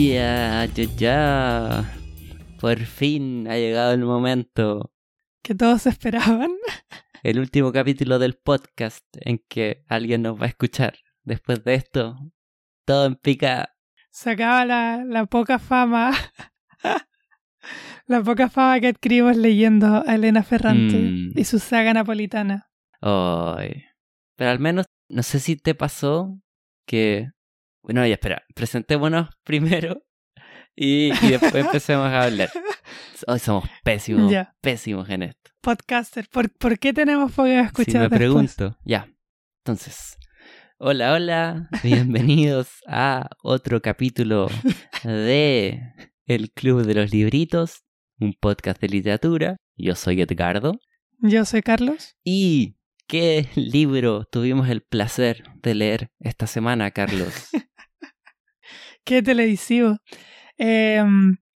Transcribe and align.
Ya, 0.00 0.64
ya, 0.66 0.84
ya. 0.96 1.94
Por 2.60 2.78
fin 2.78 3.46
ha 3.48 3.56
llegado 3.56 3.92
el 3.92 4.04
momento. 4.04 4.92
Que 5.42 5.54
todos 5.54 5.86
esperaban. 5.86 6.52
El 7.22 7.38
último 7.38 7.72
capítulo 7.72 8.18
del 8.18 8.34
podcast 8.34 9.04
en 9.20 9.42
que 9.48 9.84
alguien 9.88 10.22
nos 10.22 10.40
va 10.40 10.44
a 10.44 10.48
escuchar. 10.48 10.98
Después 11.22 11.64
de 11.64 11.74
esto, 11.74 12.16
todo 12.84 13.06
en 13.06 13.16
pica. 13.16 13.76
Se 14.10 14.30
acaba 14.30 14.64
la, 14.64 15.04
la 15.04 15.26
poca 15.26 15.58
fama. 15.58 16.12
la 18.06 18.22
poca 18.22 18.48
fama 18.48 18.80
que 18.80 18.88
adquirimos 18.88 19.36
leyendo 19.36 20.02
a 20.06 20.14
Elena 20.14 20.42
Ferrante 20.42 20.96
Mm. 20.96 21.32
y 21.38 21.44
su 21.44 21.58
saga 21.58 21.92
napolitana. 21.94 22.70
Ay. 23.00 23.84
Pero 24.36 24.50
al 24.50 24.58
menos, 24.58 24.86
no 25.08 25.22
sé 25.22 25.38
si 25.40 25.56
te 25.56 25.74
pasó 25.74 26.38
que... 26.86 27.28
Bueno, 27.82 28.04
ya 28.06 28.14
espera, 28.14 28.42
presentémonos 28.54 29.28
primero 29.44 30.02
y, 30.76 31.12
y 31.26 31.30
después 31.30 31.54
empecemos 31.66 32.08
a 32.08 32.22
hablar. 32.24 32.50
Hoy 33.26 33.38
somos 33.38 33.64
pésimos, 33.84 34.30
Ya. 34.30 34.54
pésimos 34.60 35.08
en 35.10 35.22
esto. 35.24 35.50
Podcaster, 35.62 36.28
¿por, 36.30 36.50
por 36.50 36.78
qué 36.78 36.92
tenemos 36.92 37.32
poca 37.32 37.48
Si 37.48 37.66
escuchar 37.66 37.94
me 37.94 38.00
después? 38.08 38.18
pregunto, 38.18 38.78
ya. 38.84 39.08
Entonces, 39.64 40.16
hola, 40.78 41.12
hola, 41.12 41.68
bienvenidos 41.82 42.68
a 42.88 43.28
otro 43.42 43.80
capítulo 43.82 44.48
de 45.04 45.82
El 46.30 46.52
Club 46.52 46.84
de 46.84 46.94
los 46.94 47.10
Libritos, 47.10 47.82
un 48.20 48.34
podcast 48.34 48.80
de 48.80 48.88
literatura. 48.88 49.56
Yo 49.76 49.96
soy 49.96 50.20
Edgardo. 50.20 50.78
Yo 51.18 51.44
soy 51.44 51.60
Carlos. 51.60 52.14
¿Y 52.22 52.76
qué 53.08 53.48
libro 53.56 54.26
tuvimos 54.30 54.68
el 54.68 54.80
placer 54.80 55.42
de 55.60 55.74
leer 55.74 56.12
esta 56.20 56.46
semana, 56.46 56.92
Carlos? 56.92 57.34
Qué 59.04 59.24
televisivo. 59.24 59.96
Eh, 60.56 61.02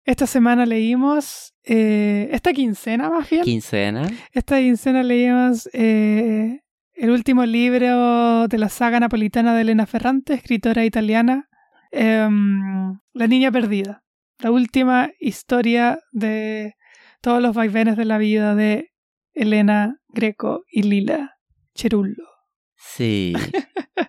esta 0.05 0.25
semana 0.25 0.65
leímos, 0.65 1.53
eh, 1.65 2.29
esta 2.31 2.53
quincena 2.53 3.09
más 3.09 3.29
bien, 3.29 3.43
Quincena. 3.43 4.09
esta 4.31 4.57
quincena 4.57 5.03
leímos 5.03 5.69
eh, 5.73 6.61
el 6.93 7.09
último 7.09 7.45
libro 7.45 8.47
de 8.47 8.57
la 8.57 8.69
saga 8.69 9.01
napolitana 9.01 9.53
de 9.53 9.63
Elena 9.63 9.85
Ferrante, 9.85 10.33
escritora 10.33 10.85
italiana, 10.85 11.49
em, 11.91 12.97
La 13.11 13.27
Niña 13.27 13.51
Perdida. 13.51 14.05
La 14.41 14.49
última 14.51 15.11
historia 15.19 15.99
de 16.11 16.73
todos 17.21 17.41
los 17.41 17.55
vaivenes 17.55 17.95
de 17.95 18.05
la 18.05 18.17
vida 18.17 18.55
de 18.55 18.91
Elena 19.33 20.01
Greco 20.09 20.63
y 20.71 20.83
Lila 20.83 21.37
Cherullo. 21.75 22.27
Sí. 22.75 23.33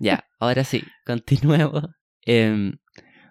ya, 0.01 0.25
ahora 0.41 0.65
sí, 0.65 0.83
continuemos. 1.05 1.85
Em, 2.23 2.79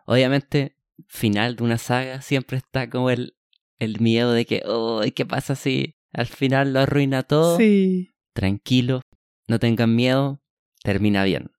obviamente, 0.05 0.77
final 1.07 1.55
de 1.55 1.63
una 1.63 1.77
saga 1.79 2.21
siempre 2.21 2.57
está 2.57 2.87
como 2.89 3.09
el, 3.09 3.35
el 3.79 3.99
miedo 3.99 4.31
de 4.33 4.45
que, 4.45 4.61
oh, 4.65 5.01
¿qué 5.15 5.25
pasa 5.25 5.55
si 5.55 5.95
al 6.13 6.27
final 6.27 6.73
lo 6.73 6.81
arruina 6.81 7.23
todo? 7.23 7.57
Sí, 7.57 8.09
Tranquilo, 8.33 9.01
no 9.47 9.57
tengan 9.59 9.95
miedo, 9.95 10.41
termina 10.83 11.23
bien. 11.23 11.49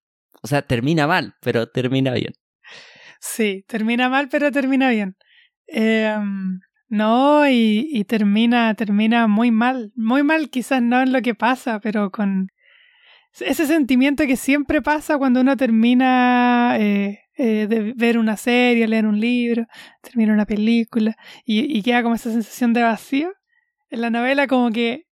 O 0.43 0.47
sea, 0.47 0.63
termina 0.63 1.07
mal, 1.09 1.35
pero 1.41 1.69
termina 1.69 2.13
bien. 2.15 2.33
sí, 3.20 3.65
termina 3.67 4.09
mal, 4.09 4.29
pero 4.29 4.53
termina 4.53 4.89
bien. 4.91 5.17
Em, 5.73 6.61
no, 6.89 7.48
y, 7.48 7.89
y 7.91 8.05
termina, 8.05 8.75
termina 8.75 9.27
muy 9.27 9.51
mal. 9.51 9.92
Muy 9.97 10.23
mal 10.23 10.51
quizás 10.51 10.83
no 10.83 11.01
en 11.01 11.12
lo 11.12 11.23
que 11.23 11.34
pasa, 11.34 11.81
pero 11.81 12.11
con 12.11 12.48
ese 13.41 13.67
sentimiento 13.67 14.27
que 14.27 14.37
siempre 14.37 14.83
pasa 14.83 15.17
cuando 15.17 15.41
uno 15.41 15.57
termina 15.57 16.77
eh, 16.79 17.20
eh, 17.36 17.67
de 17.67 17.95
ver 17.96 18.19
una 18.19 18.36
serie, 18.36 18.86
leer 18.86 19.07
un 19.07 19.19
libro, 19.19 19.67
termina 20.02 20.35
una 20.35 20.45
película 20.45 21.17
y, 21.45 21.79
y 21.79 21.83
queda 21.83 22.02
como 22.02 22.14
esa 22.14 22.30
sensación 22.30 22.75
de 22.75 22.83
vacío. 22.83 23.33
En 23.89 24.02
la 24.02 24.11
novela 24.11 24.46
como 24.46 24.70
que 24.70 25.07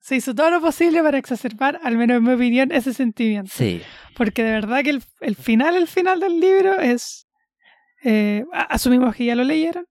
se 0.00 0.16
hizo 0.16 0.34
todo 0.34 0.50
lo 0.50 0.60
posible 0.62 1.02
para 1.02 1.18
exacerbar, 1.18 1.78
al 1.82 1.98
menos 1.98 2.16
en 2.16 2.24
mi 2.24 2.32
opinión, 2.32 2.72
ese 2.72 2.94
sentimiento. 2.94 3.50
Sí, 3.54 3.82
Porque 4.16 4.42
de 4.42 4.52
verdad 4.52 4.82
que 4.82 4.90
el, 4.90 5.02
el 5.20 5.36
final, 5.36 5.76
el 5.76 5.86
final 5.86 6.20
del 6.20 6.40
libro 6.40 6.78
es... 6.80 7.26
eh, 8.04 8.44
asumimos 8.68 9.14
que 9.16 9.24
ya 9.26 9.34
lo 9.34 9.44
leyeron. 9.44 9.86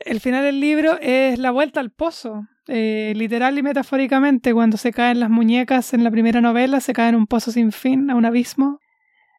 El 0.00 0.20
final 0.20 0.44
del 0.44 0.60
libro 0.60 0.98
es 1.00 1.38
la 1.38 1.50
vuelta 1.50 1.80
al 1.80 1.90
pozo. 1.92 2.42
eh, 2.68 3.12
literal 3.16 3.58
y 3.58 3.62
metafóricamente, 3.62 4.54
cuando 4.54 4.76
se 4.76 4.92
caen 4.92 5.18
las 5.18 5.30
muñecas 5.30 5.94
en 5.94 6.04
la 6.04 6.10
primera 6.12 6.40
novela, 6.40 6.80
se 6.80 6.92
caen 6.92 7.10
en 7.10 7.20
un 7.22 7.26
pozo 7.26 7.50
sin 7.50 7.72
fin, 7.72 8.08
a 8.10 8.14
un 8.14 8.24
abismo. 8.24 8.78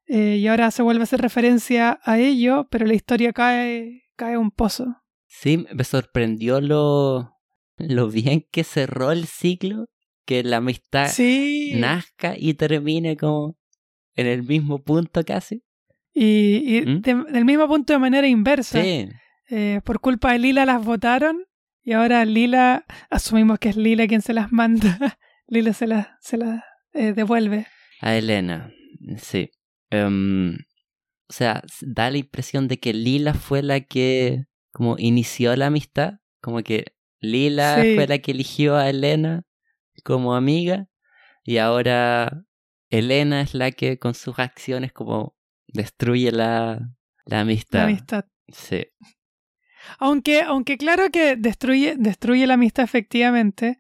eh, 0.08 0.36
y 0.38 0.48
ahora 0.48 0.70
se 0.72 0.82
vuelve 0.84 1.02
a 1.02 1.04
hacer 1.04 1.22
referencia 1.22 2.00
a 2.04 2.20
ello, 2.20 2.68
pero 2.70 2.86
la 2.86 2.94
historia 2.94 3.32
cae, 3.32 4.02
cae 4.18 4.34
a 4.36 4.40
un 4.40 4.52
pozo. 4.52 4.98
sí, 5.26 5.66
me 5.74 5.84
sorprendió 5.86 6.60
lo, 6.60 7.32
lo 7.78 8.10
bien 8.10 8.46
que 8.52 8.66
cerró 8.66 9.12
el 9.14 9.26
ciclo, 9.26 9.86
que 10.26 10.44
la 10.44 10.58
amistad 10.58 11.08
Sí. 11.08 11.72
nazca 11.76 12.36
y 12.38 12.54
termine 12.56 13.16
como 13.16 13.56
en 14.16 14.28
el 14.28 14.44
mismo 14.44 14.84
punto 14.84 15.24
casi. 15.24 15.64
Y, 16.14 16.78
y 16.78 16.82
¿Mm? 16.86 17.02
de- 17.02 17.24
del 17.32 17.46
mismo 17.46 17.68
punto 17.68 17.94
de 17.94 18.00
manera 18.00 18.28
inversa. 18.28 18.82
Sí, 18.82 19.10
Eh, 19.50 19.82
por 19.84 20.00
culpa 20.00 20.32
de 20.32 20.40
Lila 20.40 20.66
las 20.66 20.84
votaron 20.84 21.44
y 21.84 21.92
ahora 21.94 22.24
Lila, 22.26 22.86
asumimos 23.10 23.60
que 23.60 23.70
es 23.70 23.76
Lila 23.76 24.08
quien 24.08 24.22
se 24.22 24.34
las 24.34 24.52
manda, 24.52 24.98
Lila 25.48 25.74
se 25.74 25.86
las 25.88 26.08
se 26.22 26.38
las, 26.38 26.64
eh, 26.94 27.14
devuelve. 27.14 27.68
a 28.02 28.16
Elena, 28.16 28.72
sí. 29.18 29.52
Em, 29.90 30.54
o 31.30 31.34
sea, 31.34 31.62
da 31.82 32.10
la 32.10 32.18
impresión 32.18 32.68
de 32.68 32.80
que 32.80 32.94
Lila 32.94 33.34
fue 33.34 33.62
la 33.64 33.82
que 33.82 34.46
como 34.72 34.96
inició 34.98 35.56
la 35.56 35.68
amistad, 35.68 36.16
como 36.42 36.62
que 36.64 36.96
Lila 37.20 37.84
Sí. 37.84 37.96
fue 37.96 38.08
la 38.08 38.18
que 38.20 38.32
eligió 38.32 38.76
a 38.78 38.90
Elena 38.90 39.44
como 40.04 40.36
amiga 40.36 40.88
y 41.44 41.58
ahora 41.58 42.44
Elena 42.90 43.42
es 43.42 43.54
la 43.54 43.72
que 43.72 44.00
con 44.00 44.14
sus 44.14 44.40
acciones 44.40 44.92
como 44.94 45.36
destruye 45.74 46.32
la, 46.32 46.80
la 47.26 47.42
amistad. 47.42 47.80
La 47.80 47.86
amistad. 47.86 48.26
Sí, 48.50 48.86
Aunque, 50.00 50.42
aunque 50.42 50.78
claro 50.78 51.10
que 51.12 51.36
destruye, 51.36 51.96
destruye 51.98 52.46
la 52.48 52.54
amistad 52.56 52.84
efectivamente, 52.86 53.80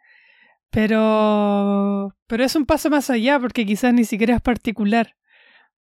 pero, 0.69 2.15
pero 2.27 2.43
es 2.43 2.55
un 2.55 2.65
paso 2.65 2.89
más 2.89 3.09
allá 3.09 3.39
porque 3.39 3.65
quizás 3.65 3.93
ni 3.93 4.05
siquiera 4.05 4.35
es 4.35 4.41
particular. 4.41 5.15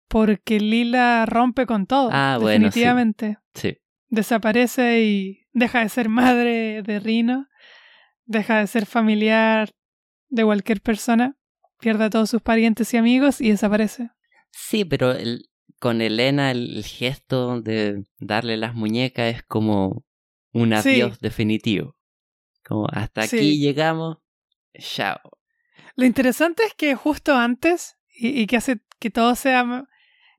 Porque 0.07 0.59
Lila 0.59 1.25
rompe 1.25 1.65
con 1.65 1.87
todo. 1.87 2.09
Ah, 2.11 2.37
bueno, 2.39 2.65
sí. 2.71 2.79
definitivamente. 2.79 3.37
sí. 3.55 3.77
Desaparece 4.09 5.01
y 5.01 5.47
deja 5.53 5.79
de 5.79 5.89
ser 5.89 6.07
madre 6.07 6.83
de 6.83 6.99
Rino, 6.99 7.47
deja 8.25 8.59
de 8.59 8.67
ser 8.67 8.85
familiar 8.85 9.71
de 10.29 10.43
cualquier 10.43 10.81
persona, 10.81 11.35
pierde 11.79 12.03
a 12.05 12.09
todos 12.11 12.29
sus 12.29 12.41
parientes 12.43 12.93
y 12.93 12.97
amigos 12.97 13.41
y 13.41 13.49
desaparece. 13.49 14.11
Sí, 14.51 14.85
pero 14.85 15.11
el- 15.13 15.49
con 15.83 15.99
Elena 16.01 16.51
el, 16.51 16.77
el 16.77 16.85
gesto 16.85 17.59
de 17.59 18.05
darle 18.17 18.55
las 18.55 18.73
muñecas 18.73 19.35
es 19.35 19.43
como 19.43 20.05
un 20.53 20.69
Sí. 20.81 20.89
adiós 21.01 21.19
definitivo. 21.19 21.97
Como 22.65 22.87
hasta 22.89 23.23
Sí. 23.23 23.35
aquí 23.35 23.59
llegamos, 23.59 24.19
chao. 24.79 25.19
Lo 25.97 26.05
interesante 26.05 26.63
es 26.63 26.73
que 26.73 26.95
justo 26.95 27.35
antes, 27.35 27.97
y, 28.17 28.29
y 28.29 28.47
que 28.47 28.55
hace 28.55 28.79
que 28.97 29.09
todo 29.09 29.35
sea, 29.35 29.83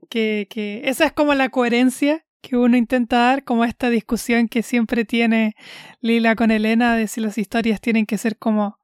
que, 0.08 0.46
que 0.48 0.80
esa 0.86 1.04
es 1.04 1.12
como 1.12 1.34
la 1.34 1.50
coherencia 1.50 2.24
que 2.40 2.56
uno 2.56 2.78
intenta 2.78 3.18
dar, 3.18 3.44
como 3.44 3.66
esta 3.66 3.90
discusión 3.90 4.48
que 4.48 4.62
siempre 4.62 5.04
tiene 5.04 5.56
Lila 6.00 6.36
con 6.36 6.52
Elena 6.52 6.96
de 6.96 7.06
si 7.06 7.20
las 7.20 7.36
historias 7.36 7.82
tienen 7.82 8.06
que 8.06 8.16
ser 8.16 8.38
como 8.38 8.78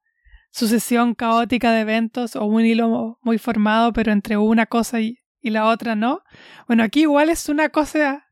sucesión 0.52 1.14
caótica 1.14 1.72
de 1.72 1.80
eventos 1.80 2.36
o 2.36 2.44
un 2.44 2.66
hilo 2.66 3.18
muy 3.22 3.38
formado, 3.38 3.94
pero 3.94 4.12
entre 4.12 4.36
una 4.36 4.66
cosa 4.66 5.00
y, 5.00 5.16
y 5.40 5.50
la 5.50 5.66
otra 5.66 5.94
no. 5.94 6.22
Bueno, 6.66 6.82
aquí 6.82 7.02
igual 7.02 7.28
es 7.30 7.48
una 7.48 7.68
cosa 7.70 8.26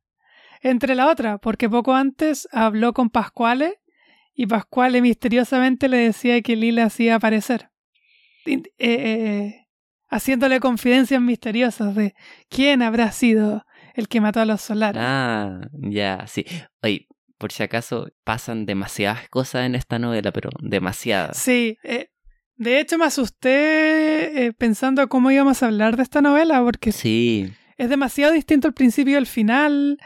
entre 0.63 0.95
la 0.95 1.07
otra, 1.09 1.39
porque 1.39 1.69
poco 1.69 1.95
antes 1.95 2.49
habló 2.53 2.93
con 2.93 3.11
Pascuale 3.11 3.81
y 4.35 4.47
Pascuale 4.47 5.01
misteriosamente 5.03 5.89
le 5.89 5.99
decía 5.99 6.41
que 6.43 6.57
Lila 6.57 6.85
hacía 6.85 7.17
aparecer. 7.17 7.71
In- 8.45 8.65
eh, 8.79 8.95
eh, 9.01 9.67
haciéndole 10.09 10.59
confidencias 10.61 11.21
misteriosas 11.21 11.95
de 11.95 12.15
quién 12.49 12.83
habrá 12.83 13.13
sido 13.13 13.65
el 13.95 14.09
que 14.09 14.21
mató 14.21 14.41
a 14.41 14.45
los 14.45 14.61
solares. 14.61 15.03
Ah, 15.05 15.61
ya, 15.73 16.25
sí. 16.27 16.45
Oye, 16.83 17.09
por 17.37 17.53
si 17.53 17.63
acaso 17.63 18.09
pasan 18.25 18.65
demasiadas 18.67 19.29
cosas 19.29 19.67
en 19.67 19.75
esta 19.75 19.99
novela, 19.99 20.33
pero 20.33 20.51
demasiadas. 20.61 21.37
Sí, 21.37 21.79
eh, 21.83 22.11
de 22.59 22.81
hecho 22.81 22.99
me 22.99 23.07
asusté 23.07 24.47
eh, 24.47 24.53
pensando 24.53 25.09
cómo 25.09 25.31
íbamos 25.31 25.63
a 25.63 25.67
hablar 25.67 25.97
de 25.97 26.03
esta 26.03 26.21
novela, 26.21 26.63
porque 26.63 26.93
Sí, 26.93 27.51
es 27.77 27.89
demasiado 27.89 28.33
distinto 28.35 28.69
al 28.69 28.75
principio 28.75 29.15
y 29.15 29.17
al 29.17 29.27
final. 29.27 29.99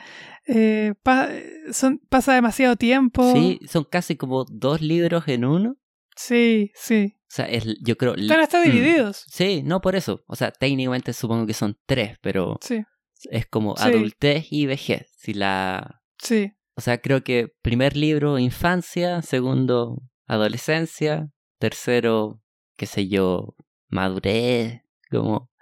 eh, 0.47 0.95
pa- 1.03 1.29
son, 1.73 1.99
pasa 2.09 2.35
demasiado 2.35 2.77
tiempo. 2.77 3.33
sí, 3.33 3.61
son 3.69 3.85
casi 3.85 4.17
como 4.17 4.45
dos 4.45 4.81
libros 4.81 5.27
en 5.29 5.45
uno. 5.45 5.77
Sí, 6.17 6.71
sí. 6.75 7.15
O 7.17 7.35
sea, 7.35 7.47
es, 7.47 7.65
yo 7.83 7.97
creo... 7.97 8.15
Están 8.17 8.41
hasta 8.41 8.61
mm, 8.61 8.65
divididos. 8.65 9.25
Sí, 9.29 9.63
no 9.65 9.81
por 9.81 9.95
eso. 9.97 10.23
O 10.27 10.35
sea, 10.37 10.51
técnicamente 10.51 11.13
supongo 11.15 11.47
que 11.47 11.55
son 11.55 11.79
tres, 11.87 12.19
pero 12.21 12.59
Sí, 12.61 12.83
es 13.31 13.47
como 13.47 13.77
Sí. 13.77 13.85
adultez 13.85 14.47
y 14.51 14.67
vejez. 14.67 15.07
Si 15.17 15.33
la... 15.33 16.03
sí. 16.19 16.53
O 16.75 16.81
sea, 16.83 16.99
creo 17.01 17.23
que 17.23 17.49
primer 17.63 17.97
libro, 17.97 18.39
infancia, 18.39 19.23
segundo, 19.23 20.03
adolescencia, 20.27 21.29
tercero, 21.59 22.42
qué 22.83 22.87
sé 22.87 23.07
yo, 23.07 23.55
madurez, 23.91 24.83
como 25.09 25.53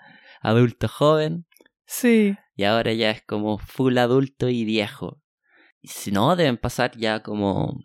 adulto 0.41 0.89
joven, 0.89 1.45
Sí, 1.85 2.35
y 2.57 2.65
ahora 2.65 2.95
ya 2.95 3.11
es 3.11 3.23
como 3.27 3.59
full 3.59 3.99
adulto 3.99 4.49
y 4.49 4.65
viejo. 4.65 5.21
Y 5.83 5.89
si 5.89 6.13
no, 6.13 6.35
deben 6.35 6.57
pasar 6.57 6.97
ya 6.97 7.23
como... 7.23 7.79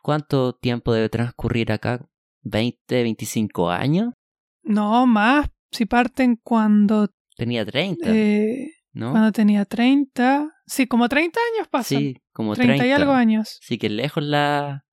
¿Cuánto 0.00 0.54
tiempo 0.54 0.94
debe 0.94 1.10
transcurrir 1.10 1.72
acá? 1.72 2.08
¿20, 2.42 2.78
25 2.88 3.68
años? 3.70 4.14
no 4.62 5.06
más. 5.06 5.50
Si 5.70 5.84
parten 5.84 6.36
cuando, 6.42 7.10
Tenía 7.36 7.66
30, 7.66 8.06
eh, 8.08 8.70
¿no? 8.94 9.10
cuando 9.10 9.30
tenía 9.30 9.66
30. 9.66 10.54
Sí, 10.64 10.86
como 10.86 11.06
30 11.10 11.38
años 11.54 11.68
pasan. 11.68 11.98
Sí, 11.98 12.16
como 12.32 12.54
30, 12.54 12.76
30. 12.76 12.86
y 12.86 12.92
algo 12.92 13.12
años. 13.12 13.58
Así 13.62 13.76
que 13.76 13.90
lejos 13.90 14.24
la, 14.24 14.86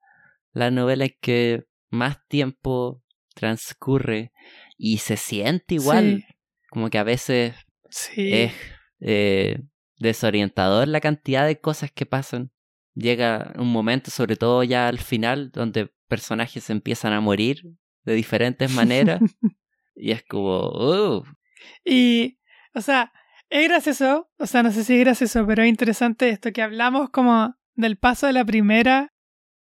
la 0.51 0.71
novela 0.71 1.05
es 1.05 1.15
que 1.21 1.63
más 1.89 2.17
tiempo 2.27 3.01
transcurre 3.37 4.31
y 4.77 4.97
se 4.97 5.15
siente 5.17 5.75
igual. 5.75 6.23
Sí. 6.27 6.35
Como 6.69 6.89
que 6.89 6.97
a 6.97 7.03
veces 7.03 7.55
Sí. 7.89 8.33
es 8.33 8.53
eh, 8.99 9.59
desorientador 9.99 10.87
la 10.87 10.99
cantidad 10.99 11.45
de 11.45 11.59
cosas 11.59 11.91
que 11.91 12.05
pasan. 12.05 12.51
Llega 12.93 13.53
un 13.57 13.71
momento, 13.71 14.11
sobre 14.11 14.35
todo 14.35 14.63
ya 14.63 14.87
al 14.87 14.99
final, 14.99 15.51
donde 15.51 15.91
personajes 16.07 16.69
empiezan 16.69 17.13
a 17.13 17.21
morir 17.21 17.61
de 18.03 18.13
diferentes 18.13 18.71
maneras. 18.71 19.21
y 19.95 20.11
es 20.11 20.23
como, 20.23 20.69
uh, 20.69 21.23
Y, 21.85 22.39
o 22.73 22.81
sea, 22.81 23.11
es 23.49 23.67
gracioso, 23.67 24.29
o 24.37 24.45
sea, 24.47 24.63
no 24.63 24.71
sé 24.71 24.83
si 24.83 24.95
es 24.95 24.99
gracioso, 25.01 25.45
pero 25.45 25.63
es 25.63 25.69
interesante 25.69 26.29
esto, 26.29 26.51
que 26.51 26.61
hablamos 26.61 27.09
como 27.11 27.55
del 27.75 27.97
paso 27.97 28.27
de 28.27 28.33
la 28.33 28.45
primera 28.45 29.13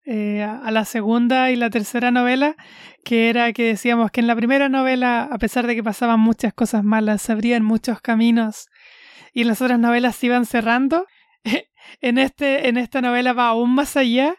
eh, 0.05 0.43
a 0.43 0.69
la 0.71 0.85
segunda 0.85 1.51
y 1.51 1.55
la 1.55 1.69
tercera 1.69 2.11
novela, 2.11 2.55
que 3.03 3.29
era 3.29 3.51
que 3.53 3.63
decíamos 3.63 4.11
que 4.11 4.21
en 4.21 4.27
la 4.27 4.35
primera 4.35 4.69
novela, 4.69 5.27
a 5.31 5.37
pesar 5.37 5.65
de 5.67 5.75
que 5.75 5.83
pasaban 5.83 6.19
muchas 6.19 6.53
cosas 6.53 6.83
malas, 6.83 7.21
se 7.21 7.31
abrían 7.31 7.63
muchos 7.63 8.01
caminos 8.01 8.67
y 9.33 9.41
en 9.41 9.47
las 9.47 9.61
otras 9.61 9.79
novelas 9.79 10.15
se 10.15 10.27
iban 10.27 10.45
cerrando. 10.45 11.05
En, 12.01 12.17
este, 12.17 12.67
en 12.67 12.77
esta 12.77 12.99
novela 12.99 13.33
va 13.33 13.49
aún 13.49 13.75
más 13.75 13.95
allá 13.95 14.33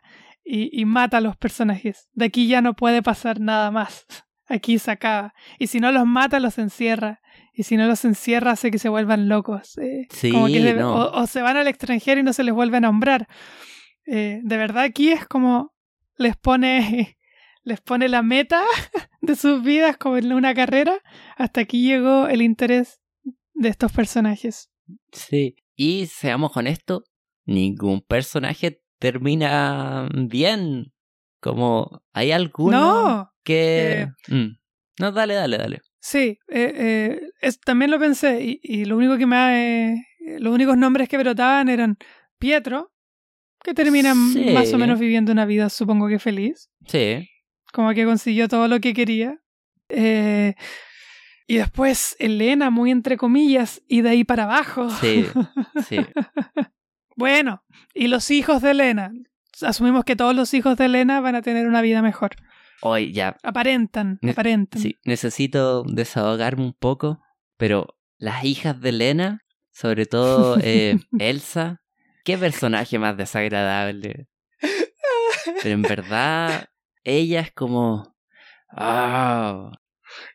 y, 0.44 0.68
y 0.78 0.84
mata 0.84 1.18
a 1.18 1.20
los 1.20 1.36
personajes. 1.36 2.08
De 2.12 2.24
aquí 2.24 2.48
ya 2.48 2.60
no 2.60 2.74
puede 2.74 3.02
pasar 3.04 3.38
nada 3.40 3.70
más. 3.70 4.04
Aquí 4.48 4.80
se 4.80 4.90
acaba. 4.90 5.32
Y 5.58 5.69
si 5.69 5.78
no 5.78 5.92
los 5.92 6.06
mata, 6.06 6.40
los 6.40 6.58
encierra. 6.58 7.20
Y 7.54 7.62
si 7.62 7.76
no 7.76 7.86
los 7.86 8.04
encierra, 8.04 8.50
hace 8.52 8.72
que 8.72 8.78
se 8.78 8.88
vuelvan 8.88 9.28
locos. 9.28 9.78
eh, 9.78 10.06
Sí, 10.10 10.32
como 10.32 10.46
que 10.48 10.60
de- 10.60 10.74
no. 10.74 10.92
o, 10.94 11.20
o 11.22 11.26
se 11.28 11.40
van 11.40 11.56
al 11.56 11.69
extranjero 11.69 12.20
y 12.20 12.24
no 12.24 12.32
se 12.32 12.42
les 12.42 12.52
vuelve 12.52 12.76
a 12.78 12.80
nombrar. 12.80 13.28
Eh, 14.06 14.41
de 14.43 14.56
verdad, 14.56 14.85
aquí 14.85 15.11
es 15.11 15.26
como 15.26 15.75
les 16.17 16.37
pone, 16.37 17.17
les 17.62 17.81
pone 17.81 18.08
la 18.08 18.23
meta 18.23 18.62
de 19.20 19.37
sus 19.37 19.62
vidas 19.62 19.97
como 19.97 20.17
en 20.17 20.32
una 20.32 20.55
carrera. 20.55 20.99
Hasta 21.37 21.61
aquí 21.62 21.82
llegó 21.87 22.29
el 22.29 22.43
interés 22.43 23.00
de 23.55 23.69
estos 23.69 23.93
personajes. 23.93 24.70
sí. 25.12 25.56
Y 25.79 26.06
seamos 26.06 26.56
honestos, 26.56 27.03
ningún 27.44 28.00
personaje 28.00 28.81
termina 28.99 30.08
bien. 30.14 30.93
Como 31.41 32.03
hay 32.14 32.32
algunos 32.32 32.81
No, 32.81 33.32
que... 33.44 34.00
eh, 34.03 34.08
Mm. 34.29 34.56
No, 34.99 35.12
dale, 35.12 35.35
dale, 35.35 35.58
dale. 35.58 35.81
Sí, 36.00 36.38
eh, 36.49 36.73
eh, 36.75 37.20
es- 37.43 37.61
también 37.61 37.91
lo 37.91 37.99
pensé 37.99 38.43
y, 38.43 38.61
y 38.62 38.87
lo 38.87 38.97
único 38.97 39.19
que 39.19 39.26
me 39.26 40.03
los 40.38 40.55
únicos 40.55 40.79
nombres 40.79 41.08
que 41.11 41.19
brotaban 41.19 41.69
eran 41.69 41.99
Pietro, 42.38 42.91
que 43.66 43.74
termina 43.74 44.12
m- 44.12 44.32
Sí. 44.32 44.50
más 44.52 44.72
o 44.72 44.78
menos 44.78 44.98
viviendo 45.00 45.32
una 45.32 45.44
vida 45.44 45.68
supongo 45.68 46.08
que 46.08 46.18
feliz, 46.18 46.70
Sí. 46.86 47.28
como 47.72 47.92
que 47.92 48.04
consiguió 48.06 48.46
todo 48.48 48.68
lo 48.68 48.80
que 48.80 48.94
quería. 48.94 49.38
Eh, 49.88 50.54
y 51.48 51.56
después 51.56 52.16
Elena, 52.18 52.70
muy 52.70 52.90
entre 52.90 53.16
comillas, 53.16 53.82
y 53.88 54.00
de 54.02 54.08
ahí 54.10 54.24
para 54.24 54.44
abajo. 54.44 54.88
Sí, 54.90 55.26
sí. 55.88 55.96
Bueno, 57.16 57.62
y 57.94 58.08
los 58.08 58.30
hijos 58.30 58.60
de 58.62 58.72
Elena. 58.72 59.10
Asumimos 59.62 60.04
que 60.04 60.16
todos 60.16 60.34
los 60.36 60.52
hijos 60.52 60.76
de 60.76 60.84
Elena 60.84 61.20
van 61.20 61.34
a 61.34 61.40
tener 61.40 61.66
una 61.66 61.80
vida 61.80 62.02
mejor. 62.02 62.32
Hoy 62.82 63.10
ya, 63.12 63.38
Aparentan, 63.42 64.19
Ne- 64.20 64.32
aparentan. 64.32 64.82
sí, 64.82 64.96
necesito 65.04 65.82
desahogarme 65.84 66.62
un 66.62 66.74
poco, 66.74 67.22
pero 67.56 67.96
las 68.19 68.44
hijas 68.44 68.78
de 68.82 68.90
Elena, 68.90 69.40
sobre 69.72 70.04
todo 70.04 70.58
eh, 70.62 70.98
Elsa, 71.19 71.80
qué 72.26 72.37
personaje 72.37 72.99
más 72.99 73.17
desagradable. 73.17 74.26
Pero 75.62 75.75
en 75.75 75.82
verdad, 75.82 76.69
ella 77.05 77.40
es 77.40 77.52
como... 77.52 78.17
ah 78.70 79.70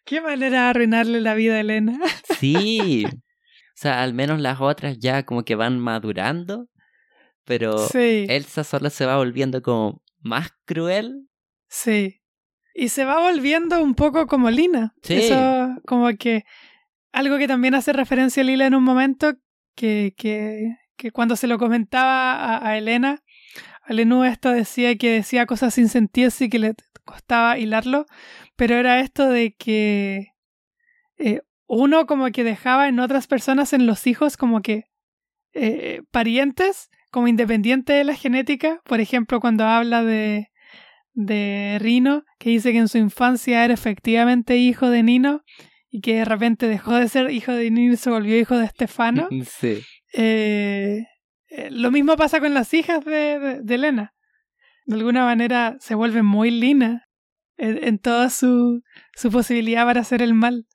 Qué 0.05 0.21
manera 0.21 0.63
de 0.63 0.69
arruinarle 0.69 1.19
la 1.21 1.33
vida 1.33 1.55
a 1.55 1.59
Elena. 1.59 1.99
sí. 2.39 3.03
O 3.05 3.81
sea, 3.81 4.03
al 4.03 4.13
menos 4.13 4.39
las 4.39 4.61
otras 4.61 4.99
ya 4.99 5.23
como 5.23 5.43
que 5.43 5.55
van 5.55 5.79
madurando, 5.79 6.69
pero 7.45 7.77
Sí. 7.77 8.25
Elsa 8.29 8.63
solo 8.63 8.89
se 8.89 9.05
va 9.05 9.17
volviendo 9.17 9.61
como 9.61 10.01
más 10.19 10.49
cruel. 10.65 11.27
Sí. 11.67 12.21
Y 12.73 12.87
se 12.89 13.03
va 13.03 13.19
volviendo 13.19 13.83
un 13.83 13.95
poco 13.95 14.27
como 14.27 14.49
Lina. 14.49 14.93
Sí. 15.01 15.15
Eso, 15.15 15.75
como 15.85 16.09
que. 16.17 16.45
Algo 17.11 17.37
que 17.37 17.47
también 17.47 17.75
hace 17.75 17.91
referencia 17.91 18.43
a 18.43 18.45
Lila 18.45 18.67
en 18.67 18.75
un 18.75 18.83
momento, 18.83 19.33
que, 19.75 20.13
que, 20.15 20.77
que 21.01 21.11
cuando 21.11 21.35
se 21.35 21.47
lo 21.47 21.57
comentaba 21.57 22.33
a, 22.33 22.67
a 22.69 22.77
Elena, 22.77 23.23
esto 24.27 24.51
decía 24.51 24.95
que 24.97 25.09
decía 25.09 25.47
cosas 25.47 25.73
sin 25.73 25.89
sentido 25.89 26.29
y 26.39 26.49
que 26.49 26.59
le 26.59 26.75
costaba 27.03 27.57
hilarlo, 27.57 28.05
pero 28.55 28.75
era 28.75 28.99
esto 28.99 29.27
de 29.27 29.55
que 29.55 30.27
eh, 31.17 31.41
uno 31.67 32.05
como 32.05 32.29
que 32.31 32.43
dejaba 32.43 32.87
en 32.87 32.99
otras 32.99 33.25
personas, 33.25 33.73
en 33.73 33.87
los 33.87 34.05
hijos, 34.05 34.37
como 34.37 34.61
que 34.61 34.83
eh, 35.53 36.01
parientes, 36.11 36.89
como 37.09 37.27
independiente 37.27 37.93
de 37.93 38.03
la 38.03 38.13
genética. 38.13 38.79
Por 38.85 38.99
ejemplo, 38.99 39.39
cuando 39.39 39.65
habla 39.65 40.03
de, 40.03 40.51
de 41.13 41.77
Rino, 41.81 42.23
que 42.37 42.51
dice 42.51 42.71
que 42.71 42.77
en 42.77 42.87
su 42.87 42.99
infancia 42.99 43.65
era 43.65 43.73
efectivamente 43.73 44.57
hijo 44.57 44.89
de 44.89 45.01
Nino 45.01 45.41
y 45.89 46.01
que 46.01 46.17
de 46.17 46.25
repente 46.25 46.67
dejó 46.67 46.93
de 46.93 47.09
ser 47.09 47.31
hijo 47.31 47.51
de 47.51 47.71
Nino 47.71 47.93
y 47.93 47.97
se 47.97 48.11
volvió 48.11 48.37
hijo 48.37 48.57
de 48.57 48.65
Estefano. 48.65 49.27
Sí. 49.45 49.81
Eh, 50.13 51.05
eh, 51.49 51.69
lo 51.71 51.91
mismo 51.91 52.15
pasa 52.17 52.39
con 52.39 52.53
las 52.53 52.73
hijas 52.73 53.03
de, 53.05 53.39
de, 53.39 53.61
de 53.61 53.75
Elena. 53.75 54.13
De 54.85 54.95
alguna 54.95 55.25
manera 55.25 55.77
se 55.79 55.95
vuelven 55.95 56.25
muy 56.25 56.51
Lina 56.51 57.07
en, 57.57 57.83
en 57.83 57.99
toda 57.99 58.29
su, 58.29 58.81
su 59.15 59.31
posibilidad 59.31 59.85
para 59.85 60.01
hacer 60.01 60.21
el 60.21 60.33
mal. 60.33 60.65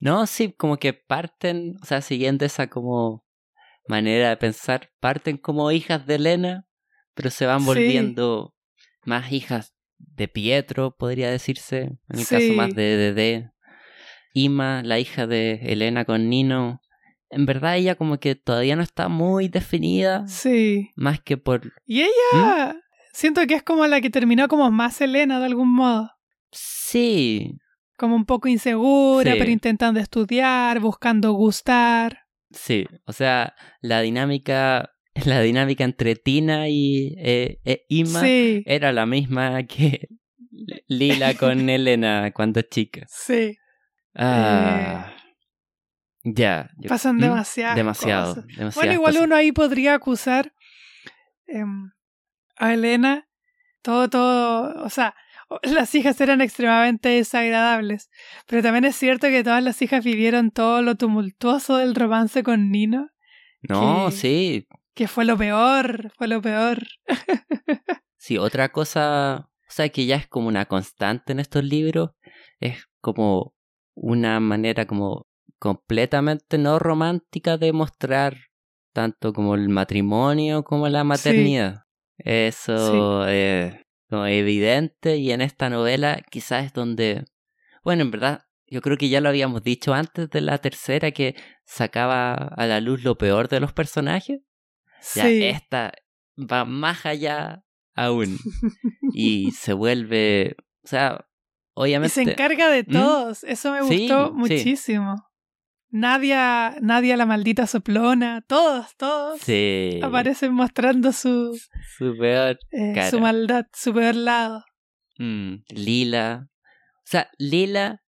No, 0.00 0.26
sí, 0.26 0.52
como 0.52 0.76
que 0.76 0.92
parten, 0.92 1.74
o 1.82 1.86
sea, 1.86 2.00
siguiendo 2.02 2.44
esa 2.44 2.68
como 2.68 3.24
manera 3.88 4.28
de 4.28 4.36
pensar, 4.36 4.90
parten 5.00 5.38
como 5.38 5.72
hijas 5.72 6.06
de 6.06 6.14
Elena, 6.16 6.66
pero 7.14 7.30
se 7.30 7.46
van 7.46 7.60
Sí. 7.60 7.66
volviendo 7.66 8.54
más 9.04 9.32
hijas 9.32 9.74
de 9.96 10.28
Pietro, 10.28 10.94
podría 10.96 11.30
decirse, 11.30 11.78
en 11.80 11.98
el 12.10 12.20
Sí. 12.24 12.34
caso 12.34 12.52
más 12.52 12.74
de 12.74 12.96
Dede. 12.96 13.50
Ima, 14.34 14.82
la 14.84 15.00
hija 15.00 15.26
de 15.26 15.54
Elena 15.64 16.04
con 16.04 16.28
Nino, 16.28 16.80
en 17.30 17.46
verdad 17.46 17.76
ella 17.76 17.94
como 17.94 18.18
que 18.18 18.34
todavía 18.34 18.76
no 18.76 18.82
está 18.82 19.08
muy 19.08 19.48
definida, 19.48 20.26
Sí. 20.28 20.90
más 20.96 21.20
que 21.20 21.36
por... 21.36 21.72
Y 21.86 22.02
ella, 22.02 22.76
siento 23.12 23.46
que 23.46 23.54
es 23.54 23.62
como 23.62 23.86
la 23.86 24.00
que 24.00 24.10
terminó 24.10 24.48
como 24.48 24.70
más 24.70 25.00
Elena 25.00 25.38
de 25.40 25.46
algún 25.46 25.72
modo. 25.74 26.10
Sí, 26.50 27.52
Como 27.96 28.14
un 28.16 28.24
poco 28.26 28.48
insegura, 28.48 29.32
Sí. 29.32 29.38
pero 29.38 29.50
intentando 29.50 29.98
estudiar, 30.00 30.78
buscando 30.80 31.32
gustar. 31.32 32.20
sí, 32.50 32.86
o 33.06 33.12
sea, 33.12 33.54
la 33.80 34.00
dinámica... 34.00 34.90
La 35.26 35.40
dinámica 35.40 35.82
entre 35.82 36.14
Tina 36.14 36.68
y 36.68 37.16
eh, 37.18 37.58
eh, 37.64 37.84
Ima 37.88 38.20
Sí, 38.20 38.62
era 38.66 38.92
la 38.92 39.04
misma 39.04 39.64
que 39.64 40.06
Lila 40.86 41.34
con 41.34 41.68
Elena 41.70 42.30
cuando 42.32 42.62
chica. 42.62 43.04
sí. 43.08 43.56
Ah, 44.14 45.12
ya. 46.34 46.70
yo- 46.78 46.88
Pasan 46.88 47.16
¿Mm? 47.16 47.20
demasiadas 47.20 47.76
Demasiado. 47.76 48.34
cosas. 48.34 48.46
demasiadas 48.46 48.74
Bueno, 48.74 48.92
igual 48.92 49.12
cosas. 49.14 49.26
uno 49.26 49.36
ahí 49.36 49.52
podría 49.52 49.94
acusar 49.94 50.52
em, 51.46 51.90
a 52.56 52.74
Elena. 52.74 53.28
Todo, 53.82 54.08
todo. 54.10 54.84
O 54.84 54.90
sea, 54.90 55.14
las 55.62 55.94
hijas 55.94 56.20
eran 56.20 56.40
extremadamente 56.40 57.08
desagradables. 57.08 58.10
Pero 58.46 58.62
también 58.62 58.84
es 58.84 58.96
cierto 58.96 59.28
que 59.28 59.44
todas 59.44 59.62
las 59.62 59.80
hijas 59.82 60.04
vivieron 60.04 60.50
todo 60.50 60.82
lo 60.82 60.96
tumultuoso 60.96 61.76
del 61.76 61.94
romance 61.94 62.42
con 62.42 62.70
Nino. 62.70 63.08
No, 63.62 64.06
que- 64.10 64.16
sí. 64.16 64.68
Que 64.94 65.06
fue 65.08 65.24
lo 65.24 65.38
peor. 65.38 66.12
Fue 66.16 66.26
lo 66.28 66.42
peor. 66.42 66.78
Sí, 68.16 68.36
otra 68.36 68.70
cosa. 68.70 69.48
O 69.48 69.70
cosa 69.70 69.88
que 69.90 70.06
ya 70.06 70.16
es 70.16 70.26
como 70.26 70.48
una 70.48 70.64
constante 70.66 71.32
en 71.32 71.40
estos 71.40 71.62
libros, 71.62 72.10
es 72.58 72.84
como 73.00 73.54
una 73.94 74.40
manera 74.40 74.86
como 74.86 75.26
completamente 75.58 76.58
no 76.58 76.78
romántica 76.78 77.58
de 77.58 77.72
mostrar 77.72 78.36
tanto 78.92 79.32
como 79.32 79.54
el 79.54 79.68
matrimonio 79.68 80.64
como 80.64 80.88
la 80.88 81.04
maternidad. 81.04 81.84
Eso 82.18 83.26
es 83.28 83.76
como 84.08 84.26
evidente 84.26 85.16
y 85.16 85.30
en 85.30 85.40
esta 85.40 85.70
novela 85.70 86.20
quizás 86.30 86.66
es 86.66 86.72
donde, 86.72 87.24
bueno, 87.84 88.02
en 88.02 88.10
verdad 88.10 88.42
yo 88.66 88.80
creo 88.82 88.96
que 88.96 89.08
ya 89.08 89.20
lo 89.20 89.28
habíamos 89.28 89.62
dicho 89.62 89.94
antes 89.94 90.28
de 90.30 90.40
la 90.40 90.58
tercera 90.58 91.10
que 91.10 91.36
sacaba 91.64 92.34
a 92.34 92.66
la 92.66 92.80
luz 92.80 93.04
lo 93.04 93.16
peor 93.16 93.48
de 93.48 93.60
los 93.60 93.72
personajes. 93.72 94.40
Ya 95.14 95.28
esta 95.28 95.92
va 96.36 96.64
más 96.64 97.06
allá 97.06 97.64
aún 97.94 98.36
y 99.12 99.52
se 99.52 99.72
vuelve, 99.72 100.56
o 100.82 100.88
sea, 100.88 101.28
obviamente... 101.74 102.20
Y 102.20 102.24
se 102.24 102.32
encarga 102.32 102.68
de 102.68 102.82
¿Mm? 102.82 102.92
todos, 102.92 103.44
eso 103.44 103.72
me 103.72 103.82
gustó 103.82 104.32
muchísimo. 104.32 105.27
Nadia, 105.90 106.76
Nadia 106.80 107.16
la 107.16 107.24
maldita 107.24 107.66
soplona, 107.66 108.42
todos, 108.46 108.94
todos 108.96 109.40
sí. 109.40 110.00
aparecen 110.02 110.52
mostrando 110.52 111.12
su, 111.12 111.58
su 111.96 112.16
peor 112.18 112.58
eh, 112.72 113.08
su 113.10 113.20
maldad, 113.20 113.66
su 113.72 113.94
peor 113.94 114.14
lado. 114.14 114.64
Mm, 115.18 115.62
Lila. 115.70 116.48
O 116.96 117.10
sea, 117.10 117.30
Lila, 117.38 118.02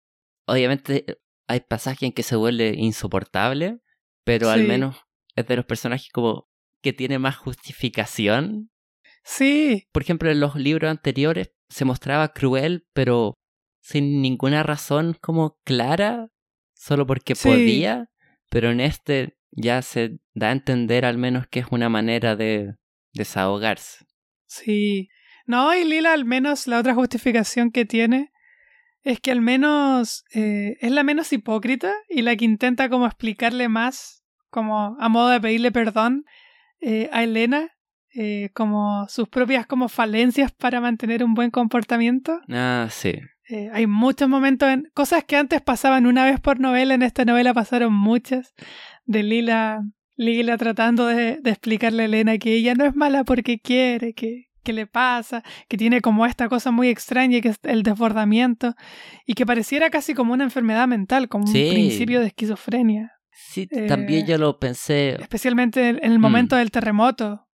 obviamente 0.47 1.05
hay 1.47 1.61
pasajes 1.61 2.03
en 2.03 2.13
que 2.13 2.23
se 2.23 2.35
vuelve 2.35 2.73
insoportable, 2.75 3.79
pero 4.23 4.49
al 4.49 4.63
menos 4.63 4.97
es 5.35 5.47
de 5.47 5.55
los 5.55 5.65
personajes 5.65 6.09
como 6.11 6.49
que 6.81 6.93
tiene 6.93 7.19
más 7.19 7.37
justificación. 7.37 8.71
Sí. 9.23 9.87
Por 9.91 10.01
ejemplo, 10.01 10.31
en 10.31 10.39
los 10.39 10.55
libros 10.55 10.89
anteriores 10.89 11.51
se 11.69 11.85
mostraba 11.85 12.29
cruel, 12.29 12.87
pero 12.93 13.35
sin 13.81 14.21
ninguna 14.21 14.63
razón 14.63 15.15
como 15.21 15.57
clara 15.63 16.29
solo 16.77 17.05
porque 17.05 17.35
podía, 17.35 18.09
pero 18.49 18.71
en 18.71 18.79
este 18.79 19.37
ya 19.51 19.81
se 19.81 20.19
da 20.33 20.49
a 20.49 20.51
entender 20.51 21.05
al 21.05 21.17
menos 21.17 21.47
que 21.47 21.59
es 21.59 21.67
una 21.71 21.89
manera 21.89 22.35
de 22.35 22.75
desahogarse. 23.13 24.05
Sí. 24.45 25.09
No, 25.45 25.73
y 25.75 25.83
Lila 25.83 26.13
al 26.13 26.25
menos 26.25 26.67
la 26.67 26.79
otra 26.79 26.93
justificación 26.93 27.71
que 27.71 27.85
tiene 27.85 28.31
es 29.03 29.21
que 29.21 29.31
al 29.31 29.41
menos 29.41 30.25
eh, 30.33 30.77
es 30.81 30.91
la 30.91 31.03
menos 31.03 31.31
hipócrita 31.31 31.93
y 32.09 32.21
la 32.21 32.35
que 32.35 32.45
intenta 32.45 32.89
como 32.89 33.05
explicarle 33.05 33.69
más, 33.69 34.23
como 34.49 34.97
a 34.99 35.09
modo 35.09 35.29
de 35.29 35.39
pedirle 35.39 35.71
perdón 35.71 36.25
eh, 36.81 37.09
a 37.13 37.23
Elena, 37.23 37.71
eh, 38.13 38.49
como 38.53 39.07
sus 39.07 39.29
propias 39.29 39.65
como 39.65 39.89
falencias 39.89 40.51
para 40.51 40.81
mantener 40.81 41.23
un 41.23 41.33
buen 41.33 41.51
comportamiento. 41.51 42.39
Ah, 42.49 42.87
sí. 42.89 43.13
Eh, 43.49 43.69
hay 43.71 43.87
muchos 43.87 44.27
momentos 44.27 44.69
en 44.69 44.89
cosas 44.93 45.23
que 45.23 45.37
antes 45.37 45.61
pasaban 45.61 46.05
una 46.05 46.25
vez 46.25 46.39
por 46.39 46.59
novela, 46.59 46.93
en 46.93 47.01
esta 47.01 47.23
novela 47.23 47.53
pasaron 47.53 47.93
muchas, 47.93 48.53
de 49.05 49.23
Lila, 49.23 49.81
Lila 50.17 50.57
tratando 50.57 51.05
de, 51.05 51.39
explicarle 51.45 52.03
a 52.03 52.05
Elena 52.07 52.37
que 52.39 52.53
ella 52.53 52.75
no 52.75 52.85
es 52.85 52.95
mala 52.95 53.23
porque 53.23 53.59
quiere, 53.59 54.13
que, 54.13 54.47
que 54.63 54.73
le 54.73 54.85
pasa, 54.85 55.43
que 55.69 55.77
tiene 55.77 56.01
como 56.01 56.25
esta 56.25 56.49
cosa 56.49 56.71
muy 56.71 56.89
extraña 56.89 57.39
que 57.39 57.49
es 57.49 57.59
el 57.63 57.83
desbordamiento 57.83 58.75
y 59.25 59.33
que 59.33 59.45
pareciera 59.45 59.89
casi 59.89 60.13
como 60.13 60.33
una 60.33 60.43
enfermedad 60.43 60.87
mental, 60.87 61.29
como 61.29 61.45
un 61.45 61.53
principio 61.53 62.19
de 62.19 62.27
esquizofrenia. 62.27 63.13
Sí, 63.31 63.67
también 63.87 64.25
eh, 64.25 64.29
yo 64.29 64.37
lo 64.37 64.59
pensé. 64.59 65.15
Especialmente 65.21 65.89
en 65.89 66.11
el 66.11 66.19
momento 66.19 66.55
mm. 66.55 66.59
del 66.59 66.71
terremoto. 66.71 67.47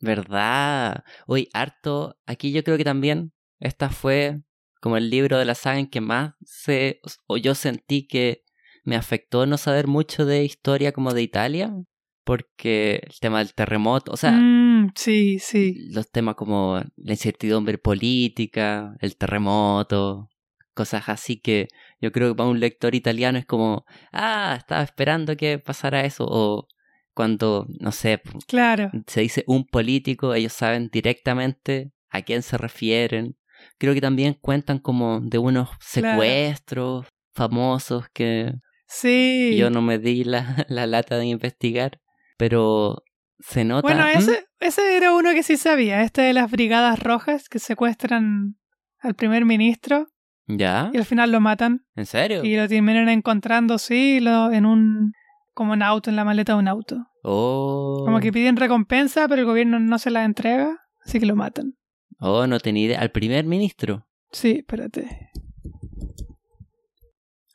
¿Verdad? 0.00 1.04
Uy, 1.26 1.48
harto. 1.52 2.16
Aquí 2.24 2.52
yo 2.52 2.62
creo 2.64 2.78
que 2.78 2.84
también 2.84 3.32
esta 3.58 3.90
fue 3.90 4.42
como 4.84 4.98
el 4.98 5.08
libro 5.08 5.38
de 5.38 5.46
la 5.46 5.54
saga 5.54 5.78
en 5.78 5.86
que 5.86 6.02
más 6.02 6.34
se, 6.44 7.00
o 7.26 7.38
yo 7.38 7.54
sentí 7.54 8.06
que 8.06 8.44
me 8.82 8.96
afectó 8.96 9.46
no 9.46 9.56
saber 9.56 9.86
mucho 9.86 10.26
de 10.26 10.44
historia 10.44 10.92
como 10.92 11.14
de 11.14 11.22
Italia, 11.22 11.74
porque 12.22 13.00
el 13.02 13.18
tema 13.18 13.38
del 13.38 13.54
terremoto, 13.54 14.12
o 14.12 14.18
sea, 14.18 14.32
mm, 14.32 14.92
sí, 14.94 15.38
sí. 15.38 15.88
Los 15.90 16.10
temas 16.10 16.34
como 16.34 16.82
la 16.96 17.12
incertidumbre 17.12 17.78
política, 17.78 18.94
el 19.00 19.16
terremoto, 19.16 20.28
cosas 20.74 21.08
así 21.08 21.40
que 21.40 21.68
yo 21.98 22.12
creo 22.12 22.28
que 22.28 22.36
para 22.36 22.50
un 22.50 22.60
lector 22.60 22.94
italiano 22.94 23.38
es 23.38 23.46
como, 23.46 23.86
ah, 24.12 24.54
estaba 24.58 24.82
esperando 24.82 25.34
que 25.34 25.58
pasara 25.58 26.04
eso, 26.04 26.26
o 26.28 26.68
cuando, 27.14 27.66
no 27.80 27.90
sé, 27.90 28.20
claro. 28.46 28.90
se 29.06 29.22
dice 29.22 29.44
un 29.46 29.64
político, 29.64 30.34
ellos 30.34 30.52
saben 30.52 30.90
directamente 30.92 31.90
a 32.10 32.20
quién 32.20 32.42
se 32.42 32.58
refieren, 32.58 33.38
creo 33.78 33.94
que 33.94 34.00
también 34.00 34.34
cuentan 34.40 34.78
como 34.78 35.20
de 35.20 35.38
unos 35.38 35.70
secuestros 35.80 37.06
famosos 37.34 38.06
que 38.12 38.52
sí. 38.86 39.56
yo 39.56 39.70
no 39.70 39.82
me 39.82 39.98
di 39.98 40.24
la, 40.24 40.64
la 40.68 40.86
lata 40.86 41.18
de 41.18 41.26
investigar, 41.26 42.00
pero 42.38 43.02
se 43.38 43.64
nota. 43.64 43.82
Bueno, 43.82 44.06
ese, 44.06 44.46
ese 44.60 44.96
era 44.96 45.12
uno 45.12 45.32
que 45.32 45.42
sí 45.42 45.56
sabía, 45.56 46.02
este 46.02 46.22
de 46.22 46.32
las 46.32 46.50
Brigadas 46.50 46.98
Rojas 46.98 47.48
que 47.48 47.58
secuestran 47.58 48.56
al 49.00 49.14
primer 49.14 49.44
ministro. 49.44 50.06
¿Ya? 50.46 50.90
Y 50.92 50.98
al 50.98 51.04
final 51.04 51.32
lo 51.32 51.40
matan. 51.40 51.86
¿En 51.94 52.06
serio? 52.06 52.44
Y 52.44 52.56
lo 52.56 52.68
terminan 52.68 53.08
encontrando, 53.08 53.78
sí, 53.78 54.20
lo, 54.20 54.52
en 54.52 54.66
un. 54.66 55.12
como 55.54 55.72
un 55.72 55.82
auto, 55.82 56.10
en 56.10 56.16
la 56.16 56.24
maleta 56.24 56.52
de 56.52 56.58
un 56.58 56.68
auto. 56.68 57.06
Oh. 57.22 58.02
Como 58.04 58.20
que 58.20 58.32
piden 58.32 58.56
recompensa, 58.56 59.26
pero 59.28 59.40
el 59.40 59.46
gobierno 59.46 59.78
no 59.78 59.98
se 59.98 60.10
la 60.10 60.24
entrega, 60.24 60.76
así 61.04 61.18
que 61.18 61.26
lo 61.26 61.36
matan. 61.36 61.74
Oh, 62.18 62.46
no 62.46 62.60
tenía 62.60 62.86
idea. 62.86 63.00
¿Al 63.00 63.10
primer 63.10 63.44
ministro? 63.44 64.06
Sí, 64.30 64.56
espérate. 64.58 65.30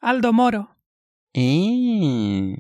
Aldo 0.01 0.31
Moro. 0.33 0.75
Eh, 1.33 2.55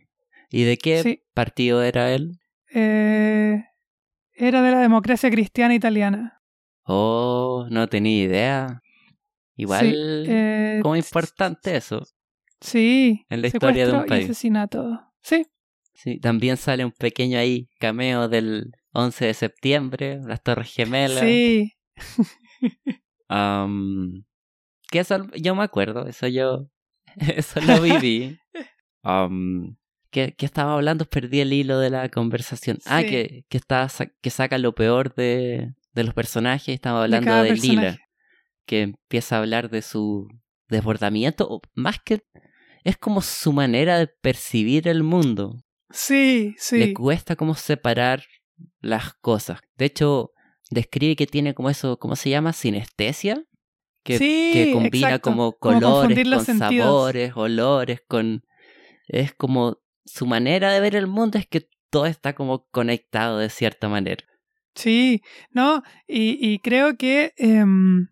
¿Y 0.51 0.63
de 0.63 0.77
qué 0.77 1.23
partido 1.33 1.81
era 1.83 2.13
él? 2.13 2.39
Eh, 2.73 3.63
era 4.33 4.61
de 4.61 4.71
la 4.71 4.79
democracia 4.79 5.31
cristiana 5.31 5.73
italiana. 5.73 6.41
Oh, 6.83 7.65
no 7.69 7.87
tenía 7.87 8.23
idea. 8.23 8.81
Igual, 9.55 10.25
eh, 10.27 10.79
como 10.81 10.95
importante 10.95 11.75
eso. 11.75 12.03
Sí. 12.61 13.25
En 13.29 13.41
la 13.41 13.47
historia 13.47 13.87
de 13.87 13.93
un 13.93 14.05
país. 14.05 14.21
Y 14.21 14.25
asesinato. 14.25 15.01
Sí. 15.21 15.45
Sí, 15.93 16.19
también 16.19 16.57
sale 16.57 16.85
un 16.85 16.91
pequeño 16.91 17.37
ahí 17.37 17.69
cameo 17.77 18.29
del 18.29 18.71
11 18.93 19.25
de 19.25 19.33
septiembre, 19.33 20.19
las 20.25 20.41
Torres 20.41 20.73
Gemelas. 20.73 21.19
Sí 21.19 21.73
um, 23.29 24.23
que 24.89 24.99
eso 24.99 25.27
yo 25.35 25.55
me 25.55 25.63
acuerdo, 25.63 26.07
eso 26.07 26.27
yo, 26.27 26.69
eso 27.15 27.61
lo 27.61 27.81
viví. 27.81 28.37
Um, 29.01 29.77
¿qué, 30.11 30.35
estaba 30.39 30.73
hablando? 30.73 31.05
Perdí 31.05 31.39
el 31.39 31.53
hilo 31.53 31.79
de 31.79 31.89
la 31.89 32.09
conversación. 32.09 32.79
Ah, 32.85 33.01
que, 33.01 33.45
que, 33.47 33.57
está, 33.57 33.87
que 34.21 34.29
saca 34.29 34.57
lo 34.57 34.75
peor 34.75 35.15
de, 35.15 35.73
de 35.93 36.03
los 36.03 36.13
personajes. 36.13 36.75
Estaba 36.75 37.03
hablando 37.03 37.33
de, 37.41 37.55
Lila, 37.55 37.97
que 38.65 38.81
empieza 38.81 39.37
a 39.37 39.39
hablar 39.39 39.69
de 39.69 39.81
su 39.81 40.27
desbordamiento, 40.67 41.61
más 41.73 41.99
que 42.03 42.23
es 42.83 42.97
como 42.97 43.21
su 43.21 43.53
manera 43.53 43.97
de 43.97 44.07
percibir 44.07 44.87
el 44.87 45.03
mundo. 45.03 45.63
Sí, 45.91 46.55
sí. 46.57 46.77
Le 46.77 46.93
cuesta 46.93 47.35
como 47.35 47.55
separar 47.55 48.23
las 48.79 49.13
cosas. 49.15 49.59
De 49.77 49.85
hecho, 49.85 50.31
describe 50.69 51.15
que 51.15 51.27
tiene 51.27 51.53
como 51.53 51.69
eso, 51.69 51.97
¿cómo 51.97 52.15
se 52.15 52.29
llama? 52.29 52.53
Sinestesia. 52.53 53.43
Que, 54.03 54.17
que 54.17 54.71
combina 54.73 55.19
como 55.19 55.53
colores 55.53 56.45
con 56.45 56.57
sabores, 56.57 57.33
olores, 57.35 58.01
con... 58.07 58.43
Es 59.07 59.33
como 59.33 59.77
su 60.05 60.25
manera 60.25 60.71
de 60.71 60.79
ver 60.79 60.95
el 60.95 61.07
mundo 61.07 61.37
es 61.37 61.45
que 61.47 61.67
todo 61.89 62.05
está 62.05 62.33
como 62.33 62.65
conectado 62.71 63.39
de 63.39 63.49
cierta 63.49 63.89
manera. 63.89 64.23
Sí, 64.73 65.21
no, 65.51 65.83
y, 66.07 66.37
y 66.39 66.59
creo 66.59 66.97
que... 66.97 67.33
Em, 67.37 68.07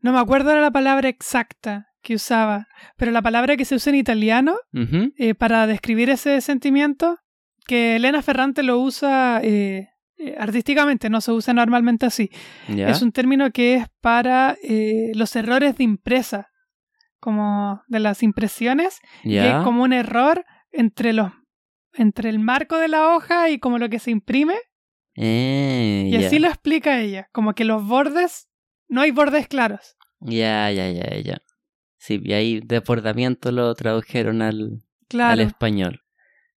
no 0.00 0.12
me 0.12 0.18
acuerdo 0.18 0.50
de 0.50 0.60
la 0.60 0.70
palabra 0.70 1.08
exacta 1.08 1.88
que 2.02 2.14
usaba, 2.14 2.68
pero 2.96 3.10
la 3.10 3.22
palabra 3.22 3.56
que 3.56 3.64
se 3.64 3.74
usa 3.74 3.90
en 3.90 3.96
italiano 3.96 4.56
eh, 5.16 5.34
para 5.34 5.66
describir 5.66 6.08
ese 6.10 6.40
sentimiento, 6.40 7.18
que 7.66 7.96
Elena 7.96 8.22
Ferrante 8.22 8.62
lo 8.62 8.78
usa 8.78 9.40
eh, 9.42 9.88
eh, 10.18 10.34
artísticamente 10.38 11.08
no 11.08 11.20
se 11.20 11.32
usa 11.32 11.54
normalmente 11.54 12.06
así. 12.06 12.30
Es 12.68 13.02
un 13.02 13.12
término 13.12 13.50
que 13.52 13.76
es 13.76 13.86
para 14.00 14.56
eh, 14.62 15.12
los 15.14 15.34
errores 15.36 15.76
de 15.76 15.84
impresa, 15.84 16.48
como 17.20 17.82
de 17.88 18.00
las 18.00 18.22
impresiones, 18.22 19.00
es 19.24 19.54
como 19.64 19.82
un 19.82 19.92
error 19.92 20.44
entre 20.70 21.12
los 21.12 21.32
entre 21.94 22.30
el 22.30 22.38
marco 22.38 22.76
de 22.76 22.88
la 22.88 23.14
hoja 23.14 23.50
y 23.50 23.58
como 23.58 23.78
lo 23.78 23.88
que 23.88 23.98
se 23.98 24.10
imprime. 24.10 24.54
Eh, 25.16 26.08
y 26.10 26.16
así 26.16 26.38
lo 26.38 26.46
explica 26.46 27.00
ella, 27.00 27.28
como 27.32 27.54
que 27.54 27.64
los 27.64 27.84
bordes, 27.84 28.48
no 28.88 29.00
hay 29.00 29.10
bordes 29.10 29.48
claros. 29.48 29.96
Ya, 30.20 30.70
ya, 30.70 30.90
ya, 30.90 31.16
ya. 31.18 31.42
Sí, 31.96 32.20
y 32.22 32.32
ahí 32.32 32.60
desbordamiento 32.64 33.50
lo 33.50 33.74
tradujeron 33.74 34.42
al, 34.42 34.84
al 35.18 35.40
español. 35.40 36.02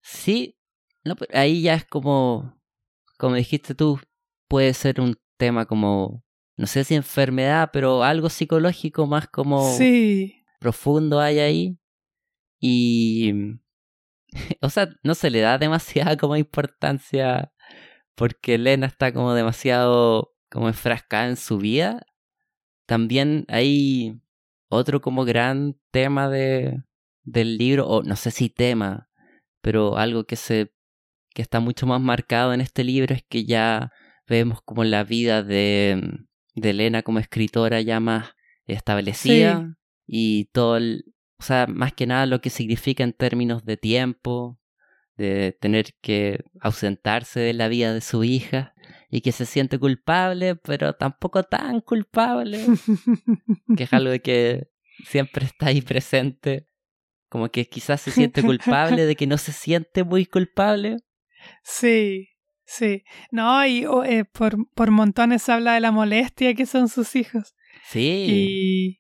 Sí, 0.02 0.58
no, 1.06 1.16
ahí 1.34 1.62
ya 1.62 1.76
es 1.76 1.86
como 1.86 2.59
como 3.20 3.36
dijiste 3.36 3.76
tú, 3.76 4.00
puede 4.48 4.74
ser 4.74 5.02
un 5.02 5.16
tema 5.38 5.66
como 5.66 6.24
no 6.58 6.68
sé 6.68 6.84
si 6.84 6.96
enfermedad, 6.96 7.70
pero 7.72 8.04
algo 8.04 8.30
psicológico 8.30 9.08
más 9.08 9.28
como 9.30 9.78
Sí. 9.78 10.44
profundo 10.60 11.20
hay 11.22 11.40
ahí. 11.40 11.80
Y, 12.60 13.34
o 14.62 14.70
sea, 14.70 14.90
no 15.04 15.16
se 15.16 15.30
le 15.30 15.40
da 15.40 15.58
demasiada 15.58 16.18
como 16.18 16.36
importancia 16.36 17.54
porque 18.16 18.56
Elena 18.56 18.88
está 18.88 19.14
como 19.14 19.34
demasiado 19.34 20.34
como 20.52 20.68
enfrascada 20.68 21.28
en 21.30 21.38
su 21.38 21.60
vida. 21.60 22.06
También 22.86 23.46
hay 23.48 24.20
otro 24.70 25.00
como 25.00 25.24
gran 25.24 25.80
tema 25.92 26.30
de, 26.30 26.84
del 27.24 27.58
libro, 27.58 27.88
o 27.88 28.04
no 28.04 28.18
sé 28.18 28.32
si 28.32 28.50
tema, 28.50 29.10
pero 29.62 29.98
algo 29.98 30.26
que 30.26 30.36
se 30.36 30.74
que 31.40 31.44
está 31.44 31.62
mucho 31.62 31.88
más 31.88 32.02
marcado 32.02 32.54
en 32.54 32.60
este 32.60 32.84
libro 32.84 33.16
es 33.16 33.24
que 33.24 33.46
ya 33.46 33.94
vemos 34.28 34.62
como 34.62 34.84
la 34.84 35.06
vida 35.06 35.42
de, 35.42 36.26
de 36.54 36.70
Elena 36.72 37.02
como 37.02 37.20
escritora 37.20 37.80
ya 37.80 38.02
más 38.02 38.32
establecida 38.66 39.74
y 40.06 40.50
todo 40.52 40.76
el, 40.76 41.06
o 41.38 41.44
sea, 41.44 41.66
más 41.68 41.94
que 41.94 42.08
nada 42.08 42.26
lo 42.26 42.42
que 42.42 42.50
significa 42.50 43.06
en 43.06 43.14
términos 43.14 43.64
de 43.64 43.78
tiempo, 43.78 44.60
de 45.16 45.58
tener 45.62 45.94
que 46.02 46.44
ausentarse 46.60 47.40
de 47.40 47.54
la 47.54 47.70
vida 47.70 47.94
de 47.94 48.02
su 48.02 48.26
hija 48.26 48.74
y 49.10 49.22
que 49.22 49.32
se 49.32 49.46
siente 49.46 49.80
culpable, 49.80 50.58
pero 50.58 50.92
tampoco 50.92 51.44
tan 51.44 51.80
culpable, 51.80 52.66
que 53.78 53.84
es 53.86 53.94
algo 53.94 54.10
de 54.12 54.22
que 54.22 54.68
siempre 55.06 55.46
está 55.46 55.68
ahí 55.68 55.80
presente, 55.80 56.68
como 57.30 57.48
que 57.48 57.66
quizás 57.66 58.02
se 58.02 58.12
siente 58.12 58.44
culpable 58.44 59.06
de 59.06 59.16
que 59.16 59.26
no 59.26 59.38
se 59.38 59.54
siente 59.54 60.04
muy 60.04 60.26
culpable. 60.26 60.98
Sí, 61.64 62.30
sí. 62.66 63.04
No, 63.32 63.66
y 63.66 63.86
oh, 63.86 64.04
eh, 64.04 64.26
por, 64.26 64.56
por 64.74 64.92
montones 64.92 65.48
habla 65.50 65.74
de 65.74 65.80
la 65.80 65.92
molestia 65.92 66.54
que 66.54 66.66
son 66.66 66.90
sus 66.90 67.16
hijos. 67.16 67.56
Sí. 67.86 69.00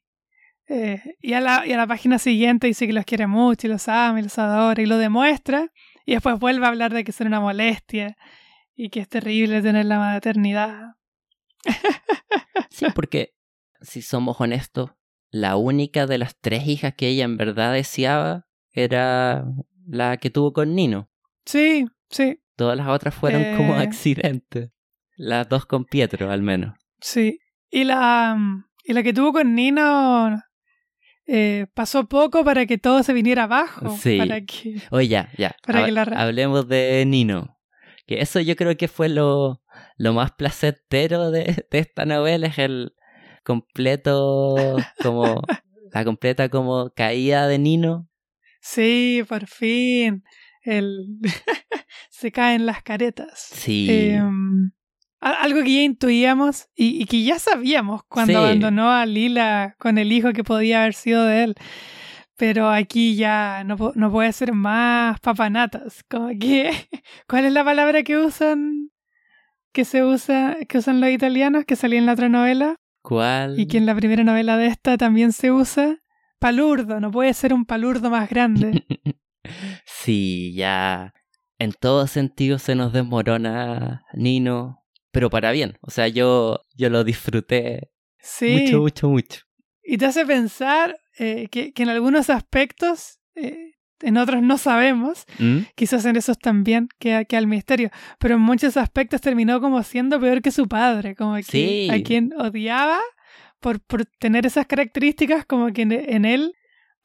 Y, 0.70 0.74
eh, 0.74 1.02
y, 1.20 1.34
a 1.34 1.42
la, 1.42 1.66
y 1.66 1.74
a 1.74 1.78
la 1.78 1.88
página 1.88 2.20
siguiente 2.20 2.68
dice 2.68 2.88
que 2.88 2.94
los 2.94 3.06
quiere 3.06 3.28
mucho 3.28 3.68
y 3.68 3.70
los 3.70 3.88
ama 3.88 4.20
y 4.20 4.24
los 4.24 4.38
adora 4.38 4.82
y 4.82 4.86
lo 4.86 4.98
demuestra. 4.98 5.72
Y 6.06 6.14
después 6.14 6.40
vuelve 6.40 6.66
a 6.66 6.70
hablar 6.70 6.94
de 6.94 7.04
que 7.04 7.12
son 7.12 7.28
una 7.28 7.40
molestia 7.40 8.18
y 8.76 8.90
que 8.90 9.02
es 9.02 9.10
terrible 9.10 9.62
tener 9.62 9.86
la 9.86 10.00
maternidad. 10.00 10.96
Sí, 12.72 12.86
porque 12.96 13.34
si 13.82 14.02
somos 14.02 14.40
honestos, 14.40 14.92
la 15.32 15.58
única 15.58 16.06
de 16.06 16.18
las 16.18 16.38
tres 16.40 16.68
hijas 16.68 16.94
que 16.96 17.08
ella 17.08 17.26
en 17.26 17.36
verdad 17.36 17.74
deseaba 17.74 18.48
era 18.72 19.44
la 19.88 20.18
que 20.18 20.30
tuvo 20.30 20.54
con 20.54 20.76
Nino. 20.76 21.10
Sí, 21.46 21.86
sí, 22.10 22.40
Todas 22.56 22.76
las 22.78 22.88
otras 22.90 23.16
fueron 23.16 23.56
como 23.56 23.76
Eh. 23.76 23.84
accidentes. 23.84 24.72
Las 25.16 25.48
dos 25.48 25.66
con 25.66 25.86
Pietro, 25.86 26.30
al 26.32 26.42
menos. 26.42 26.78
sí. 27.00 27.40
Y 27.72 27.84
la, 27.84 28.36
y 28.84 28.94
la 28.94 29.04
que 29.04 29.14
tuvo 29.14 29.32
con 29.32 29.54
Nino 29.54 30.42
eh, 31.28 31.68
pasó 31.76 32.08
poco 32.10 32.44
para 32.44 32.66
que 32.66 32.80
todo 32.80 33.04
se 33.04 33.14
viniera 33.14 33.44
abajo. 33.44 33.96
Sí. 33.98 34.18
Para 34.18 34.42
que... 34.42 34.82
Oye, 34.90 35.08
ya, 35.08 35.30
ya. 35.38 35.56
Para 35.66 35.86
que 35.86 35.92
la 35.92 36.02
Hablemos 36.02 36.68
de 36.68 37.04
Nino. 37.06 37.60
Que 38.08 38.22
eso 38.22 38.40
yo 38.40 38.56
creo 38.56 38.76
que 38.76 38.88
fue 38.88 39.08
lo, 39.08 39.62
lo 39.98 40.14
más 40.14 40.32
placentero 40.32 41.30
de, 41.30 41.64
de 41.70 41.78
esta 41.80 42.06
novela, 42.06 42.48
es 42.48 42.58
el 42.58 42.94
completo, 43.44 44.78
como, 45.04 45.42
la 45.94 46.04
completa 46.06 46.50
como 46.50 46.90
caída 46.96 47.48
de 47.48 47.60
Nino. 47.60 48.10
Sí, 48.62 49.24
por 49.30 49.46
fin. 49.46 50.24
El... 50.62 51.20
se 52.10 52.32
caen 52.32 52.66
las 52.66 52.84
caretas. 52.84 53.32
Sí. 53.36 53.88
Em, 53.90 54.72
algo 55.22 55.64
que 55.64 55.74
ya 55.74 55.82
intuíamos 55.82 56.68
y, 56.76 57.02
y 57.02 57.06
que 57.06 57.24
ya 57.24 57.40
sabíamos 57.40 58.02
cuando 58.08 58.34
Sí. 58.34 58.38
abandonó 58.38 58.90
a 58.92 59.06
Lila 59.06 59.76
con 59.80 59.98
el 59.98 60.12
hijo 60.12 60.32
que 60.34 60.44
podía 60.44 60.82
haber 60.82 60.94
sido 60.94 61.26
de 61.26 61.44
él. 61.44 61.56
Pero 62.38 62.70
aquí 62.70 63.16
ya 63.16 63.64
no, 63.66 63.76
no 63.96 64.12
puede 64.12 64.32
ser 64.32 64.54
más 64.54 65.20
papanatas. 65.20 66.04
Como 66.10 66.30
que, 66.40 66.72
¿Cuál 67.28 67.46
es 67.46 67.52
la 67.54 67.66
palabra 67.66 68.04
que 68.04 68.18
usan? 68.18 68.92
Que 69.74 69.84
se 69.86 70.04
usa, 70.06 70.58
que 70.68 70.78
usan 70.78 71.02
los 71.02 71.10
italianos, 71.10 71.66
que 71.66 71.76
salía 71.76 72.00
en 72.00 72.06
la 72.06 72.14
otra 72.14 72.30
novela 72.30 72.78
¿Cuál? 73.02 73.60
y 73.60 73.68
que 73.68 73.78
en 73.78 73.86
la 73.86 73.94
primera 73.96 74.24
novela 74.24 74.56
de 74.58 74.68
esta 74.68 74.98
también 74.98 75.34
se 75.34 75.52
usa. 75.52 75.98
Palurdo, 76.40 77.02
no 77.02 77.12
puede 77.12 77.34
ser 77.34 77.54
un 77.54 77.66
palurdo 77.66 78.10
más 78.10 78.30
grande. 78.30 78.86
Sí, 79.86 80.54
ya. 80.54 81.14
En 81.58 81.74
todo 81.74 82.08
sentido 82.08 82.58
se 82.60 82.76
nos 82.76 82.94
desmorona 82.94 84.04
Nino, 84.14 84.84
pero 85.12 85.30
para 85.30 85.52
bien. 85.52 85.78
O 85.82 85.92
sea, 85.92 86.08
yo, 86.08 86.62
yo 86.76 86.90
lo 86.90 87.04
disfruté 87.04 87.92
Sí. 88.22 88.50
mucho, 88.50 88.82
mucho, 88.82 89.10
mucho. 89.10 89.42
Y 89.84 89.98
te 89.98 90.06
hace 90.06 90.26
pensar 90.26 90.98
eh, 91.18 91.48
que, 91.50 91.74
que 91.74 91.84
en 91.84 91.90
algunos 91.90 92.30
aspectos, 92.30 93.20
eh, 93.36 93.74
en 94.02 94.18
otros 94.18 94.42
no 94.42 94.58
sabemos, 94.58 95.26
¿Mm? 95.40 95.60
quizás 95.76 96.06
en 96.06 96.16
esos 96.16 96.38
también 96.40 96.88
queda, 97.00 97.26
queda 97.26 97.40
el 97.40 97.48
misterio, 97.48 97.90
pero 98.20 98.36
en 98.36 98.42
muchos 98.42 98.78
aspectos 98.78 99.20
terminó 99.20 99.60
como 99.60 99.82
siendo 99.84 100.20
peor 100.20 100.42
que 100.42 100.52
su 100.52 100.68
padre, 100.68 101.16
como 101.16 101.36
que 101.36 101.44
Sí. 101.44 101.88
a 101.92 102.02
quien 102.04 102.34
odiaba 102.40 103.00
por, 103.60 103.82
por 103.82 104.06
tener 104.06 104.46
esas 104.46 104.66
características, 104.68 105.46
como 105.46 105.74
que 105.74 105.82
en, 105.82 105.92
en 105.92 106.24
él, 106.26 106.54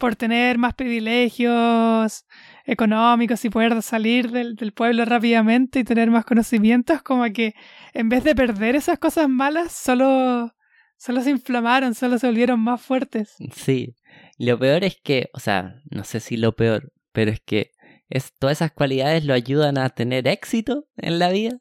por 0.04 0.16
tener 0.16 0.58
más 0.58 0.74
privilegios 0.74 2.26
económicos 2.66 3.42
y 3.46 3.48
poder 3.48 3.80
salir 3.80 4.30
del, 4.30 4.54
del 4.54 4.74
pueblo 4.74 5.06
rápidamente 5.06 5.78
y 5.78 5.84
tener 5.84 6.10
más 6.10 6.26
conocimientos, 6.26 7.00
como 7.00 7.24
que 7.32 7.54
en 7.94 8.10
vez 8.10 8.22
de 8.22 8.34
perder 8.34 8.76
esas 8.76 8.98
cosas 8.98 9.30
malas, 9.30 9.72
solo, 9.72 10.54
solo 10.98 11.22
se 11.22 11.30
inflamaron, 11.30 11.94
solo 11.94 12.18
se 12.18 12.26
volvieron 12.26 12.60
más 12.60 12.82
fuertes. 12.82 13.34
Sí. 13.54 13.94
Lo 14.36 14.58
peor 14.58 14.84
es 14.84 14.98
que, 15.02 15.30
o 15.32 15.40
sea, 15.40 15.76
no 15.90 16.04
sé 16.04 16.20
si 16.20 16.36
lo 16.36 16.54
peor, 16.54 16.92
pero 17.12 17.30
es 17.30 17.40
que 17.40 17.70
es, 18.10 18.34
todas 18.38 18.58
esas 18.58 18.72
cualidades 18.72 19.24
lo 19.24 19.32
ayudan 19.32 19.78
a 19.78 19.88
tener 19.88 20.28
éxito 20.28 20.84
en 20.98 21.18
la 21.18 21.30
vida. 21.30 21.56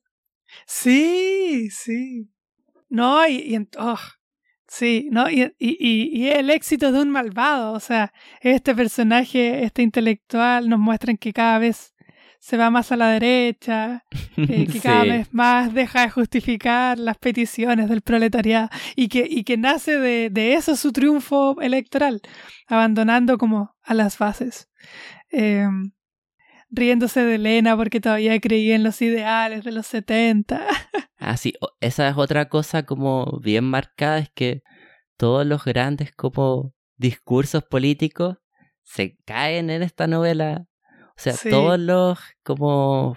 Sí, 0.67 1.69
sí. 1.69 2.29
No, 2.89 3.25
y, 3.25 3.35
y 3.37 3.55
en- 3.55 3.69
oh, 3.77 3.97
sí, 4.77 5.07
no, 5.11 5.29
y, 5.29 5.43
y, 5.59 6.09
y, 6.19 6.29
el 6.29 6.49
éxito 6.49 6.91
de 6.91 6.99
un 7.01 7.09
malvado, 7.09 7.73
o 7.73 7.79
sea, 7.79 8.11
este 8.41 8.73
personaje, 8.75 9.63
este 9.63 9.81
intelectual, 9.83 10.67
nos 10.69 10.79
muestran 10.79 11.17
que 11.17 11.31
cada 11.33 11.59
vez 11.59 11.93
se 12.39 12.57
va 12.57 12.69
más 12.69 12.91
a 12.91 12.97
la 12.97 13.07
derecha, 13.09 14.03
eh, 14.37 14.65
que 14.71 14.79
cada 14.81 15.03
Sí. 15.03 15.09
vez 15.09 15.27
más 15.33 15.73
deja 15.73 16.01
de 16.01 16.09
justificar 16.09 16.97
las 16.99 17.17
peticiones 17.17 17.87
del 17.87 18.01
proletariado 18.01 18.69
y 18.95 19.07
que, 19.07 19.25
y 19.29 19.43
que 19.43 19.55
nace 19.57 19.97
de, 19.97 20.29
de 20.29 20.53
eso 20.55 20.75
su 20.75 20.91
triunfo 20.91 21.61
electoral, 21.61 22.21
abandonando 22.67 23.37
como 23.37 23.75
a 23.83 23.93
las 23.93 24.17
bases. 24.17 24.69
Eh, 25.31 25.67
riéndose 26.73 27.21
de 27.23 27.35
Elena 27.35 27.77
porque 27.77 28.01
todavía 28.01 28.39
creía 28.41 28.75
en 28.75 28.83
los 28.83 29.01
ideales 29.01 29.63
de 29.63 29.71
los 29.71 29.87
70. 29.87 30.65
Ah, 31.25 31.37
sí, 31.37 31.53
esa 31.79 32.09
es 32.09 32.17
otra 32.17 32.49
cosa 32.49 32.85
como 32.85 33.39
bien 33.41 33.63
marcada, 33.63 34.17
es 34.19 34.29
que 34.35 34.61
todos 35.15 35.45
los 35.45 35.63
grandes 35.63 36.11
como 36.13 36.73
discursos 36.97 37.63
políticos 37.63 38.39
se 38.81 39.15
caen 39.23 39.69
en 39.69 39.83
esta 39.83 40.05
novela. 40.05 40.65
O 41.11 41.13
sea, 41.15 41.31
Sí. 41.31 41.49
todos 41.49 41.79
los 41.79 42.19
como... 42.43 43.15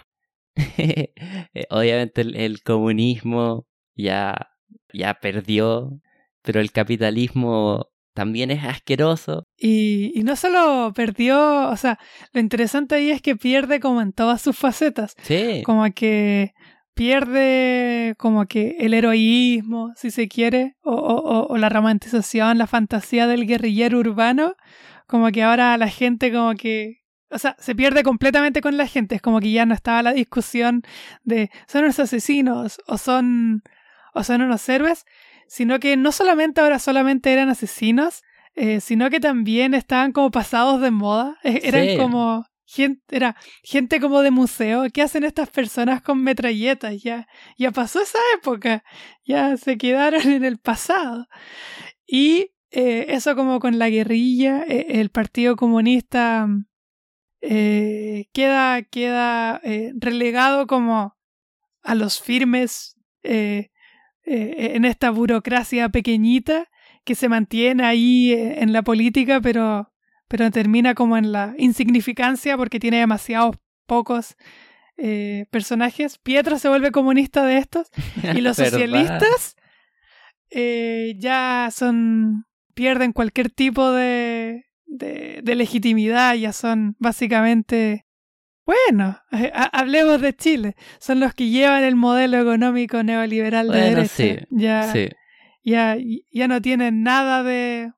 Obviamente 1.70 2.20
el, 2.20 2.36
el 2.36 2.62
comunismo 2.62 3.66
ya, 3.96 4.50
ya 4.92 5.14
perdió, 5.14 6.00
pero 6.42 6.60
el 6.60 6.70
capitalismo 6.70 7.90
también 8.16 8.50
es 8.50 8.64
asqueroso. 8.64 9.44
Y, 9.56 10.10
y 10.18 10.22
no 10.24 10.34
solo 10.34 10.90
perdió, 10.96 11.68
o 11.68 11.76
sea, 11.76 11.98
lo 12.32 12.40
interesante 12.40 12.94
ahí 12.96 13.10
es 13.10 13.22
que 13.22 13.36
pierde 13.36 13.78
como 13.78 14.00
en 14.00 14.12
todas 14.12 14.40
sus 14.42 14.56
facetas, 14.56 15.14
Sí, 15.22 15.62
como 15.64 15.84
que 15.94 16.52
pierde 16.94 18.14
como 18.18 18.46
que 18.46 18.76
el 18.80 18.94
heroísmo, 18.94 19.92
si 19.96 20.10
se 20.10 20.28
quiere, 20.28 20.74
o, 20.82 20.92
o- 20.94 21.46
o- 21.46 21.56
la 21.58 21.68
romantización, 21.68 22.58
la 22.58 22.66
fantasía 22.66 23.26
del 23.26 23.46
guerrillero 23.46 23.98
urbano, 23.98 24.54
como 25.06 25.30
que 25.30 25.42
ahora 25.42 25.76
la 25.76 25.88
gente 25.88 26.32
como 26.32 26.54
que, 26.54 27.02
o 27.30 27.38
sea, 27.38 27.54
se 27.60 27.74
pierde 27.74 28.02
completamente 28.02 28.60
con 28.60 28.76
la 28.76 28.86
gente, 28.86 29.14
es 29.16 29.22
como 29.22 29.40
que 29.40 29.52
ya 29.52 29.66
no 29.66 29.74
estaba 29.74 30.02
la 30.02 30.12
discusión 30.14 30.82
de 31.22 31.50
son 31.68 31.84
unos 31.84 31.98
asesinos 32.00 32.78
o 32.86 32.98
son, 32.98 33.62
o 34.14 34.24
son 34.24 34.42
unos 34.42 34.68
héroes, 34.68 35.04
sino 35.48 35.78
que 35.80 35.96
no 35.96 36.12
solamente 36.12 36.60
ahora 36.60 36.78
solamente 36.78 37.32
eran 37.32 37.48
asesinos, 37.48 38.22
eh, 38.54 38.80
sino 38.80 39.10
que 39.10 39.20
también 39.20 39.74
estaban 39.74 40.12
como 40.12 40.30
pasados 40.30 40.80
de 40.80 40.90
moda, 40.90 41.36
Eh, 41.42 41.60
eran 41.64 41.88
Sí. 41.88 41.96
como 41.96 42.44
gente, 42.64 43.02
era 43.14 43.36
gente 43.62 44.00
como 44.00 44.22
de 44.22 44.30
museo, 44.30 44.86
¿qué 44.92 45.02
hacen 45.02 45.24
estas 45.24 45.50
personas 45.50 46.02
con 46.02 46.22
metralletas? 46.22 47.00
Ya, 47.02 47.28
ya 47.58 47.70
pasó 47.70 48.00
esa 48.02 48.18
época, 48.36 48.82
ya 49.24 49.56
se 49.56 49.76
quedaron 49.78 50.22
en 50.22 50.44
el 50.44 50.58
pasado. 50.58 51.26
Y 52.06 52.52
eh, 52.70 53.06
eso 53.10 53.36
como 53.36 53.60
con 53.60 53.78
la 53.78 53.88
guerrilla, 53.88 54.64
eh, 54.66 54.86
el 55.00 55.10
Partido 55.10 55.54
Comunista 55.56 56.48
queda, 57.40 58.82
queda 58.82 59.60
relegado 60.00 60.66
como 60.66 61.14
a 61.82 61.94
los 61.94 62.20
firmes 62.20 62.96
eh, 63.22 63.70
eh, 64.26 64.72
en 64.74 64.84
esta 64.84 65.10
burocracia 65.10 65.88
pequeñita 65.88 66.68
que 67.04 67.14
se 67.14 67.28
mantiene 67.28 67.84
ahí 67.84 68.32
eh, 68.32 68.62
en 68.62 68.72
la 68.72 68.82
política, 68.82 69.40
pero, 69.40 69.92
pero 70.26 70.50
termina 70.50 70.94
como 70.94 71.16
en 71.16 71.30
la 71.30 71.54
insignificancia 71.58 72.56
porque 72.56 72.80
tiene 72.80 72.98
demasiados 72.98 73.56
pocos 73.86 74.36
eh, 74.96 75.46
personajes. 75.52 76.18
Pietro 76.18 76.58
se 76.58 76.68
vuelve 76.68 76.90
comunista 76.90 77.44
de 77.44 77.58
estos 77.58 77.88
y 78.34 78.40
los 78.40 78.56
socialistas 78.56 79.56
ya 80.50 81.68
son 81.72 82.46
pierden 82.74 83.12
cualquier 83.12 83.50
tipo 83.50 83.90
de, 83.90 84.64
de, 84.86 85.54
legitimidad, 85.54 86.34
ya 86.34 86.52
son 86.52 86.96
básicamente 86.98 88.05
bueno, 88.66 89.16
hablemos 89.72 90.20
de 90.20 90.34
Chile. 90.34 90.74
Son 90.98 91.20
los 91.20 91.32
que 91.34 91.48
llevan 91.48 91.84
el 91.84 91.94
modelo 91.94 92.40
económico 92.40 93.02
neoliberal 93.04 93.68
de 93.68 93.80
derecha. 93.80 94.46
ya, 94.50 94.92
ya, 95.62 95.96
ya 96.32 96.48
no 96.48 96.60
tienen 96.60 97.04
nada 97.04 97.44
de, 97.44 97.92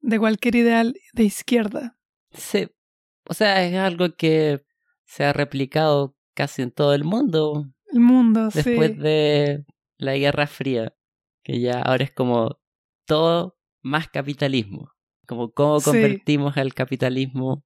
de 0.00 0.18
cualquier 0.18 0.56
ideal 0.56 0.94
de 1.14 1.24
izquierda. 1.24 1.98
Sí. 2.32 2.68
O 3.26 3.32
sea, 3.32 3.64
es 3.64 3.74
algo 3.74 4.14
que 4.16 4.62
se 5.06 5.24
ha 5.24 5.32
replicado 5.32 6.14
casi 6.34 6.60
en 6.60 6.72
todo 6.72 6.92
el 6.92 7.04
mundo. 7.04 7.66
El 7.90 8.00
mundo, 8.00 8.50
Después 8.52 8.98
de 8.98 9.64
la 9.96 10.14
Guerra 10.16 10.46
Fría. 10.46 10.94
Que 11.42 11.58
ya 11.58 11.80
ahora 11.80 12.04
es 12.04 12.12
como 12.12 12.60
todo 13.06 13.56
más 13.80 14.08
capitalismo. 14.08 14.92
Como 15.26 15.52
cómo 15.52 15.80
convertimos 15.80 16.58
el 16.58 16.74
capitalismo 16.74 17.64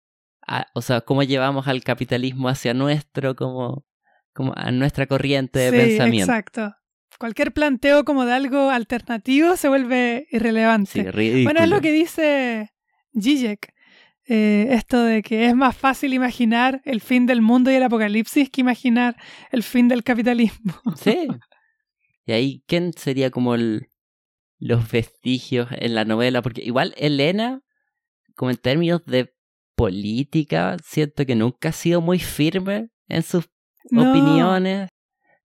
o 0.75 0.83
sea, 0.83 1.01
cómo 1.01 1.23
llevamos 1.23 1.69
al 1.69 1.83
capitalismo 1.83 2.49
hacia 2.49 2.75
nuestro, 2.75 3.35
como, 3.35 3.85
como 4.33 4.53
a 4.57 4.71
nuestra 4.71 5.07
corriente 5.07 5.59
de 5.59 5.71
sí, 5.71 5.77
pensamiento. 5.77 6.33
Exacto. 6.33 6.75
Cualquier 7.19 7.53
planteo 7.53 8.05
como 8.05 8.25
de 8.25 8.33
algo 8.33 8.71
alternativo 8.71 9.57
se 9.57 9.69
vuelve 9.69 10.27
irrelevante. 10.31 11.13
Sí, 11.13 11.45
bueno, 11.45 11.63
es 11.63 11.69
lo 11.69 11.81
que 11.81 11.93
dice 11.93 12.73
Zizek. 13.19 13.73
Eh, 14.27 14.69
esto 14.71 15.03
de 15.03 15.23
que 15.23 15.47
es 15.47 15.55
más 15.55 15.77
fácil 15.77 16.15
imaginar 16.15 16.81
el 16.87 17.03
fin 17.03 17.27
del 17.27 17.43
mundo 17.43 17.71
y 17.71 17.75
el 17.75 17.83
apocalipsis 17.83 18.49
que 18.49 18.63
imaginar 18.63 19.17
el 19.53 19.63
fin 19.63 19.89
del 19.89 20.03
capitalismo. 20.03 20.75
Sí. 20.97 21.29
Y 22.27 22.33
ahí, 22.33 22.65
¿quién 22.67 22.95
sería 22.95 23.31
como 23.31 23.55
el, 23.55 23.89
los 24.59 24.91
vestigios 24.91 25.69
en 25.73 25.95
la 25.95 26.07
novela? 26.07 26.41
Porque 26.41 26.63
igual 26.63 26.95
Elena, 26.97 27.61
como 28.35 28.51
en 28.51 28.57
términos 28.57 29.05
de 29.05 29.34
política, 29.75 30.77
siento 30.83 31.27
que 31.27 31.35
nunca 31.35 31.71
ha 31.71 31.73
sido 31.73 32.01
muy 32.01 32.19
firme 32.19 32.91
en 33.09 33.23
sus 33.23 33.49
opiniones. 33.93 34.89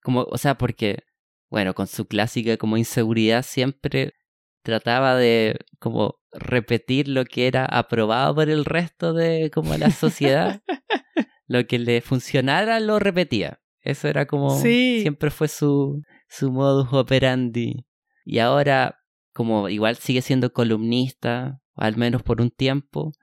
Como, 0.02 0.24
o 0.24 0.38
sea, 0.38 0.58
porque, 0.58 1.04
bueno, 1.50 1.74
con 1.74 1.88
su 1.88 2.06
clásica 2.08 2.58
como 2.58 2.78
inseguridad 2.78 3.44
siempre 3.44 4.14
trataba 4.64 5.16
de 5.16 5.60
como 5.80 6.16
repetir 6.32 7.08
lo 7.08 7.26
que 7.26 7.48
era 7.48 7.66
aprobado 7.66 8.36
por 8.36 8.50
el 8.50 8.66
resto 8.66 9.14
de 9.14 9.50
como 9.54 9.76
la 9.78 9.92
sociedad. 9.92 10.62
lo 11.48 11.66
que 11.66 11.80
le 11.80 12.02
funcionara 12.02 12.80
lo 12.80 13.00
repetía. 13.00 13.60
Eso 13.82 14.08
era 14.08 14.26
como 14.28 14.52
siempre 14.60 15.32
fue 15.32 15.48
su, 15.48 16.02
su 16.30 16.52
modus 16.52 16.94
operandi. 16.94 17.86
Y 18.24 18.40
ahora, 18.40 19.00
como 19.34 19.68
igual 19.70 19.96
sigue 19.96 20.22
siendo 20.22 20.54
columnista, 20.54 21.60
al 21.76 21.98
menos 21.98 22.22
por 22.22 22.42
un 22.42 22.52
tiempo, 22.52 23.14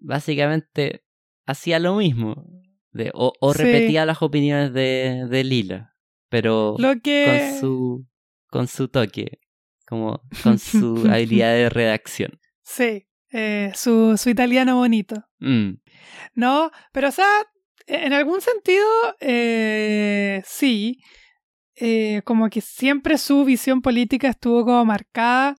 básicamente 0.00 1.04
hacía 1.46 1.78
lo 1.78 1.96
mismo. 1.96 2.44
De, 2.92 3.12
o, 3.14 3.52
repetía 3.52 4.04
las 4.04 4.20
opiniones 4.20 4.72
de, 4.72 5.26
de 5.30 5.44
Lila, 5.44 5.94
pero 6.28 6.76
con 6.76 7.60
su 7.60 8.06
con 8.48 8.66
su 8.66 8.88
toque, 8.88 9.38
como 9.86 10.20
con 10.42 10.58
su 10.58 11.06
habilidad 11.10 11.54
de 11.54 11.70
redacción. 11.70 12.40
Sí, 12.64 13.06
eh, 13.30 13.70
su, 13.76 14.16
su 14.16 14.28
italiano 14.28 14.76
bonito. 14.76 15.24
Mm. 15.38 15.74
No, 16.34 16.72
pero 16.92 17.08
o 17.08 17.12
sea, 17.12 17.28
en 17.86 18.12
algún 18.12 18.40
sentido, 18.40 18.86
eh, 19.20 20.42
sí. 20.44 21.00
Eh, 21.76 22.20
como 22.24 22.50
que 22.50 22.60
siempre 22.60 23.16
su 23.16 23.44
visión 23.44 23.80
política 23.80 24.28
estuvo 24.28 24.64
como 24.66 24.84
marcada 24.84 25.56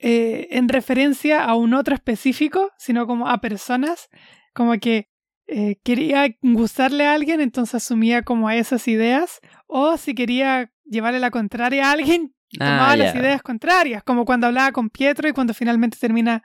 eh, 0.00 0.48
en 0.52 0.68
referencia 0.68 1.44
a 1.44 1.54
un 1.54 1.74
otro 1.74 1.94
específico, 1.94 2.70
sino 2.78 3.06
como 3.06 3.28
a 3.28 3.40
personas, 3.40 4.08
como 4.54 4.78
que 4.78 5.08
eh, 5.48 5.76
quería 5.82 6.28
gustarle 6.42 7.06
a 7.06 7.14
alguien, 7.14 7.40
entonces 7.40 7.76
asumía 7.76 8.22
como 8.22 8.48
a 8.48 8.56
esas 8.56 8.86
ideas, 8.86 9.40
o 9.66 9.96
si 9.96 10.14
quería 10.14 10.70
llevarle 10.84 11.20
la 11.20 11.30
contraria 11.30 11.88
a 11.88 11.92
alguien, 11.92 12.34
tomaba 12.56 12.92
ah, 12.92 12.96
las 12.96 13.14
ideas 13.14 13.42
contrarias, 13.42 14.02
como 14.04 14.24
cuando 14.24 14.46
hablaba 14.46 14.72
con 14.72 14.90
Pietro 14.90 15.28
y 15.28 15.32
cuando 15.32 15.54
finalmente 15.54 15.98
termina, 16.00 16.42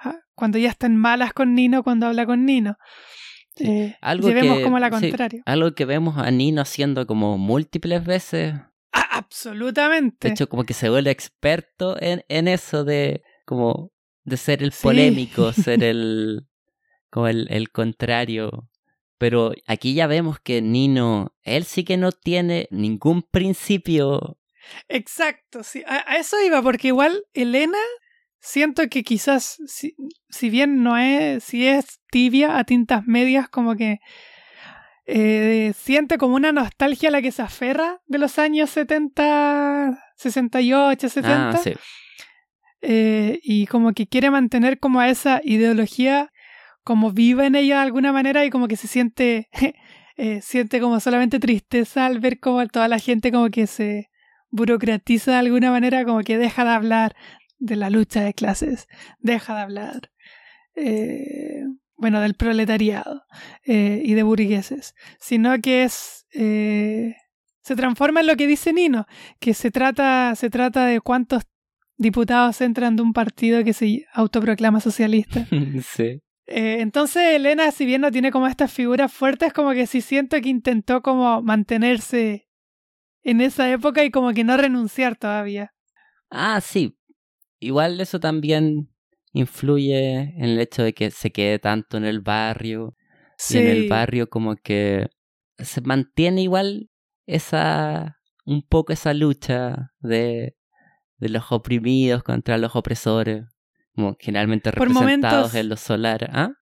ah, 0.00 0.16
cuando 0.34 0.58
ya 0.58 0.70
están 0.70 0.96
malas 0.96 1.32
con 1.32 1.54
Nino, 1.54 1.82
cuando 1.82 2.06
habla 2.06 2.26
con 2.26 2.44
Nino. 2.44 2.76
Eh, 3.58 3.96
algo 4.00 4.28
llevemos 4.28 4.60
como 4.60 4.78
la 4.78 4.90
contraria. 4.90 5.42
algo 5.46 5.74
que 5.74 5.84
vemos 5.84 6.18
a 6.18 6.30
Nino 6.30 6.60
haciendo 6.60 7.06
como 7.06 7.38
múltiples 7.38 8.04
veces 8.04 8.54
absolutamente. 9.18 10.28
De 10.28 10.34
hecho, 10.34 10.48
como 10.48 10.64
que 10.64 10.74
se 10.74 10.90
vuelve 10.90 11.10
experto 11.10 11.96
en, 12.00 12.24
en 12.28 12.48
eso 12.48 12.84
de 12.84 13.22
como 13.44 13.92
de 14.24 14.36
ser 14.36 14.62
el 14.62 14.72
polémico, 14.72 15.52
ser 15.52 15.82
el 15.84 16.46
como 17.10 17.28
el, 17.28 17.46
el 17.50 17.70
contrario. 17.70 18.68
Pero 19.18 19.52
aquí 19.66 19.94
ya 19.94 20.06
vemos 20.06 20.40
que 20.40 20.60
Nino, 20.60 21.34
él 21.42 21.64
sí 21.64 21.84
que 21.84 21.96
no 21.96 22.10
tiene 22.12 22.68
ningún 22.70 23.22
principio. 23.22 24.38
Exacto, 24.88 25.62
sí. 25.62 25.84
A, 25.86 26.16
eso 26.16 26.36
iba, 26.42 26.60
porque 26.62 26.88
igual 26.88 27.22
Elena, 27.32 27.78
siento 28.40 28.88
que 28.88 29.04
quizás, 29.04 29.56
si, 29.66 29.94
si 30.28 30.50
bien 30.50 30.82
no 30.82 30.96
es, 30.96 31.44
si 31.44 31.66
es 31.66 32.00
tibia 32.10 32.58
a 32.58 32.64
tintas 32.64 33.06
medias, 33.06 33.48
como 33.48 33.76
que 33.76 33.98
eh, 35.06 35.72
siente 35.76 36.18
como 36.18 36.34
una 36.34 36.52
nostalgia 36.52 37.10
a 37.10 37.12
la 37.12 37.22
que 37.22 37.32
se 37.32 37.42
aferra 37.42 38.00
de 38.06 38.18
los 38.18 38.38
años 38.38 38.70
70, 38.70 39.98
68, 40.16 41.08
70. 41.08 41.60
Eh, 42.86 43.40
y 43.42 43.66
como 43.66 43.92
que 43.92 44.06
quiere 44.06 44.30
mantener 44.30 44.78
como 44.78 45.00
a 45.00 45.08
esa 45.08 45.40
ideología 45.42 46.30
como 46.82 47.12
viva 47.12 47.46
en 47.46 47.54
ella 47.54 47.76
de 47.76 47.82
alguna 47.82 48.12
manera 48.12 48.44
y 48.44 48.50
como 48.50 48.68
que 48.68 48.76
se 48.76 48.88
siente, 48.88 49.48
eh, 50.16 50.40
siente 50.42 50.80
como 50.80 51.00
solamente 51.00 51.40
tristeza 51.40 52.06
al 52.06 52.20
ver 52.20 52.40
como 52.40 52.66
toda 52.68 52.88
la 52.88 52.98
gente 52.98 53.32
como 53.32 53.48
que 53.48 53.66
se 53.66 54.10
burocratiza 54.50 55.32
de 55.32 55.38
alguna 55.38 55.70
manera, 55.70 56.04
como 56.04 56.20
que 56.20 56.38
deja 56.38 56.64
de 56.64 56.70
hablar 56.70 57.16
de 57.58 57.76
la 57.76 57.90
lucha 57.90 58.22
de 58.22 58.34
clases, 58.34 58.86
deja 59.18 59.54
de 59.54 59.60
hablar. 59.60 60.10
Eh, 60.76 61.43
bueno, 62.04 62.20
del 62.20 62.34
proletariado 62.34 63.24
eh, 63.64 64.02
y 64.04 64.12
de 64.12 64.22
burgueses, 64.22 64.94
sino 65.18 65.58
que 65.62 65.84
es 65.84 66.26
eh, 66.34 67.16
se 67.62 67.76
transforma 67.76 68.20
en 68.20 68.26
lo 68.26 68.36
que 68.36 68.46
dice 68.46 68.74
Nino, 68.74 69.06
que 69.40 69.54
se 69.54 69.70
trata, 69.70 70.34
se 70.36 70.50
trata 70.50 70.84
de 70.84 71.00
cuántos 71.00 71.44
diputados 71.96 72.60
entran 72.60 72.96
de 72.96 73.00
un 73.00 73.14
partido 73.14 73.64
que 73.64 73.72
se 73.72 74.04
autoproclama 74.12 74.80
socialista. 74.80 75.48
sí. 75.82 76.20
Eh, 76.46 76.80
entonces 76.80 77.22
Elena, 77.36 77.70
si 77.70 77.86
bien 77.86 78.02
no 78.02 78.10
tiene 78.10 78.30
como 78.30 78.48
estas 78.48 78.70
figuras 78.70 79.10
fuertes, 79.10 79.54
como 79.54 79.72
que 79.72 79.86
sí 79.86 80.02
siento 80.02 80.38
que 80.42 80.50
intentó 80.50 81.00
como 81.00 81.40
mantenerse 81.40 82.50
en 83.22 83.40
esa 83.40 83.70
época 83.70 84.04
y 84.04 84.10
como 84.10 84.34
que 84.34 84.44
no 84.44 84.58
renunciar 84.58 85.16
todavía. 85.16 85.72
Ah, 86.28 86.60
sí. 86.60 86.98
Igual 87.60 87.98
eso 87.98 88.20
también 88.20 88.93
influye 89.34 90.32
en 90.36 90.44
el 90.44 90.60
hecho 90.60 90.82
de 90.82 90.94
que 90.94 91.10
se 91.10 91.30
quede 91.30 91.58
tanto 91.58 91.98
en 91.98 92.04
el 92.04 92.20
barrio. 92.20 92.96
Y 93.50 93.58
en 93.58 93.66
el 93.66 93.88
barrio 93.88 94.30
como 94.30 94.56
que 94.56 95.08
se 95.58 95.80
mantiene 95.82 96.42
igual 96.42 96.88
esa 97.26 98.16
un 98.46 98.62
poco 98.62 98.92
esa 98.92 99.12
lucha 99.12 99.90
de, 100.00 100.56
de 101.18 101.28
los 101.28 101.50
oprimidos 101.50 102.22
contra 102.22 102.58
los 102.58 102.76
opresores, 102.76 103.44
como 103.94 104.16
generalmente 104.18 104.70
representados 104.70 105.54
en 105.54 105.68
los 105.68 105.80
solares. 105.80 106.28
¿Ah? 106.32 106.52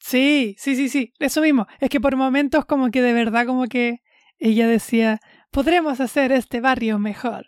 Sí, 0.00 0.56
sí, 0.58 0.74
sí, 0.74 0.88
sí, 0.88 1.12
eso 1.18 1.40
mismo. 1.40 1.66
Es 1.80 1.88
que 1.88 2.00
por 2.00 2.16
momentos 2.16 2.64
como 2.64 2.90
que 2.90 3.00
de 3.00 3.12
verdad 3.12 3.46
como 3.46 3.66
que 3.66 3.98
ella 4.38 4.66
decía, 4.66 5.20
podremos 5.50 6.00
hacer 6.00 6.32
este 6.32 6.60
barrio 6.60 6.98
mejor. 6.98 7.46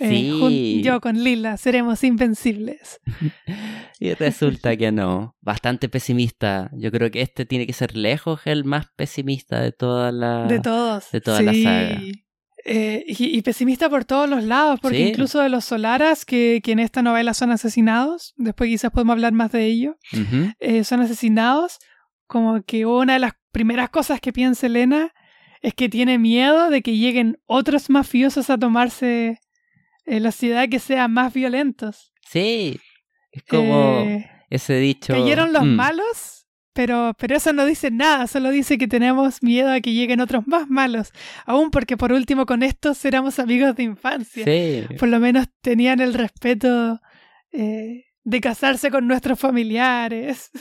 Eh, 0.00 0.08
sí. 0.08 0.80
yo 0.82 1.00
con 1.00 1.22
Lila 1.22 1.58
seremos 1.58 2.02
invencibles. 2.04 3.00
y 4.00 4.14
resulta 4.14 4.76
que 4.76 4.90
no. 4.92 5.36
Bastante 5.42 5.90
pesimista. 5.90 6.70
Yo 6.72 6.90
creo 6.90 7.10
que 7.10 7.20
este 7.20 7.44
tiene 7.44 7.66
que 7.66 7.74
ser 7.74 7.96
lejos 7.96 8.40
el 8.46 8.64
más 8.64 8.86
pesimista 8.96 9.60
de 9.60 9.72
toda 9.72 10.10
la. 10.10 10.46
De 10.46 10.58
todos. 10.58 11.10
De 11.12 11.20
toda 11.20 11.42
la 11.42 11.52
saga. 11.52 12.00
Eh, 12.64 13.04
y, 13.06 13.40
pesimista 13.42 13.88
por 13.88 14.04
todos 14.04 14.28
los 14.28 14.44
lados, 14.44 14.80
porque 14.80 15.08
incluso 15.08 15.40
de 15.40 15.48
los 15.48 15.64
Solaras, 15.64 16.24
que, 16.24 16.60
que, 16.62 16.72
en 16.72 16.78
esta 16.78 17.02
novela 17.02 17.32
son 17.32 17.50
asesinados, 17.52 18.34
después 18.36 18.68
quizás 18.68 18.90
podemos 18.90 19.14
hablar 19.14 19.32
más 19.32 19.50
de 19.52 19.64
ello, 19.64 19.96
eh, 20.58 20.84
son 20.84 21.00
asesinados, 21.00 21.78
como 22.26 22.62
que 22.62 22.84
una 22.84 23.14
de 23.14 23.18
las 23.18 23.32
primeras 23.50 23.88
cosas 23.88 24.20
que 24.20 24.32
piensa 24.32 24.66
Elena 24.66 25.12
es 25.62 25.74
que 25.74 25.88
tiene 25.88 26.18
miedo 26.18 26.70
de 26.70 26.82
que 26.82 26.96
lleguen 26.96 27.38
otros 27.46 27.88
mafiosos 27.88 28.50
a 28.50 28.58
tomarse 28.58 29.40
en 30.10 30.22
la 30.22 30.32
ciudad 30.32 30.68
que 30.68 30.78
sean 30.78 31.12
más 31.12 31.32
violentos. 31.32 32.12
Sí, 32.28 32.78
es 33.32 33.42
como 33.44 34.00
Eh, 34.06 34.28
ese 34.50 34.76
dicho. 34.78 35.12
cayeron 35.14 35.52
los 35.52 35.64
mm, 35.64 35.74
malos, 35.76 36.46
pero, 36.72 37.14
pero 37.18 37.36
eso 37.36 37.52
no 37.52 37.64
dice 37.64 37.90
nada, 37.90 38.26
solo 38.26 38.50
dice 38.50 38.78
que 38.78 38.86
tenemos 38.88 39.42
miedo 39.42 39.70
a 39.72 39.80
que 39.80 39.92
lleguen 39.92 40.20
otros 40.20 40.46
más 40.46 40.68
malos, 40.68 41.12
aún 41.46 41.70
porque 41.70 41.96
por 41.96 42.12
último 42.12 42.46
con 42.46 42.62
estos 42.62 43.04
éramos 43.04 43.38
amigos 43.38 43.74
de 43.76 43.82
infancia. 43.84 44.44
Sí, 44.44 44.84
Por 44.98 45.08
lo 45.08 45.18
menos 45.20 45.46
tenían 45.62 46.00
el 46.00 46.14
respeto 46.14 47.00
eh, 47.52 48.04
de 48.22 48.40
casarse 48.40 48.90
con 48.90 49.06
nuestros 49.06 49.38
familiares. 49.38 50.50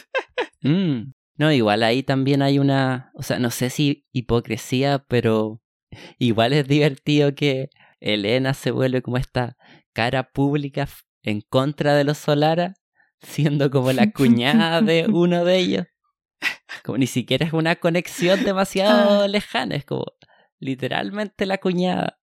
Mm. 0.61 1.13
No, 1.37 1.53
igual 1.53 1.83
ahí 1.83 2.03
también 2.03 2.41
hay 2.41 2.59
una, 2.59 3.11
o 3.13 3.23
sea, 3.23 3.39
no 3.39 3.49
sé 3.49 3.69
si 3.69 4.05
hipocresía, 4.11 5.05
pero 5.07 5.61
igual 6.17 6.51
es 6.51 6.67
divertido 6.67 7.33
que 7.33 7.69
Elena 7.99 8.53
se 8.53 8.71
vuelve 8.71 9.01
como 9.01 9.17
esta 9.17 9.55
cara 9.93 10.31
pública 10.31 10.87
en 11.23 11.41
contra 11.41 11.95
de 11.95 12.03
los 12.03 12.17
Solara, 12.17 12.73
siendo 13.21 13.69
como 13.69 13.91
la 13.91 14.11
cuñada 14.11 14.81
de 14.81 15.07
uno 15.13 15.43
de 15.45 15.57
ellos. 15.57 15.85
Como 16.85 16.97
ni 16.97 17.07
siquiera 17.07 17.45
es 17.45 17.53
una 17.53 17.75
conexión 17.75 18.43
demasiado 18.43 19.23
Ah. 19.23 19.27
lejana, 19.27 19.75
es 19.75 19.85
como 19.85 20.05
literalmente 20.59 21.45
la 21.45 21.57
cuñada. 21.57 22.19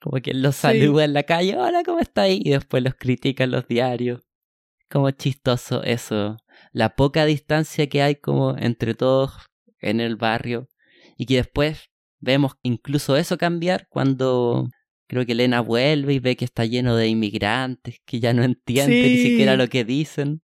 Como 0.00 0.20
que 0.20 0.34
los 0.34 0.54
Sí. 0.56 0.62
saluda 0.62 1.04
en 1.04 1.14
la 1.14 1.22
calle, 1.22 1.56
hola, 1.56 1.82
¿cómo 1.84 2.00
está 2.00 2.22
ahí? 2.22 2.40
Y 2.44 2.50
después 2.50 2.82
los 2.82 2.94
critica 2.94 3.44
en 3.44 3.52
los 3.52 3.66
diarios. 3.66 4.22
Como 4.90 5.10
chistoso 5.12 5.82
eso. 5.82 6.36
La 6.72 6.94
poca 6.94 7.24
distancia 7.24 7.88
que 7.88 8.02
hay 8.02 8.16
como 8.16 8.56
entre 8.58 8.94
todos 8.94 9.32
en 9.80 10.00
el 10.00 10.16
barrio. 10.16 10.68
Y 11.16 11.24
que 11.26 11.36
después 11.36 11.90
vemos 12.20 12.52
incluso 12.62 13.16
eso 13.16 13.38
cambiar 13.38 13.86
cuando 13.88 14.68
creo 15.14 15.26
que 15.26 15.32
Elena 15.32 15.60
vuelve 15.60 16.14
y 16.14 16.18
ve 16.18 16.36
que 16.36 16.44
está 16.44 16.64
lleno 16.66 16.96
de 16.96 17.08
inmigrantes, 17.08 18.00
que 18.04 18.20
ya 18.20 18.32
no 18.34 18.42
entiende 18.42 19.08
ni 19.10 19.16
siquiera 19.16 19.56
lo 19.56 19.68
que 19.68 19.84
dicen. 19.84 20.42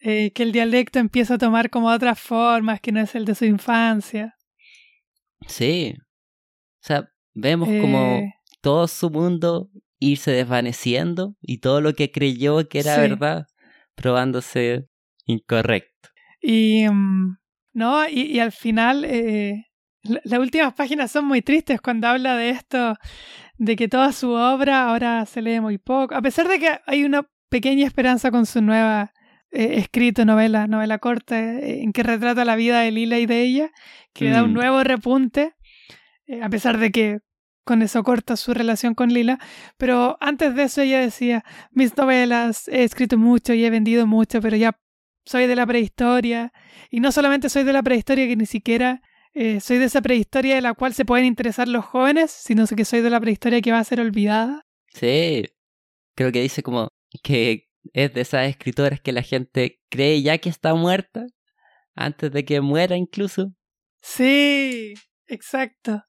Eh, 0.00 0.32
que 0.32 0.42
el 0.42 0.52
dialecto 0.52 0.98
empieza 0.98 1.34
a 1.34 1.38
tomar 1.38 1.70
como 1.70 1.88
otras 1.88 2.18
formas 2.20 2.80
que 2.80 2.92
no 2.92 3.00
es 3.00 3.14
el 3.14 3.24
de 3.24 3.34
su 3.34 3.44
infancia. 3.44 4.34
Sí. 5.46 5.94
O 5.98 6.86
sea, 6.86 7.08
vemos 7.34 7.68
como 7.80 8.18
Eh, 8.18 8.32
todo 8.60 8.86
su 8.88 9.10
mundo 9.10 9.70
irse 9.98 10.30
desvaneciendo 10.30 11.34
y 11.40 11.58
todo 11.58 11.80
lo 11.80 11.94
que 11.94 12.10
creyó 12.10 12.68
que 12.68 12.80
era 12.80 12.94
Sí. 12.96 13.00
verdad 13.00 13.46
probándose 13.94 14.86
incorrecto. 15.26 16.10
Y 16.42 16.86
mm, 16.88 17.36
no, 17.72 18.08
y, 18.08 18.22
y 18.22 18.38
al 18.40 18.52
final 18.52 19.04
eh, 19.04 19.64
la- 20.02 20.20
las 20.24 20.38
últimas 20.40 20.74
páginas 20.74 21.10
son 21.10 21.24
muy 21.24 21.40
tristes 21.40 21.80
cuando 21.80 22.08
habla 22.08 22.36
de 22.36 22.50
esto, 22.50 22.96
de 23.58 23.76
que 23.76 23.88
toda 23.88 24.12
su 24.12 24.30
obra 24.30 24.88
ahora 24.88 25.24
se 25.26 25.42
lee 25.42 25.60
muy 25.60 25.78
poco, 25.78 26.14
a 26.14 26.22
pesar 26.22 26.48
de 26.48 26.58
que 26.58 26.78
hay 26.86 27.04
una 27.04 27.26
pequeña 27.48 27.86
esperanza 27.86 28.30
con 28.30 28.46
su 28.46 28.60
nueva 28.62 29.12
eh, 29.52 29.76
escrito 29.78 30.24
novela, 30.24 30.66
novela 30.66 30.98
corta, 30.98 31.38
eh, 31.40 31.82
en 31.82 31.92
que 31.92 32.02
retrata 32.02 32.44
la 32.44 32.56
vida 32.56 32.80
de 32.80 32.90
Lila 32.90 33.20
y 33.20 33.26
de 33.26 33.42
ella, 33.42 33.70
que 34.12 34.24
le 34.24 34.30
da 34.32 34.42
un 34.42 34.50
Mm. 34.50 34.54
nuevo 34.54 34.82
repunte, 34.82 35.54
eh, 36.26 36.42
a 36.42 36.48
pesar 36.48 36.78
de 36.78 36.90
que 36.90 37.18
con 37.64 37.80
eso 37.80 38.02
corta 38.02 38.36
su 38.36 38.52
relación 38.52 38.94
con 38.94 39.10
Lila, 39.12 39.38
pero 39.78 40.16
antes 40.20 40.56
de 40.56 40.64
eso 40.64 40.82
ella 40.82 40.98
decía, 40.98 41.44
mis 41.70 41.96
novelas 41.96 42.66
he 42.68 42.82
escrito 42.82 43.16
mucho 43.16 43.54
y 43.54 43.64
he 43.64 43.70
vendido 43.70 44.06
mucho, 44.08 44.40
pero 44.40 44.56
ya 44.56 44.76
soy 45.24 45.46
de 45.46 45.54
la 45.54 45.66
prehistoria, 45.66 46.52
y 46.90 46.98
no 46.98 47.12
solamente 47.12 47.48
soy 47.48 47.62
de 47.62 47.72
la 47.72 47.82
prehistoria, 47.84 48.26
que 48.26 48.36
ni 48.36 48.46
siquiera 48.46 49.00
eh, 49.34 49.60
soy 49.60 49.78
de 49.78 49.86
esa 49.86 50.00
prehistoria 50.00 50.54
de 50.54 50.60
la 50.60 50.74
cual 50.74 50.94
se 50.94 51.04
pueden 51.04 51.26
interesar 51.26 51.68
los 51.68 51.84
jóvenes, 51.84 52.30
sino 52.30 52.66
que 52.66 52.84
soy 52.84 53.00
de 53.00 53.10
la 53.10 53.20
prehistoria 53.20 53.60
que 53.60 53.72
va 53.72 53.80
a 53.80 53.84
ser 53.84 54.00
olvidada. 54.00 54.64
Sí. 54.88 55.44
Creo 56.14 56.30
que 56.30 56.40
dice 56.40 56.62
como 56.62 56.88
que 57.22 57.68
es 57.92 58.14
de 58.14 58.20
esas 58.20 58.48
escritoras 58.48 59.00
que 59.00 59.12
la 59.12 59.22
gente 59.22 59.80
cree 59.90 60.22
ya 60.22 60.38
que 60.38 60.48
está 60.48 60.74
muerta 60.74 61.26
antes 61.94 62.30
de 62.32 62.44
que 62.44 62.60
muera 62.60 62.96
incluso. 62.96 63.52
Sí, 64.00 64.94
exacto. 65.26 66.04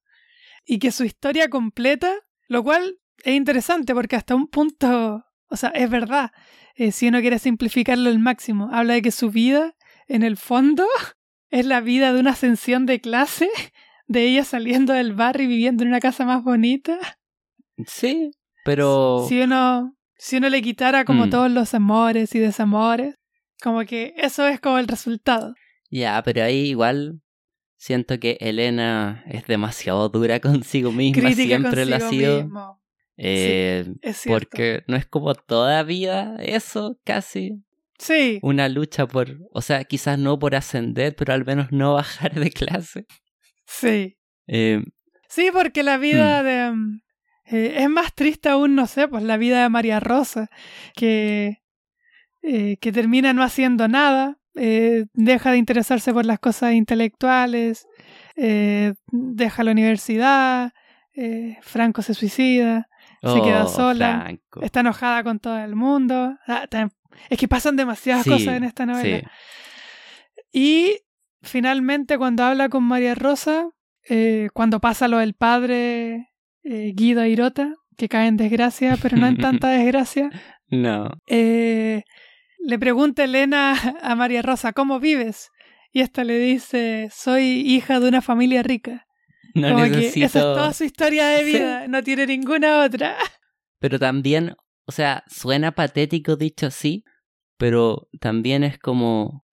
Y 0.65 0.79
que 0.79 0.91
su 0.91 1.03
historia 1.03 1.49
completa, 1.49 2.13
lo 2.47 2.63
cual 2.63 2.99
es 3.23 3.33
interesante 3.35 3.93
porque 3.93 4.15
hasta 4.15 4.35
un 4.35 4.47
punto, 4.47 5.23
o 5.47 5.55
sea, 5.55 5.69
es 5.69 5.89
verdad, 5.89 6.31
eh, 6.75 6.91
si 6.91 7.07
uno 7.07 7.21
quiere 7.21 7.39
simplificarlo 7.39 8.09
al 8.09 8.19
máximo, 8.19 8.69
habla 8.71 8.93
de 8.93 9.01
que 9.01 9.11
su 9.11 9.31
vida, 9.31 9.75
en 10.07 10.23
el 10.23 10.37
fondo, 10.37 10.85
es 11.49 11.65
la 11.65 11.81
vida 11.81 12.13
de 12.13 12.19
una 12.19 12.31
ascensión 12.31 12.85
de 12.85 12.99
clase, 13.01 13.49
de 14.07 14.25
ella 14.27 14.43
saliendo 14.43 14.93
del 14.93 15.13
barrio 15.13 15.45
y 15.45 15.47
viviendo 15.47 15.83
en 15.83 15.89
una 15.89 15.99
casa 15.99 16.25
más 16.25 16.43
bonita. 16.43 16.97
Sí, 17.87 18.31
pero 18.63 19.25
Si 19.27 19.41
uno, 19.41 19.95
si 20.17 20.37
uno 20.37 20.49
le 20.49 20.61
quitara 20.61 21.03
como 21.05 21.25
Mm. 21.27 21.29
todos 21.29 21.51
los 21.51 21.73
amores 21.73 22.33
y 22.35 22.39
desamores, 22.39 23.15
como 23.61 23.81
que 23.85 24.13
eso 24.17 24.47
es 24.47 24.59
como 24.59 24.77
el 24.79 24.87
resultado. 24.87 25.53
ya, 25.89 26.21
pero 26.23 26.43
ahí 26.43 26.69
igual 26.69 27.21
siento 27.77 28.19
que 28.19 28.37
Elena 28.39 29.23
es 29.27 29.45
demasiado 29.47 30.07
dura 30.09 30.39
consigo 30.63 30.91
misma, 30.91 31.21
Crítica 31.21 31.47
siempre 31.47 31.85
lo 31.85 31.95
ha 31.95 31.99
sido. 31.99 32.43
mismo. 32.43 32.81
Eh, 33.17 33.93
Es 34.01 34.23
porque 34.27 34.83
no 34.87 34.97
es 34.97 35.05
como 35.05 35.33
toda 35.35 35.83
vida 35.83 36.35
eso, 36.39 36.99
casi. 37.05 37.63
Sí, 37.97 38.39
Una 38.41 38.67
lucha 38.67 39.07
por, 39.07 39.37
o 39.53 39.61
sea, 39.61 39.83
quizás 39.85 40.19
no 40.19 40.37
por 40.37 40.55
ascender, 40.55 41.15
pero 41.15 41.33
al 41.33 41.45
menos 41.45 41.71
no 41.71 41.93
bajar 41.93 42.33
de 42.33 42.51
clase. 42.51 43.05
sí. 43.65 44.17
Eh, 44.47 44.81
Sí, 45.27 45.49
porque 45.51 45.81
la 45.83 45.97
vida 45.97 46.43
de... 46.43 46.71
mm, 46.71 47.01
eh, 47.47 47.73
es 47.79 47.89
más 47.89 48.13
triste 48.13 48.47
aún, 48.49 48.75
no 48.75 48.85
sé, 48.87 49.07
pues 49.07 49.23
la 49.23 49.37
vida 49.37 49.63
de 49.63 49.69
María 49.69 49.99
Rosa, 49.99 50.49
que, 50.95 51.61
eh, 52.41 52.77
que 52.77 52.91
termina 52.91 53.33
no 53.33 53.43
haciendo 53.43 53.87
nada, 53.87 54.37
deja 54.53 55.51
de 55.51 55.57
interesarse 55.57 56.13
por 56.13 56.25
las 56.25 56.39
cosas 56.39 56.73
intelectuales, 56.73 57.87
deja 58.35 59.63
la 59.63 59.71
universidad, 59.71 60.71
Franco 61.61 62.01
se 62.01 62.13
suicida, 62.13 62.87
Se 63.21 63.41
queda 63.41 63.65
oh, 63.65 63.67
sola. 63.67 64.21
Franco. 64.21 64.61
está 64.61 64.79
enojada 64.79 65.23
con 65.23 65.39
todo 65.39 65.59
el 65.59 65.75
mundo. 65.75 66.37
Ah, 66.47 66.67
es 67.29 67.37
que 67.37 67.47
pasan 67.47 67.75
demasiadas 67.75 68.23
Sí, 68.23 68.29
cosas 68.29 68.55
en 68.55 68.63
esta 68.63 68.85
novela. 68.85 69.19
sí. 69.19 69.25
Y 70.51 70.99
finalmente 71.41 72.17
cuando 72.17 72.43
habla 72.43 72.69
con 72.69 72.83
María 72.83 73.15
Rosa, 73.15 73.69
eh, 74.09 74.49
cuando 74.53 74.79
pasa 74.79 75.07
lo 75.07 75.17
del 75.17 75.33
padre 75.33 76.29
eh, 76.63 76.91
Guido 76.95 77.25
Irota, 77.25 77.73
que 77.97 78.09
cae 78.09 78.27
en 78.27 78.37
desgracia, 78.37 78.97
pero 79.01 79.17
no 79.17 79.27
en 79.27 79.37
tanta 79.37 79.69
desgracia, 79.77 80.29
No. 80.69 81.09
eh, 81.27 82.03
le 82.59 82.79
pregunta 82.79 83.23
Elena 83.23 83.75
a 84.01 84.15
María 84.15 84.41
Rosa, 84.41 84.73
¿cómo 84.73 84.99
vives? 84.99 85.49
Y 85.91 86.01
esta 86.01 86.23
le 86.23 86.37
dice, 86.39 87.09
soy 87.13 87.43
hija 87.61 87.99
de 87.99 88.07
una 88.09 88.21
familia 88.21 88.63
rica. 88.63 89.05
No 89.53 89.69
Como 89.69 89.83
que 89.85 89.89
necesito. 89.91 90.25
esa 90.25 90.39
es 90.39 90.43
toda 90.45 90.73
su 90.73 90.83
historia 90.83 91.27
de 91.27 91.39
Sí. 91.43 91.51
vida, 91.53 91.87
no 91.87 92.03
tiene 92.03 92.25
ninguna 92.27 92.81
otra. 92.83 93.15
Pero 93.79 93.99
también, 93.99 94.55
o 94.85 94.91
sea, 94.91 95.23
suena 95.27 95.73
patético 95.73 96.35
dicho 96.35 96.67
así, 96.67 97.03
pero 97.57 98.09
también 98.19 98.63
es 98.63 98.77
como. 98.79 99.45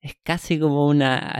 Es 0.00 0.16
casi 0.24 0.58
como 0.58 0.88
una, 0.88 1.32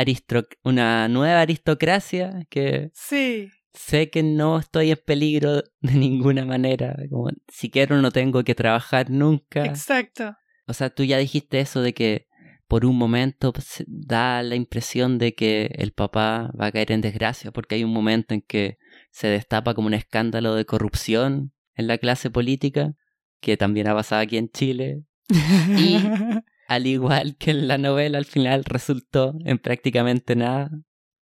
una 0.62 1.08
nueva 1.08 1.40
aristocracia 1.40 2.46
que 2.48 2.92
Sí, 2.94 3.50
sé 3.74 4.08
que 4.08 4.22
no 4.22 4.58
estoy 4.58 4.92
en 4.92 5.00
peligro 5.04 5.62
de 5.80 5.92
ninguna 5.94 6.44
manera. 6.44 6.96
Como 7.10 7.30
si 7.48 7.70
quiero 7.70 8.00
no 8.00 8.10
tengo 8.10 8.44
que 8.44 8.54
trabajar 8.54 9.10
nunca. 9.10 9.64
exacto. 9.64 10.36
O 10.66 10.74
sea, 10.74 10.90
tú 10.90 11.02
ya 11.02 11.18
dijiste 11.18 11.58
eso 11.58 11.82
de 11.82 11.92
que 11.92 12.28
por 12.68 12.86
un 12.86 12.96
momento 12.96 13.52
pues, 13.52 13.84
da 13.86 14.42
la 14.42 14.54
impresión 14.54 15.18
de 15.18 15.34
que 15.34 15.70
el 15.74 15.92
papá 15.92 16.50
va 16.58 16.66
a 16.66 16.72
caer 16.72 16.92
en 16.92 17.02
desgracia, 17.02 17.50
porque 17.50 17.74
hay 17.74 17.84
un 17.84 17.92
momento 17.92 18.32
en 18.32 18.40
que 18.40 18.78
se 19.10 19.26
destapa 19.26 19.74
como 19.74 19.88
un 19.88 19.94
escándalo 19.94 20.54
de 20.54 20.64
corrupción 20.64 21.52
en 21.74 21.86
la 21.86 21.98
clase 21.98 22.30
política, 22.30 22.94
que 23.42 23.58
también 23.58 23.88
ha 23.88 23.94
pasado 23.94 24.22
aquí 24.22 24.38
en 24.38 24.48
Chile, 24.48 25.02
Y- 25.28 25.96
al 26.68 26.86
igual 26.86 27.36
que 27.36 27.50
en 27.50 27.68
la 27.68 27.76
novela 27.76 28.16
al 28.16 28.24
final 28.24 28.64
resultó 28.64 29.34
en 29.44 29.58
prácticamente 29.58 30.34
nada. 30.36 30.70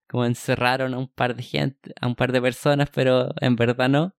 Como 0.09 0.25
encerraron 0.25 0.93
a 0.95 0.99
un 0.99 1.09
par 1.09 1.35
de 1.37 1.43
gente, 1.43 1.93
a 2.01 2.07
un 2.07 2.15
par 2.17 2.31
de 2.33 2.41
personas, 2.43 2.89
pero 2.93 3.31
en 3.41 3.57
verdad 3.57 3.89
no. 3.89 4.15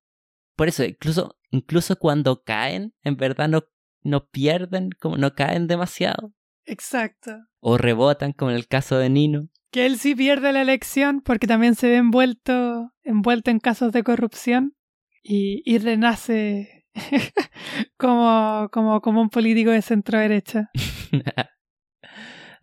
Por 0.55 0.67
eso, 0.69 0.83
incluso, 0.83 1.37
incluso 1.51 1.97
cuando 1.97 2.43
caen, 2.43 2.93
en 3.03 3.17
verdad 3.17 3.47
no, 3.49 3.63
no 4.01 4.27
pierden, 4.29 4.89
como 4.99 5.17
no 5.17 5.33
caen 5.35 5.67
demasiado. 5.67 6.33
exacto. 6.65 7.31
O 7.59 7.77
rebotan, 7.77 8.31
como 8.33 8.51
en 8.51 8.57
el 8.57 8.67
caso 8.67 8.97
de 8.97 9.09
Nino. 9.09 9.49
Que 9.69 9.85
él 9.85 9.97
sí 9.99 10.15
pierde 10.15 10.51
la 10.53 10.61
elección 10.61 11.21
porque 11.21 11.45
también 11.47 11.75
se 11.75 11.87
ve 11.87 11.97
envuelto, 11.97 12.91
envuelto 13.03 13.51
en 13.51 13.59
casos 13.59 13.91
de 13.93 14.03
corrupción 14.03 14.75
y, 15.23 15.61
y 15.65 15.77
renace 15.77 16.80
como, 17.97 18.69
como, 18.71 19.01
como 19.01 19.21
un 19.21 19.29
político 19.29 19.71
de 19.71 19.81
centro 19.81 20.19
derecha. 20.19 20.69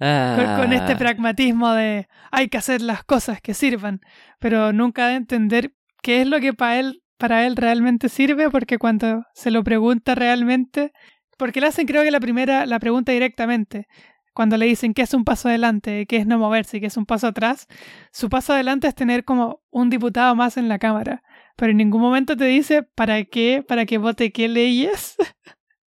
Con, 0.00 0.56
con 0.56 0.72
este 0.72 0.92
Ah, 0.92 0.96
pragmatismo 0.96 1.72
de 1.72 2.06
hay 2.30 2.46
que 2.48 2.58
hacer 2.58 2.82
las 2.82 3.02
cosas 3.02 3.40
que 3.40 3.52
sirvan, 3.52 3.98
pero 4.38 4.72
nunca 4.72 5.08
de 5.08 5.16
entender 5.16 5.72
qué 6.02 6.20
es 6.20 6.28
lo 6.28 6.38
que 6.38 6.54
para 6.54 6.78
él 6.78 7.02
para 7.18 7.44
él 7.46 7.56
realmente 7.56 8.08
sirve, 8.08 8.48
porque 8.48 8.78
cuando 8.78 9.24
se 9.34 9.50
lo 9.50 9.64
pregunta 9.64 10.14
realmente, 10.14 10.92
porque 11.36 11.60
le 11.60 11.66
hacen 11.66 11.86
creo 11.86 12.04
que 12.04 12.12
la 12.12 12.20
primera, 12.20 12.64
la 12.64 12.78
pregunta 12.78 13.12
directamente, 13.12 13.88
cuando 14.32 14.56
le 14.56 14.66
dicen 14.66 14.94
qué 14.94 15.02
es 15.02 15.14
un 15.14 15.24
paso 15.24 15.48
adelante, 15.48 16.06
qué 16.06 16.18
es 16.18 16.26
no 16.26 16.38
moverse, 16.38 16.80
qué 16.80 16.86
es 16.86 16.96
un 16.96 17.06
paso 17.06 17.26
atrás, 17.26 17.66
su 18.12 18.28
paso 18.28 18.52
adelante 18.52 18.86
es 18.86 18.94
tener 18.94 19.24
como 19.24 19.62
un 19.70 19.90
diputado 19.90 20.36
más 20.36 20.56
en 20.56 20.68
la 20.68 20.78
Cámara, 20.78 21.22
pero 21.58 21.72
en 21.72 21.78
ningún 21.78 22.00
momento 22.00 22.36
te 22.36 22.44
dice 22.44 22.84
para 22.84 23.24
qué, 23.24 23.64
para 23.66 23.84
que 23.84 23.98
vote 23.98 24.30
qué 24.32 24.48
leyes. 24.48 25.16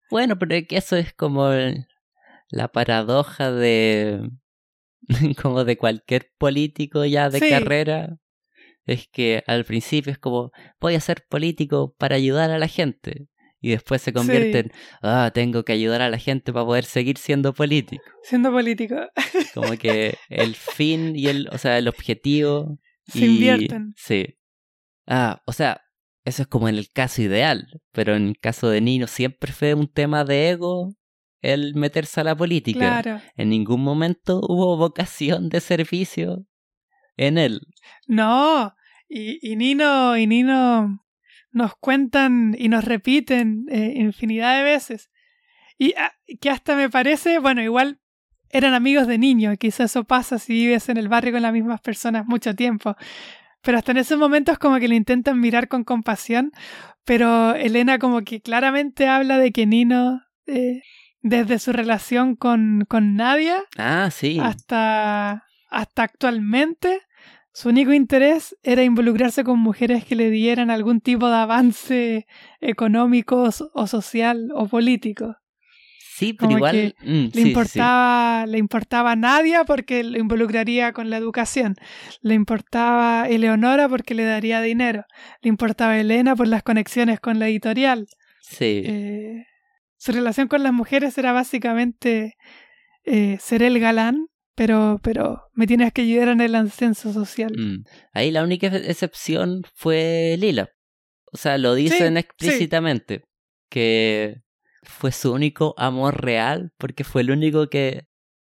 Bueno, 0.09 0.37
pero 0.37 0.55
es 0.55 0.67
que 0.67 0.75
eso 0.75 0.97
es 0.97 1.13
como 1.13 1.49
la 2.49 2.67
paradoja 2.67 3.49
de 3.53 4.29
como 5.41 5.63
de 5.63 5.77
cualquier 5.77 6.29
político 6.37 7.05
ya 7.05 7.29
de 7.29 7.39
carrera 7.39 8.17
es 8.85 9.07
que 9.07 9.41
al 9.47 9.63
principio 9.63 10.11
es 10.11 10.19
como 10.19 10.51
voy 10.81 10.95
a 10.95 10.99
ser 10.99 11.25
político 11.29 11.95
para 11.97 12.17
ayudar 12.17 12.51
a 12.51 12.59
la 12.59 12.67
gente 12.67 13.27
y 13.61 13.69
después 13.69 14.01
se 14.01 14.11
convierte 14.11 14.59
en 14.59 14.71
ah 15.01 15.31
tengo 15.33 15.63
que 15.63 15.71
ayudar 15.71 16.01
a 16.01 16.09
la 16.09 16.17
gente 16.17 16.51
para 16.51 16.65
poder 16.65 16.83
seguir 16.83 17.17
siendo 17.17 17.53
político 17.53 18.03
siendo 18.23 18.51
político. 18.51 18.97
Como 19.53 19.77
que 19.77 20.17
el 20.27 20.55
fin 20.55 21.15
y 21.15 21.27
el 21.27 21.47
o 21.53 21.57
sea 21.57 21.77
el 21.77 21.87
objetivo 21.87 22.77
se 23.07 23.27
invierten. 23.27 23.93
sí 23.95 24.35
ah 25.07 25.41
o 25.45 25.53
sea 25.53 25.81
eso 26.23 26.43
es 26.43 26.47
como 26.47 26.69
en 26.69 26.75
el 26.75 26.89
caso 26.91 27.21
ideal 27.21 27.81
pero 27.91 28.15
en 28.15 28.27
el 28.27 28.39
caso 28.39 28.69
de 28.69 28.81
Nino 28.81 29.07
siempre 29.07 29.51
fue 29.51 29.73
un 29.73 29.87
tema 29.87 30.23
de 30.23 30.49
ego 30.49 30.93
el 31.41 31.73
meterse 31.73 32.21
a 32.21 32.23
la 32.23 32.35
política 32.35 33.01
claro. 33.01 33.21
en 33.35 33.49
ningún 33.49 33.81
momento 33.81 34.39
hubo 34.47 34.77
vocación 34.77 35.49
de 35.49 35.59
servicio 35.59 36.45
en 37.17 37.37
él 37.37 37.61
no 38.07 38.75
y, 39.07 39.39
y 39.41 39.55
Nino 39.55 40.15
y 40.17 40.27
Nino 40.27 41.01
nos 41.51 41.75
cuentan 41.75 42.55
y 42.57 42.69
nos 42.69 42.85
repiten 42.85 43.65
eh, 43.69 43.93
infinidad 43.95 44.57
de 44.57 44.63
veces. 44.63 45.09
Y 45.77 45.93
ah, 45.97 46.13
que 46.39 46.49
hasta 46.49 46.75
me 46.75 46.89
parece, 46.89 47.39
bueno, 47.39 47.61
igual 47.61 47.99
eran 48.49 48.73
amigos 48.73 49.07
de 49.07 49.17
niño, 49.17 49.55
quizás 49.57 49.91
eso 49.91 50.03
pasa 50.03 50.37
si 50.37 50.53
vives 50.53 50.89
en 50.89 50.97
el 50.97 51.07
barrio 51.07 51.33
con 51.33 51.41
las 51.41 51.53
mismas 51.53 51.81
personas 51.81 52.25
mucho 52.25 52.55
tiempo. 52.55 52.95
Pero 53.61 53.77
hasta 53.77 53.91
en 53.91 53.97
esos 53.97 54.17
momentos 54.17 54.57
como 54.57 54.79
que 54.79 54.87
le 54.87 54.95
intentan 54.95 55.39
mirar 55.39 55.67
con 55.67 55.83
compasión, 55.83 56.51
pero 57.05 57.53
Elena 57.55 57.99
como 57.99 58.21
que 58.21 58.41
claramente 58.41 59.07
habla 59.07 59.37
de 59.37 59.51
que 59.51 59.65
Nino, 59.65 60.21
eh, 60.47 60.81
desde 61.21 61.59
su 61.59 61.71
relación 61.71 62.35
con, 62.35 62.85
con 62.87 63.15
Nadia, 63.15 63.63
ah, 63.77 64.09
sí. 64.11 64.39
hasta, 64.39 65.45
hasta 65.69 66.03
actualmente, 66.03 67.01
su 67.53 67.69
único 67.69 67.91
interés 67.93 68.55
era 68.63 68.83
involucrarse 68.83 69.43
con 69.43 69.59
mujeres 69.59 70.05
que 70.05 70.15
le 70.15 70.29
dieran 70.29 70.71
algún 70.71 71.01
tipo 71.01 71.27
de 71.27 71.35
avance 71.35 72.27
económico 72.61 73.49
o 73.73 73.87
social 73.87 74.49
o 74.55 74.67
político. 74.67 75.35
Sí, 76.21 76.33
pero 76.33 76.51
igual 76.51 76.95
mm, 77.01 77.25
le 77.33 77.41
importaba, 77.41 78.45
le 78.45 78.57
importaba 78.59 79.11
a 79.13 79.15
Nadia 79.15 79.63
porque 79.63 80.03
lo 80.03 80.19
involucraría 80.19 80.93
con 80.93 81.09
la 81.09 81.17
educación. 81.17 81.75
Le 82.21 82.35
importaba 82.35 83.27
Eleonora 83.27 83.89
porque 83.89 84.13
le 84.13 84.23
daría 84.23 84.61
dinero. 84.61 85.05
Le 85.41 85.49
importaba 85.49 85.99
Elena 85.99 86.35
por 86.35 86.47
las 86.47 86.61
conexiones 86.61 87.19
con 87.19 87.39
la 87.39 87.47
editorial. 87.47 88.07
Sí. 88.41 88.83
Eh, 88.85 89.45
su 89.97 90.11
relación 90.11 90.47
con 90.47 90.61
las 90.61 90.73
mujeres 90.73 91.17
era 91.17 91.31
básicamente 91.31 92.35
eh, 93.03 93.37
ser 93.39 93.63
el 93.63 93.79
galán 93.79 94.27
pero, 94.53 94.99
pero 95.01 95.49
me 95.53 95.65
tienes 95.65 95.91
que 95.91 96.03
ayudar 96.03 96.27
en 96.27 96.41
el 96.41 96.53
ascenso 96.53 97.11
social. 97.11 97.51
Mm. 97.57 97.83
Ahí 98.13 98.29
la 98.29 98.43
única 98.43 98.67
excepción 98.67 99.63
fue 99.73 100.35
Lila. 100.37 100.69
O 101.33 101.37
sea, 101.37 101.57
lo 101.57 101.73
dicen 101.73 102.17
explícitamente. 102.17 103.23
Que 103.69 104.41
fue 104.83 105.11
su 105.11 105.31
único 105.31 105.73
amor 105.77 106.21
real 106.21 106.73
porque 106.77 107.03
fue 107.03 107.21
el 107.21 107.31
único 107.31 107.69
que 107.69 108.07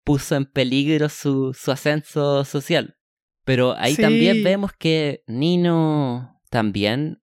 puso 0.04 0.36
en 0.36 0.46
peligro 0.46 1.08
su, 1.08 1.54
su 1.54 1.72
ascenso 1.72 2.44
social. 2.44 2.96
Pero 3.44 3.74
ahí 3.76 3.96
también 3.96 4.42
vemos 4.42 4.72
que 4.72 5.22
Nino 5.26 6.40
también, 6.48 7.22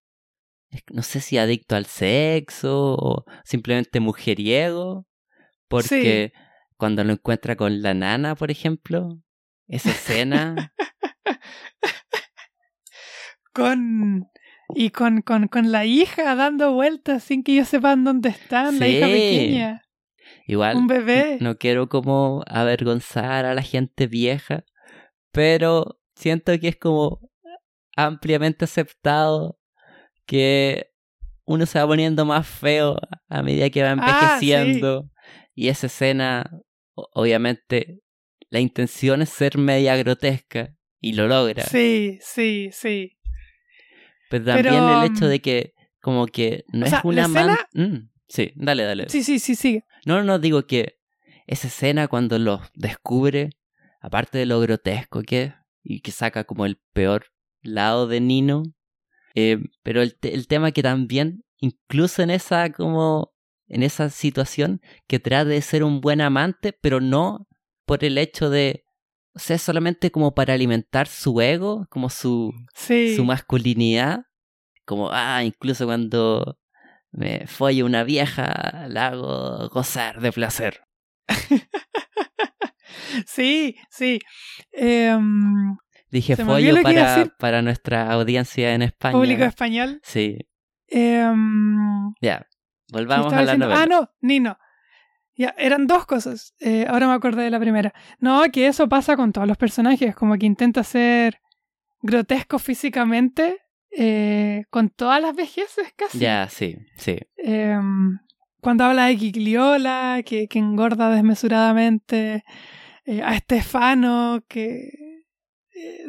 no 0.91 1.01
sé 1.01 1.19
si 1.19 1.37
adicto 1.37 1.75
al 1.75 1.85
sexo 1.85 2.93
o 2.93 3.25
simplemente 3.43 3.99
mujeriego, 3.99 5.07
porque 5.67 6.33
cuando 6.77 7.03
lo 7.03 7.13
encuentra 7.13 7.55
con 7.55 7.81
la 7.81 7.93
nana, 7.93 8.35
por 8.35 8.51
ejemplo. 8.51 9.19
Esa 9.67 9.91
escena. 9.91 10.73
con. 13.53 14.30
Y 14.75 14.89
con, 14.89 15.21
con, 15.21 15.47
con, 15.47 15.71
la 15.71 15.85
hija 15.85 16.35
dando 16.35 16.73
vueltas 16.73 17.23
sin 17.23 17.43
que 17.43 17.53
ellos 17.53 17.67
sepan 17.67 18.03
dónde 18.03 18.29
están, 18.29 18.79
la 18.79 18.87
hija 18.87 19.07
pequeña. 19.07 19.81
Igual. 20.47 20.77
Un 20.77 20.87
bebé. 20.87 21.37
No 21.39 21.57
quiero 21.57 21.89
como 21.89 22.43
avergonzar 22.47 23.45
a 23.45 23.53
la 23.53 23.61
gente 23.61 24.07
vieja, 24.07 24.65
pero 25.31 25.99
siento 26.15 26.57
que 26.59 26.69
es 26.69 26.77
como 26.77 27.19
ampliamente 27.95 28.65
aceptado 28.65 29.59
que 30.25 30.91
uno 31.45 31.65
se 31.65 31.79
va 31.79 31.87
poniendo 31.87 32.25
más 32.25 32.47
feo 32.47 32.97
a 33.29 33.43
medida 33.43 33.69
que 33.69 33.83
va 33.83 33.89
ah, 33.89 34.37
envejeciendo. 34.39 35.09
Y 35.53 35.67
esa 35.67 35.87
escena 35.87 36.49
obviamente 36.95 37.99
la 38.49 38.59
intención 38.59 39.21
es 39.21 39.29
ser 39.29 39.57
media 39.57 39.95
grotesca 39.95 40.75
y 40.99 41.13
lo 41.13 41.27
logra. 41.27 41.63
Sí, 41.63 42.19
sí, 42.21 42.69
sí. 42.71 43.17
Pero 44.31 44.45
también 44.45 44.81
el 44.81 45.03
hecho 45.03 45.27
de 45.27 45.41
que 45.41 45.73
como 45.99 46.25
que 46.25 46.63
no 46.69 46.85
es 46.85 46.93
una 47.03 47.27
man... 47.27 47.57
Mm, 47.73 48.09
sí, 48.29 48.53
dale, 48.55 48.83
dale. 48.83 49.09
Sí, 49.09 49.23
sí, 49.23 49.39
sí, 49.39 49.55
sí. 49.55 49.83
No, 50.05 50.23
no, 50.23 50.39
digo 50.39 50.65
que 50.65 50.97
esa 51.47 51.67
escena 51.67 52.07
cuando 52.07 52.39
lo 52.39 52.61
descubre, 52.73 53.49
aparte 53.99 54.37
de 54.37 54.45
lo 54.45 54.61
grotesco 54.61 55.21
que 55.21 55.43
es, 55.43 55.53
y 55.83 55.99
que 55.99 56.11
saca 56.11 56.45
como 56.45 56.65
el 56.65 56.77
peor 56.93 57.25
lado 57.61 58.07
de 58.07 58.21
Nino, 58.21 58.63
eh, 59.35 59.59
pero 59.83 60.01
el, 60.01 60.17
el 60.21 60.47
tema 60.47 60.71
que 60.71 60.81
también, 60.81 61.43
incluso 61.59 62.23
en 62.23 62.29
esa 62.29 62.71
como 62.71 63.33
en 63.67 63.83
esa 63.83 64.09
situación 64.09 64.81
que 65.07 65.19
trata 65.19 65.45
de 65.45 65.61
ser 65.61 65.83
un 65.83 65.99
buen 65.99 66.21
amante, 66.21 66.71
pero 66.73 67.01
no 67.01 67.47
por 67.85 68.05
el 68.05 68.17
hecho 68.17 68.49
de, 68.49 68.85
o 69.33 69.39
sea, 69.39 69.57
solamente 69.57 70.11
como 70.11 70.33
para 70.33 70.53
alimentar 70.53 71.07
su 71.07 71.41
ego, 71.41 71.87
como 71.89 72.09
su, 72.09 72.53
su 72.75 73.23
masculinidad, 73.23 74.25
como, 74.85 75.09
ah, 75.11 75.43
incluso 75.43 75.85
cuando 75.85 76.57
me 77.11 77.47
folle 77.47 77.83
una 77.83 78.03
vieja, 78.03 78.87
la 78.89 79.07
hago 79.07 79.69
gozar 79.69 80.21
de 80.21 80.31
placer. 80.31 80.81
sí, 83.25 83.77
sí. 83.89 84.19
Em, 84.71 85.77
Dije 86.09 86.35
follo 86.35 86.81
para, 86.81 87.25
para 87.37 87.61
nuestra 87.61 88.11
audiencia 88.11 88.73
en 88.73 88.81
España. 88.81 89.13
¿Público 89.13 89.43
español? 89.43 90.01
Sí. 90.03 90.37
Em, 90.87 92.13
ya. 92.21 92.47
Volvamos 92.91 93.31
a 93.31 93.43
la 93.43 93.55
novela. 93.57 93.81
Ah, 93.81 93.85
no, 93.85 94.09
Nino. 94.19 94.57
Ya, 95.41 95.55
eran 95.57 95.87
dos 95.87 96.05
cosas. 96.05 96.53
Eh, 96.59 96.85
ahora 96.87 97.07
me 97.07 97.13
acordé 97.13 97.41
de 97.41 97.49
la 97.49 97.59
primera. 97.59 97.95
No, 98.19 98.43
que 98.51 98.67
eso 98.67 98.87
pasa 98.87 99.15
con 99.15 99.31
todos 99.31 99.47
los 99.47 99.57
personajes, 99.57 100.15
como 100.15 100.37
que 100.37 100.45
intenta 100.45 100.83
ser 100.83 101.39
grotesco 102.03 102.59
físicamente 102.59 103.57
eh, 103.89 104.65
con 104.69 104.89
todas 104.89 105.19
las 105.19 105.35
vejeces 105.35 105.91
casi. 105.95 106.19
Ya, 106.19 106.47
sí, 106.47 106.77
sí. 106.95 107.17
Em, 107.37 108.19
cuando 108.61 108.83
habla 108.83 109.07
de 109.07 109.17
Gigliola, 109.17 110.21
que, 110.23 110.47
que 110.47 110.59
engorda 110.59 111.09
desmesuradamente, 111.09 112.43
eh, 113.05 113.23
a 113.23 113.33
Estefano, 113.33 114.43
que 114.47 115.10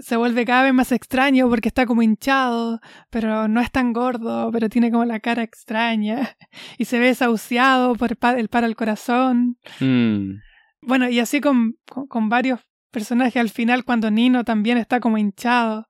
se 0.00 0.16
vuelve 0.16 0.44
cada 0.44 0.64
vez 0.64 0.74
más 0.74 0.92
extraño 0.92 1.48
porque 1.48 1.68
está 1.68 1.86
como 1.86 2.02
hinchado, 2.02 2.80
pero 3.10 3.48
no 3.48 3.60
es 3.60 3.70
tan 3.70 3.92
gordo, 3.92 4.50
pero 4.52 4.68
tiene 4.68 4.90
como 4.90 5.04
la 5.04 5.20
cara 5.20 5.42
extraña 5.42 6.36
y 6.78 6.84
se 6.84 6.98
ve 6.98 7.06
desahuciado 7.06 7.94
por 7.94 8.10
el 8.10 8.48
para 8.48 8.66
al 8.66 8.76
corazón. 8.76 9.58
Mm. 9.80 10.38
Bueno, 10.82 11.08
y 11.08 11.20
así 11.20 11.40
con, 11.40 11.78
con, 11.86 12.28
varios 12.28 12.60
personajes 12.90 13.36
al 13.36 13.50
final 13.50 13.84
cuando 13.84 14.10
Nino 14.10 14.44
también 14.44 14.78
está 14.78 15.00
como 15.00 15.18
hinchado, 15.18 15.86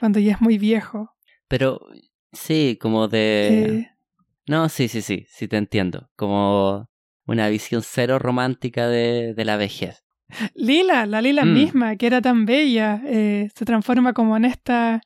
cuando 0.00 0.20
ya 0.20 0.32
es 0.32 0.40
muy 0.40 0.58
viejo. 0.58 1.16
Pero 1.48 1.80
sí, 2.32 2.78
como 2.80 3.08
de... 3.08 3.48
Eh. 3.48 3.90
No, 4.46 4.68
sí, 4.68 4.88
sí, 4.88 5.02
sí, 5.02 5.26
sí 5.28 5.48
te 5.48 5.56
entiendo. 5.56 6.10
Como 6.16 6.88
una 7.26 7.48
visión 7.48 7.82
cero 7.82 8.18
romántica 8.18 8.88
de, 8.88 9.34
de 9.34 9.44
la 9.44 9.56
vejez. 9.56 10.07
Lila, 10.54 11.06
la 11.06 11.20
Lila 11.22 11.44
mm. 11.44 11.52
misma, 11.52 11.96
que 11.96 12.06
era 12.06 12.20
tan 12.20 12.44
bella, 12.46 13.02
eh, 13.06 13.48
se 13.54 13.64
transforma 13.64 14.12
como 14.12 14.36
en 14.36 14.44
esta 14.44 15.02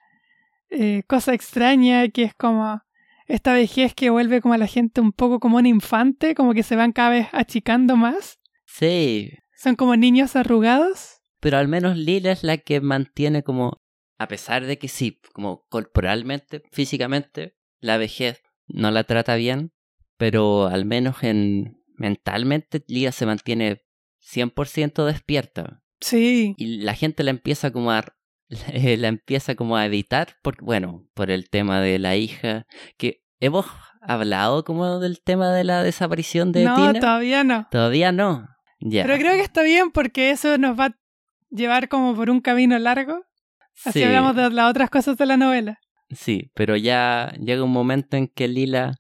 eh, 0.71 1.03
cosa 1.07 1.35
extraña 1.35 2.09
que 2.09 2.25
es 2.25 2.35
como 2.35 2.81
esta 3.27 3.55
vejez 3.55 3.95
que 3.95 4.11
vuelve 4.11 4.41
como 4.41 4.55
a 4.55 4.59
la 4.59 4.67
gente 4.67 5.01
un 5.01 5.13
poco 5.13 5.41
como 5.41 5.59
un 5.59 5.67
infante, 5.67 6.35
como 6.35 6.55
que 6.55 6.63
se 6.63 6.77
van 6.77 6.93
cada 6.93 7.11
vez 7.11 7.29
achicando 7.33 7.97
más. 7.97 8.41
Sí. 8.67 9.33
Son 9.57 9.77
como 9.77 9.97
niños 9.97 10.37
arrugados. 10.37 11.21
Pero 11.41 11.59
al 11.59 11.69
menos 11.69 11.97
Lila 11.97 12.33
es 12.33 12.43
la 12.43 12.59
que 12.59 12.81
mantiene 12.81 13.43
como, 13.43 13.81
a 14.19 14.29
pesar 14.29 14.67
de 14.67 14.79
que 14.79 14.89
sí, 14.89 15.21
como 15.33 15.65
corporalmente, 15.69 16.63
físicamente, 16.73 17.55
la 17.81 17.97
vejez 17.97 18.43
no 18.67 18.91
la 18.91 19.05
trata 19.05 19.37
bien, 19.37 19.73
pero 20.17 20.67
al 20.67 20.85
menos 20.85 21.23
en 21.23 21.83
mentalmente 21.97 22.85
Lila 22.87 23.13
se 23.13 23.27
mantiene 23.27 23.82
100% 24.23 25.05
despierta. 25.07 25.83
Sí. 26.01 26.55
Y 26.57 26.79
la 26.79 26.95
gente 26.95 27.23
la 27.23 27.31
empieza 27.31 27.71
como 27.71 27.91
a 27.93 28.05
la 28.73 29.09
empieza 29.09 29.55
como 29.55 29.77
a 29.77 29.87
evitar 29.87 30.37
por 30.43 30.63
bueno, 30.63 31.07
por 31.15 31.31
el 31.31 31.49
tema 31.49 31.81
de 31.81 31.99
la 31.99 32.17
hija 32.17 32.67
que 32.99 33.23
hemos 33.41 33.67
hablado 34.01 34.65
como 34.65 34.99
del 34.99 35.21
tema 35.23 35.53
de 35.53 35.65
la 35.65 35.83
desaparición 35.83 36.53
de 36.53 36.65
no, 36.65 36.75
Tina. 36.77 37.01
todavía 37.01 37.45
no. 37.45 37.67
Todavía 37.71 38.13
no. 38.13 38.47
Ya. 38.81 39.05
Pero 39.05 39.17
creo 39.19 39.33
que 39.35 39.43
está 39.43 39.63
bien 39.63 39.91
porque 39.93 40.31
eso 40.31 40.59
nos 40.59 40.79
va 40.79 40.87
a 40.87 40.97
llevar 41.51 41.89
como 41.89 42.15
por 42.15 42.31
un 42.31 42.41
camino 42.41 42.79
largo. 42.79 43.25
Así 43.85 44.01
Sí. 44.01 44.03
hablamos 44.05 44.37
de 44.37 44.51
las 44.51 44.71
otras 44.71 44.91
cosas 44.91 45.17
de 45.17 45.27
la 45.27 45.37
novela. 45.37 45.79
Sí, 46.11 46.51
pero 46.55 46.77
ya 46.77 47.33
llega 47.41 47.63
un 47.65 47.73
momento 47.73 48.17
en 48.17 48.29
que 48.29 48.47
Lila, 48.49 48.97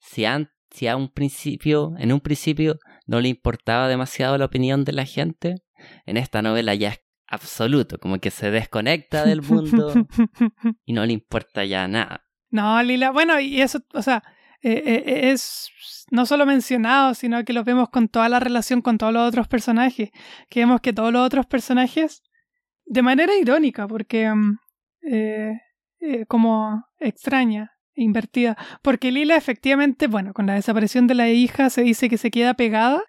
si, 0.00 0.24
an- 0.24 0.50
si 0.70 0.88
a 0.88 0.96
un 0.96 1.08
principio, 1.12 1.94
en 1.98 2.12
un 2.12 2.20
principio 2.20 2.78
no 3.06 3.20
le 3.20 3.28
importaba 3.28 3.88
demasiado 3.88 4.36
la 4.38 4.44
opinión 4.44 4.84
de 4.84 4.92
la 4.92 5.04
gente, 5.04 5.62
en 6.04 6.16
esta 6.16 6.42
novela 6.42 6.74
ya 6.74 6.90
es 6.90 7.00
absoluto, 7.26 7.98
como 7.98 8.18
que 8.18 8.30
se 8.30 8.50
desconecta 8.50 9.24
del 9.24 9.42
mundo 9.42 9.92
y 10.84 10.92
no 10.92 11.04
le 11.06 11.12
importa 11.12 11.64
ya 11.64 11.88
nada. 11.88 12.24
no, 12.50 12.82
Lila, 12.82 13.10
bueno, 13.10 13.40
y 13.40 13.60
eso, 13.60 13.80
o 13.94 14.02
sea, 14.02 14.22
eh, 14.62 14.82
eh, 14.86 15.30
es 15.30 15.70
no 16.10 16.26
solo 16.26 16.46
mencionado, 16.46 17.14
sino 17.14 17.44
que 17.44 17.52
lo 17.52 17.64
vemos 17.64 17.88
con 17.90 18.08
toda 18.08 18.28
la 18.28 18.40
relación 18.40 18.80
con 18.80 18.98
todos 18.98 19.12
los 19.12 19.28
otros 19.28 19.48
personajes. 19.48 20.10
Que 20.48 20.60
vemos 20.60 20.80
que 20.80 20.92
todos 20.92 21.12
los 21.12 21.24
otros 21.26 21.46
personajes, 21.46 22.22
de 22.84 23.02
manera 23.02 23.34
irónica, 23.36 23.86
porque 23.88 24.32
mm, 24.32 24.58
eh, 25.02 25.60
eh, 26.00 26.26
como 26.26 26.84
extraña, 26.98 27.72
invertida, 27.96 28.56
porque 28.82 29.10
Lila 29.10 29.36
efectivamente, 29.36 30.06
bueno, 30.06 30.32
con 30.34 30.46
la 30.46 30.54
desaparición 30.54 31.06
de 31.06 31.14
la 31.14 31.28
hija 31.30 31.70
se 31.70 31.82
dice 31.82 32.08
que 32.08 32.18
se 32.18 32.30
queda 32.30 32.54
pegada, 32.54 33.02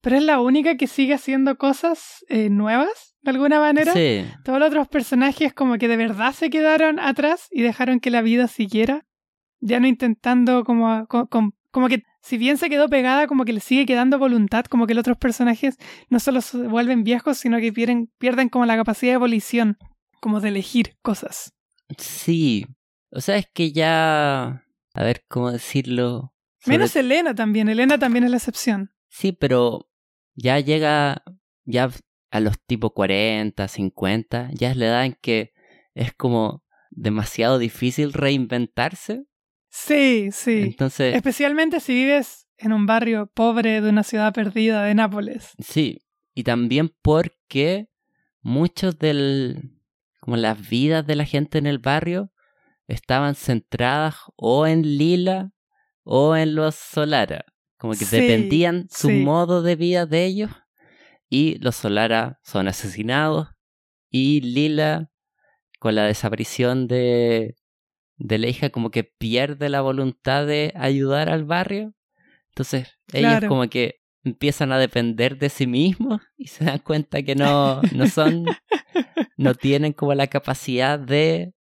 pero 0.00 0.16
es 0.16 0.22
la 0.22 0.40
única 0.40 0.76
que 0.76 0.86
sigue 0.86 1.14
haciendo 1.14 1.56
cosas 1.58 2.24
eh, 2.28 2.50
nuevas, 2.50 3.16
de 3.22 3.30
alguna 3.30 3.58
manera. 3.58 3.92
Sí, 3.92 4.24
Todos 4.44 4.58
los 4.60 4.68
otros 4.68 4.86
personajes 4.88 5.52
como 5.52 5.76
que 5.78 5.88
de 5.88 5.96
verdad 5.96 6.32
se 6.32 6.50
quedaron 6.50 7.00
atrás 7.00 7.48
y 7.50 7.62
dejaron 7.62 7.98
que 7.98 8.10
la 8.10 8.22
vida 8.22 8.46
siguiera, 8.46 9.06
ya 9.60 9.80
no 9.80 9.88
intentando 9.88 10.62
como, 10.64 11.06
co- 11.08 11.26
com- 11.26 11.50
como 11.72 11.88
que 11.88 12.04
si 12.22 12.36
bien 12.38 12.58
se 12.58 12.68
quedó 12.70 12.88
pegada, 12.88 13.26
como 13.26 13.44
que 13.44 13.52
le 13.52 13.60
sigue 13.60 13.86
quedando 13.86 14.18
voluntad, 14.18 14.66
como 14.66 14.86
que 14.86 14.94
los 14.94 15.00
otros 15.02 15.16
personajes 15.18 15.76
no 16.10 16.20
solo 16.20 16.40
se 16.42 16.58
vuelven 16.68 17.02
viejos, 17.02 17.38
sino 17.38 17.58
que 17.58 17.72
pierden, 17.72 18.08
pierden 18.18 18.48
como 18.50 18.66
la 18.66 18.76
capacidad 18.76 19.12
de 19.12 19.16
evolución, 19.16 19.78
como 20.20 20.40
de 20.40 20.48
elegir 20.50 20.96
cosas. 21.02 21.52
sí. 21.96 22.66
O 23.10 23.20
sea, 23.20 23.36
es 23.36 23.46
que 23.52 23.72
ya... 23.72 24.64
A 24.94 25.02
ver, 25.04 25.24
¿cómo 25.28 25.50
decirlo? 25.52 26.34
Sobre- 26.58 26.78
Menos 26.78 26.96
Elena 26.96 27.34
también, 27.34 27.68
Elena 27.68 27.98
también 27.98 28.24
es 28.24 28.30
la 28.30 28.36
excepción. 28.38 28.92
Sí, 29.08 29.32
pero 29.32 29.88
ya 30.34 30.58
llega, 30.60 31.22
ya 31.64 31.90
a 32.30 32.40
los 32.40 32.60
tipo 32.66 32.90
40, 32.94 33.66
50, 33.68 34.50
ya 34.52 34.70
es 34.70 34.76
la 34.76 34.86
edad 34.86 35.04
en 35.06 35.16
que 35.20 35.52
es 35.94 36.12
como 36.12 36.64
demasiado 36.90 37.58
difícil 37.58 38.12
reinventarse. 38.12 39.24
Sí, 39.70 40.30
sí. 40.32 40.62
Entonces, 40.62 41.14
Especialmente 41.14 41.80
si 41.80 41.94
vives 41.94 42.48
en 42.56 42.72
un 42.72 42.86
barrio 42.86 43.30
pobre 43.32 43.80
de 43.80 43.88
una 43.88 44.02
ciudad 44.02 44.32
perdida 44.34 44.82
de 44.84 44.94
Nápoles. 44.94 45.52
sí, 45.60 46.00
y 46.34 46.42
también 46.44 46.92
porque 47.02 47.88
muchos 48.42 48.98
del, 48.98 49.78
como 50.20 50.36
las 50.36 50.68
vidas 50.68 51.06
de 51.06 51.16
la 51.16 51.24
gente 51.24 51.58
en 51.58 51.66
el 51.66 51.78
barrio 51.78 52.32
estaban 52.88 53.34
centradas 53.34 54.16
o 54.36 54.66
en 54.66 54.82
Lila 54.82 55.52
o 56.02 56.34
en 56.36 56.54
los 56.54 56.74
Solara. 56.74 57.44
Como 57.76 57.92
que 57.92 58.04
Sí, 58.04 58.16
dependían 58.16 58.88
su 58.90 59.08
sí. 59.08 59.20
modo 59.20 59.62
de 59.62 59.76
vida 59.76 60.06
de 60.06 60.24
ellos. 60.24 60.50
Y 61.28 61.58
los 61.58 61.76
Solara 61.76 62.40
son 62.42 62.66
asesinados. 62.66 63.48
Y 64.10 64.40
Lila, 64.40 65.10
con 65.78 65.94
la 65.94 66.04
desaparición 66.06 66.88
de, 66.88 67.54
de 68.16 68.38
la 68.38 68.48
hija, 68.48 68.70
como 68.70 68.90
que 68.90 69.04
pierde 69.04 69.68
la 69.68 69.82
voluntad 69.82 70.46
de 70.46 70.72
ayudar 70.74 71.28
al 71.28 71.44
barrio. 71.44 71.94
Entonces, 72.48 72.88
ellos 73.12 73.30
Claro. 73.30 73.48
como 73.48 73.68
que 73.68 74.00
empiezan 74.24 74.72
a 74.72 74.78
depender 74.78 75.38
de 75.38 75.48
sí 75.50 75.66
mismos 75.66 76.20
y 76.36 76.48
se 76.48 76.64
dan 76.64 76.78
cuenta 76.80 77.22
que 77.22 77.34
no, 77.36 77.80
no 77.94 78.06
son, 78.08 78.46
no 79.36 79.54
tienen 79.54 79.92
como 79.92 80.14
la 80.14 80.26
capacidad 80.26 80.98
de, 80.98 81.52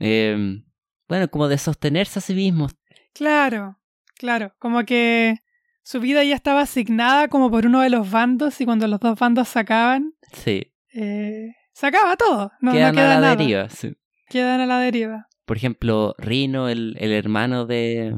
eh, 0.00 0.62
bueno, 1.08 1.28
como 1.28 1.48
de 1.48 1.58
sostenerse 1.58 2.18
a 2.18 2.22
sí 2.22 2.34
mismos. 2.34 2.74
Claro, 3.14 3.78
claro, 4.16 4.54
como 4.58 4.84
que 4.84 5.36
su 5.82 6.00
vida 6.00 6.24
ya 6.24 6.34
estaba 6.34 6.62
asignada 6.62 7.28
como 7.28 7.50
por 7.50 7.66
uno 7.66 7.80
de 7.82 7.90
los 7.90 8.10
bandos 8.10 8.60
y 8.60 8.64
cuando 8.64 8.88
los 8.88 9.00
dos 9.00 9.18
bandos 9.18 9.48
sacaban, 9.48 10.14
Sí, 10.32 10.72
eh, 10.94 11.52
se 11.72 11.86
acaba 11.86 12.16
todo, 12.16 12.50
no, 12.60 12.70
no 12.70 12.72
quedan 12.72 12.94
queda 12.94 13.04
a 13.04 13.14
la 13.14 13.20
nada, 13.20 13.36
deriva. 13.36 13.68
sí. 13.68 13.92
quedan 14.28 14.60
a 14.60 14.66
la 14.66 14.78
deriva. 14.78 15.28
Por 15.44 15.56
ejemplo, 15.58 16.14
Rino, 16.18 16.68
el, 16.70 16.96
el 16.98 17.12
hermano 17.12 17.66
de, 17.66 18.14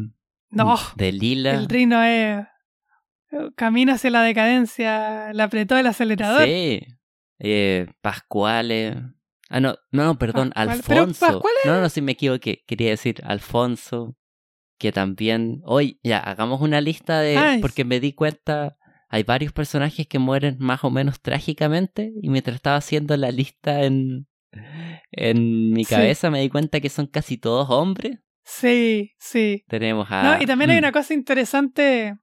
No, 0.50 0.78
de 0.94 1.12
Lila. 1.12 1.54
el 1.54 1.68
Rino 1.68 2.00
es 2.02 2.46
camina 3.56 3.94
hacia 3.94 4.10
la 4.10 4.22
decadencia, 4.22 5.32
le 5.32 5.42
apretó 5.42 5.76
el 5.76 5.86
acelerador. 5.88 6.44
Sí. 6.44 6.80
Eh, 7.40 7.86
Pascuale. 8.00 8.94
Ah, 9.48 9.60
no, 9.60 9.76
no, 9.92 10.04
no, 10.04 10.18
perdón, 10.18 10.52
pero 10.54 10.70
Alfonso. 10.70 11.26
Pascuale- 11.26 11.58
No, 11.64 11.80
no, 11.80 11.88
sí 11.88 12.00
me 12.02 12.12
equivoqué. 12.12 12.64
Quería 12.66 12.90
decir 12.90 13.20
Alfonso. 13.24 14.16
Que 14.78 14.92
también. 14.92 15.62
Hoy, 15.64 15.98
ya, 16.02 16.18
hagamos 16.18 16.60
una 16.60 16.80
lista 16.80 17.20
de. 17.20 17.36
Ay. 17.36 17.60
Porque 17.60 17.84
me 17.84 18.00
di 18.00 18.12
cuenta. 18.12 18.76
Hay 19.08 19.22
varios 19.22 19.52
personajes 19.52 20.06
que 20.08 20.18
mueren 20.18 20.56
más 20.58 20.82
o 20.84 20.90
menos 20.90 21.20
trágicamente. 21.20 22.12
Y 22.20 22.28
mientras 22.28 22.56
estaba 22.56 22.76
haciendo 22.76 23.16
la 23.16 23.30
lista 23.30 23.84
en. 23.84 24.26
En 25.12 25.70
mi 25.72 25.84
Sí. 25.84 25.94
cabeza 25.94 26.30
me 26.30 26.40
di 26.40 26.48
cuenta 26.48 26.80
que 26.80 26.88
son 26.88 27.06
casi 27.06 27.36
todos 27.38 27.68
hombres. 27.70 28.18
Sí, 28.42 29.12
sí. 29.18 29.64
Tenemos 29.68 30.08
a. 30.10 30.22
No, 30.22 30.42
y 30.42 30.46
también 30.46 30.70
hay 30.70 30.76
mm, 30.76 30.80
una 30.80 30.92
cosa 30.92 31.14
interesante. 31.14 32.16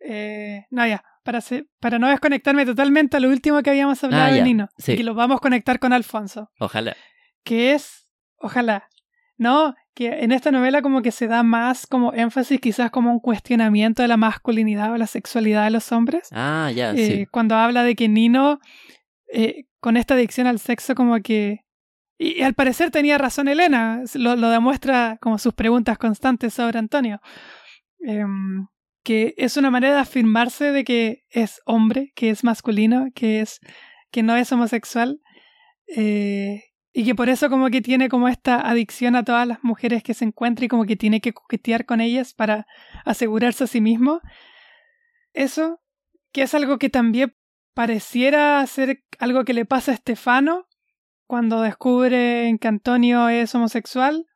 eh, 0.00 0.64
no, 0.70 0.86
ya, 0.86 1.04
para, 1.22 1.40
se- 1.40 1.66
para 1.80 1.98
no 1.98 2.08
desconectarme 2.08 2.64
totalmente 2.66 3.16
a 3.16 3.20
lo 3.20 3.28
último 3.28 3.62
que 3.62 3.70
habíamos 3.70 4.02
hablado 4.04 4.24
Ah, 4.24 4.30
de 4.30 4.38
ya, 4.38 4.44
Nino, 4.44 4.68
sí. 4.78 4.92
y 4.92 4.96
que 4.96 5.04
lo 5.04 5.14
vamos 5.14 5.36
a 5.36 5.40
conectar 5.40 5.78
con 5.78 5.92
Alfonso. 5.92 6.50
Ojalá. 6.58 6.96
que 7.44 7.72
es, 7.74 8.08
ojalá, 8.38 8.88
¿no? 9.36 9.74
Que 9.94 10.22
en 10.24 10.32
esta 10.32 10.50
novela 10.50 10.80
como 10.82 11.02
que 11.02 11.10
se 11.12 11.26
da 11.26 11.42
más 11.42 11.86
como 11.86 12.12
énfasis 12.14 12.60
quizás 12.60 12.90
como 12.90 13.10
un 13.12 13.20
cuestionamiento 13.20 14.00
de 14.02 14.08
la 14.08 14.16
masculinidad 14.16 14.92
o 14.92 14.96
la 14.96 15.06
sexualidad 15.06 15.64
de 15.64 15.70
los 15.70 15.92
hombres. 15.92 16.28
Ah, 16.32 16.70
ya, 16.74 16.92
Eh, 16.92 17.06
sí. 17.06 17.26
Cuando 17.26 17.56
habla 17.56 17.82
de 17.82 17.94
que 17.94 18.08
Nino, 18.08 18.58
eh, 19.32 19.64
con 19.80 19.96
esta 19.96 20.14
adicción 20.14 20.46
al 20.46 20.58
sexo 20.60 20.94
como 20.94 21.20
que... 21.20 21.64
Y, 22.18 22.38
y 22.38 22.42
al 22.42 22.54
parecer 22.54 22.90
tenía 22.90 23.18
razón 23.18 23.48
Elena, 23.48 24.02
lo, 24.14 24.36
lo 24.36 24.48
demuestra 24.50 25.18
como 25.20 25.38
sus 25.38 25.52
preguntas 25.54 25.98
constantes 25.98 26.54
sobre 26.54 26.78
Antonio. 26.78 27.20
Em, 28.00 28.66
que 29.02 29.34
es 29.36 29.56
una 29.56 29.70
manera 29.70 29.94
de 29.94 30.00
afirmarse 30.00 30.72
de 30.72 30.84
que 30.84 31.24
es 31.30 31.60
hombre, 31.66 32.12
que 32.14 32.30
es 32.30 32.44
masculino, 32.44 33.06
que 33.14 33.40
es 33.40 33.60
que 34.10 34.22
no 34.22 34.36
es 34.36 34.52
homosexual. 34.52 35.20
eh, 35.88 36.62
y 36.92 37.04
que 37.04 37.14
por 37.14 37.28
eso 37.30 37.48
como 37.48 37.70
que 37.70 37.80
tiene 37.80 38.08
como 38.08 38.28
esta 38.28 38.60
adicción 38.60 39.16
a 39.16 39.24
todas 39.24 39.48
las 39.48 39.64
mujeres 39.64 40.02
que 40.02 40.14
se 40.14 40.26
encuentra 40.26 40.64
y 40.66 40.68
como 40.68 40.84
que 40.84 40.96
tiene 40.96 41.20
que 41.20 41.32
coquetear 41.32 41.86
con 41.86 42.00
ellas 42.02 42.34
para 42.34 42.66
asegurarse 43.04 43.64
a 43.64 43.66
sí 43.66 43.80
mismo. 43.80 44.20
Eso, 45.32 45.80
que 46.32 46.42
es 46.42 46.54
algo 46.54 46.78
que 46.78 46.90
también 46.90 47.34
pareciera 47.74 48.66
ser 48.66 49.02
algo 49.18 49.44
que 49.44 49.54
le 49.54 49.64
pasa 49.64 49.92
a 49.92 49.94
Estefano 49.94 50.66
cuando 51.26 51.62
descubre 51.62 52.54
que 52.60 52.68
Antonio 52.68 53.30
es 53.30 53.54
homosexual 53.54 54.26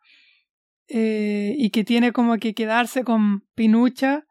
eh, 0.89 1.55
y 1.59 1.71
que 1.71 1.85
tiene 1.85 2.13
como 2.13 2.39
que 2.39 2.55
quedarse 2.55 3.05
con 3.05 3.43
Pinucha 3.55 4.27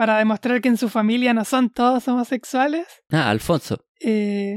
para 0.00 0.16
demostrar 0.16 0.62
que 0.62 0.68
en 0.70 0.78
su 0.78 0.88
familia 0.88 1.34
no 1.34 1.44
son 1.44 1.68
todos 1.68 2.08
homosexuales. 2.08 2.86
Ah, 3.12 3.28
Alfonso. 3.28 3.84
Eh, 4.00 4.56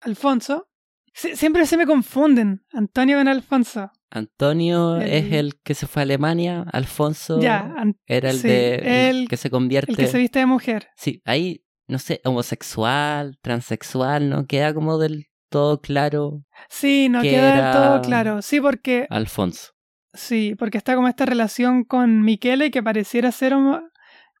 Alfonso. 0.00 0.68
Sie- 1.12 1.34
siempre 1.34 1.66
se 1.66 1.76
me 1.76 1.86
confunden 1.86 2.62
Antonio 2.72 3.18
con 3.18 3.26
Alfonso. 3.26 3.90
Antonio 4.10 4.94
El- 5.00 5.10
es 5.10 5.32
el 5.32 5.60
que 5.64 5.74
se 5.74 5.88
fue 5.88 6.02
a 6.02 6.04
Alemania, 6.04 6.64
Alfonso 6.72 7.40
Ya, 7.40 7.74
an- 7.76 7.96
era 8.06 8.30
el 8.30 8.38
sí, 8.38 8.46
de 8.46 8.74
el 8.76 9.16
el- 9.22 9.28
que 9.28 9.36
se 9.36 9.50
convierte. 9.50 9.90
el 9.90 9.96
que 9.98 10.06
se 10.06 10.18
viste 10.18 10.38
de 10.38 10.46
mujer. 10.46 10.86
Sí, 10.94 11.20
ahí 11.24 11.64
no 11.88 11.98
sé, 11.98 12.20
homosexual, 12.24 13.38
transexual, 13.42 14.28
no 14.30 14.46
queda 14.46 14.72
como 14.72 14.98
del 14.98 15.26
todo 15.48 15.80
claro 15.80 16.44
Sí, 16.68 17.08
no 17.08 17.22
Que 17.22 17.30
queda 17.30 17.54
del 17.56 17.72
todo 17.72 18.02
claro. 18.02 18.40
Sí, 18.40 18.60
porque 18.60 19.08
Alfonso. 19.10 19.72
Sí, 20.14 20.54
porque 20.56 20.78
está 20.78 20.94
como 20.94 21.08
esta 21.08 21.26
relación 21.26 21.82
con 21.82 22.22
Michele 22.22 22.70
que 22.70 22.84
pareciera 22.84 23.32
ser 23.32 23.54
homo- 23.54 23.82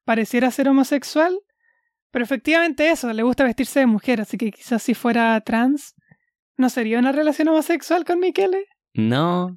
pareciera 0.04 0.50
ser 0.50 0.68
homosexual, 0.68 1.38
pero 2.10 2.24
efectivamente 2.24 2.90
eso, 2.90 3.12
le 3.12 3.22
gusta 3.22 3.44
vestirse 3.44 3.80
de 3.80 3.86
mujer, 3.86 4.20
así 4.20 4.36
que 4.36 4.50
quizás 4.50 4.82
si 4.82 4.94
fuera 4.94 5.40
trans, 5.42 5.94
no 6.56 6.68
sería 6.68 6.98
una 6.98 7.12
relación 7.12 7.48
homosexual 7.48 8.04
con 8.04 8.18
Michele. 8.20 8.66
No, 8.94 9.56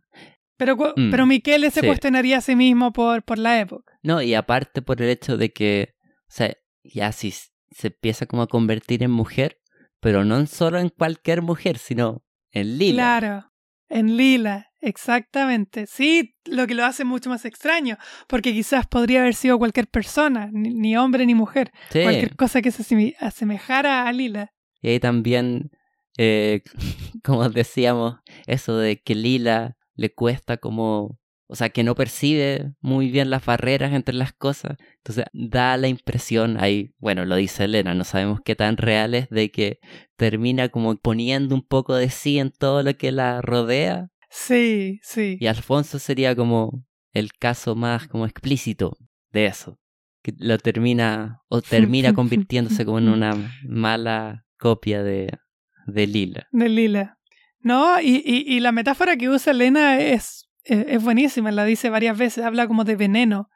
Pero, 0.57 0.75
Mm, 0.95 1.09
pero 1.09 1.25
Miquel 1.25 1.69
se 1.71 1.81
sí. 1.81 1.87
cuestionaría 1.87 2.37
a 2.37 2.41
sí 2.41 2.55
mismo 2.55 2.93
por, 2.93 3.23
por 3.23 3.39
la 3.39 3.59
época. 3.59 3.93
No, 4.03 4.21
y 4.21 4.35
aparte 4.35 4.81
por 4.83 5.01
el 5.01 5.09
hecho 5.09 5.35
de 5.35 5.51
que, 5.51 5.95
o 6.27 6.31
sea, 6.31 6.53
ya 6.83 7.11
si 7.11 7.31
se 7.31 7.87
empieza 7.87 8.27
como 8.27 8.43
a 8.43 8.47
convertir 8.47 9.01
en 9.03 9.09
mujer, 9.11 9.57
pero 9.99 10.23
no 10.23 10.45
solo 10.45 10.77
en 10.79 10.89
cualquier 10.89 11.41
mujer, 11.41 11.79
sino 11.79 12.23
en 12.51 12.77
Lila. 12.77 13.19
Claro, 13.19 13.51
en 13.89 14.15
lila, 14.15 14.67
exactamente. 14.83 15.87
Sí, 15.87 16.35
lo 16.45 16.67
que 16.67 16.75
lo 16.75 16.85
hace 16.85 17.05
mucho 17.05 17.29
más 17.29 17.45
extraño, 17.45 17.97
porque 18.27 18.53
quizás 18.53 18.87
podría 18.87 19.21
haber 19.21 19.33
sido 19.35 19.57
cualquier 19.57 19.87
persona, 19.87 20.49
ni, 20.51 20.95
hombre 20.97 21.25
ni 21.25 21.35
mujer, 21.35 21.71
Sí. 21.89 22.03
cualquier 22.03 22.35
cosa 22.35 22.61
que 22.61 22.71
se 22.71 23.15
asemejara 23.19 24.07
a 24.07 24.13
lila. 24.13 24.51
Y 24.81 24.89
ahí 24.89 24.99
también, 24.99 25.71
eh, 26.17 26.61
como 27.23 27.49
decíamos, 27.49 28.17
eso 28.45 28.77
de 28.77 29.01
que 29.01 29.15
Lila 29.15 29.77
le 29.95 30.13
cuesta 30.13 30.57
como, 30.57 31.19
o 31.47 31.55
sea, 31.55 31.69
que 31.69 31.83
no 31.83 31.95
percibe 31.95 32.73
muy 32.81 33.09
bien 33.09 33.29
las 33.29 33.45
barreras 33.45 33.93
entre 33.93 34.13
las 34.13 34.33
cosas. 34.33 34.77
Entonces 34.97 35.25
da 35.31 35.77
la 35.77 35.87
impresión, 35.87 36.57
ahí, 36.59 36.91
bueno, 36.97 37.25
lo 37.25 37.35
dice 37.37 37.63
Elena, 37.63 37.93
no 37.93 38.03
sabemos 38.03 38.41
qué 38.43 38.55
tan 38.55 38.75
real 38.77 39.13
es, 39.15 39.29
de 39.29 39.51
que 39.51 39.79
termina 40.17 40.69
como 40.69 40.95
poniendo 40.97 41.55
un 41.55 41.65
poco 41.65 41.95
de 41.95 42.09
sí 42.09 42.39
en 42.39 42.51
todo 42.51 42.83
lo 42.83 42.95
que 42.97 43.11
la 43.11 43.41
rodea. 43.41 44.09
Sí, 44.35 44.99
sí. 45.03 45.37
Y 45.39 45.45
Alfonso 45.45 45.99
sería 45.99 46.35
como 46.35 46.83
el 47.11 47.33
caso 47.33 47.75
más 47.75 48.07
como 48.07 48.25
explícito 48.25 48.97
de 49.31 49.45
eso. 49.45 49.79
Que 50.23 50.33
lo 50.39 50.57
termina, 50.57 51.41
o 51.49 51.61
termina 51.61 52.13
convirtiéndose 52.15 52.83
como 52.83 52.97
en 52.97 53.09
una 53.09 53.35
mala 53.67 54.43
copia 54.57 55.03
de, 55.03 55.37
de 55.85 56.07
Lila. 56.07 56.47
De 56.51 56.67
lila. 56.67 57.19
No, 57.59 58.01
y, 58.01 58.23
y, 58.25 58.43
y 58.55 58.59
la 58.59 58.71
metáfora 58.71 59.15
que 59.17 59.29
usa 59.29 59.51
Elena 59.51 59.99
es, 59.99 60.49
es, 60.63 60.83
es 60.87 61.03
buenísima, 61.03 61.51
la 61.51 61.63
dice 61.63 61.89
varias 61.89 62.17
veces, 62.17 62.43
habla 62.43 62.67
como 62.67 62.83
de 62.85 62.95
veneno, 62.95 63.49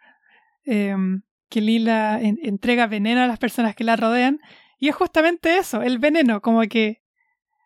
em, 0.64 1.24
que 1.50 1.60
Lila 1.62 2.22
en- 2.22 2.38
entrega 2.44 2.88
veneno 2.88 3.22
a 3.22 3.28
las 3.28 3.40
personas 3.40 3.76
que 3.76 3.84
la 3.84 3.96
rodean, 3.96 4.40
y 4.80 4.90
es 4.90 4.96
justamente 4.96 5.58
eso, 5.58 5.82
el 5.82 5.98
veneno, 5.98 6.40
como 6.42 6.62
que 6.70 7.02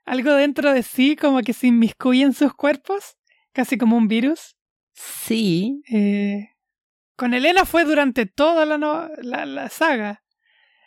algo 0.06 0.34
dentro 0.34 0.72
de 0.74 0.84
sí, 0.84 1.16
como 1.16 1.42
que 1.42 1.54
se 1.54 1.68
inmiscuye 1.68 2.24
en 2.24 2.34
sus 2.34 2.54
cuerpos, 2.54 3.18
casi 3.54 3.78
como 3.78 3.98
un 3.98 4.08
virus. 4.08 4.56
Sí, 4.94 5.82
Eh, 5.92 6.50
con 7.16 7.34
Elena 7.34 7.66
fue 7.66 7.84
durante 7.86 8.26
toda 8.26 8.66
la, 8.66 8.78
no- 8.78 9.10
la, 9.22 9.46
la 9.46 9.70
saga. 9.70 10.24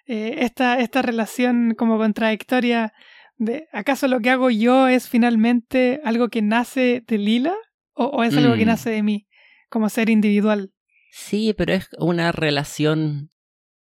Eh, 0.07 0.37
esta, 0.41 0.79
esta 0.81 1.01
relación 1.03 1.75
como 1.77 1.97
contradictoria 1.97 2.93
de 3.37 3.67
¿acaso 3.73 4.07
lo 4.07 4.21
que 4.21 4.31
hago 4.31 4.51
yo 4.51 4.87
es 4.89 5.09
finalmente 5.09 6.01
algo 6.05 6.29
que 6.29 6.43
nace 6.43 7.03
de 7.07 7.19
Lila? 7.19 7.55
¿O, 7.95 8.05
o 8.07 8.23
es 8.25 8.37
algo 8.37 8.55
que 8.57 8.65
Mm. 8.65 8.69
nace 8.69 8.91
de 8.91 9.03
mí 9.03 9.27
como 9.71 9.89
ser 9.89 10.11
individual? 10.11 10.73
sí, 11.11 11.55
pero 11.57 11.73
es 11.73 11.89
una 11.99 12.33
relación 12.33 13.31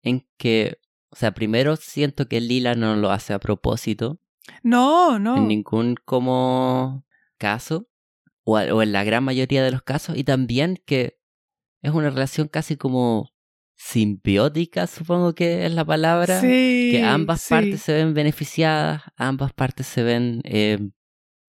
en 0.02 0.26
que, 0.38 0.78
o 1.10 1.16
sea, 1.16 1.32
primero 1.32 1.76
siento 1.76 2.26
que 2.28 2.40
Lila 2.40 2.74
no 2.76 2.94
lo 2.96 3.10
hace 3.10 3.32
a 3.34 3.40
propósito, 3.40 4.20
No, 4.62 5.18
no. 5.18 5.36
en 5.36 5.48
ningún 5.48 5.96
como 6.04 7.06
caso, 7.38 7.88
o, 8.44 8.58
o 8.58 8.82
en 8.82 8.92
la 8.92 9.04
gran 9.04 9.24
mayoría 9.24 9.62
de 9.62 9.70
los 9.70 9.82
casos, 9.82 10.16
y 10.16 10.24
también 10.24 10.82
que 10.86 11.18
es 11.82 11.92
una 11.92 12.10
relación 12.10 12.48
casi 12.48 12.76
como 12.76 13.34
simbiótica, 13.76 14.86
supongo 14.86 15.34
que 15.34 15.66
es 15.66 15.72
la 15.74 15.84
palabra. 15.84 16.40
sí, 16.40 16.88
que 16.92 17.02
ambas 17.02 17.42
sí. 17.42 17.50
partes 17.50 17.82
se 17.82 17.92
ven 17.92 18.14
beneficiadas, 18.14 19.02
ambas 19.16 19.52
partes 19.52 19.86
se 19.86 20.02
ven 20.02 20.40
eh, 20.44 20.78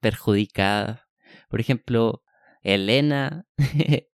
perjudicadas. 0.02 1.02
Por 1.50 1.60
ejemplo, 1.60 2.24
Elena 2.62 3.46
eh, 3.58 4.10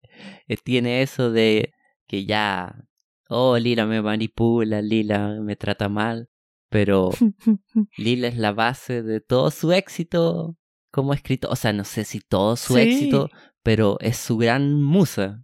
tiene 0.64 1.02
eso 1.02 1.30
de 1.30 1.72
que 2.06 2.24
ya, 2.24 2.84
oh, 3.28 3.58
Lila 3.58 3.86
me 3.86 4.00
manipula, 4.02 4.80
Lila 4.80 5.40
me 5.42 5.56
trata 5.56 5.88
mal, 5.88 6.30
pero 6.68 7.10
Lila 7.96 8.28
es 8.28 8.36
la 8.36 8.52
base 8.52 9.02
de 9.02 9.20
todo 9.20 9.50
su 9.50 9.72
éxito 9.72 10.56
como 10.90 11.12
escritor. 11.14 11.50
O 11.52 11.56
sea, 11.56 11.72
no 11.72 11.84
sé 11.84 12.04
si 12.04 12.20
todo 12.20 12.56
su 12.56 12.74
Sí. 12.74 12.80
éxito, 12.80 13.28
pero 13.62 13.98
es 14.00 14.16
su 14.16 14.36
gran 14.36 14.82
musa. 14.82 15.42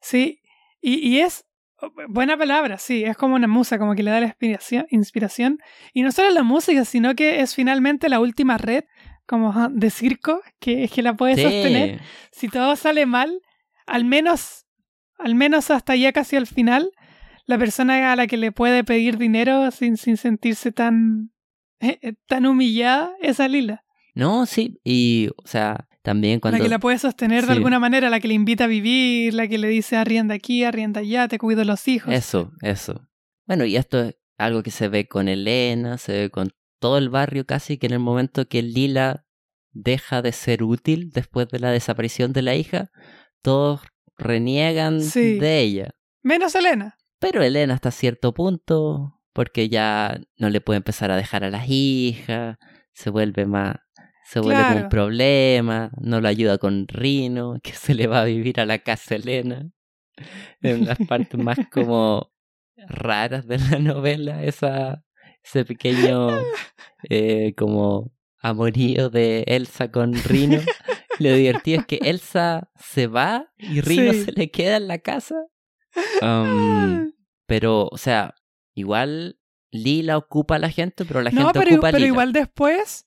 Sí, 0.00 0.40
y, 0.80 0.94
y 1.06 1.20
es 1.20 1.44
buena 2.08 2.36
palabra, 2.36 2.78
sí, 2.78 3.02
es 3.04 3.16
como 3.16 3.34
una 3.34 3.48
musa, 3.48 3.78
como 3.78 3.94
que 3.96 4.02
le 4.04 4.10
da 4.12 4.20
la 4.20 4.26
inspiración, 4.26 4.86
inspiración. 4.90 5.58
Y 5.92 6.02
no 6.02 6.12
solo 6.12 6.30
la 6.30 6.42
música, 6.44 6.84
sino 6.84 7.14
que 7.14 7.40
es 7.40 7.54
finalmente 7.54 8.08
la 8.08 8.20
última 8.20 8.56
red 8.58 8.84
como 9.26 9.52
de 9.70 9.90
circo 9.90 10.40
que, 10.60 10.88
que 10.88 11.02
la 11.02 11.14
puede 11.14 11.36
Sí. 11.36 11.42
sostener. 11.42 12.00
Si 12.30 12.48
todo 12.48 12.76
sale 12.76 13.06
mal, 13.06 13.40
al 13.86 14.04
menos, 14.04 14.66
al 15.18 15.34
menos 15.34 15.70
hasta 15.70 15.96
ya 15.96 16.12
casi 16.12 16.36
al 16.36 16.46
final, 16.46 16.90
la 17.52 17.58
persona 17.58 18.12
a 18.12 18.16
la 18.16 18.26
que 18.26 18.36
le 18.36 18.50
puede 18.52 18.82
pedir 18.84 19.18
dinero 19.18 19.70
sin, 19.70 19.96
sin 19.96 20.16
sentirse 20.16 20.72
tan, 20.72 21.32
eh, 21.80 22.14
tan 22.26 22.46
humillada 22.46 23.12
es 23.20 23.40
a 23.40 23.48
Lila. 23.48 23.84
No, 24.14 24.44
sí, 24.46 24.80
y, 24.84 25.28
o 25.36 25.46
sea, 25.46 25.88
también 26.02 26.40
cuando... 26.40 26.58
La 26.58 26.64
que 26.64 26.68
la 26.68 26.78
puede 26.78 26.98
sostener 26.98 27.42
Sí. 27.42 27.46
de 27.46 27.52
alguna 27.54 27.78
manera, 27.78 28.10
la 28.10 28.20
que 28.20 28.28
le 28.28 28.34
invita 28.34 28.64
a 28.64 28.66
vivir, 28.66 29.32
la 29.34 29.48
que 29.48 29.56
le 29.58 29.68
dice 29.68 29.96
arrienda 29.96 30.34
aquí, 30.34 30.64
arrienda 30.64 31.00
allá, 31.00 31.28
te 31.28 31.38
cuido 31.38 31.64
los 31.64 31.86
hijos. 31.88 32.12
Eso, 32.12 32.52
eso. 32.60 33.08
Bueno, 33.46 33.64
y 33.64 33.76
esto 33.76 34.02
es 34.02 34.16
algo 34.38 34.62
que 34.62 34.70
se 34.70 34.88
ve 34.88 35.06
con 35.08 35.28
Elena, 35.28 35.96
se 35.98 36.12
ve 36.12 36.30
con 36.30 36.50
todo 36.80 36.98
el 36.98 37.08
barrio 37.08 37.46
casi, 37.46 37.78
que 37.78 37.86
en 37.86 37.92
el 37.92 37.98
momento 38.00 38.46
que 38.48 38.60
Lila 38.62 39.24
deja 39.70 40.20
de 40.20 40.32
ser 40.32 40.62
útil 40.62 41.10
después 41.12 41.48
de 41.48 41.58
la 41.60 41.70
desaparición 41.70 42.32
de 42.32 42.42
la 42.42 42.54
hija, 42.56 42.90
todos 43.40 43.80
reniegan 44.18 45.00
Sí. 45.00 45.38
de 45.38 45.60
ella. 45.60 45.90
Menos 46.22 46.54
Elena. 46.54 46.96
Pero 47.22 47.42
Elena 47.42 47.72
hasta 47.74 47.90
cierto 47.90 48.34
punto, 48.34 49.18
porque 49.32 49.68
ya 49.70 50.20
no 50.36 50.50
le 50.50 50.60
puede 50.60 50.76
empezar 50.78 51.10
a 51.10 51.16
dejar 51.16 51.42
a 51.44 51.50
las 51.50 51.64
hijas, 51.68 52.58
se 52.92 53.08
vuelve 53.10 53.46
más... 53.46 53.76
Se 54.24 54.40
vuelve 54.40 54.60
Claro. 54.62 54.80
un 54.82 54.88
problema, 54.88 55.90
no 56.00 56.20
lo 56.20 56.28
ayuda 56.28 56.56
con 56.58 56.86
Rino, 56.88 57.58
que 57.62 57.72
se 57.72 57.94
le 57.94 58.06
va 58.06 58.20
a 58.22 58.24
vivir 58.24 58.60
a 58.60 58.66
la 58.66 58.78
casa 58.78 59.14
Elena. 59.14 59.70
En 60.60 60.84
las 60.86 60.98
partes 61.08 61.38
más 61.40 61.58
como 61.72 62.32
raras 62.88 63.46
de 63.46 63.58
la 63.58 63.78
novela, 63.78 64.42
esa, 64.44 65.04
ese 65.44 65.64
pequeño 65.64 66.28
eh, 67.10 67.54
como 67.56 68.12
amorío 68.40 69.10
de 69.10 69.44
Elsa 69.46 69.90
con 69.90 70.14
Rino. 70.14 70.60
Lo 71.18 71.34
divertido 71.34 71.80
es 71.80 71.86
que 71.86 71.96
Elsa 72.02 72.70
se 72.76 73.06
va 73.06 73.52
y 73.58 73.80
Rino 73.80 74.12
Sí. 74.12 74.24
se 74.24 74.32
le 74.32 74.50
queda 74.50 74.76
en 74.78 74.88
la 74.88 74.98
casa. 74.98 75.36
Um, 76.20 77.12
pero, 77.46 77.88
o 77.90 77.98
sea, 77.98 78.34
igual 78.74 79.38
Lila 79.70 80.16
ocupa 80.18 80.56
a 80.56 80.58
la 80.58 80.70
gente, 80.70 81.04
pero 81.04 81.22
la 81.22 81.30
no, 81.30 81.44
gente 81.44 81.58
pero, 81.60 81.72
ocupa 81.72 81.88
pero 81.88 81.98
Lila. 81.98 82.08
igual 82.08 82.32
después, 82.32 83.06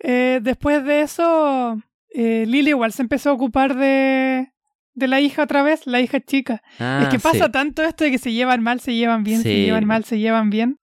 eh, 0.00 0.40
después 0.42 0.84
de 0.84 1.00
eso, 1.02 1.78
eh, 2.10 2.44
Lili 2.46 2.70
igual 2.70 2.92
se 2.92 3.02
empezó 3.02 3.30
a 3.30 3.34
ocupar 3.34 3.76
de, 3.76 4.52
de 4.94 5.08
la 5.08 5.20
hija 5.20 5.42
otra 5.42 5.62
vez, 5.62 5.86
la 5.86 6.00
hija 6.00 6.20
chica. 6.20 6.62
Ah, 6.78 7.00
es 7.02 7.08
que 7.08 7.18
pasa 7.18 7.46
sí. 7.46 7.50
tanto 7.52 7.82
esto 7.82 8.04
de 8.04 8.10
que 8.10 8.18
se 8.18 8.32
llevan 8.32 8.62
mal, 8.62 8.80
se 8.80 8.94
llevan 8.94 9.24
bien, 9.24 9.42
se 9.42 9.54
llevan 9.54 9.84
mal, 9.84 10.04
se 10.04 10.18
llevan 10.18 10.50
bien. 10.50 10.78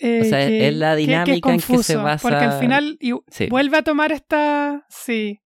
eh, 0.00 0.22
O 0.22 0.24
sea, 0.24 0.46
que- 0.48 0.68
es 0.68 0.74
la 0.74 0.96
que- 0.96 1.02
que 1.02 1.06
dinámica 1.06 1.50
en 1.52 1.60
que 1.60 1.82
se 1.82 1.96
basa- 1.96 2.28
Porque 2.28 2.44
al 2.44 2.58
final 2.60 2.96
y- 3.00 3.12
Sí. 3.28 3.46
vuelve 3.48 3.76
a 3.78 3.82
tomar 3.82 4.10
esta. 4.12 4.84
Sí. 4.88 5.40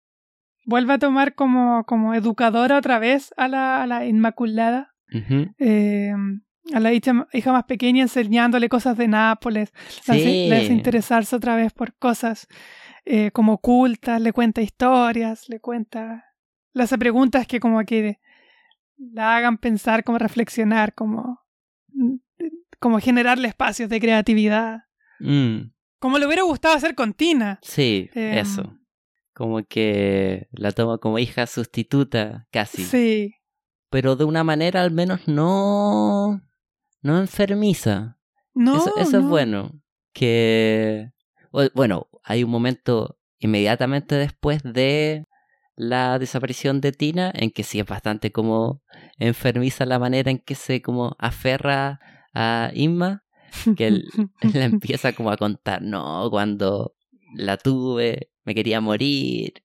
Vuelve 0.64 0.94
a 0.94 0.98
tomar 0.98 1.34
como, 1.34 1.84
como 1.84 2.14
educadora 2.14 2.78
otra 2.78 2.98
vez 2.98 3.32
a 3.36 3.48
la, 3.48 3.82
a 3.82 3.86
la 3.86 4.06
Inmaculada. 4.06 4.87
Eh, 5.58 6.12
a 6.74 6.80
la 6.80 6.92
hija, 6.92 7.26
hija 7.32 7.52
más 7.52 7.64
pequeña 7.64 8.02
enseñándole 8.02 8.68
cosas 8.68 8.96
de 8.98 9.08
Nápoles. 9.08 9.72
Sí. 10.02 10.46
le 10.48 10.56
hace 10.56 10.72
interesarse 10.72 11.34
otra 11.36 11.56
vez 11.56 11.72
por 11.72 11.94
cosas 11.96 12.46
eh, 13.04 13.30
como 13.32 13.54
ocultas, 13.54 14.20
le 14.20 14.32
cuenta 14.32 14.60
historias, 14.60 15.48
le 15.48 15.60
cuenta. 15.60 16.24
Le 16.74 16.82
hace 16.82 16.98
preguntas 16.98 17.46
que 17.46 17.58
como 17.60 17.82
que 17.84 18.18
la 18.98 19.36
hagan 19.36 19.56
pensar, 19.58 20.04
como 20.04 20.18
reflexionar, 20.18 20.94
como. 20.94 21.40
como 22.80 23.00
generarle 23.00 23.48
espacios 23.48 23.88
de 23.88 23.98
creatividad. 24.00 24.80
Mm, 25.20 25.70
Como 25.98 26.18
le 26.18 26.26
hubiera 26.26 26.42
gustado 26.42 26.74
hacer 26.76 26.94
con 26.94 27.12
Tina. 27.14 27.58
sí, 27.62 28.08
Em. 28.14 28.38
eso. 28.38 28.74
Como 29.34 29.64
que 29.64 30.48
la 30.52 30.72
toma 30.72 30.98
como 30.98 31.18
hija 31.18 31.46
sustituta, 31.46 32.46
casi. 32.52 32.84
Sí. 32.84 33.34
Pero 33.90 34.16
de 34.16 34.24
una 34.24 34.44
manera 34.44 34.82
al 34.82 34.90
menos 34.90 35.26
no. 35.26 36.42
no 37.02 37.18
enfermiza. 37.18 38.18
No, 38.54 38.76
eso 38.76 38.96
eso 38.96 39.18
es 39.18 39.24
no. 39.24 39.28
bueno. 39.28 39.82
Que. 40.12 41.10
Bueno, 41.74 42.08
hay 42.22 42.44
un 42.44 42.50
momento 42.50 43.18
inmediatamente 43.38 44.16
después 44.16 44.62
de 44.62 45.24
la 45.76 46.18
desaparición 46.18 46.80
de 46.80 46.92
Tina 46.92 47.32
en 47.34 47.50
que 47.50 47.62
sí 47.62 47.78
es 47.78 47.86
bastante 47.86 48.32
como 48.32 48.82
enfermiza 49.18 49.86
la 49.86 49.98
manera 49.98 50.30
en 50.30 50.38
que 50.38 50.56
se 50.56 50.82
como 50.82 51.16
aferra 51.18 52.00
a 52.34 52.70
Inma 52.74 53.22
que 53.76 53.86
él, 53.86 54.08
la 54.54 54.64
empieza 54.64 55.12
como 55.12 55.30
a 55.30 55.36
contar, 55.36 55.82
no, 55.82 56.28
cuando 56.30 56.94
la 57.34 57.56
tuve, 57.56 58.30
me 58.44 58.54
quería 58.54 58.80
morir, 58.80 59.62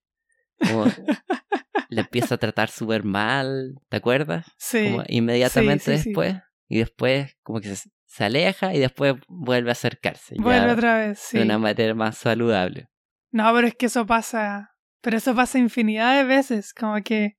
Como 0.58 0.84
le 1.88 2.00
empieza 2.00 2.34
a 2.36 2.38
tratar 2.38 2.70
súper 2.70 3.04
mal, 3.04 3.74
¿te 3.88 3.96
acuerdas? 3.96 4.46
Sí. 4.58 4.84
Como 4.90 5.02
inmediatamente 5.08 5.84
Sí, 5.84 5.96
sí, 5.96 6.02
sí. 6.02 6.08
después. 6.10 6.36
Y 6.68 6.78
después 6.78 7.36
como 7.42 7.60
que 7.60 7.76
se, 7.76 7.90
se 8.06 8.24
aleja 8.24 8.74
y 8.74 8.78
después 8.78 9.14
vuelve 9.28 9.70
a 9.70 9.72
acercarse. 9.72 10.34
Vuelve 10.38 10.72
otra 10.72 10.96
vez, 10.98 11.18
sí. 11.18 11.38
De 11.38 11.44
una 11.44 11.58
manera 11.58 11.94
más 11.94 12.16
saludable. 12.18 12.88
No, 13.30 13.52
pero 13.54 13.66
es 13.66 13.74
que 13.74 13.86
eso 13.86 14.06
pasa. 14.06 14.70
Pero 15.00 15.16
eso 15.18 15.34
pasa 15.34 15.58
infinidad 15.58 16.16
de 16.16 16.24
veces. 16.24 16.72
Como 16.72 16.94
que 17.02 17.36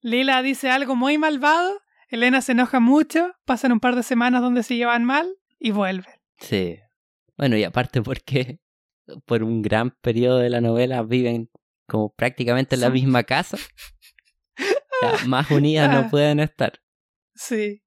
Lila 0.00 0.42
dice 0.42 0.70
algo 0.70 0.96
muy 0.96 1.18
malvado, 1.18 1.80
Elena 2.08 2.40
se 2.40 2.52
enoja 2.52 2.80
mucho, 2.80 3.34
pasan 3.44 3.72
un 3.72 3.80
par 3.80 3.94
de 3.96 4.02
semanas 4.02 4.40
donde 4.42 4.62
se 4.62 4.76
llevan 4.76 5.04
mal 5.04 5.28
y 5.58 5.70
vuelven. 5.70 6.14
Sí. 6.38 6.78
Bueno, 7.36 7.56
y 7.56 7.64
aparte 7.64 8.02
porque 8.02 8.60
por 9.24 9.42
un 9.42 9.62
gran 9.62 9.90
periodo 10.00 10.38
de 10.38 10.50
la 10.50 10.60
novela 10.60 11.02
viven 11.02 11.50
como 11.86 12.12
prácticamente 12.14 12.74
en 12.74 12.80
la 12.82 12.90
misma 12.90 13.22
casa. 13.24 13.56
Ya, 15.02 15.12
más 15.26 15.50
unidas 15.50 15.88
Ah. 15.90 16.02
no 16.02 16.10
pueden 16.10 16.40
estar. 16.40 16.80
Sí. 17.34 17.82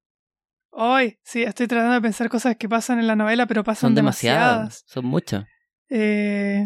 Hoy, 0.72 1.20
sí, 1.24 1.44
estoy 1.44 1.68
tratando 1.68 1.96
de 1.96 2.02
pensar 2.02 2.30
cosas 2.30 2.56
que 2.58 2.70
pasan 2.70 3.00
en 3.00 3.08
la 3.08 3.16
novela, 3.16 3.48
pero 3.48 3.64
pasan 3.64 3.90
Son 3.90 3.96
demasiadas. 3.96 4.42
demasiadas. 4.58 4.84
Son 4.88 5.06
muchas. 5.06 5.46
Eh, 5.90 6.66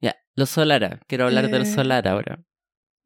Ya, 0.00 0.16
los 0.34 0.48
Solara. 0.50 1.00
Quiero 1.06 1.26
hablar 1.26 1.48
de 1.50 1.58
los 1.58 1.68
Eh. 1.68 1.74
Solara 1.74 2.12
ahora. 2.12 2.42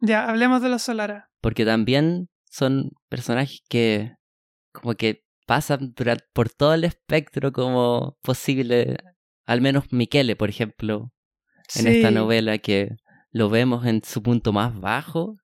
ya, 0.00 0.28
hablemos 0.28 0.62
de 0.62 0.68
los 0.68 0.82
Solara. 0.82 1.30
Porque 1.40 1.64
también 1.64 2.28
son 2.48 2.90
personajes 3.08 3.62
que 3.68 4.14
como 4.72 4.94
que 4.94 5.24
pasan 5.46 5.94
por 6.32 6.50
todo 6.50 6.74
el 6.74 6.84
espectro 6.84 7.52
como 7.52 8.16
posible. 8.22 8.96
Al 9.46 9.60
menos 9.60 9.92
Michele, 9.92 10.36
por 10.36 10.48
ejemplo, 10.48 11.12
en 11.74 11.86
esta 11.88 12.10
novela 12.10 12.58
que 12.58 12.90
lo 13.36 13.50
vemos 13.50 13.84
en 13.84 14.02
su 14.02 14.22
punto 14.22 14.54
más 14.54 14.80
bajo, 14.80 15.36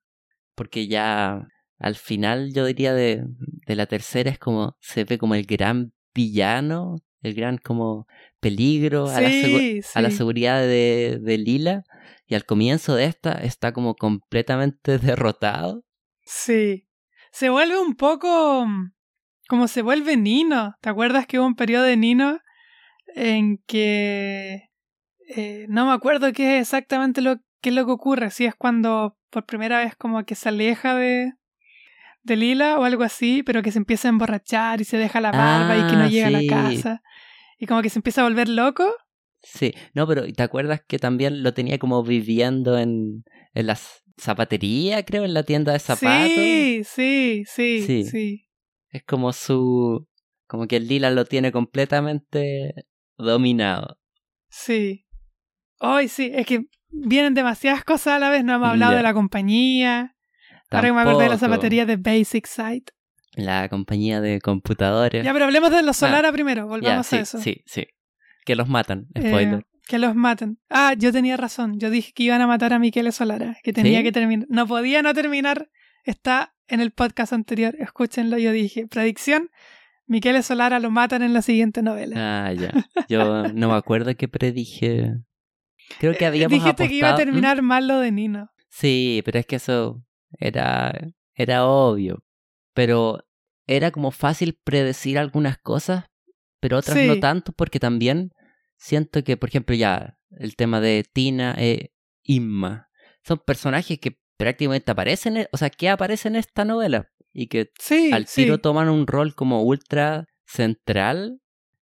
porque 0.54 0.88
ya 0.88 1.46
al 1.78 1.94
final 1.94 2.54
yo 2.54 2.64
diría 2.64 2.94
de, 2.94 3.22
de 3.66 3.76
la 3.76 3.84
tercera 3.84 4.30
es 4.30 4.38
como 4.38 4.76
se 4.80 5.04
ve 5.04 5.18
como 5.18 5.34
el 5.34 5.44
gran 5.44 5.92
villano, 6.14 6.96
el 7.20 7.34
gran 7.34 7.58
como 7.58 8.06
peligro 8.40 9.10
a, 9.10 9.20
la, 9.20 9.28
Sí, 9.28 9.80
a 9.92 10.00
la 10.00 10.10
seguridad 10.10 10.62
de, 10.62 11.18
de 11.20 11.36
Lila 11.36 11.82
y 12.26 12.34
al 12.34 12.46
comienzo 12.46 12.94
de 12.94 13.04
esta 13.04 13.32
está 13.32 13.74
como 13.74 13.94
completamente 13.94 14.96
derrotado. 14.98 15.84
Sí. 16.24 16.88
Se 17.30 17.50
vuelve 17.50 17.78
un 17.78 17.94
poco 17.94 18.66
como 19.48 19.68
se 19.68 19.82
vuelve 19.82 20.16
Nino. 20.16 20.76
¿Te 20.80 20.88
acuerdas 20.88 21.26
que 21.26 21.38
hubo 21.38 21.46
un 21.46 21.56
periodo 21.56 21.84
de 21.84 21.98
Nino 21.98 22.40
en 23.14 23.58
que 23.66 24.70
eh, 25.28 25.66
no 25.68 25.84
me 25.84 25.92
acuerdo 25.92 26.32
qué 26.32 26.56
es 26.56 26.62
exactamente 26.62 27.20
lo 27.20 27.36
qué 27.62 27.70
es 27.70 27.74
lo 27.74 27.86
que 27.86 27.92
ocurre? 27.92 28.30
Si 28.30 28.44
es 28.44 28.54
cuando 28.54 29.16
por 29.30 29.46
primera 29.46 29.78
vez 29.78 29.96
como 29.96 30.22
que 30.26 30.34
se 30.34 30.50
aleja 30.50 30.94
de 30.94 31.32
de 32.24 32.36
Lila 32.36 32.78
o 32.78 32.84
algo 32.84 33.02
así, 33.02 33.42
pero 33.42 33.62
que 33.62 33.72
se 33.72 33.78
empieza 33.78 34.06
a 34.06 34.10
emborrachar 34.10 34.80
y 34.80 34.84
se 34.84 34.96
deja 34.96 35.20
la 35.20 35.32
barba 35.32 35.76
y 35.76 35.90
que 35.90 35.96
no 35.96 36.04
Ah, 36.04 36.08
llega 36.08 36.28
sí. 36.28 36.34
a 36.34 36.40
la 36.40 36.46
casa. 36.46 37.02
Y 37.58 37.66
como 37.66 37.82
que 37.82 37.90
se 37.90 37.98
empieza 37.98 38.20
a 38.20 38.24
volver 38.24 38.48
loco. 38.48 38.84
Sí, 39.42 39.74
no, 39.94 40.06
pero 40.06 40.30
¿te 40.32 40.42
acuerdas 40.44 40.82
que 40.86 40.98
también 41.00 41.42
lo 41.42 41.52
tenía 41.52 41.78
como 41.78 42.04
viviendo 42.04 42.78
en, 42.78 43.24
en 43.54 43.66
la 43.66 43.76
zapatería, 44.18 45.04
creo, 45.04 45.24
en 45.24 45.34
la 45.34 45.42
tienda 45.42 45.72
de 45.72 45.80
zapatos? 45.80 46.32
Sí, 46.34 46.82
sí, 46.84 47.42
sí, 47.46 47.82
Sí. 47.84 48.04
sí. 48.04 48.48
Es 48.90 49.02
como 49.04 49.32
su. 49.32 50.06
Como 50.46 50.68
que 50.68 50.76
el 50.76 50.86
Lila 50.86 51.10
lo 51.10 51.24
tiene 51.24 51.50
completamente 51.50 52.72
dominado. 53.18 53.98
Sí. 54.48 55.06
Hoy 55.80 56.06
sí, 56.08 56.30
es 56.32 56.46
que 56.46 56.66
vienen 56.92 57.34
demasiadas 57.34 57.84
cosas 57.84 58.14
a 58.14 58.18
la 58.18 58.30
vez. 58.30 58.44
No 58.44 58.54
hemos 58.54 58.68
hablado 58.68 58.92
Ya. 58.92 58.96
de 58.98 59.02
la 59.02 59.14
compañía. 59.14 60.14
Ahora 60.70 60.88
que 60.88 60.92
me 60.94 61.00
acordé 61.00 61.24
de 61.24 61.30
la 61.30 61.38
zapatería 61.38 61.84
de 61.86 61.96
Basic 61.96 62.46
Site. 62.46 62.92
La 63.34 63.68
compañía 63.68 64.20
de 64.20 64.40
computadores. 64.40 65.24
Ya, 65.24 65.32
pero 65.32 65.46
hablemos 65.46 65.70
de 65.70 65.82
los 65.82 66.02
Ah, 66.02 66.06
Solara 66.06 66.32
primero. 66.32 66.62
Ya, 66.62 66.66
Volvamos 66.66 67.06
sí, 67.06 67.16
a 67.16 67.20
eso. 67.20 67.40
sí, 67.40 67.62
sí. 67.66 67.86
Que 68.44 68.56
los 68.56 68.68
matan, 68.68 69.06
Eh, 69.14 69.28
spoiler. 69.28 69.66
que 69.86 69.98
los 69.98 70.14
maten. 70.14 70.58
Ah, 70.70 70.94
yo 70.98 71.12
tenía 71.12 71.36
razón. 71.36 71.78
Yo 71.78 71.90
dije 71.90 72.12
que 72.14 72.24
iban 72.24 72.40
a 72.40 72.46
matar 72.46 72.72
a 72.72 72.78
Miquele 72.78 73.12
Solara. 73.12 73.56
Que 73.62 73.72
tenía 73.72 73.98
¿Sí? 73.98 74.04
que 74.04 74.12
terminar. 74.12 74.46
No 74.50 74.66
podía 74.66 75.02
no 75.02 75.12
terminar. 75.14 75.70
Está 76.04 76.54
en 76.68 76.80
el 76.80 76.90
podcast 76.90 77.32
anterior. 77.32 77.74
Escúchenlo. 77.78 78.36
Yo 78.38 78.52
dije, 78.52 78.86
predicción. 78.86 79.50
Miquele 80.06 80.42
Solara 80.42 80.78
lo 80.80 80.90
matan 80.90 81.22
en 81.22 81.32
la 81.32 81.42
siguiente 81.42 81.82
novela. 81.82 82.46
Ah, 82.46 82.52
ya. 82.52 82.72
Yo 83.08 83.48
no 83.48 83.68
me 83.68 83.74
acuerdo 83.74 84.14
qué 84.16 84.28
predije. 84.28 85.14
Creo 85.98 86.14
que 86.14 86.24
Eh, 86.24 86.28
habíamos 86.28 86.58
Dijiste 86.58 86.88
que 86.88 86.94
iba 86.94 87.10
a 87.10 87.14
¿Mm? 87.14 87.16
terminar 87.16 87.62
mal 87.62 87.86
lo 87.88 87.98
de 87.98 88.12
Nino. 88.12 88.48
Sí, 88.68 89.22
pero 89.24 89.38
es 89.38 89.46
que 89.46 89.56
eso 89.56 90.02
era, 90.38 90.92
era 91.34 91.66
obvio. 91.66 92.22
Pero 92.74 93.20
era 93.66 93.90
como 93.90 94.10
fácil 94.10 94.58
predecir 94.64 95.18
algunas 95.18 95.58
cosas, 95.58 96.06
pero 96.60 96.78
otras 96.78 96.98
no 97.06 97.18
tanto, 97.18 97.52
porque 97.52 97.78
también 97.78 98.30
siento 98.76 99.22
que, 99.24 99.36
por 99.36 99.48
ejemplo, 99.50 99.74
ya 99.74 100.16
el 100.30 100.56
tema 100.56 100.80
de 100.80 101.04
Tina 101.12 101.54
e 101.58 101.90
Inma 102.22 102.88
son 103.24 103.38
personajes 103.38 103.98
que 103.98 104.18
prácticamente 104.38 104.90
aparecen, 104.90 105.36
en- 105.36 105.46
o 105.52 105.56
sea, 105.56 105.70
que 105.70 105.88
aparecen 105.88 106.34
en 106.34 106.40
esta 106.40 106.64
novela 106.64 107.08
y 107.32 107.46
que 107.48 107.70
Sí, 107.78 108.10
al 108.12 108.26
sí. 108.26 108.44
tiro 108.44 108.58
toman 108.58 108.88
un 108.88 109.06
rol 109.06 109.34
como 109.34 109.62
ultra 109.62 110.24
central. 110.46 111.40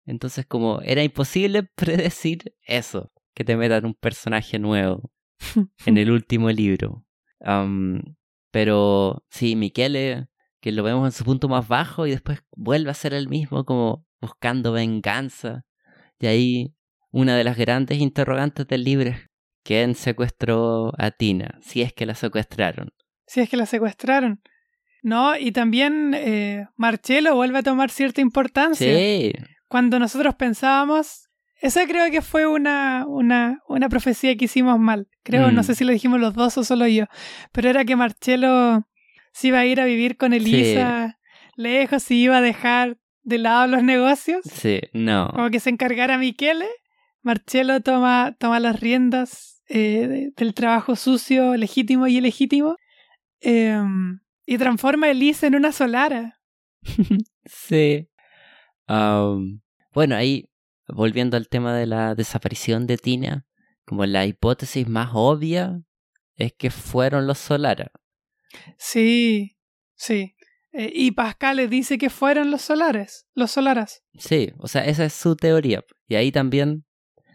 Entonces, 0.06 0.46
como 0.46 0.80
era 0.82 1.02
imposible 1.02 1.62
predecir 1.76 2.54
eso, 2.66 3.12
que 3.38 3.44
te 3.44 3.56
metan 3.56 3.86
un 3.86 3.94
personaje 3.94 4.58
nuevo 4.58 5.12
en 5.86 5.96
el 5.96 6.10
último 6.10 6.50
libro. 6.50 7.06
Pero 8.50 9.24
sí, 9.30 9.54
Michele, 9.54 10.26
que 10.60 10.72
lo 10.72 10.82
vemos 10.82 11.06
en 11.06 11.12
su 11.12 11.24
punto 11.24 11.48
más 11.48 11.68
bajo 11.68 12.08
y 12.08 12.10
después 12.10 12.42
vuelve 12.56 12.90
a 12.90 12.94
ser 12.94 13.14
el 13.14 13.28
mismo, 13.28 13.64
como 13.64 14.04
buscando 14.20 14.72
venganza. 14.72 15.64
Y 16.18 16.26
ahí 16.26 16.74
una 17.12 17.36
de 17.36 17.44
las 17.44 17.56
grandes 17.56 17.98
interrogantes 17.98 18.66
del 18.66 18.82
libro 18.82 19.10
es 19.10 19.20
quién 19.62 19.94
secuestró 19.94 20.92
a 20.98 21.12
Tina, 21.12 21.60
si 21.62 21.82
es 21.82 21.92
que 21.92 22.06
la 22.06 22.16
secuestraron. 22.16 22.90
Si 23.24 23.38
es 23.40 23.48
que 23.48 23.56
la 23.56 23.66
secuestraron. 23.66 24.42
No, 25.04 25.36
y 25.36 25.52
también 25.52 26.12
eh, 26.12 26.66
Marcelo 26.74 27.36
vuelve 27.36 27.58
a 27.58 27.62
tomar 27.62 27.90
cierta 27.90 28.20
importancia. 28.20 28.92
Sí, 28.92 29.32
Cuando 29.68 30.00
nosotros 30.00 30.34
pensábamos, 30.34 31.27
esa 31.60 31.86
creo 31.86 32.10
que 32.10 32.22
fue 32.22 32.46
una, 32.46 33.04
una, 33.06 33.62
una 33.68 33.88
profecía 33.88 34.36
que 34.36 34.44
hicimos 34.46 34.78
mal. 34.78 35.08
Creo, 35.22 35.50
Mm. 35.50 35.54
no 35.54 35.62
sé 35.62 35.74
si 35.74 35.84
lo 35.84 35.92
dijimos 35.92 36.20
los 36.20 36.34
dos 36.34 36.56
o 36.58 36.64
solo 36.64 36.86
yo, 36.86 37.04
pero 37.52 37.68
era 37.68 37.84
que 37.84 37.96
Marcelo 37.96 38.86
se 39.32 39.48
iba 39.48 39.58
a 39.60 39.66
ir 39.66 39.80
a 39.80 39.84
vivir 39.84 40.16
con 40.16 40.32
Elisa 40.32 41.18
lejos 41.56 42.10
y 42.10 42.22
iba 42.22 42.36
a 42.38 42.40
dejar 42.40 42.96
de 43.22 43.38
lado 43.38 43.66
los 43.66 43.82
negocios, 43.82 44.40
sí, 44.44 44.80
no. 44.92 45.30
como 45.34 45.50
que 45.50 45.60
se 45.60 45.70
encargara 45.70 46.16
Michele. 46.18 46.66
Marcelo 47.22 47.80
toma, 47.82 48.34
toma 48.38 48.58
las 48.60 48.80
riendas 48.80 49.62
eh, 49.68 50.06
de- 50.08 50.32
del 50.36 50.54
trabajo 50.54 50.96
sucio, 50.96 51.54
legítimo 51.56 52.06
y 52.06 52.16
ilegítimo, 52.18 52.76
em, 53.40 54.20
y 54.46 54.56
transforma 54.56 55.08
a 55.08 55.10
Elisa 55.10 55.46
en 55.46 55.56
una 55.56 55.72
solara. 55.72 56.40
Sí. 57.44 58.08
Bueno, 58.86 60.16
ahí, 60.16 60.48
volviendo 60.88 61.36
al 61.36 61.48
tema 61.48 61.74
de 61.76 61.86
la 61.86 62.14
desaparición 62.14 62.86
de 62.86 62.98
Tina, 62.98 63.46
como 63.84 64.04
la 64.06 64.26
hipótesis 64.26 64.88
más 64.88 65.10
obvia 65.14 65.80
es 66.34 66.52
que 66.52 66.70
fueron 66.70 67.26
los 67.26 67.38
Solara. 67.38 67.90
Sí, 68.78 69.56
sí. 69.94 70.34
Eh, 70.72 70.92
y 70.94 71.12
Pascal 71.12 71.68
dice 71.70 71.98
que 71.98 72.10
fueron 72.10 72.50
los 72.50 72.62
solares, 72.62 73.26
los 73.34 73.50
solaras. 73.50 74.02
Sí, 74.18 74.52
o 74.58 74.68
sea, 74.68 74.84
esa 74.84 75.04
es 75.04 75.12
su 75.14 75.34
teoría. 75.34 75.82
Y 76.06 76.14
ahí 76.14 76.30
también 76.30 76.84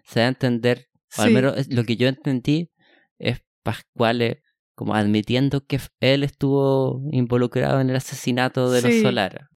se 0.05 0.19
da 0.19 0.27
a 0.27 0.29
entender, 0.29 0.87
o 1.17 1.21
al 1.23 1.31
menos 1.31 1.67
lo 1.69 1.83
que 1.83 1.95
yo 1.97 2.07
entendí, 2.07 2.71
es 3.17 3.41
Pascuale 3.63 4.43
como 4.75 4.95
admitiendo 4.95 5.65
que 5.65 5.79
él 5.99 6.23
estuvo 6.23 7.01
involucrado 7.11 7.79
en 7.79 7.89
el 7.89 7.95
asesinato 7.95 8.71
de 8.71 8.81
los 8.81 8.91
Sí. 8.91 9.01
Solara. 9.01 9.49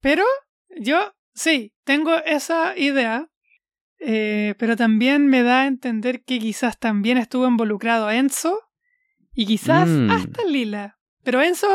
Pero 0.00 0.24
yo, 0.80 1.12
sí, 1.36 1.72
tengo 1.84 2.16
esa 2.24 2.76
idea, 2.76 3.30
eh, 4.00 4.54
pero 4.58 4.74
también 4.76 5.28
me 5.28 5.42
da 5.44 5.62
a 5.62 5.66
entender 5.66 6.24
que 6.24 6.38
quizás 6.40 6.78
también 6.78 7.16
estuvo 7.18 7.46
involucrado 7.46 8.10
Enzo 8.10 8.58
y 9.34 9.46
quizás 9.46 9.88
Mm. 9.88 10.10
hasta 10.10 10.44
Lila. 10.44 10.98
Pero 11.22 11.40
Enzo, 11.42 11.68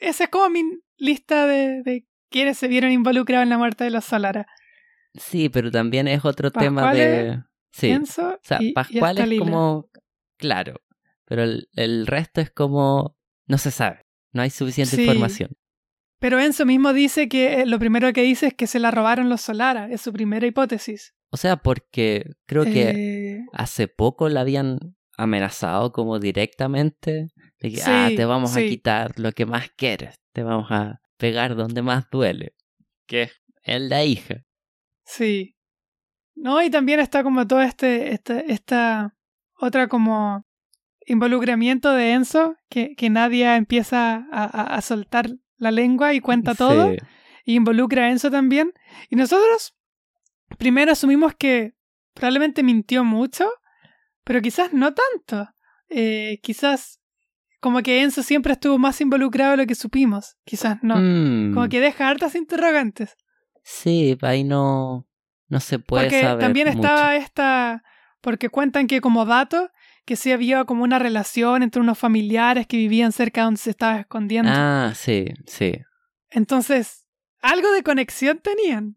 esa 0.00 0.24
es 0.24 0.30
como 0.30 0.48
mi 0.50 0.62
lista 0.96 1.46
de, 1.46 1.82
de 1.82 2.06
quienes 2.30 2.58
se 2.58 2.68
vieron 2.68 2.92
involucrados 2.92 3.42
en 3.44 3.48
la 3.50 3.58
muerte 3.58 3.84
de 3.84 3.90
los 3.90 4.04
Solara. 4.04 4.46
Sí, 5.14 5.48
pero 5.48 5.70
también 5.70 6.06
es 6.06 6.24
otro 6.24 6.50
tema 6.52 6.92
de... 6.92 7.42
Sí. 7.72 7.90
Enzo 7.90 8.34
O 8.34 8.38
sea, 8.42 8.58
y, 8.62 8.72
Pascual 8.72 9.18
es 9.18 9.28
Lila. 9.28 9.44
como, 9.44 9.88
claro, 10.36 10.80
pero 11.24 11.42
el, 11.42 11.68
el 11.74 12.06
resto 12.06 12.40
es 12.40 12.50
como, 12.50 13.16
no 13.46 13.58
se 13.58 13.70
sabe, 13.70 14.06
no 14.32 14.42
hay 14.42 14.50
suficiente 14.50 14.96
Sí. 14.96 15.02
información. 15.02 15.50
Pero 16.20 16.40
Enzo 16.40 16.66
mismo 16.66 16.92
dice 16.92 17.28
que 17.28 17.60
eh, 17.62 17.66
lo 17.66 17.78
primero 17.78 18.12
que 18.12 18.22
dice 18.22 18.48
es 18.48 18.54
que 18.54 18.66
se 18.66 18.78
la 18.78 18.90
robaron 18.90 19.28
los 19.28 19.40
Solara, 19.42 19.88
es 19.90 20.00
su 20.00 20.12
primera 20.12 20.46
hipótesis. 20.46 21.14
O 21.30 21.36
sea, 21.36 21.56
porque 21.56 22.24
creo 22.46 22.64
que 22.64 22.90
Eh, 22.90 23.40
hace 23.52 23.86
poco 23.88 24.28
la 24.28 24.40
habían 24.40 24.78
amenazado 25.16 25.92
como 25.92 26.18
directamente 26.18 27.28
de 27.60 27.70
que 27.70 27.76
Sí, 27.76 27.82
ah, 27.86 28.08
te 28.16 28.24
vamos 28.24 28.56
a 28.56 28.60
quitar 28.68 29.18
lo 29.18 29.32
que 29.32 29.46
más 29.46 29.68
quieres, 29.76 30.14
te 30.32 30.42
vamos 30.42 30.68
a 30.70 31.00
pegar 31.18 31.54
donde 31.56 31.82
más 31.82 32.08
duele, 32.10 32.54
que 33.06 33.30
es 33.62 33.80
la 33.80 34.04
hija. 34.04 34.44
Sí. 35.04 35.56
No, 36.34 36.62
y 36.62 36.70
también 36.70 37.00
está 37.00 37.22
como 37.24 37.46
todo 37.46 37.60
este, 37.62 38.12
este 38.12 38.52
esta 38.52 39.14
otra 39.60 39.88
como 39.88 40.46
involucramiento 41.06 41.92
de 41.92 42.12
Enzo, 42.12 42.56
que, 42.68 42.94
que 42.94 43.10
Nadia 43.10 43.56
empieza 43.56 44.26
a, 44.30 44.44
a- 44.44 44.76
a 44.76 44.80
soltar 44.82 45.30
la 45.58 45.70
lengua 45.70 46.14
y 46.14 46.20
cuenta 46.20 46.54
todo, 46.54 46.92
Sí. 46.92 46.98
y 47.44 47.54
involucra 47.56 48.04
a 48.04 48.10
Enzo 48.10 48.30
también. 48.30 48.72
Y 49.10 49.16
nosotros 49.16 49.74
primero 50.58 50.92
asumimos 50.92 51.34
que 51.34 51.74
probablemente 52.14 52.62
mintió 52.62 53.04
mucho, 53.04 53.48
pero 54.24 54.40
quizás 54.40 54.72
no 54.72 54.92
tanto. 54.94 55.50
Eh, 55.88 56.38
quizás 56.42 57.00
como 57.60 57.82
que 57.82 58.02
Enzo 58.02 58.22
siempre 58.22 58.52
estuvo 58.52 58.78
más 58.78 59.00
involucrado 59.00 59.52
de 59.52 59.56
lo 59.58 59.66
que 59.66 59.74
supimos. 59.74 60.36
Quizás 60.44 60.78
no. 60.82 60.96
Mm, 60.96 61.54
Como 61.54 61.68
que 61.68 61.80
deja 61.80 62.08
hartas 62.08 62.34
interrogantes. 62.34 63.16
Sí, 63.64 64.16
ahí 64.22 64.44
no, 64.44 65.06
no 65.48 65.60
se 65.60 65.78
puede 65.78 66.04
Porque 66.04 66.20
saber 66.22 66.38
también 66.38 66.68
mucho. 66.68 66.78
estaba 66.80 67.16
esta, 67.16 67.82
porque 68.20 68.48
cuentan 68.48 68.86
que 68.86 69.00
como 69.00 69.24
dato, 69.24 69.70
que 70.08 70.16
sí 70.16 70.32
había 70.32 70.64
como 70.64 70.82
una 70.84 70.98
relación 70.98 71.62
entre 71.62 71.82
unos 71.82 71.98
familiares 71.98 72.66
que 72.66 72.78
vivían 72.78 73.12
cerca 73.12 73.42
donde 73.44 73.60
se 73.60 73.68
estaba 73.70 74.00
escondiendo. 74.00 74.50
Ah, 74.52 74.92
sí, 74.96 75.26
sí. 75.46 75.74
Entonces, 76.30 77.04
algo 77.42 77.70
de 77.72 77.82
conexión 77.82 78.38
tenían. 78.42 78.96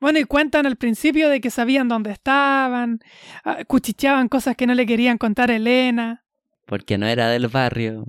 Bueno, 0.00 0.18
y 0.18 0.24
cuentan 0.24 0.64
al 0.66 0.76
principio 0.76 1.28
de 1.28 1.40
que 1.42 1.50
sabían 1.50 1.88
dónde 1.88 2.10
estaban, 2.10 3.00
ah, 3.44 3.64
cuchicheaban 3.66 4.28
cosas 4.28 4.56
que 4.56 4.66
no 4.66 4.72
le 4.74 4.86
querían 4.86 5.18
contar 5.18 5.50
a 5.50 5.56
Elena, 5.56 6.24
Porque 6.66 6.96
no 6.98 7.06
era 7.06 7.28
del 7.28 7.48
barrio. 7.48 8.06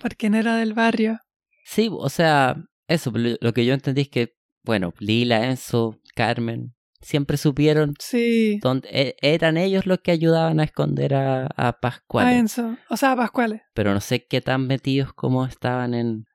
porque 0.00 0.30
no 0.30 0.38
era 0.38 0.56
del 0.56 0.72
barrio. 0.74 1.20
Sí, 1.64 1.88
o 1.92 2.08
sea, 2.08 2.56
eso, 2.88 3.10
lo 3.14 3.36
lo 3.40 3.52
que 3.52 3.64
yo 3.66 3.74
entendí 3.74 4.00
es 4.02 4.08
que, 4.08 4.34
bueno, 4.64 4.92
Lila, 4.98 5.44
Enzo, 5.46 6.00
Carmen, 6.14 6.74
siempre 7.02 7.36
supieron 7.36 7.94
Sí, 7.98 8.58
dónde 8.62 8.88
e- 8.90 9.16
eran 9.20 9.56
ellos 9.56 9.86
los 9.86 9.98
que 9.98 10.10
ayudaban 10.12 10.60
a 10.60 10.64
esconder 10.64 11.14
a, 11.14 11.46
a 11.56 11.80
Pascual. 11.80 12.26
a 12.26 12.34
Enzo, 12.36 12.76
o 12.88 12.96
sea, 12.96 13.12
a 13.12 13.16
Pascuales. 13.16 13.62
Pero 13.74 13.92
no 13.92 14.00
sé 14.00 14.26
qué 14.26 14.40
tan 14.40 14.66
metidos 14.66 15.12
como 15.12 15.44
estaban 15.44 15.94
en, 15.94 16.26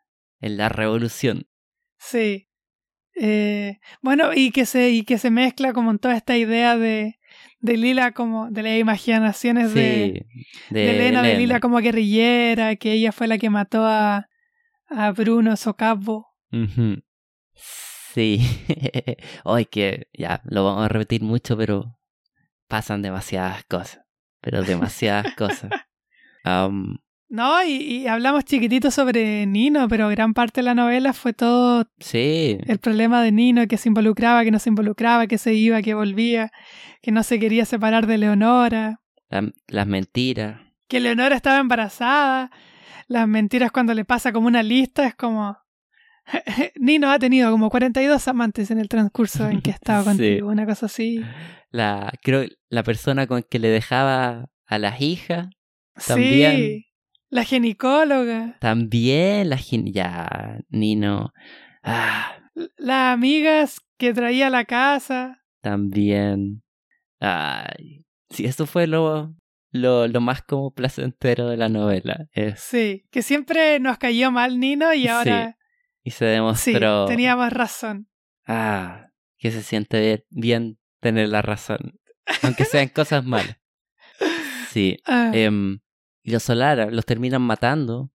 en 0.41 0.57
la 0.57 0.69
revolución. 0.69 1.47
Sí. 1.97 2.47
Eh, 3.19 3.79
bueno, 4.01 4.31
y 4.35 4.51
que 4.51 4.65
se, 4.67 4.91
y 4.91 5.03
que 5.03 5.17
se 5.17 5.31
mezcla 5.31 5.73
como 5.73 5.89
en 5.89 5.97
toda 5.97 6.15
esta 6.15 6.37
idea 6.37 6.77
de, 6.77 7.17
de 7.59 7.77
Lila 7.77 8.11
como 8.11 8.51
de 8.51 8.61
las 8.61 8.77
imaginaciones 8.77 9.73
de, 9.73 10.25
Sí, 10.29 10.43
de 10.69 10.91
Elena, 10.95 11.23
de 11.23 11.35
Lila 11.37 11.59
como 11.59 11.77
guerrillera, 11.79 12.75
que 12.75 12.91
ella 12.93 13.11
fue 13.11 13.27
la 13.27 13.39
que 13.39 13.49
mató 13.49 13.85
a, 13.85 14.29
a 14.87 15.11
Bruno 15.13 15.55
Socabo. 15.57 16.27
Ujú. 16.51 17.01
Sí. 18.13 18.39
Hoy 19.43 19.65
que 19.65 20.07
ya 20.13 20.41
lo 20.45 20.63
vamos 20.65 20.85
a 20.85 20.89
repetir 20.89 21.21
mucho, 21.21 21.55
pero 21.57 21.99
pasan 22.67 23.01
demasiadas 23.01 23.63
cosas. 23.65 24.01
Pero 24.41 24.63
demasiadas 24.63 25.33
cosas. 25.35 25.71
No, 27.29 27.61
y, 27.61 27.71
y 27.73 28.07
hablamos 28.07 28.45
chiquitito 28.45 28.89
sobre 28.89 29.45
Nino, 29.45 29.89
pero 29.89 30.07
gran 30.07 30.33
parte 30.33 30.61
de 30.61 30.65
la 30.65 30.73
novela 30.75 31.11
fue 31.11 31.33
todo 31.33 31.85
sí. 31.99 32.57
el 32.65 32.79
problema 32.79 33.21
de 33.21 33.33
Nino, 33.33 33.67
que 33.67 33.75
se 33.77 33.89
involucraba, 33.89 34.45
que 34.45 34.51
no 34.51 34.59
se 34.59 34.69
involucraba, 34.69 35.27
que 35.27 35.37
se 35.37 35.53
iba, 35.53 35.81
que 35.81 35.93
volvía, 35.93 36.51
que 37.01 37.11
no 37.11 37.23
se 37.23 37.37
quería 37.37 37.65
separar 37.65 38.07
de 38.07 38.17
Leonora. 38.17 39.01
la- 39.29 39.51
las 39.67 39.87
mentiras. 39.87 40.61
que 40.87 41.01
Leonora 41.01 41.35
estaba 41.35 41.57
embarazada, 41.59 42.49
las 43.09 43.27
mentiras 43.27 43.71
cuando 43.73 43.93
le 43.93 44.05
pasa 44.05 44.31
como 44.31 44.47
una 44.47 44.63
lista, 44.63 45.05
es 45.05 45.15
como... 45.15 45.57
Nino 46.75 47.09
ha 47.11 47.19
tenido 47.19 47.51
como 47.51 47.69
42 47.69 48.27
amantes 48.27 48.71
en 48.71 48.79
el 48.79 48.89
transcurso 48.89 49.47
en 49.49 49.61
que 49.61 49.71
estaba 49.71 50.01
Sí. 50.03 50.05
contigo, 50.09 50.49
una 50.49 50.65
cosa 50.65 50.85
así. 50.87 51.21
La, 51.71 52.11
creo 52.21 52.45
la 52.69 52.83
persona 52.83 53.27
con 53.27 53.43
que 53.43 53.59
le 53.59 53.69
dejaba 53.69 54.49
a 54.65 54.79
las 54.79 55.01
hijas. 55.01 55.47
También. 56.07 56.55
Sí, 56.57 56.85
la 57.29 57.43
ginecóloga, 57.43 58.57
También 58.59 59.49
la 59.49 59.57
gen- 59.57 59.91
ya, 59.91 60.59
Nino. 60.69 61.31
Ah, 61.83 62.37
las 62.77 63.13
amigas 63.13 63.79
que 63.97 64.13
traía 64.13 64.47
a 64.47 64.51
la 64.51 64.65
casa. 64.65 65.43
también. 65.61 66.61
Ay. 67.19 68.05
Sí, 68.29 68.45
eso 68.45 68.65
fue 68.65 68.87
lo, 68.87 69.33
lo, 69.71 70.07
lo 70.07 70.21
más 70.21 70.41
como 70.43 70.71
placentero 70.71 71.47
de 71.49 71.57
la 71.57 71.69
novela. 71.69 72.27
Es, 72.33 72.59
Sí, 72.59 73.05
que 73.11 73.21
siempre 73.21 73.79
nos 73.79 73.97
cayó 73.97 74.31
mal 74.31 74.59
Nino 74.59 74.93
y 74.93 75.07
ahora 75.07 75.56
y 76.07 76.11
se 76.11 76.19
sí, 76.25 76.71
demostró. 76.71 77.05
teníamos 77.05 77.51
razón. 77.51 78.07
Ah, 78.47 79.07
que 79.37 79.51
se 79.51 79.61
siente 79.61 79.99
bien, 79.99 80.23
bien 80.29 80.79
tener 81.01 81.27
la 81.29 81.41
razón. 81.41 81.99
Aunque 82.43 82.63
sean 82.65 82.87
cosas 82.99 83.25
malas. 83.25 83.57
Sí. 84.71 84.97
Ah, 85.05 85.31
Em, 85.33 85.79
y 86.23 86.31
los 86.31 86.43
Solara 86.43 86.89
los 86.91 87.05
terminan 87.05 87.41
matando. 87.41 88.11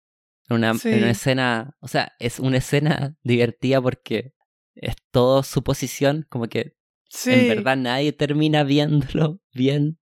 En 0.49 0.57
una, 0.57 0.74
Sí. 0.74 0.88
en 0.88 0.99
una 1.03 1.11
escena. 1.11 1.76
O 1.80 1.88
sea, 1.88 2.12
es 2.18 2.40
una 2.40 2.57
escena 2.59 3.14
divertida 3.22 3.80
porque 3.82 4.32
es 4.74 4.95
todo 5.11 5.43
suposición. 5.43 6.26
Como 6.30 6.47
que 6.49 6.74
sí, 7.11 7.30
en 7.32 7.49
verdad 7.49 7.76
nadie 7.76 8.12
termina 8.12 8.64
viéndolo 8.64 9.38
bien 9.53 9.99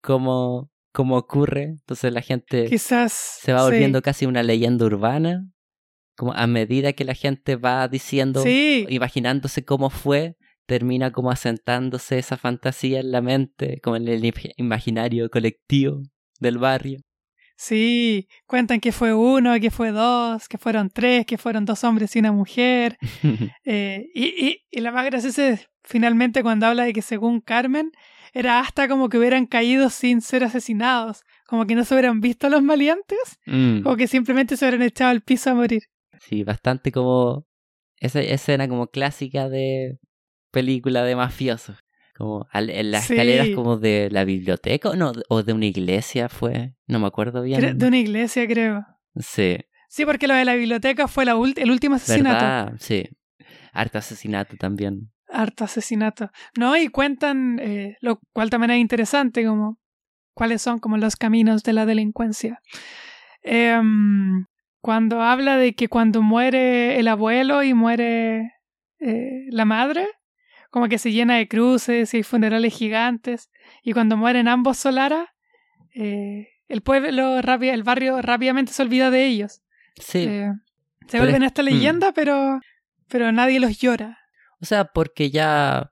como, 0.00 0.70
como 0.92 1.16
ocurre. 1.16 1.62
Entonces 1.64 2.12
la 2.12 2.22
gente 2.22 2.66
quizás 2.68 3.12
se 3.12 3.52
va 3.52 3.60
sí. 3.60 3.64
volviendo 3.66 4.02
casi 4.02 4.26
una 4.26 4.42
leyenda 4.42 4.84
urbana. 4.84 5.46
Como 6.20 6.34
a 6.34 6.46
medida 6.46 6.92
que 6.92 7.04
la 7.06 7.14
gente 7.14 7.56
va 7.56 7.88
diciendo, 7.88 8.42
Sí, 8.42 8.84
imaginándose 8.90 9.64
cómo 9.64 9.88
fue, 9.88 10.36
termina 10.66 11.12
como 11.12 11.30
asentándose 11.30 12.18
esa 12.18 12.36
fantasía 12.36 13.00
en 13.00 13.10
la 13.10 13.22
mente, 13.22 13.80
como 13.82 13.96
en 13.96 14.06
el 14.06 14.22
im- 14.22 14.52
imaginario 14.58 15.30
colectivo 15.30 16.02
del 16.38 16.58
barrio. 16.58 17.00
Sí, 17.56 18.28
cuentan 18.44 18.80
que 18.80 18.92
fue 18.92 19.14
uno, 19.14 19.58
que 19.60 19.70
fue 19.70 19.92
dos, 19.92 20.46
que 20.46 20.58
fueron 20.58 20.90
tres, 20.90 21.24
que 21.24 21.38
fueron 21.38 21.64
dos 21.64 21.84
hombres 21.84 22.14
y 22.14 22.18
una 22.18 22.32
mujer. 22.32 22.98
Eh, 23.64 24.10
y, 24.14 24.24
y, 24.24 24.62
y 24.70 24.80
la 24.80 24.92
más 24.92 25.06
graciosa 25.06 25.48
es 25.48 25.68
finalmente 25.84 26.42
cuando 26.42 26.66
habla 26.66 26.84
de 26.84 26.92
que 26.92 27.02
según 27.02 27.40
Carmen 27.40 27.92
era 28.34 28.60
hasta 28.60 28.88
como 28.88 29.08
que 29.08 29.16
hubieran 29.18 29.46
caído 29.46 29.88
sin 29.88 30.20
ser 30.20 30.44
asesinados, 30.44 31.22
como 31.46 31.66
que 31.66 31.74
no 31.74 31.84
se 31.84 31.94
hubieran 31.94 32.20
visto 32.20 32.46
a 32.46 32.50
los 32.50 32.62
maleantes, 32.62 33.38
Mm, 33.46 33.86
o 33.86 33.96
que 33.96 34.06
simplemente 34.06 34.56
se 34.58 34.66
hubieran 34.66 34.82
echado 34.86 35.10
al 35.10 35.22
piso 35.22 35.50
a 35.50 35.54
morir. 35.54 35.82
Sí, 36.20 36.44
bastante 36.44 36.92
como 36.92 37.46
esa 37.96 38.20
escena 38.20 38.68
como 38.68 38.86
clásica 38.88 39.48
de 39.48 39.98
película 40.52 41.02
de 41.04 41.16
mafiosos. 41.16 41.78
Como 42.16 42.46
en 42.52 42.90
las 42.90 43.06
Sí. 43.06 43.14
escaleras 43.14 43.48
como 43.54 43.78
de 43.78 44.08
la 44.10 44.24
biblioteca 44.24 44.90
o 44.90 44.96
no, 44.96 45.12
o 45.28 45.42
de 45.42 45.52
una 45.54 45.66
iglesia 45.66 46.28
fue, 46.28 46.74
no 46.86 46.98
me 47.00 47.06
acuerdo 47.06 47.42
bien. 47.42 47.78
De 47.78 47.86
una 47.86 47.98
iglesia, 47.98 48.46
creo. 48.46 48.84
Sí, 49.16 49.58
Sí, 49.88 50.04
porque 50.04 50.28
lo 50.28 50.34
de 50.34 50.44
la 50.44 50.54
biblioteca 50.54 51.08
fue 51.08 51.24
la 51.24 51.32
el 51.32 51.70
último 51.70 51.96
asesinato. 51.96 52.44
¿verdad? 52.44 52.74
Sí. 52.78 53.08
Harto 53.72 53.98
asesinato 53.98 54.56
también. 54.56 55.10
Harto 55.28 55.64
asesinato. 55.64 56.30
No, 56.56 56.76
y 56.76 56.88
cuentan, 56.88 57.58
eh, 57.60 57.96
lo 58.00 58.20
cual 58.32 58.50
también 58.50 58.70
es 58.70 58.78
interesante, 58.78 59.44
como 59.44 59.78
cuáles 60.32 60.62
son 60.62 60.78
como 60.78 60.96
los 60.96 61.16
caminos 61.16 61.64
de 61.64 61.72
la 61.72 61.86
delincuencia. 61.86 62.60
Em, 63.42 64.44
cuando 64.80 65.20
habla 65.22 65.56
de 65.56 65.74
que 65.74 65.88
cuando 65.88 66.22
muere 66.22 66.98
el 66.98 67.08
abuelo 67.08 67.62
y 67.62 67.74
muere 67.74 68.52
eh, 68.98 69.46
la 69.50 69.64
madre, 69.64 70.06
como 70.70 70.88
que 70.88 70.98
se 70.98 71.12
llena 71.12 71.36
de 71.36 71.48
cruces 71.48 72.14
y 72.14 72.18
hay 72.18 72.22
funerales 72.22 72.74
gigantes, 72.74 73.50
y 73.82 73.92
cuando 73.92 74.16
mueren 74.16 74.48
ambos 74.48 74.78
Solara, 74.78 75.34
eh, 75.94 76.48
el 76.68 76.82
pueblo, 76.82 77.38
el 77.38 77.82
barrio 77.82 78.22
rápidamente 78.22 78.72
se 78.72 78.82
olvida 78.82 79.10
de 79.10 79.26
ellos. 79.26 79.62
Sí. 79.96 80.24
Eh, 80.28 80.50
se 81.08 81.18
vuelven 81.18 81.42
es- 81.42 81.48
esta 81.48 81.62
mm. 81.62 81.66
leyenda, 81.66 82.12
pero, 82.12 82.60
pero 83.08 83.32
nadie 83.32 83.58
los 83.60 83.78
llora. 83.78 84.18
O 84.62 84.66
sea, 84.66 84.84
porque 84.84 85.30
ya 85.30 85.90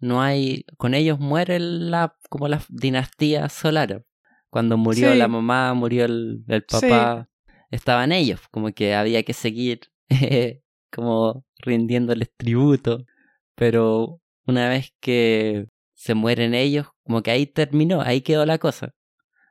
no 0.00 0.22
hay. 0.22 0.64
Con 0.76 0.94
ellos 0.94 1.18
muere 1.18 1.58
la 1.58 2.14
como 2.28 2.46
la 2.48 2.60
dinastía 2.68 3.48
solar. 3.48 4.04
Cuando 4.50 4.76
murió 4.76 5.10
Sí. 5.12 5.18
la 5.18 5.26
mamá, 5.28 5.74
murió 5.74 6.04
el, 6.04 6.44
el 6.48 6.64
Sí. 6.68 6.86
Estaban 7.70 8.12
ellos. 8.12 8.40
Como 8.50 8.72
que 8.72 8.94
había 8.94 9.22
que 9.22 9.32
seguir 9.32 9.80
como 10.92 11.44
rindiéndoles 11.58 12.30
tributo. 12.36 13.04
Pero 13.54 14.20
una 14.46 14.68
vez 14.68 14.92
que 15.00 15.66
se 15.94 16.14
mueren 16.14 16.54
ellos, 16.54 16.88
como 17.04 17.22
que 17.22 17.30
ahí 17.30 17.46
terminó, 17.46 18.00
ahí 18.00 18.22
quedó 18.22 18.46
la 18.46 18.58
cosa. 18.58 18.92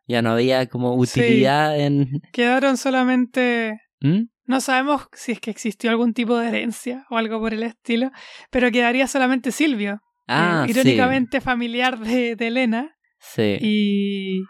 Ya 0.08 0.22
no 0.22 0.32
había 0.32 0.68
como 0.68 0.94
Sí. 1.06 1.20
utilidad 1.20 1.80
en. 1.80 2.22
Quedaron 2.34 2.78
solamente 2.78 3.80
¿Mm? 4.02 4.24
No 4.46 4.62
sabemos 4.62 5.08
si 5.14 5.34
es 5.34 5.40
que 5.42 5.52
existió 5.52 5.92
algún 5.92 6.14
tipo 6.14 6.38
de 6.38 6.48
herencia 6.48 7.06
o 7.12 7.18
algo 7.18 7.40
por 7.40 7.54
el 7.54 7.62
estilo, 7.64 8.10
pero 8.50 8.72
quedaría 8.72 9.06
solamente 9.08 9.52
Silvio, 9.52 10.02
Ah, 10.28 10.64
eh, 10.68 10.72
irónicamente 10.72 11.40
familiar 11.42 12.00
de, 12.00 12.36
de 12.36 12.48
Elena, 12.48 12.96
sí. 13.20 13.58
y, 13.62 14.42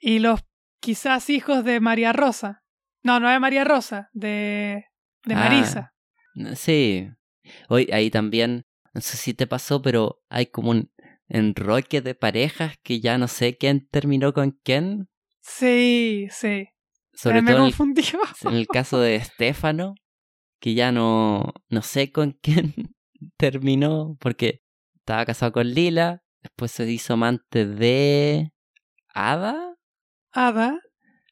y 0.00 0.18
los 0.20 0.40
quizás 0.80 1.28
hijos 1.28 1.64
de 1.64 1.80
María 1.80 2.12
Rosa. 2.14 2.62
No, 3.04 3.20
no 3.20 3.28
de 3.28 3.38
María 3.38 3.62
Rosa, 3.64 4.08
de, 4.12 4.86
de 5.24 5.34
Ah. 5.34 5.38
Marisa. 5.38 5.92
Sí. 6.56 7.08
Hoy 7.68 7.88
ahí 7.92 8.10
también, 8.10 8.64
no 8.92 9.00
sé 9.00 9.16
si 9.16 9.34
te 9.34 9.46
pasó, 9.46 9.80
pero 9.82 10.20
hay 10.28 10.46
como 10.46 10.70
un 10.70 10.90
enroque 11.28 12.00
de 12.00 12.14
parejas 12.14 12.74
que 12.82 13.00
ya 13.00 13.16
no 13.18 13.28
sé 13.28 13.56
quién 13.56 13.86
terminó 13.88 14.32
con 14.32 14.58
quién. 14.64 15.08
Sí, 15.42 16.26
sí. 16.30 16.66
Sobre 17.12 17.42
me 17.42 17.50
todo 17.52 17.60
en 17.60 17.66
el, 17.66 17.70
confundió. 17.72 18.04
en 18.44 18.54
el 18.54 18.66
caso 18.66 18.98
de 18.98 19.16
Estefano, 19.16 19.94
que 20.60 20.74
ya 20.74 20.90
no, 20.90 21.52
no 21.68 21.82
sé 21.82 22.10
con 22.10 22.32
quién 22.42 22.74
terminó, 23.36 24.16
porque 24.18 24.62
estaba 24.96 25.24
casado 25.26 25.52
con 25.52 25.68
Lila, 25.68 26.22
después 26.42 26.70
se 26.72 26.90
hizo 26.90 27.12
amante 27.12 27.66
de 27.66 28.50
Ada, 29.14 29.76
Ada. 30.32 30.80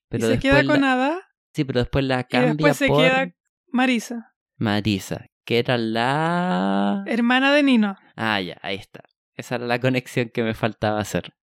pero 0.08 0.28
y 0.28 0.34
se 0.34 0.38
queda 0.38 0.62
la- 0.62 0.72
con 0.74 0.84
Ada. 0.84 1.20
Sí, 1.52 1.64
pero 1.64 1.80
después 1.80 2.04
la 2.04 2.20
Y 2.20 2.24
cambia 2.24 2.52
después 2.52 2.76
se 2.76 2.86
por 2.88 3.02
queda 3.02 3.32
Marisa, 3.68 4.34
Marisa, 4.56 5.26
que 5.44 5.58
era 5.58 5.76
la 5.78 7.04
hermana 7.06 7.52
de 7.52 7.62
Nino. 7.62 7.96
Ah, 8.16 8.40
ya, 8.40 8.58
ahí 8.62 8.76
está. 8.76 9.02
Esa 9.34 9.54
era 9.56 9.66
la 9.66 9.80
conexión 9.80 10.28
que 10.28 10.42
me 10.42 10.54
faltaba 10.54 11.00
hacer. 11.00 11.34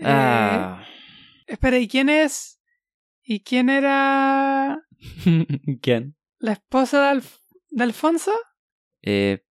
Eh, 0.00 0.04
Ah. 0.06 0.84
Espera, 1.46 1.78
¿y 1.78 1.88
quién 1.88 2.08
es? 2.08 2.60
¿Y 3.22 3.40
quién 3.40 3.68
era 3.70 4.80
¿Quién? 5.82 6.16
la 6.38 6.52
esposa 6.52 7.00
de, 7.12 7.20
Alf- 7.20 7.40
de 7.70 7.84
Alfonso? 7.84 8.32
Eh, 9.02 9.44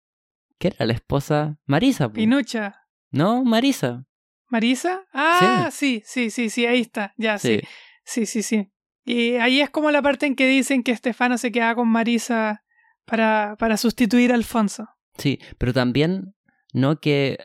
¿Qué 0.59 0.69
era 0.69 0.87
la 0.87 0.93
esposa? 0.93 1.59
Marisa. 1.67 2.09
po. 2.09 2.15
Pinucha. 2.15 2.81
No, 3.11 3.45
Marisa. 3.45 4.07
¿Marisa? 4.49 5.05
Ah, 5.13 5.69
sí, 5.73 6.03
sí, 6.05 6.31
sí, 6.31 6.51
sí, 6.51 6.67
ahí 6.67 6.81
está. 6.81 7.13
Ya, 7.17 7.39
sí. 7.39 7.61
Sí. 7.61 7.67
Sí, 8.05 8.27
sí, 8.27 8.43
sí. 8.43 8.71
Y 9.05 9.35
ahí 9.37 9.61
es 9.61 9.71
como 9.71 9.91
la 9.91 10.03
parte 10.03 10.27
en 10.27 10.35
que 10.35 10.47
dicen 10.47 10.83
que 10.83 10.93
Estefano 10.93 11.37
se 11.39 11.53
queda 11.53 11.75
con 11.75 11.89
Marisa 11.89 12.65
para, 13.05 13.57
para 13.59 13.77
sustituir 13.77 14.33
a 14.33 14.35
Alfonso. 14.35 14.89
Sí, 15.19 15.39
pero 15.59 15.73
también, 15.73 16.35
¿no? 16.73 16.99
Que 17.01 17.39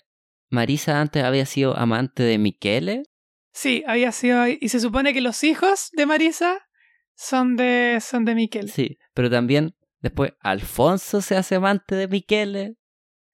Marisa 0.49 1.01
antes 1.01 1.24
había 1.24 1.45
sido 1.45 1.78
amante 1.78 2.24
de 2.24 2.38
Michele. 2.38 3.03
Sí, 3.51 3.84
había 3.88 4.12
sido. 4.12 4.47
Y 4.47 4.70
se 4.70 4.80
supone 4.80 5.14
que 5.14 5.22
los 5.22 5.43
hijos 5.43 5.89
de 5.93 6.05
Marisa 6.05 6.60
son 7.16 7.57
de, 7.57 7.99
son 8.01 8.24
de 8.26 8.36
Miquel. 8.36 8.70
Sí, 8.72 8.97
pero 9.14 9.30
también 9.30 9.76
después 9.99 10.34
Alfonso 10.39 11.22
se 11.22 11.36
hace 11.36 11.55
amante 11.55 11.95
de 11.95 12.07
Michele. 12.07 12.76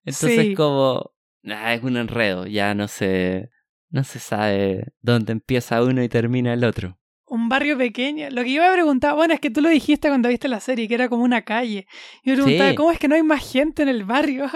Entonces 0.03 0.45
Sí. 0.47 0.55
como... 0.55 1.11
ah, 1.47 1.73
es 1.75 1.83
un 1.83 1.97
enredo, 1.97 2.47
ya 2.47 2.73
no 2.73 2.87
se... 2.87 3.49
No 3.89 4.03
se 4.03 4.19
sabe 4.19 4.93
dónde 5.01 5.31
empieza 5.31 5.81
uno 5.83 6.03
y 6.03 6.09
termina 6.09 6.53
el 6.53 6.63
otro. 6.65 6.99
Un 7.35 7.49
barrio 7.49 7.77
pequeño. 7.77 8.29
Lo 8.31 8.43
que 8.43 8.53
yo 8.53 8.61
me 8.63 8.71
preguntaba, 8.71 9.13
bueno, 9.15 9.33
es 9.33 9.39
que 9.39 9.49
tú 9.49 9.61
lo 9.61 9.69
dijiste 9.69 10.07
cuando 10.07 10.29
viste 10.29 10.47
la 10.47 10.59
serie, 10.59 10.87
que 10.87 10.95
era 10.95 11.09
como 11.09 11.23
una 11.23 11.41
calle. 11.43 11.85
Yo 12.23 12.35
me 12.35 12.41
preguntaba, 12.43 12.69
Sí. 12.71 12.75
¿cómo 12.75 12.91
es 12.91 12.99
que 12.99 13.07
no 13.07 13.15
hay 13.15 13.23
más 13.23 13.51
gente 13.51 13.83
en 13.83 13.89
el 13.89 14.03
barrio? 14.05 14.49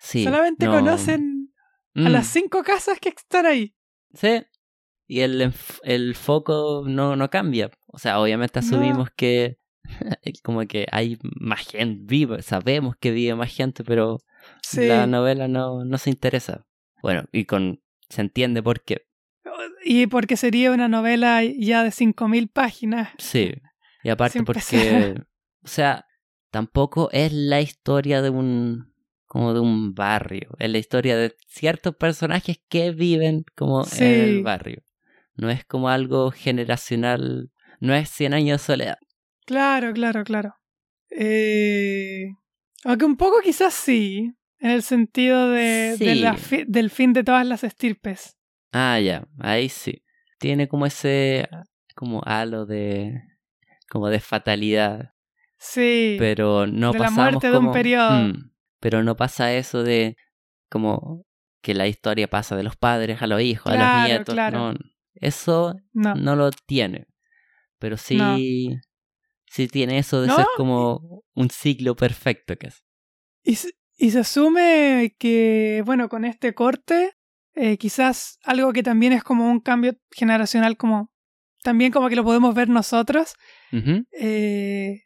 Sí. 0.00 0.24
Solamente 0.24 0.66
no. 0.66 0.72
conocen 0.72 1.52
a 1.94 2.00
Mm. 2.00 2.12
las 2.12 2.26
cinco 2.28 2.62
casas 2.62 2.98
que 3.00 3.10
están 3.10 3.46
ahí. 3.46 3.74
Sí. 4.14 4.42
Y 5.06 5.20
el, 5.20 5.52
el 5.82 6.14
foco 6.14 6.84
no, 6.86 7.16
no 7.16 7.28
cambia. 7.30 7.70
O 7.88 7.98
sea, 7.98 8.20
obviamente 8.20 8.60
No. 8.60 8.66
asumimos 8.66 9.10
que 9.16 9.58
como 10.44 10.60
que 10.66 10.86
hay 10.92 11.18
más 11.22 11.66
gente 11.66 12.00
viva, 12.04 12.40
sabemos 12.42 12.94
que 12.96 13.10
vive 13.10 13.34
más 13.34 13.52
gente, 13.54 13.82
pero 13.84 14.18
Sí. 14.62 14.86
la 14.86 15.06
novela 15.06 15.48
no, 15.48 15.84
no 15.84 15.98
se 15.98 16.10
interesa. 16.10 16.64
Bueno, 17.02 17.24
y 17.32 17.44
con 17.44 17.82
se 18.08 18.20
entiende 18.22 18.62
por 18.62 18.82
qué. 18.82 19.06
Y 19.84 20.06
porque 20.06 20.36
sería 20.36 20.72
una 20.72 20.88
novela 20.88 21.42
ya 21.44 21.82
de 21.84 21.90
5.000 21.90 22.48
páginas. 22.48 23.08
Sí. 23.18 23.52
Y 24.02 24.08
aparte 24.10 24.42
porque, 24.42 25.14
o 25.64 25.68
sea, 25.68 26.06
tampoco 26.50 27.08
es 27.12 27.32
la 27.32 27.60
historia 27.60 28.22
de 28.22 28.30
un 28.30 28.90
como 29.26 29.54
de 29.54 29.60
un 29.60 29.94
barrio, 29.94 30.56
es 30.58 30.68
la 30.70 30.78
historia 30.78 31.16
de 31.16 31.36
ciertos 31.46 31.94
personajes 31.94 32.60
que 32.68 32.90
viven 32.90 33.44
como 33.54 33.84
en 33.98 34.02
el 34.04 34.42
barrio. 34.42 34.82
No 35.36 35.50
es 35.50 35.64
como 35.64 35.88
algo 35.88 36.32
generacional, 36.32 37.52
no 37.78 37.94
es 37.94 38.10
100 38.10 38.34
años 38.34 38.60
de 38.60 38.66
soledad. 38.66 38.98
Claro, 39.46 39.92
claro, 39.92 40.24
claro. 40.24 40.56
Eh, 41.10 42.24
aunque 42.84 43.04
un 43.04 43.16
poco 43.16 43.40
quizás 43.40 43.72
sí, 43.74 44.32
en 44.58 44.70
el 44.70 44.82
sentido 44.82 45.48
de, 45.50 45.96
de 45.96 46.14
Sí. 46.14 46.14
la 46.16 46.34
fi- 46.36 46.64
del 46.66 46.90
fin 46.90 47.12
de 47.12 47.22
todas 47.22 47.46
las 47.46 47.62
estirpes. 47.62 48.36
Ah, 48.72 48.98
ya, 49.00 49.26
ahí 49.38 49.68
sí. 49.68 50.02
Tiene 50.38 50.68
como 50.68 50.86
ese 50.86 51.48
como 51.94 52.22
halo 52.24 52.66
de 52.66 53.22
como 53.88 54.08
de 54.08 54.20
fatalidad, 54.20 55.10
Sí. 55.58 56.16
pero 56.18 56.66
no 56.66 56.92
de 56.92 56.98
la 56.98 57.04
pasamos 57.06 57.32
muerte 57.32 57.46
de 57.48 57.52
un 57.58 57.64
como- 57.64 57.72
periodo. 57.72 58.10
Mm, 58.28 58.50
pero 58.80 59.02
no 59.02 59.16
pasa 59.16 59.52
eso 59.54 59.82
de 59.82 60.16
como 60.70 61.26
que 61.62 61.74
la 61.74 61.86
historia 61.88 62.28
pasa 62.28 62.56
de 62.56 62.62
los 62.62 62.76
padres 62.76 63.20
a 63.20 63.26
los 63.26 63.40
hijos, 63.42 63.72
a 63.72 63.76
los 64.00 64.08
nietos. 64.08 64.34
claro. 64.34 64.72
No, 64.72 64.78
eso 65.14 65.74
no. 65.92 66.14
no 66.14 66.36
lo 66.36 66.50
tiene. 66.50 67.06
Pero 67.78 67.96
sí, 67.96 68.16
No. 68.16 68.36
sí 69.46 69.66
tiene 69.68 69.98
eso 69.98 70.22
de 70.22 70.30
ser 70.30 70.46
como 70.56 71.24
un 71.34 71.50
ciclo 71.50 71.96
perfecto 71.96 72.56
que 72.56 72.68
es. 72.68 72.82
Y, 73.42 73.58
y 73.98 74.10
se 74.12 74.20
asume 74.20 75.16
que, 75.18 75.82
bueno, 75.84 76.08
con 76.08 76.24
este 76.24 76.54
corte, 76.54 77.12
eh, 77.62 77.76
quizás 77.76 78.38
algo 78.42 78.72
que 78.72 78.82
también 78.82 79.12
es 79.12 79.22
como 79.22 79.50
un 79.50 79.60
cambio 79.60 79.94
generacional, 80.10 80.78
como 80.78 81.12
también 81.62 81.92
como 81.92 82.08
que 82.08 82.16
lo 82.16 82.24
podemos 82.24 82.54
ver 82.54 82.70
nosotros, 82.70 83.34
eh, 83.70 85.02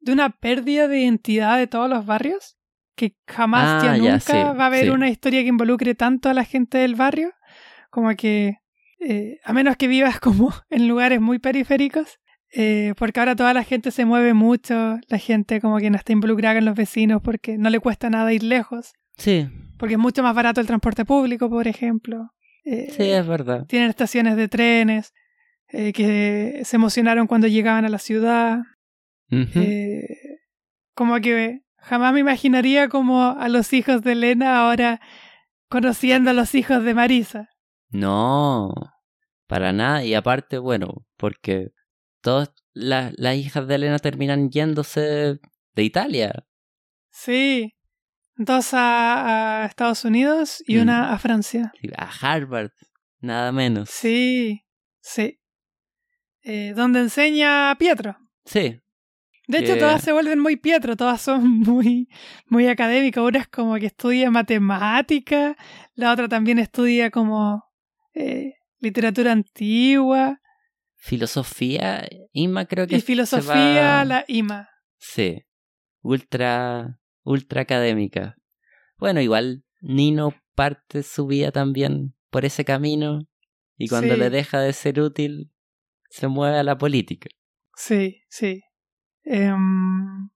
de 0.00 0.12
una 0.12 0.30
pérdida 0.30 0.88
de 0.88 1.00
identidad 1.00 1.58
de 1.58 1.66
todos 1.66 1.90
los 1.90 2.06
barrios, 2.06 2.56
que 2.96 3.14
jamás 3.28 3.82
Ah, 3.82 3.84
ya 3.84 3.96
ya, 4.02 4.12
nunca 4.12 4.20
sí, 4.20 4.32
va 4.58 4.64
a 4.64 4.66
haber 4.68 4.84
sí. 4.84 4.90
una 4.90 5.10
historia 5.10 5.42
que 5.42 5.48
involucre 5.48 5.94
tanto 5.94 6.30
a 6.30 6.34
la 6.34 6.44
gente 6.44 6.78
del 6.78 6.94
barrio, 6.94 7.30
como 7.90 8.16
que, 8.16 8.56
eh, 8.98 9.38
a 9.44 9.52
menos 9.52 9.76
que 9.76 9.86
vivas 9.86 10.18
como 10.20 10.50
en 10.70 10.88
lugares 10.88 11.20
muy 11.20 11.38
periféricos, 11.40 12.20
eh, 12.54 12.94
porque 12.96 13.20
ahora 13.20 13.36
toda 13.36 13.52
la 13.52 13.64
gente 13.64 13.90
se 13.90 14.06
mueve 14.06 14.32
mucho, 14.32 14.98
la 15.08 15.18
gente 15.18 15.60
como 15.60 15.76
que 15.76 15.90
no 15.90 15.98
está 15.98 16.12
involucrada 16.12 16.54
con 16.54 16.64
los 16.64 16.74
vecinos 16.74 17.20
porque 17.20 17.58
no 17.58 17.68
le 17.68 17.80
cuesta 17.80 18.08
nada 18.08 18.32
ir 18.32 18.44
lejos, 18.44 18.94
Sí, 19.16 19.48
porque 19.82 19.94
es 19.94 19.98
mucho 19.98 20.22
más 20.22 20.32
barato 20.34 20.60
el 20.60 20.66
transporte 20.68 21.04
público, 21.04 21.50
por 21.50 21.66
ejemplo. 21.66 22.30
Eh, 22.64 22.92
sí, 22.96 23.10
es 23.10 23.26
verdad. 23.26 23.66
tienen 23.66 23.90
estaciones 23.90 24.36
de 24.36 24.46
trenes 24.46 25.12
eh, 25.66 25.92
que 25.92 26.62
se 26.64 26.76
emocionaron 26.76 27.26
cuando 27.26 27.48
llegaban 27.48 27.84
a 27.84 27.88
la 27.88 27.98
ciudad. 27.98 28.60
Eh, 29.30 30.04
como 30.94 31.18
que 31.20 31.62
jamás 31.78 32.12
me 32.12 32.20
imaginaría 32.20 32.88
como 32.88 33.30
a 33.30 33.48
los 33.48 33.72
hijos 33.72 34.02
de 34.02 34.12
Elena 34.12 34.58
ahora 34.58 35.00
conociendo 35.68 36.30
a 36.30 36.34
los 36.34 36.54
hijos 36.54 36.84
de 36.84 36.94
Marisa. 36.94 37.48
No, 37.88 38.72
para 39.48 39.72
nada. 39.72 40.04
Y 40.04 40.14
aparte, 40.14 40.58
bueno, 40.58 41.06
porque 41.16 41.70
todas 42.20 42.52
las, 42.72 43.14
las 43.16 43.36
hijas 43.36 43.66
de 43.66 43.74
Elena 43.74 43.98
terminan 43.98 44.50
yéndose 44.50 45.40
de 45.74 45.82
Italia. 45.82 46.44
Sí. 47.10 47.74
Dos 48.36 48.72
a, 48.74 49.62
a 49.62 49.66
Estados 49.66 50.04
Unidos 50.04 50.62
y 50.66 50.76
Mm. 50.76 50.82
una 50.82 51.12
a 51.12 51.18
Francia. 51.18 51.72
A 51.96 52.10
Harvard, 52.20 52.70
nada 53.20 53.52
menos. 53.52 53.90
Sí, 53.90 54.64
sí. 55.00 55.38
Eh, 56.42 56.72
donde 56.74 57.00
enseña 57.00 57.74
Pietro. 57.78 58.16
Sí, 58.44 58.80
De 59.48 59.58
hecho, 59.58 59.76
todas 59.78 60.02
se 60.02 60.12
vuelven 60.12 60.38
muy 60.40 60.56
Pietro, 60.56 60.96
todas 60.96 61.20
son 61.20 61.46
muy, 61.60 62.08
muy 62.46 62.66
académicas. 62.68 63.22
Una 63.22 63.38
es 63.40 63.48
como 63.48 63.76
que 63.76 63.86
estudia 63.86 64.30
matemática, 64.30 65.56
la 65.94 66.12
otra 66.12 66.28
también 66.28 66.58
estudia 66.58 67.10
como 67.10 67.62
eh, 68.14 68.54
literatura 68.80 69.32
antigua 69.32 70.40
filosofía, 70.96 72.08
Inma 72.32 72.64
creo 72.66 72.86
que 72.86 72.96
y 72.96 73.00
filosofía, 73.00 73.98
va- 73.98 74.04
la 74.04 74.24
IMA. 74.28 74.68
Sí, 74.98 75.42
ultra, 76.00 77.00
ultra 77.24 77.62
académica. 77.62 78.36
Bueno, 78.98 79.20
igual 79.20 79.64
Nino 79.80 80.34
parte 80.54 81.02
su 81.02 81.26
vida 81.26 81.50
también 81.50 82.14
por 82.30 82.44
ese 82.44 82.64
camino 82.64 83.20
y 83.76 83.88
cuando 83.88 84.14
Sí. 84.14 84.20
le 84.20 84.30
deja 84.30 84.60
de 84.60 84.72
ser 84.72 85.00
útil, 85.00 85.50
se 86.10 86.28
mueve 86.28 86.58
a 86.58 86.62
la 86.62 86.76
política. 86.78 87.28
Sí, 87.76 88.22
sí. 88.28 88.62
Em, 89.24 90.28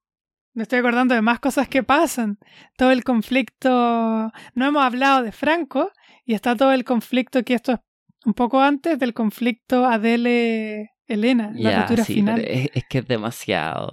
me 0.55 0.63
estoy 0.63 0.79
acordando 0.79 1.15
de 1.15 1.23
más 1.23 1.39
cosas 1.41 1.69
que 1.69 1.83
pasan. 1.83 2.39
Todo 2.77 2.91
el 2.93 3.05
conflicto. 3.05 3.69
No 4.55 4.67
hemos 4.67 4.83
hablado 4.83 5.23
de 5.23 5.33
Franco 5.33 5.91
y 6.25 6.35
está 6.35 6.57
todo 6.57 6.73
el 6.73 6.85
conflicto 6.85 7.43
que 7.45 7.55
esto 7.55 7.73
es 7.73 7.79
un 8.25 8.35
poco 8.35 8.61
antes 8.61 8.99
del 8.99 9.13
conflicto 9.15 9.85
Adele-Elena, 9.85 11.53
la 11.55 11.71
Ya, 11.71 11.81
ruptura 11.83 12.05
sí, 12.05 12.15
final. 12.15 12.41
pero 12.41 12.49
es, 12.53 12.71
es 12.75 12.85
que 12.89 12.99
es 12.99 13.07
demasiado. 13.07 13.91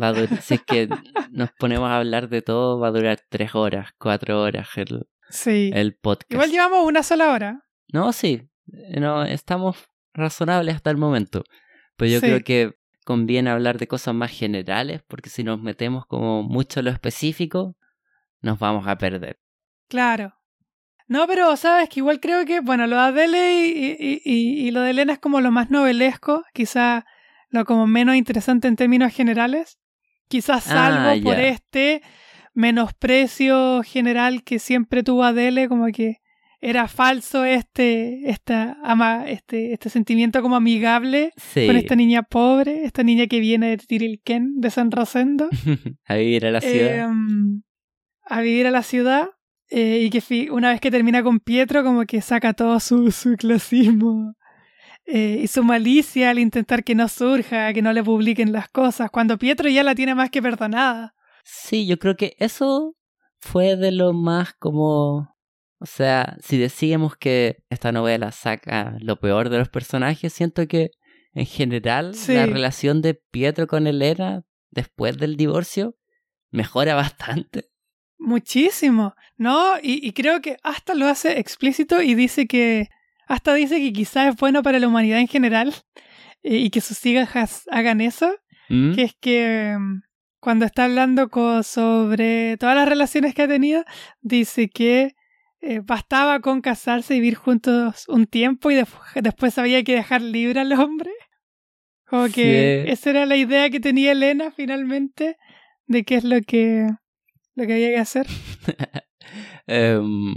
Va 0.00 0.08
a 0.08 0.12
durar- 0.12 0.40
si 0.42 0.54
es 0.54 0.62
que 0.62 0.88
nos 1.30 1.50
ponemos 1.52 1.88
a 1.88 1.98
hablar 1.98 2.28
de 2.28 2.42
todo, 2.42 2.78
va 2.80 2.88
a 2.88 2.92
durar 2.92 3.20
tres 3.28 3.54
horas, 3.54 3.90
cuatro 3.98 4.40
horas 4.42 4.68
el, 4.76 5.06
Sí. 5.28 5.70
el 5.74 5.94
podcast. 5.94 6.32
Igual 6.32 6.50
llevamos 6.50 6.84
una 6.86 7.02
sola 7.02 7.30
hora. 7.32 7.64
No, 7.92 8.12
sí. 8.12 8.48
No, 8.66 9.24
estamos 9.24 9.76
razonables 10.14 10.74
hasta 10.76 10.90
el 10.90 10.96
momento. 10.96 11.44
Pero 11.96 12.10
yo 12.10 12.20
Sí. 12.20 12.26
creo 12.26 12.40
que 12.42 12.74
conviene 13.04 13.50
hablar 13.50 13.78
de 13.78 13.86
cosas 13.88 14.14
más 14.14 14.30
generales, 14.30 15.02
porque 15.08 15.28
si 15.30 15.42
nos 15.44 15.60
metemos 15.60 16.06
como 16.06 16.42
mucho 16.42 16.80
en 16.80 16.86
lo 16.86 16.90
específico, 16.92 17.76
nos 18.40 18.58
vamos 18.58 18.86
a 18.86 18.96
perder. 18.96 19.38
Claro. 19.88 20.34
No, 21.08 21.26
pero 21.26 21.54
sabes 21.56 21.88
que 21.90 22.00
igual 22.00 22.20
creo 22.20 22.46
que, 22.46 22.60
bueno, 22.60 22.86
lo 22.86 22.96
de 22.96 23.02
Adele 23.02 23.66
y, 23.66 23.96
y- 23.98 24.22
y- 24.24 24.68
y 24.68 24.70
lo 24.70 24.80
de 24.80 24.90
Elena 24.90 25.12
es 25.14 25.18
como 25.18 25.40
lo 25.40 25.50
más 25.50 25.70
novelesco, 25.70 26.44
quizá 26.54 27.04
lo 27.50 27.64
como 27.66 27.86
menos 27.86 28.14
interesante 28.16 28.68
en 28.68 28.76
términos 28.76 29.12
generales. 29.12 29.78
Quizás 30.32 30.64
salvo 30.64 31.10
Ah, 31.10 31.14
por 31.22 31.36
ya. 31.36 31.48
este 31.48 32.00
menosprecio 32.54 33.82
general 33.84 34.42
que 34.44 34.58
siempre 34.58 35.02
tuvo 35.02 35.24
Adele, 35.24 35.68
como 35.68 35.86
que 35.88 36.16
era 36.60 36.86
falso 36.88 37.44
este, 37.44 38.30
esta 38.30 38.76
ama, 38.84 39.24
este, 39.28 39.72
este 39.72 39.90
sentimiento 39.90 40.40
como 40.42 40.56
amigable 40.56 41.32
Sí. 41.36 41.66
con 41.66 41.76
esta 41.76 41.96
niña 41.96 42.22
pobre, 42.22 42.84
esta 42.84 43.02
niña 43.02 43.26
que 43.26 43.40
viene 43.40 43.68
de 43.70 43.76
Tirilquén, 43.78 44.60
de 44.60 44.70
San 44.70 44.90
Rosendo. 44.90 45.48
a 46.06 46.14
vivir 46.16 46.46
a 46.46 46.50
la 46.50 46.60
ciudad. 46.60 47.04
Em, 47.10 47.62
a 48.24 48.40
vivir 48.40 48.66
a 48.66 48.70
la 48.70 48.82
ciudad 48.82 49.28
eh, 49.68 50.00
y 50.04 50.10
que 50.10 50.50
una 50.50 50.70
vez 50.70 50.80
que 50.80 50.90
termina 50.90 51.22
con 51.22 51.40
Pietro 51.40 51.82
como 51.84 52.04
que 52.06 52.20
saca 52.22 52.52
todo 52.54 52.78
su, 52.80 53.10
su 53.10 53.36
clasismo 53.36 54.34
eh, 55.06 55.40
y 55.42 55.46
su 55.48 55.64
malicia 55.64 56.30
al 56.30 56.38
intentar 56.38 56.84
que 56.84 56.94
no 56.94 57.08
surja, 57.08 57.72
que 57.72 57.82
no 57.82 57.92
le 57.92 58.02
publiquen 58.02 58.52
las 58.52 58.68
cosas, 58.68 59.10
cuando 59.10 59.38
Pietro 59.38 59.68
ya 59.68 59.82
la 59.82 59.94
tiene 59.94 60.14
más 60.14 60.30
que 60.30 60.42
perdonada. 60.42 61.14
Sí, 61.44 61.86
yo 61.86 61.98
creo 61.98 62.16
que 62.16 62.34
eso 62.38 62.94
fue 63.38 63.76
de 63.76 63.90
lo 63.92 64.12
más 64.12 64.54
como... 64.54 65.32
O 65.78 65.86
sea, 65.86 66.36
si 66.40 66.58
decíamos 66.58 67.16
que 67.16 67.56
esta 67.68 67.90
novela 67.90 68.30
saca 68.30 68.96
lo 69.00 69.18
peor 69.18 69.48
de 69.48 69.58
los 69.58 69.68
personajes, 69.68 70.32
siento 70.32 70.68
que 70.68 70.90
en 71.34 71.46
general 71.46 72.14
Sí. 72.14 72.34
la 72.34 72.46
relación 72.46 73.02
de 73.02 73.14
Pietro 73.14 73.66
con 73.66 73.88
Elena 73.88 74.44
después 74.70 75.18
del 75.18 75.36
divorcio 75.36 75.96
mejora 76.52 76.94
bastante. 76.94 77.64
Muchísimo, 78.18 79.14
¿no? 79.36 79.74
Y, 79.82 80.06
y 80.06 80.12
creo 80.12 80.40
que 80.40 80.56
hasta 80.62 80.94
lo 80.94 81.06
hace 81.08 81.40
explícito 81.40 82.00
y 82.00 82.14
dice 82.14 82.46
que, 82.46 82.88
hasta 83.32 83.54
dice 83.54 83.78
que 83.80 83.92
quizás 83.92 84.28
es 84.28 84.36
bueno 84.36 84.62
para 84.62 84.78
la 84.78 84.88
humanidad 84.88 85.18
en 85.18 85.28
general 85.28 85.74
eh, 86.42 86.56
y 86.56 86.70
que 86.70 86.80
sus 86.80 87.04
hijas 87.06 87.64
hagan 87.70 88.00
eso. 88.00 88.34
¿Mm? 88.68 88.94
que 88.94 89.02
es 89.02 89.14
que 89.20 89.76
mm, 89.78 90.02
cuando 90.40 90.64
está 90.64 90.84
hablando 90.84 91.28
sobre 91.62 92.56
todas 92.58 92.74
las 92.76 92.88
relaciones 92.88 93.34
que 93.34 93.42
ha 93.42 93.48
tenido, 93.48 93.84
dice 94.20 94.68
que 94.68 95.14
eh, 95.60 95.80
bastaba 95.84 96.40
con 96.40 96.60
casarse 96.60 97.14
y 97.14 97.20
vivir 97.20 97.34
juntos 97.36 98.04
un 98.08 98.26
tiempo 98.26 98.70
y 98.70 98.76
después 99.16 99.58
había 99.58 99.82
que 99.84 99.94
dejar 99.94 100.22
libre 100.22 100.60
al 100.60 100.72
hombre. 100.72 101.10
Como 102.06 102.24
que 102.26 102.84
Sí. 102.86 102.92
esa 102.92 103.10
era 103.10 103.26
la 103.26 103.36
idea 103.36 103.70
que 103.70 103.80
tenía 103.80 104.12
Elena 104.12 104.50
finalmente 104.50 105.36
de 105.86 106.04
qué 106.04 106.16
es 106.16 106.24
lo 106.24 106.40
que, 106.40 106.86
lo 107.54 107.66
que 107.66 107.72
había 107.72 107.88
que 107.90 107.98
hacer. 107.98 108.26
Em, 109.66 110.34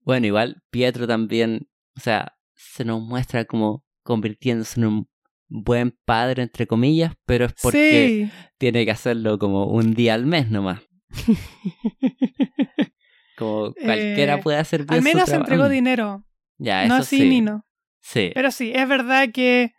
bueno, 0.00 0.26
igual 0.26 0.62
Pietro 0.70 1.06
también, 1.06 1.68
o 1.96 2.00
sea, 2.00 2.33
se 2.72 2.84
nos 2.84 3.02
muestra 3.02 3.44
como 3.44 3.84
convirtiéndose 4.02 4.80
en 4.80 4.86
un 4.86 5.08
buen 5.48 5.96
padre, 6.04 6.42
entre 6.42 6.66
comillas, 6.66 7.14
pero 7.26 7.44
es 7.46 7.54
porque 7.62 8.28
Sí, 8.30 8.30
tiene 8.58 8.84
que 8.84 8.90
hacerlo 8.90 9.38
como 9.38 9.66
un 9.66 9.94
día 9.94 10.14
al 10.14 10.26
mes 10.26 10.50
nomás. 10.50 10.80
Como 13.36 13.72
cualquiera 13.74 14.34
Eh, 14.36 14.40
puede 14.42 14.58
hacer 14.58 14.84
bien 14.84 14.94
al 14.94 15.02
menos 15.02 15.28
entregó 15.28 15.68
dinero, 15.68 16.24
Ya, 16.58 16.86
no 16.86 16.94
eso 16.94 17.02
así 17.02 17.18
sí. 17.18 17.28
ni 17.28 17.40
no. 17.40 17.64
Sí. 18.00 18.30
Pero 18.34 18.50
sí, 18.50 18.72
es 18.74 18.86
verdad 18.88 19.30
que. 19.32 19.72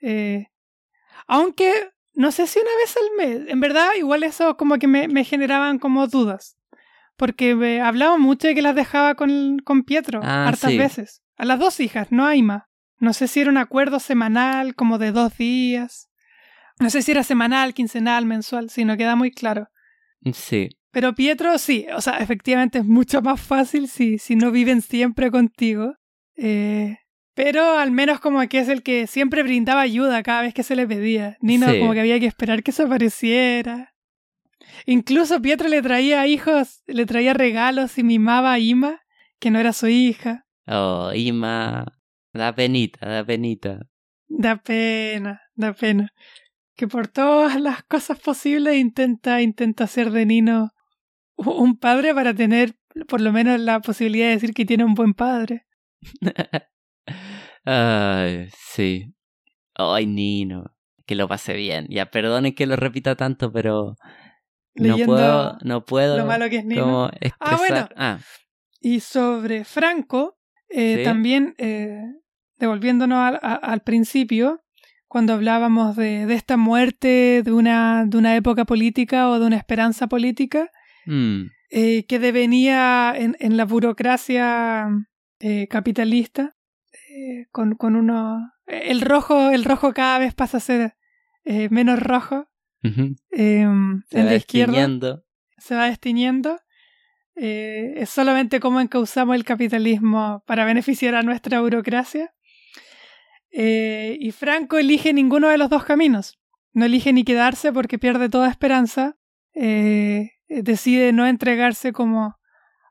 eh, 0.00 0.46
aunque 1.26 1.90
no 2.14 2.30
sé 2.32 2.46
si 2.46 2.58
una 2.58 2.70
vez 2.82 2.96
al 2.96 3.16
mes, 3.40 3.48
en 3.50 3.60
verdad, 3.60 3.90
igual 3.98 4.22
eso 4.22 4.56
como 4.56 4.78
que 4.78 4.86
me, 4.86 5.08
me 5.08 5.24
generaban 5.24 5.78
como 5.78 6.06
dudas. 6.08 6.56
Porque 7.16 7.54
me 7.54 7.80
hablaba 7.80 8.18
mucho 8.18 8.48
de 8.48 8.54
que 8.54 8.62
las 8.62 8.74
dejaba 8.74 9.14
con, 9.14 9.58
con 9.60 9.82
Pietro 9.84 10.20
Ah, 10.22 10.48
hartas 10.48 10.70
sí. 10.70 10.78
veces. 10.78 11.22
A 11.36 11.44
las 11.44 11.58
dos 11.58 11.78
hijas, 11.80 12.08
no 12.10 12.26
a 12.26 12.36
Ima. 12.36 12.68
No 12.98 13.12
sé 13.12 13.28
si 13.28 13.40
era 13.40 13.50
un 13.50 13.58
acuerdo 13.58 13.98
semanal, 14.00 14.74
como 14.74 14.98
de 14.98 15.12
dos 15.12 15.36
días. 15.36 16.08
No 16.78 16.88
sé 16.90 17.02
si 17.02 17.10
era 17.12 17.22
semanal, 17.22 17.74
quincenal, 17.74 18.24
mensual, 18.26 18.70
sí, 18.70 18.84
no 18.84 18.96
queda 18.96 19.14
muy 19.16 19.30
claro. 19.30 19.68
Sí. 20.32 20.70
Pero 20.90 21.14
Pietro 21.14 21.58
sí, 21.58 21.86
o 21.94 22.00
sea, 22.00 22.18
efectivamente 22.18 22.78
es 22.78 22.84
mucho 22.84 23.22
más 23.22 23.40
fácil 23.40 23.88
si, 23.88 24.18
si 24.18 24.36
no 24.36 24.50
viven 24.50 24.82
siempre 24.82 25.30
contigo. 25.30 25.94
Eh, 26.36 26.98
pero 27.34 27.78
al 27.78 27.90
menos 27.92 28.20
como 28.20 28.46
que 28.48 28.58
es 28.58 28.68
el 28.68 28.82
que 28.82 29.06
siempre 29.06 29.42
brindaba 29.42 29.80
ayuda 29.80 30.22
cada 30.22 30.42
vez 30.42 30.54
que 30.54 30.62
se 30.62 30.76
le 30.76 30.86
pedía. 30.86 31.36
Nino 31.40 31.68
Sí. 31.70 31.78
como 31.80 31.92
que 31.94 32.00
había 32.00 32.20
que 32.20 32.26
esperar 32.26 32.62
que 32.62 32.72
se 32.72 32.82
apareciera. 32.84 33.91
Incluso 34.86 35.40
Pietro 35.40 35.68
le 35.68 35.82
traía 35.82 36.26
hijos, 36.26 36.82
le 36.86 37.06
traía 37.06 37.34
regalos 37.34 37.98
y 37.98 38.02
mimaba 38.02 38.52
a 38.52 38.58
Ima, 38.58 39.00
que 39.38 39.50
no 39.50 39.58
era 39.58 39.72
su 39.72 39.88
hija. 39.88 40.46
Oh, 40.66 41.12
Ima. 41.14 41.86
Da 42.32 42.54
penita, 42.54 43.06
da 43.06 43.24
penita. 43.24 43.80
Da 44.28 44.56
pena, 44.56 45.42
da 45.54 45.72
pena. 45.74 46.12
Que 46.74 46.88
por 46.88 47.08
todas 47.08 47.60
las 47.60 47.82
cosas 47.82 48.18
posibles 48.18 48.76
intenta, 48.76 49.42
intenta 49.42 49.84
hacer 49.84 50.10
de 50.10 50.24
Nino 50.24 50.70
un 51.36 51.76
padre 51.76 52.14
para 52.14 52.34
tener 52.34 52.74
por 53.08 53.20
lo 53.20 53.32
menos 53.32 53.60
la 53.60 53.80
posibilidad 53.80 54.26
de 54.26 54.34
decir 54.34 54.54
que 54.54 54.64
tiene 54.64 54.84
un 54.84 54.94
buen 54.94 55.14
padre. 55.14 55.66
Ay, 57.64 58.48
sí. 58.56 59.14
Ay, 59.74 60.06
Nino. 60.06 60.74
Que 61.06 61.14
lo 61.14 61.28
pase 61.28 61.54
bien. 61.54 61.86
Ya, 61.90 62.10
perdonen 62.10 62.54
que 62.54 62.66
lo 62.66 62.76
repita 62.76 63.16
tanto, 63.16 63.52
pero 63.52 63.96
no 64.74 64.96
puedo, 65.04 65.58
no 65.62 65.84
puedo 65.84 66.16
Lo 66.18 66.26
malo 66.26 66.48
que 66.48 66.56
es 66.56 66.64
como 66.64 67.10
expresar. 67.20 67.58
bueno. 67.58 67.88
Ah, 67.96 68.18
Y 68.80 69.00
sobre 69.00 69.64
Franco, 69.64 70.38
eh, 70.68 70.96
Sí. 70.98 71.04
también 71.04 71.54
eh, 71.58 72.00
devolviéndonos 72.58 73.18
al, 73.18 73.34
a- 73.42 73.54
al 73.54 73.82
principio, 73.82 74.62
cuando 75.06 75.34
hablábamos 75.34 75.94
de, 75.96 76.24
de 76.26 76.34
esta 76.34 76.56
muerte 76.56 77.42
de 77.44 77.52
una, 77.52 78.04
de 78.06 78.16
una 78.16 78.34
época 78.34 78.64
política 78.64 79.28
o 79.28 79.38
de 79.38 79.46
una 79.46 79.56
esperanza 79.56 80.06
política, 80.06 80.70
mm, 81.06 81.42
eh, 81.70 82.04
que 82.06 82.18
devenía 82.18 83.12
en, 83.16 83.36
en 83.40 83.56
la 83.56 83.64
burocracia 83.66 84.88
capitalista, 85.68 86.54
con, 87.50 87.74
con 87.74 87.96
uno... 87.96 88.38
El 88.66 89.00
rojo, 89.00 89.50
el 89.50 89.64
rojo 89.64 89.92
cada 89.92 90.18
vez 90.18 90.34
pasa 90.34 90.56
a 90.58 90.60
ser 90.60 90.94
menos 91.70 92.00
rojo. 92.00 92.48
Eh, 93.30 93.66
Se 94.10 94.18
el 94.20 94.26
va 94.26 94.30
de 94.30 94.36
izquierda 94.36 94.72
se 95.58 95.74
va 95.74 95.86
destiñendo. 95.86 96.58
Eh, 97.36 97.94
es 97.96 98.10
solamente 98.10 98.60
cómo 98.60 98.80
encauzamos 98.80 99.34
el 99.36 99.44
capitalismo 99.44 100.42
para 100.46 100.64
beneficiar 100.64 101.14
a 101.14 101.22
nuestra 101.22 101.60
burocracia. 101.60 102.34
Eh, 103.50 104.16
y 104.20 104.32
Franco 104.32 104.78
elige 104.78 105.12
ninguno 105.12 105.48
de 105.48 105.58
los 105.58 105.68
dos 105.70 105.84
caminos. 105.84 106.38
No 106.72 106.84
elige 106.86 107.12
ni 107.12 107.24
quedarse 107.24 107.72
porque 107.72 107.98
pierde 107.98 108.28
toda 108.28 108.48
esperanza. 108.50 109.16
Eh, 109.54 110.30
decide 110.48 111.12
no 111.12 111.26
entregarse 111.26 111.92
como 111.92 112.36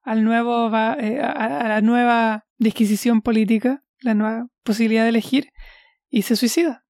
al 0.04 0.24
nuevo 0.24 0.70
va- 0.70 0.94
a, 0.94 1.60
a 1.62 1.68
la 1.68 1.82
nueva 1.82 2.46
disquisición 2.58 3.22
política, 3.22 3.84
la 4.02 4.14
nueva 4.14 4.48
posibilidad 4.64 5.04
de 5.04 5.10
elegir, 5.10 5.50
y 6.10 6.24
se 6.24 6.36
suicida. 6.36 6.86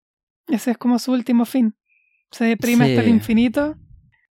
Ese 0.48 0.72
es 0.72 0.78
como 0.78 1.00
su 1.00 1.12
último 1.14 1.46
fin. 1.46 1.76
Se 2.32 2.46
deprime 2.46 2.86
hasta 2.86 3.02
el 3.02 3.10
infinito. 3.10 3.76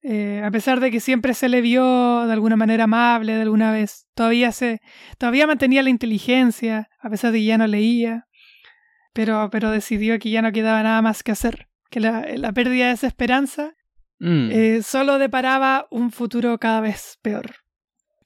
eh, 0.03 0.42
a 0.44 0.51
pesar 0.51 0.80
de 0.80 0.90
que 0.90 1.01
siempre 1.01 1.34
se 1.34 1.48
le 1.48 1.61
vio 1.61 2.26
de 2.26 2.32
alguna 2.32 2.57
manera 2.57 2.84
amable, 2.84 3.34
de 3.34 3.42
alguna 3.42 3.70
vez, 3.72 4.07
todavía 4.14 4.51
se, 4.53 4.80
todavía 5.18 5.46
mantenía 5.46 5.82
la 5.82 5.90
inteligencia, 5.90 6.88
a 7.01 7.11
pesar 7.11 7.32
de 7.32 7.38
que 7.38 7.44
ya 7.44 7.59
no 7.59 7.66
leía, 7.66 8.26
pero, 9.12 9.48
pero 9.51 9.70
decidió 9.70 10.18
que 10.18 10.30
ya 10.30 10.40
no 10.42 10.53
quedaba 10.53 10.82
nada 10.82 11.03
más 11.03 11.22
que 11.22 11.32
hacer, 11.32 11.68
que 11.90 12.01
la, 12.01 12.26
la 12.36 12.53
pérdida 12.53 12.86
de 12.88 12.92
esa 12.94 13.07
esperanza 13.07 13.74
Mm, 14.22 14.51
eh, 14.53 14.82
solo 14.82 15.18
deparaba 15.18 15.86
un 15.90 16.11
futuro 16.12 16.59
cada 16.59 16.82
vez 16.82 17.18
peor. 17.22 17.55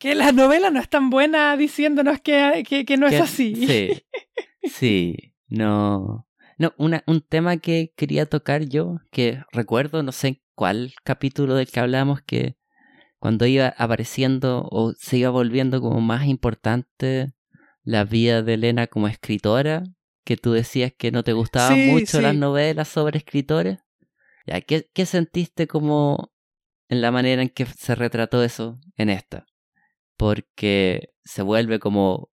Que 0.01 0.17
la 0.17 0.33
novela 0.33 0.71
no 0.71 0.81
es 0.81 0.89
tan 0.89 1.09
buena 1.09 1.57
diciéndonos 1.57 2.21
que, 2.21 2.65
que, 2.69 2.85
que 2.85 2.97
no 2.97 3.07
es 3.07 3.21
así. 3.21 3.55
Sí. 3.55 4.03
Sí. 4.65 5.35
No. 5.47 6.27
No, 6.59 6.73
una, 6.79 7.03
un 7.07 7.21
tema 7.21 7.57
que 7.57 7.93
quería 7.97 8.27
tocar 8.27 8.65
yo, 8.65 8.99
que 9.11 9.43
recuerdo, 9.53 10.03
no 10.03 10.13
sé 10.13 10.29
en 10.29 10.43
cuál 10.55 10.93
capítulo 11.03 11.55
del 11.55 11.69
que 11.69 11.81
hablamos, 11.81 12.23
que 12.23 12.57
cuando 13.19 13.47
iba 13.47 13.69
apareciendo 13.77 14.69
o 14.71 14.93
se 14.99 15.19
iba 15.19 15.31
volviendo 15.31 15.81
como 15.81 16.01
más 16.01 16.27
importante 16.27 17.33
la 17.83 18.05
vida 18.05 18.43
de 18.43 18.55
Elena 18.55 18.87
como 18.87 19.09
escritora, 19.09 19.83
que 20.25 20.37
tú 20.37 20.53
decías 20.53 20.93
que 20.97 21.11
no 21.11 21.23
te 21.23 21.33
gustaban 21.33 21.79
Sí, 21.79 21.87
mucho 21.91 22.21
las 22.21 22.35
novelas 22.35 22.89
sobre 22.89 23.19
escritores. 23.19 23.79
Ya, 24.47 24.61
¿qué, 24.61 24.89
¿Qué 24.93 25.07
sentiste 25.07 25.67
como 25.67 26.33
en 26.89 27.01
la 27.01 27.11
manera 27.11 27.43
en 27.43 27.49
que 27.49 27.67
se 27.67 27.95
retrató 27.95 28.43
eso 28.43 28.79
en 28.97 29.11
esta? 29.11 29.47
Porque 30.17 31.11
se 31.25 31.43
vuelve 31.43 31.79
como 31.79 32.31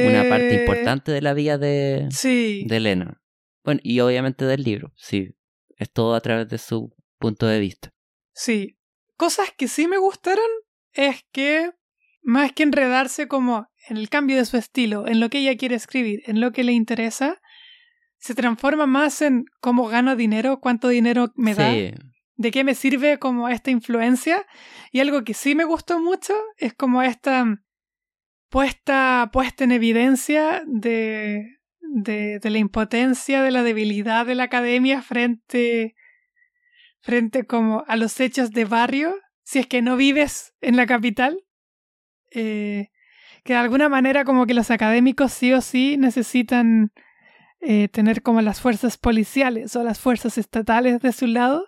una 0.00 0.24
parte 0.28 0.54
Eh, 0.54 0.58
importante 0.58 1.12
de 1.12 1.20
la 1.20 1.34
vida 1.34 1.58
de, 1.58 2.08
Sí. 2.10 2.64
de 2.66 2.76
Elena. 2.76 3.20
Bueno, 3.68 3.82
y 3.84 4.00
obviamente 4.00 4.46
del 4.46 4.62
libro, 4.62 4.94
sí. 4.96 5.36
Es 5.76 5.92
todo 5.92 6.14
a 6.14 6.22
través 6.22 6.48
de 6.48 6.56
su 6.56 6.90
punto 7.18 7.46
de 7.46 7.60
vista. 7.60 7.92
Sí. 8.32 8.78
Cosas 9.18 9.50
que 9.54 9.68
sí 9.68 9.86
me 9.86 9.98
gustaron 9.98 10.46
es 10.94 11.26
que, 11.32 11.72
más 12.22 12.52
que 12.52 12.62
enredarse 12.62 13.28
como 13.28 13.68
en 13.90 13.98
el 13.98 14.08
cambio 14.08 14.38
de 14.38 14.46
su 14.46 14.56
estilo, 14.56 15.06
en 15.06 15.20
lo 15.20 15.28
que 15.28 15.40
ella 15.40 15.54
quiere 15.58 15.74
escribir, 15.74 16.22
en 16.24 16.40
lo 16.40 16.50
que 16.50 16.64
le 16.64 16.72
interesa, 16.72 17.42
se 18.16 18.34
transforma 18.34 18.86
más 18.86 19.20
en 19.20 19.44
cómo 19.60 19.86
gano 19.88 20.16
dinero, 20.16 20.60
cuánto 20.60 20.88
dinero 20.88 21.30
me 21.36 21.54
da, 21.54 21.70
de 21.70 22.50
qué 22.50 22.64
me 22.64 22.74
sirve 22.74 23.18
como 23.18 23.50
esta 23.50 23.70
influencia. 23.70 24.46
Y 24.92 25.00
algo 25.00 25.24
que 25.24 25.34
sí 25.34 25.54
me 25.54 25.64
gustó 25.64 26.00
mucho 26.00 26.32
es 26.56 26.72
como 26.72 27.02
esta 27.02 27.44
puesta, 28.48 29.28
puesta 29.30 29.64
en 29.64 29.72
evidencia 29.72 30.62
de, 30.66 31.57
de, 31.90 32.38
de 32.38 32.50
la 32.50 32.58
impotencia, 32.58 33.42
de 33.42 33.50
la 33.50 33.62
debilidad 33.62 34.26
de 34.26 34.34
la 34.34 34.44
academia 34.44 35.02
frente, 35.02 35.94
frente 37.00 37.46
como 37.46 37.84
a 37.88 37.96
los 37.96 38.20
hechos 38.20 38.50
de 38.50 38.64
barrio, 38.64 39.14
si 39.42 39.58
es 39.58 39.66
que 39.66 39.82
no 39.82 39.96
vives 39.96 40.54
en 40.60 40.76
la 40.76 40.86
capital. 40.86 41.44
Eh, 42.30 42.90
que 43.44 43.54
de 43.54 43.60
alguna 43.60 43.88
manera 43.88 44.24
como 44.24 44.46
que 44.46 44.52
los 44.52 44.70
académicos 44.70 45.32
sí 45.32 45.54
o 45.54 45.62
sí 45.62 45.96
necesitan 45.96 46.92
eh, 47.60 47.88
tener 47.88 48.22
como 48.22 48.42
las 48.42 48.60
fuerzas 48.60 48.98
policiales 48.98 49.74
o 49.74 49.82
las 49.82 49.98
fuerzas 49.98 50.38
estatales 50.38 51.00
de 51.00 51.12
su 51.12 51.26
lado, 51.26 51.66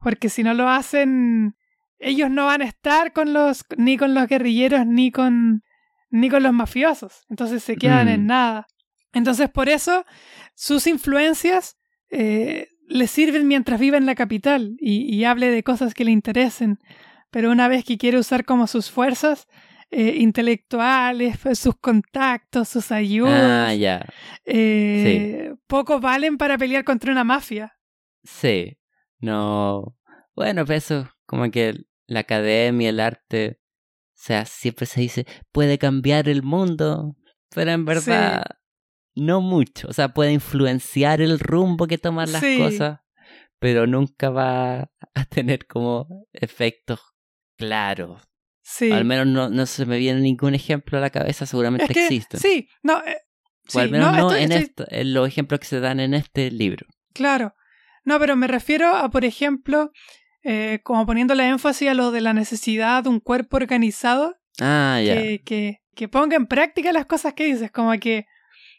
porque 0.00 0.28
si 0.28 0.42
no 0.42 0.54
lo 0.54 0.68
hacen, 0.68 1.56
ellos 1.98 2.30
no 2.30 2.46
van 2.46 2.62
a 2.62 2.66
estar 2.66 3.12
con 3.12 3.32
los, 3.32 3.64
ni 3.76 3.96
con 3.96 4.12
los 4.12 4.26
guerrilleros, 4.26 4.86
ni 4.86 5.12
con, 5.12 5.62
ni 6.10 6.28
con 6.28 6.42
los 6.42 6.52
mafiosos, 6.52 7.24
entonces 7.30 7.62
se 7.62 7.76
quedan 7.76 8.08
en 8.08 8.24
mm. 8.24 8.26
nada. 8.26 8.66
Entonces 9.14 9.48
por 9.48 9.68
eso 9.68 10.04
sus 10.54 10.86
influencias 10.86 11.76
eh, 12.10 12.68
le 12.88 13.06
sirven 13.06 13.48
mientras 13.48 13.80
vive 13.80 13.96
en 13.96 14.06
la 14.06 14.14
capital 14.14 14.76
y, 14.78 15.02
y 15.14 15.24
hable 15.24 15.50
de 15.50 15.62
cosas 15.62 15.94
que 15.94 16.04
le 16.04 16.10
interesen, 16.10 16.78
pero 17.30 17.50
una 17.50 17.68
vez 17.68 17.84
que 17.84 17.98
quiere 17.98 18.18
usar 18.18 18.44
como 18.44 18.66
sus 18.66 18.90
fuerzas, 18.90 19.48
eh, 19.96 20.16
intelectuales, 20.18 21.38
pues, 21.38 21.58
sus 21.58 21.76
contactos, 21.76 22.68
sus 22.68 22.90
ayudas. 22.90 23.70
Ah. 23.70 24.06
Eh, 24.44 25.54
Poco 25.68 26.00
valen 26.00 26.36
para 26.36 26.58
pelear 26.58 26.82
contra 26.82 27.12
una 27.12 27.22
mafia. 27.22 27.76
Sí. 28.24 28.76
No. 29.20 29.96
Bueno, 30.34 30.66
pues 30.66 30.84
eso, 30.84 31.08
como 31.26 31.48
que 31.52 31.84
la 32.06 32.20
academia, 32.20 32.88
el 32.88 32.98
arte, 32.98 33.60
o 33.60 34.16
sea, 34.16 34.46
siempre 34.46 34.86
se 34.86 35.00
dice, 35.00 35.26
puede 35.52 35.78
cambiar 35.78 36.28
el 36.28 36.42
mundo, 36.42 37.16
pero 37.50 37.70
en 37.70 37.84
verdad 37.84 38.42
no 39.14 39.40
mucho. 39.40 39.88
O 39.88 39.92
sea, 39.92 40.08
puede 40.14 40.32
influenciar 40.32 41.20
el 41.20 41.38
rumbo 41.38 41.86
que 41.86 41.98
toman 41.98 42.32
las 42.32 42.42
cosas, 42.58 43.00
pero 43.58 43.86
nunca 43.86 44.30
va 44.30 44.90
a 45.14 45.24
tener 45.28 45.66
como 45.66 46.26
efectos 46.32 47.00
claros. 47.56 48.22
Al 48.80 49.04
menos 49.04 49.26
no, 49.26 49.50
no 49.50 49.66
se 49.66 49.84
me 49.86 49.98
viene 49.98 50.20
ningún 50.20 50.54
ejemplo 50.54 50.98
a 50.98 51.00
la 51.00 51.10
cabeza, 51.10 51.46
seguramente 51.46 51.86
existen. 51.90 52.40
Sí, 52.40 52.68
no. 52.82 53.04
Eh, 53.04 53.18
o 53.74 53.78
al 53.78 53.90
menos 53.90 54.16
no, 54.16 54.34
en, 54.34 54.52
en 54.52 55.14
los 55.14 55.28
ejemplos 55.28 55.60
que 55.60 55.66
se 55.66 55.80
dan 55.80 56.00
en 56.00 56.14
este 56.14 56.50
libro. 56.50 56.86
Claro. 57.12 57.54
No, 58.04 58.18
pero 58.18 58.36
me 58.36 58.46
refiero 58.46 58.94
a, 58.94 59.10
por 59.10 59.24
ejemplo, 59.24 59.90
eh, 60.42 60.80
como 60.82 61.06
poniéndole 61.06 61.46
énfasis 61.48 61.88
a 61.88 61.94
lo 61.94 62.10
de 62.10 62.20
la 62.20 62.34
necesidad 62.34 63.02
de 63.02 63.08
un 63.08 63.20
cuerpo 63.20 63.56
organizado. 63.56 64.36
Ah, 64.60 65.00
ya. 65.04 65.14
Que, 65.42 65.80
que, 65.94 66.08
ponga 66.08 66.36
en 66.36 66.46
práctica 66.46 66.92
las 66.92 67.06
cosas 67.06 67.32
que 67.32 67.46
dices, 67.46 67.70
como 67.70 67.92
que 67.98 68.26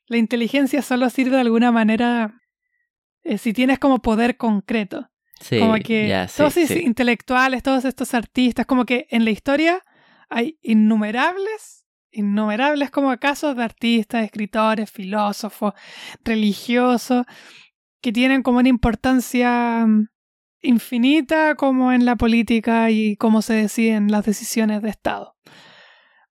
la 0.07 0.17
inteligencia 0.17 0.81
solo 0.81 1.09
sirve 1.09 1.35
de 1.35 1.41
alguna 1.41 1.71
manera 1.71 2.41
eh, 3.23 3.37
si 3.37 3.53
tienes 3.53 3.79
como 3.79 4.01
poder 4.01 4.37
concreto. 4.37 5.09
Sí, 5.41 5.59
como 5.59 5.75
que 5.75 6.27
todos 6.35 6.55
estos 6.55 6.77
intelectuales, 6.77 7.61
todos 7.61 7.83
estos 7.83 8.13
artistas, 8.13 8.65
como 8.65 8.85
que 8.85 9.05
en 9.09 9.25
la 9.25 9.31
historia 9.31 9.81
hay 10.29 10.57
innumerables, 10.61 11.85
innumerables 12.11 12.89
como 12.89 13.15
casos 13.17 13.57
de 13.57 13.63
artistas, 13.63 14.23
escritores, 14.23 14.89
filósofos, 14.89 15.73
religiosos, 16.23 17.25
que 18.01 18.13
tienen 18.13 18.43
como 18.43 18.59
una 18.59 18.69
importancia 18.69 19.85
mm, 19.85 20.07
infinita 20.61 21.55
como 21.55 21.91
en 21.91 22.05
la 22.05 22.15
política 22.15 22.89
y 22.91 23.17
cómo 23.17 23.41
se 23.41 23.55
deciden 23.55 24.11
las 24.11 24.25
decisiones 24.25 24.81
de 24.81 24.89
Estado. 24.89 25.35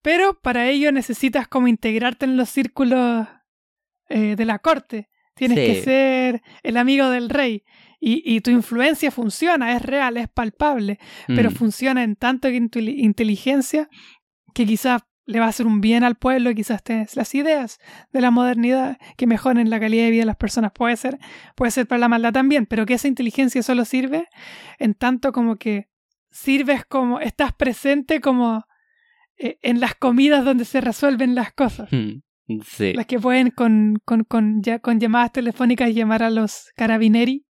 Pero 0.01 0.41
para 0.41 0.69
ello 0.69 0.93
necesitas 0.93 1.49
como 1.49 1.69
integrarte 1.69 2.25
en 2.25 2.37
los 2.37 2.49
círculos 2.49 3.27
eh, 4.09 4.37
de 4.37 4.45
la 4.45 4.59
corte. 4.59 5.09
Tienes 5.35 5.59
que 5.59 5.83
ser 5.83 6.43
el 6.63 6.77
amigo 6.77 7.11
del 7.11 7.29
rey. 7.29 7.65
Y, 8.07 8.43
tu 8.43 8.51
influencia 8.51 9.11
funciona, 9.11 9.75
es 9.75 9.81
real, 9.81 10.19
es 10.19 10.29
palpable, 10.29 10.99
pero 11.27 11.51
mm. 11.51 11.55
funciona 11.55 12.03
en 12.03 12.17
tanto 12.17 12.51
inteligencia 12.51 13.89
que 14.53 14.67
quizás 14.67 15.03
le 15.27 15.41
va 15.41 15.47
a 15.47 15.49
hacer 15.49 15.67
un 15.67 15.81
bien 15.81 16.05
al 16.05 16.17
pueblo 16.17 16.51
y 16.51 16.55
quizás 16.55 16.83
tenés 16.83 17.17
las 17.17 17.35
ideas 17.35 17.79
de 18.13 18.21
la 18.21 18.31
modernidad 18.31 18.99
que 19.17 19.27
mejoren 19.27 19.71
la 19.71 19.81
calidad 19.81 20.05
de 20.05 20.11
vida 20.11 20.23
de 20.23 20.27
las 20.27 20.37
personas. 20.37 20.73
Puede 20.73 20.97
ser, 20.97 21.19
puede 21.57 21.71
ser 21.71 21.87
para 21.87 21.99
la 21.99 22.09
maldad 22.09 22.33
también, 22.33 22.67
pero 22.67 22.85
que 22.85 22.95
esa 22.95 23.09
inteligencia 23.09 23.63
solo 23.63 23.85
sirve 23.85 24.29
en 24.79 24.95
tanto 24.95 25.33
como 25.33 25.57
que 25.57 25.89
sirves 26.31 26.85
como, 26.85 27.21
estás 27.21 27.53
presente 27.53 28.21
como 28.21 28.67
eh, 29.37 29.59
en 29.63 29.81
las 29.81 29.95
comidas 29.95 30.45
donde 30.45 30.65
se 30.65 30.81
resuelven 30.81 31.35
las 31.35 31.53
cosas. 31.53 31.91
Mm, 31.91 32.21
las 32.47 33.07
que 33.07 33.19
pueden 33.19 33.51
con, 33.51 34.01
con, 34.05 34.25
con, 34.25 34.63
ya, 34.63 34.79
con 34.79 35.01
llamadas 35.01 35.33
telefónicas 35.33 35.95
llamar 35.95 36.23
a 36.23 36.31
los 36.31 36.71
carabineri 36.77 37.47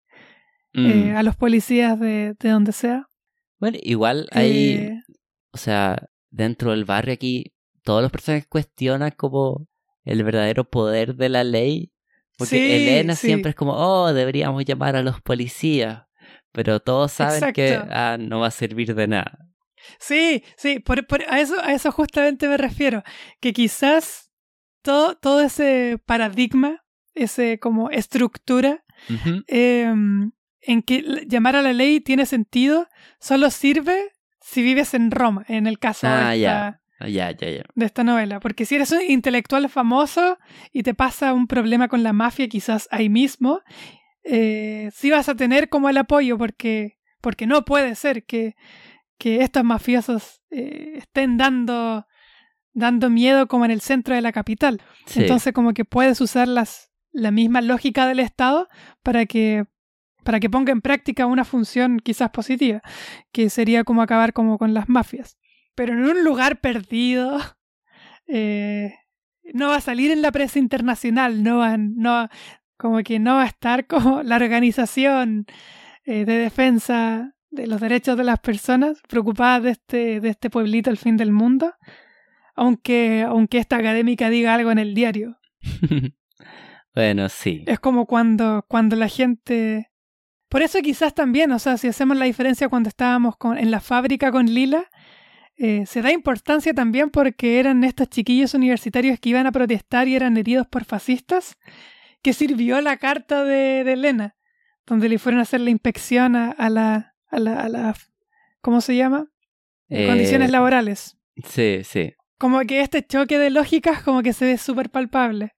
eh, 0.73 1.11
mm. 1.11 1.15
a 1.15 1.23
los 1.23 1.35
policías 1.35 1.99
de, 1.99 2.35
de, 2.39 2.49
donde 2.49 2.71
sea. 2.71 3.07
Bueno, 3.59 3.77
igual 3.81 4.27
hay, 4.31 4.73
eh, 4.73 4.99
o 5.51 5.57
sea, 5.57 6.07
dentro 6.29 6.71
del 6.71 6.85
barrio 6.85 7.13
aquí, 7.13 7.53
todos 7.83 8.01
los 8.01 8.11
personajes 8.11 8.47
cuestionan 8.47 9.11
como 9.11 9.67
el 10.03 10.23
verdadero 10.23 10.69
poder 10.69 11.15
de 11.15 11.29
la 11.29 11.43
ley. 11.43 11.91
Porque 12.37 12.77
Elena 12.77 13.15
siempre 13.15 13.49
es 13.49 13.55
como, 13.55 13.73
oh, 13.73 14.13
deberíamos 14.13 14.63
llamar 14.63 14.95
a 14.95 15.03
los 15.03 15.21
policías. 15.21 16.03
Pero 16.51 16.79
todos 16.79 17.11
saben 17.11 17.51
que 17.51 17.75
ah, 17.75 18.17
no 18.17 18.39
va 18.39 18.47
a 18.47 18.51
servir 18.51 18.95
de 18.95 19.07
nada. 19.07 19.37
Sí, 19.99 20.43
sí, 20.57 20.79
por, 20.79 21.05
a, 21.27 21.39
eso, 21.41 21.55
a 21.61 21.73
eso 21.73 21.91
justamente 21.91 22.47
me 22.47 22.57
refiero. 22.57 23.03
Que 23.41 23.51
quizás 23.51 24.28
todo, 24.81 25.15
todo 25.15 25.41
ese 25.41 25.99
paradigma, 26.05 26.83
ese 27.13 27.59
como 27.59 27.89
estructura, 27.89 28.83
en 30.61 30.81
que 30.83 31.25
llamar 31.27 31.55
a 31.55 31.61
la 31.61 31.73
ley 31.73 31.99
tiene 31.99 32.25
sentido, 32.25 32.87
solo 33.19 33.49
sirve 33.49 34.11
si 34.41 34.63
vives 34.63 34.93
en 34.93 35.11
Roma, 35.11 35.45
en 35.47 35.67
el 35.67 35.79
caso 35.79 36.07
ah, 36.07 36.29
de, 36.29 36.37
esta, 36.37 36.81
ya. 36.99 37.07
Ya, 37.07 37.33
de 37.33 37.85
esta 37.85 38.03
novela. 38.03 38.39
Porque 38.39 38.65
si 38.65 38.75
eres 38.75 38.91
un 38.91 39.01
intelectual 39.01 39.69
famoso 39.69 40.37
y 40.73 40.83
te 40.83 40.93
pasa 40.93 41.33
un 41.33 41.47
problema 41.47 41.87
con 41.87 42.03
la 42.03 42.13
mafia, 42.13 42.49
quizás 42.49 42.87
ahí 42.91 43.09
mismo, 43.09 43.61
eh, 44.23 44.89
sí 44.93 45.09
vas 45.09 45.29
a 45.29 45.35
tener 45.35 45.69
como 45.69 45.87
el 45.89 45.97
apoyo, 45.97 46.37
porque, 46.37 46.97
porque 47.21 47.47
no 47.47 47.63
puede 47.63 47.95
ser 47.95 48.25
que, 48.25 48.55
que 49.17 49.43
estos 49.43 49.63
mafiosos 49.63 50.41
eh, 50.51 50.93
estén 50.97 51.37
dando, 51.37 52.05
dando 52.73 53.09
miedo 53.09 53.47
como 53.47 53.65
en 53.65 53.71
el 53.71 53.81
centro 53.81 54.15
de 54.15 54.21
la 54.21 54.31
capital. 54.31 54.81
Entonces 55.15 55.53
como 55.53 55.73
que 55.73 55.85
puedes 55.85 56.21
usar 56.21 56.47
las, 56.47 56.91
la 57.11 57.31
misma 57.31 57.61
lógica 57.61 58.07
del 58.07 58.19
Estado 58.19 58.67
para 59.03 59.25
que 59.25 59.65
para 60.23 60.39
que 60.39 60.49
ponga 60.49 60.71
en 60.71 60.81
práctica 60.81 61.25
una 61.25 61.45
función 61.45 61.99
quizás 61.99 62.29
positiva, 62.29 62.81
que 63.31 63.49
sería 63.49 63.83
como 63.83 64.01
acabar 64.01 64.33
como 64.33 64.57
con 64.57 64.73
las 64.73 64.89
mafias. 64.89 65.37
Pero 65.75 65.93
en 65.93 66.03
un 66.03 66.23
lugar 66.23 66.59
perdido, 66.59 67.39
eh, 68.27 68.93
no 69.53 69.69
va 69.69 69.77
a 69.77 69.81
salir 69.81 70.11
en 70.11 70.21
la 70.21 70.31
prensa 70.31 70.59
internacional, 70.59 71.41
no 71.41 71.57
va, 71.57 71.77
no, 71.77 72.29
como 72.77 73.01
que 73.01 73.17
no 73.19 73.35
va 73.35 73.43
a 73.43 73.47
estar 73.47 73.87
como 73.87 74.23
la 74.23 74.35
organización 74.35 75.45
eh, 76.05 76.25
de 76.25 76.37
defensa 76.37 77.35
de 77.49 77.65
los 77.65 77.81
derechos 77.81 78.15
de 78.15 78.23
las 78.23 78.39
personas 78.39 79.01
preocupada 79.07 79.59
de 79.59 79.71
este, 79.71 80.19
de 80.19 80.29
este 80.29 80.49
pueblito, 80.49 80.89
el 80.89 80.97
fin 80.97 81.17
del 81.17 81.31
mundo, 81.31 81.73
aunque, 82.59 83.23
aunque 83.27 83.57
esta 83.57 83.77
académica 83.77 84.29
diga 84.29 84.53
algo 84.53 84.71
en 84.71 84.79
el 84.79 84.93
diario. 84.93 85.37
bueno, 86.95 87.29
sí. 87.29 87.63
Es 87.67 87.79
como 87.79 88.05
cuando, 88.05 88.65
cuando 88.67 88.95
la 88.95 89.07
gente 89.07 89.89
por 90.49 90.63
eso 90.63 90.81
quizás 90.81 91.13
también, 91.13 91.51
o 91.51 91.59
sea, 91.59 91.77
si 91.77 91.87
hacemos 91.87 92.17
la 92.17 92.25
diferencia 92.25 92.69
cuando 92.69 92.89
estábamos 92.89 93.37
con, 93.37 93.57
en 93.57 93.69
la 93.69 93.79
fábrica 93.79 94.31
con 94.31 94.47
Lila, 94.47 94.89
eh, 95.57 95.85
se 95.85 96.01
da 96.01 96.11
importancia 96.11 96.73
también 96.73 97.11
porque 97.11 97.59
eran 97.59 97.83
estos 97.83 98.09
chiquillos 98.09 98.55
universitarios 98.55 99.19
que 99.19 99.29
iban 99.29 99.45
a 99.45 99.51
protestar 99.51 100.07
y 100.07 100.15
eran 100.15 100.37
heridos 100.37 100.65
por 100.67 100.85
fascistas, 100.85 101.55
que 102.23 102.33
sirvió 102.33 102.81
la 102.81 102.97
carta 102.97 103.43
de, 103.43 103.81
Elena, 103.81 104.35
donde 104.87 105.07
le 105.07 105.19
fueron 105.19 105.39
a 105.39 105.43
hacer 105.43 105.61
la 105.61 105.69
inspección 105.69 106.35
a, 106.35 106.55
la, 106.69 107.13
a, 107.27 107.39
la, 107.39 107.61
a 107.61 107.69
la, 107.69 107.95
¿cómo 108.61 108.81
se 108.81 108.95
llama? 108.95 109.27
Eh, 109.87 110.07
Condiciones 110.07 110.49
laborales. 110.49 111.17
Sí, 111.45 111.81
sí. 111.83 112.13
Como 112.39 112.61
que 112.61 112.81
este 112.81 113.05
choque 113.05 113.37
de 113.37 113.51
lógicas 113.51 114.01
como 114.01 114.23
que 114.23 114.33
se 114.33 114.45
ve 114.45 114.57
súper 114.57 114.89
palpable. 114.89 115.53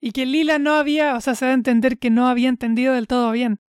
y 0.00 0.12
que 0.12 0.26
Lila 0.26 0.58
no 0.60 0.74
había, 0.74 1.16
o 1.16 1.20
sea, 1.20 1.34
se 1.34 1.44
da 1.46 1.50
a 1.50 1.54
entender 1.54 1.98
que 1.98 2.10
no 2.10 2.28
había 2.28 2.48
entendido 2.48 2.94
del 2.94 3.08
todo 3.08 3.32
bien, 3.32 3.60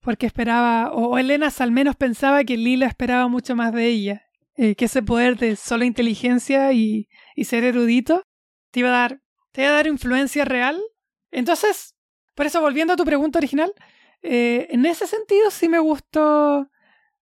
porque 0.00 0.26
esperaba, 0.26 0.90
o, 0.92 1.18
Elena 1.18 1.50
al 1.58 1.70
menos 1.70 1.94
pensaba 1.96 2.42
que 2.44 2.56
Lila 2.56 2.86
esperaba 2.86 3.28
mucho 3.28 3.54
más 3.54 3.72
de 3.72 3.86
ella, 3.86 4.22
eh, 4.56 4.74
que 4.74 4.86
ese 4.86 5.02
poder 5.02 5.36
de 5.38 5.54
solo 5.54 5.84
inteligencia 5.84 6.72
y, 6.72 7.08
y 7.36 7.44
ser 7.44 7.62
erudito 7.62 8.24
te 8.72 8.80
iba 8.80 8.88
a 8.88 8.92
dar, 8.92 9.20
te 9.52 9.62
iba 9.62 9.70
a 9.70 9.74
dar 9.74 9.86
influencia 9.86 10.44
real. 10.44 10.80
Entonces, 11.30 11.94
por 12.34 12.46
eso 12.46 12.60
volviendo 12.60 12.94
a 12.94 12.96
tu 12.96 13.04
pregunta 13.04 13.38
original, 13.38 13.72
eh, 14.22 14.66
en 14.70 14.84
ese 14.86 15.06
sentido 15.06 15.50
sí 15.50 15.68
me 15.68 15.78
gustó, 15.78 16.68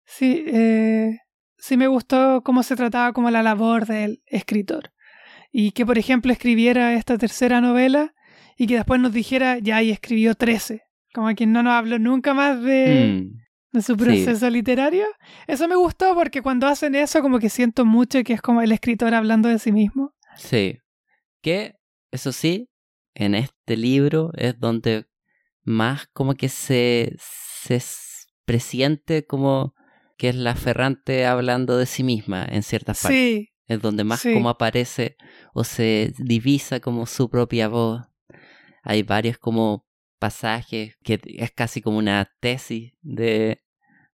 sí, 0.06 0.44
eh, 0.48 1.20
sí 1.62 1.78
me 1.78 1.88
gustó 1.88 2.42
cómo 2.44 2.64
se 2.64 2.76
trataba 2.76 3.14
como 3.14 3.30
la 3.30 3.44
labor 3.44 3.86
del 3.86 4.22
escritor. 4.26 4.92
Y 5.52 5.72
que, 5.72 5.86
por 5.86 5.98
ejemplo, 5.98 6.32
escribiera 6.32 6.94
esta 6.96 7.18
tercera 7.18 7.62
novela 7.62 8.14
y 8.58 8.68
que 8.68 8.76
después 8.76 9.00
nos 9.00 9.14
dijera, 9.14 9.60
ya, 9.60 9.82
y 9.82 9.92
escribió 9.92 10.34
13. 10.34 10.82
Como 11.14 11.34
quien 11.36 11.52
no 11.52 11.62
nos 11.62 11.74
habló 11.74 12.00
nunca 12.00 12.34
más 12.34 12.62
de, 12.64 13.22
mm. 13.24 13.78
de 13.78 13.82
su 13.82 13.96
proceso 13.96 14.50
literario. 14.50 15.06
Eso 15.48 15.68
me 15.68 15.76
gustó 15.76 16.16
porque 16.16 16.42
cuando 16.42 16.68
hacen 16.68 16.96
eso, 16.96 17.22
como 17.22 17.38
que 17.38 17.50
siento 17.50 17.86
mucho 17.86 18.24
que 18.24 18.34
es 18.34 18.42
como 18.42 18.62
el 18.62 18.72
escritor 18.72 19.14
hablando 19.14 19.48
de 19.48 19.60
sí 19.60 19.72
mismo. 19.72 20.14
Sí. 20.38 20.80
Que, 21.42 21.76
eso 22.12 22.32
sí, 22.32 22.70
en 23.14 23.36
este 23.36 23.78
libro 23.78 24.32
es 24.36 24.60
donde 24.60 25.06
más 25.64 26.08
como 26.08 26.34
que 26.34 26.50
se, 26.50 27.14
se 27.20 27.80
presiente 28.46 29.26
como 29.26 29.76
que 30.22 30.30
es 30.30 30.36
la 30.36 30.54
Ferrante 30.54 31.26
hablando 31.26 31.80
de 31.80 31.88
sí 31.88 32.04
misma 32.04 32.46
en 32.48 32.62
ciertas 32.62 33.02
partes. 33.02 33.20
Sí. 33.20 33.50
Es 33.66 33.82
donde 33.82 34.04
más 34.04 34.22
como 34.22 34.50
aparece 34.50 35.18
o 35.52 35.64
se 35.64 36.14
divisa 36.20 36.80
como 36.80 37.08
su 37.08 37.28
propia 37.28 37.68
voz. 37.70 38.04
Hay 38.84 39.02
varios 39.02 39.40
como 39.40 39.88
pasajes 40.20 40.96
que 41.04 41.20
es 41.26 41.50
casi 41.50 41.82
como 41.82 41.98
una 41.98 42.32
tesis 42.40 42.94
de, 43.02 43.64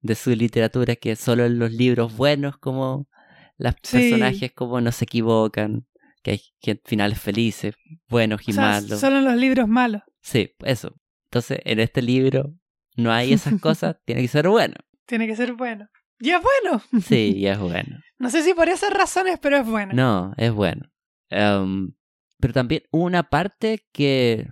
de 0.02 0.14
su 0.14 0.28
literatura 0.32 0.94
que 0.96 1.16
solo 1.16 1.46
en 1.46 1.58
los 1.58 1.72
libros 1.72 2.14
buenos 2.14 2.58
como 2.58 3.08
los 3.56 3.74
personajes 3.76 4.52
como 4.52 4.82
no 4.82 4.92
se 4.92 5.06
equivocan, 5.06 5.86
que 6.22 6.32
hay 6.32 6.42
finales 6.84 7.18
felices, 7.18 7.76
buenos 8.10 8.46
y 8.46 8.52
malos. 8.52 9.00
Solo 9.00 9.20
en 9.20 9.24
los 9.24 9.36
libros 9.36 9.68
malos. 9.68 10.02
Sí, 10.20 10.54
eso. 10.66 11.00
Entonces, 11.30 11.60
en 11.64 11.80
este 11.80 12.02
libro 12.02 12.52
no 12.94 13.10
hay 13.10 13.32
esas 13.32 13.58
cosas, 13.62 13.96
tiene 14.04 14.20
que 14.20 14.28
ser 14.28 14.50
bueno. 14.50 14.74
Tiene 15.06 15.26
que 15.26 15.36
ser 15.36 15.52
bueno. 15.52 15.88
Y 16.20 16.30
es 16.30 16.40
bueno. 16.40 16.82
Sí, 17.02 17.34
y 17.36 17.46
es 17.46 17.58
bueno. 17.60 18.00
no 18.18 18.30
sé 18.30 18.42
si 18.42 18.54
por 18.54 18.68
esas 18.68 18.92
razones, 18.92 19.38
pero 19.40 19.58
es 19.58 19.66
bueno. 19.66 19.92
No, 19.94 20.34
es 20.36 20.52
bueno. 20.52 20.90
Em, 21.30 21.92
pero 22.38 22.52
también 22.52 22.82
una 22.90 23.24
parte 23.24 23.86
que, 23.92 24.48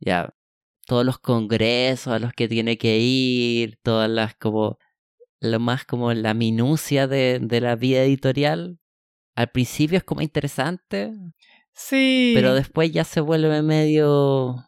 ya, 0.00 0.34
todos 0.86 1.04
los 1.04 1.18
congresos 1.18 2.12
a 2.12 2.18
los 2.18 2.32
que 2.32 2.48
tiene 2.48 2.78
que 2.78 2.98
ir, 2.98 3.78
todas 3.82 4.08
las 4.08 4.34
como, 4.36 4.78
lo 5.40 5.60
más 5.60 5.84
como 5.84 6.12
la 6.14 6.34
minucia 6.34 7.06
de, 7.06 7.38
de 7.40 7.60
la 7.60 7.76
vida 7.76 8.02
editorial, 8.02 8.78
al 9.34 9.48
principio 9.50 9.98
es 9.98 10.04
como 10.04 10.22
interesante. 10.22 11.12
Sí. 11.72 12.32
Pero 12.34 12.54
después 12.54 12.90
ya 12.90 13.04
se 13.04 13.20
vuelve 13.20 13.62
medio 13.62 14.64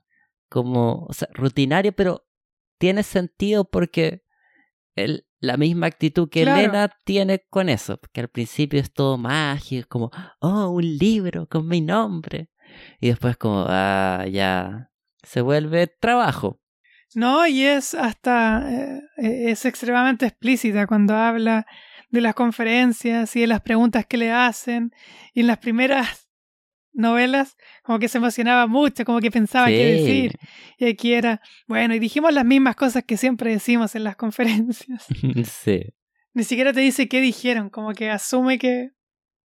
como, 0.49 1.07
o 1.09 1.13
sea, 1.13 1.29
rutinario, 1.33 1.93
pero 1.93 2.27
tiene 2.79 3.03
sentido 3.03 3.65
porque 3.65 4.23
el, 5.05 5.27
la 5.41 5.57
misma 5.57 5.87
actitud 5.87 6.29
que 6.29 6.43
Elena 6.43 6.91
tiene 7.05 7.45
con 7.49 7.69
eso, 7.69 8.01
que 8.13 8.21
al 8.21 8.29
principio 8.29 8.81
es 8.81 8.93
todo 8.93 9.19
mágico, 9.19 9.81
es 9.81 9.87
como, 9.87 10.11
oh, 10.41 10.69
un 10.69 10.99
libro 10.99 11.47
con 11.49 11.67
mi 11.67 11.81
nombre. 11.81 12.51
Y 13.01 13.09
después 13.09 13.37
como, 13.37 13.65
ah, 13.69 14.27
ya, 14.31 14.91
se 15.23 15.41
vuelve 15.41 15.87
trabajo. 15.87 16.61
No, 17.15 17.47
y 17.47 17.63
es 17.63 17.95
hasta, 17.95 18.71
eh, 18.71 19.01
es 19.17 19.65
extremadamente 19.65 20.27
explícita 20.27 20.87
cuando 20.87 21.15
habla 21.15 21.67
de 22.11 22.21
las 22.21 22.35
conferencias 22.35 23.35
y 23.37 23.41
de 23.41 23.47
las 23.47 23.63
preguntas 23.63 24.07
que 24.07 24.19
le 24.19 24.31
hacen. 24.31 24.93
Y 25.33 25.41
en 25.41 25.47
las 25.47 25.59
primeras 25.59 26.28
novelas, 26.93 27.57
como 27.83 27.99
que 27.99 28.09
se 28.09 28.19
emocionaba 28.19 28.67
mucho, 28.67 29.05
como 29.05 29.21
que 29.21 29.31
pensaba 29.31 29.69
qué 29.69 29.95
decir. 29.95 30.33
Y 30.79 30.87
aquí 30.87 31.13
era, 31.13 31.41
bueno, 31.67 31.95
y 31.95 31.99
dijimos 31.99 32.33
las 32.33 32.45
mismas 32.45 32.77
cosas 32.77 33.05
que 33.05 33.17
siempre 33.17 33.51
decimos 33.51 33.95
en 33.95 34.05
las 34.05 34.17
conferencias. 34.17 35.07
Sí. 35.45 35.83
Ni 36.35 36.45
siquiera 36.45 36.73
te 36.73 36.81
dice 36.81 37.09
qué 37.09 37.21
dijeron, 37.21 37.71
como 37.71 37.93
que 37.95 38.11
asume 38.11 38.59
que 38.59 38.91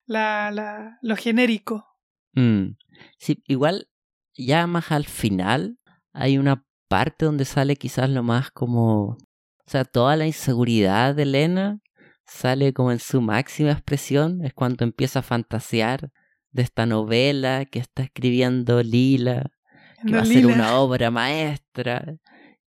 la, 0.05 0.51
la, 0.51 0.97
lo 1.01 1.15
genérico. 1.15 1.85
Mm. 2.33 2.75
Sí, 3.17 3.41
igual, 3.47 3.87
ya 4.35 4.67
más 4.67 4.91
al 4.91 5.05
final, 5.05 5.77
hay 6.13 6.37
una 6.37 6.65
parte 6.87 7.25
donde 7.25 7.45
sale 7.45 7.75
quizás 7.75 8.09
lo 8.09 8.23
más 8.23 8.51
como. 8.51 9.17
O 9.65 9.71
sea, 9.71 9.85
toda 9.85 10.17
la 10.17 10.25
inseguridad 10.25 11.15
de 11.15 11.23
Elena 11.23 11.79
sale 12.25 12.73
como 12.73 12.91
en 12.91 12.99
su 12.99 13.21
máxima 13.21 13.71
expresión, 13.71 14.43
es 14.43 14.53
cuando 14.53 14.83
empieza 14.83 15.19
a 15.19 15.23
fantasear 15.23 16.11
de 16.51 16.61
esta 16.61 16.85
novela 16.85 17.65
que 17.65 17.79
está 17.79 18.03
escribiendo 18.03 18.83
Lila, 18.83 19.51
que 20.05 20.13
va 20.13 20.21
a 20.21 20.25
ser 20.25 20.45
una 20.45 20.79
obra 20.79 21.11
maestra, 21.11 22.15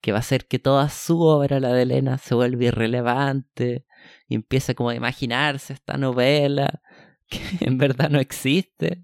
que 0.01 0.13
va 0.13 0.19
a 0.19 0.21
hacer 0.21 0.47
que 0.47 0.59
toda 0.59 0.89
su 0.89 1.21
obra, 1.21 1.61
la 1.61 1.73
de 1.73 1.83
Elena, 1.83 2.19
se 2.19 2.35
vuelva 2.35 2.65
irrelevante, 2.65 3.87
y 4.29 4.35
empieza 4.35 4.75
como 4.75 4.91
a 4.91 4.95
imaginarse 4.95 5.73
esta 5.73 5.97
novela 5.97 6.83
que 7.29 7.41
en 7.61 7.79
verdad 7.79 8.11
no 8.11 8.21
existe. 8.21 9.03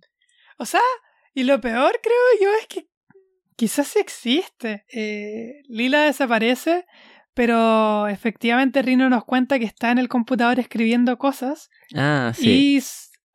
O 0.59 0.67
sea, 0.67 0.81
y 1.35 1.45
lo 1.45 1.61
peor 1.61 2.01
creo 2.03 2.41
yo 2.43 2.51
es 2.61 2.67
que 2.67 2.89
quizás 3.57 3.89
sí 3.89 3.99
existe. 4.01 4.85
Eh, 4.93 5.63
Lila 5.69 6.03
desaparece, 6.03 6.85
pero 7.35 8.09
efectivamente 8.09 8.83
Rino 8.83 9.09
nos 9.09 9.25
cuenta 9.25 9.59
que 9.59 9.65
está 9.65 9.91
en 9.93 9.99
el 9.99 10.09
computador 10.09 10.59
escribiendo 10.59 11.17
cosas. 11.17 11.71
Ah, 11.95 12.33
sí. 12.35 12.77
Y 12.77 12.83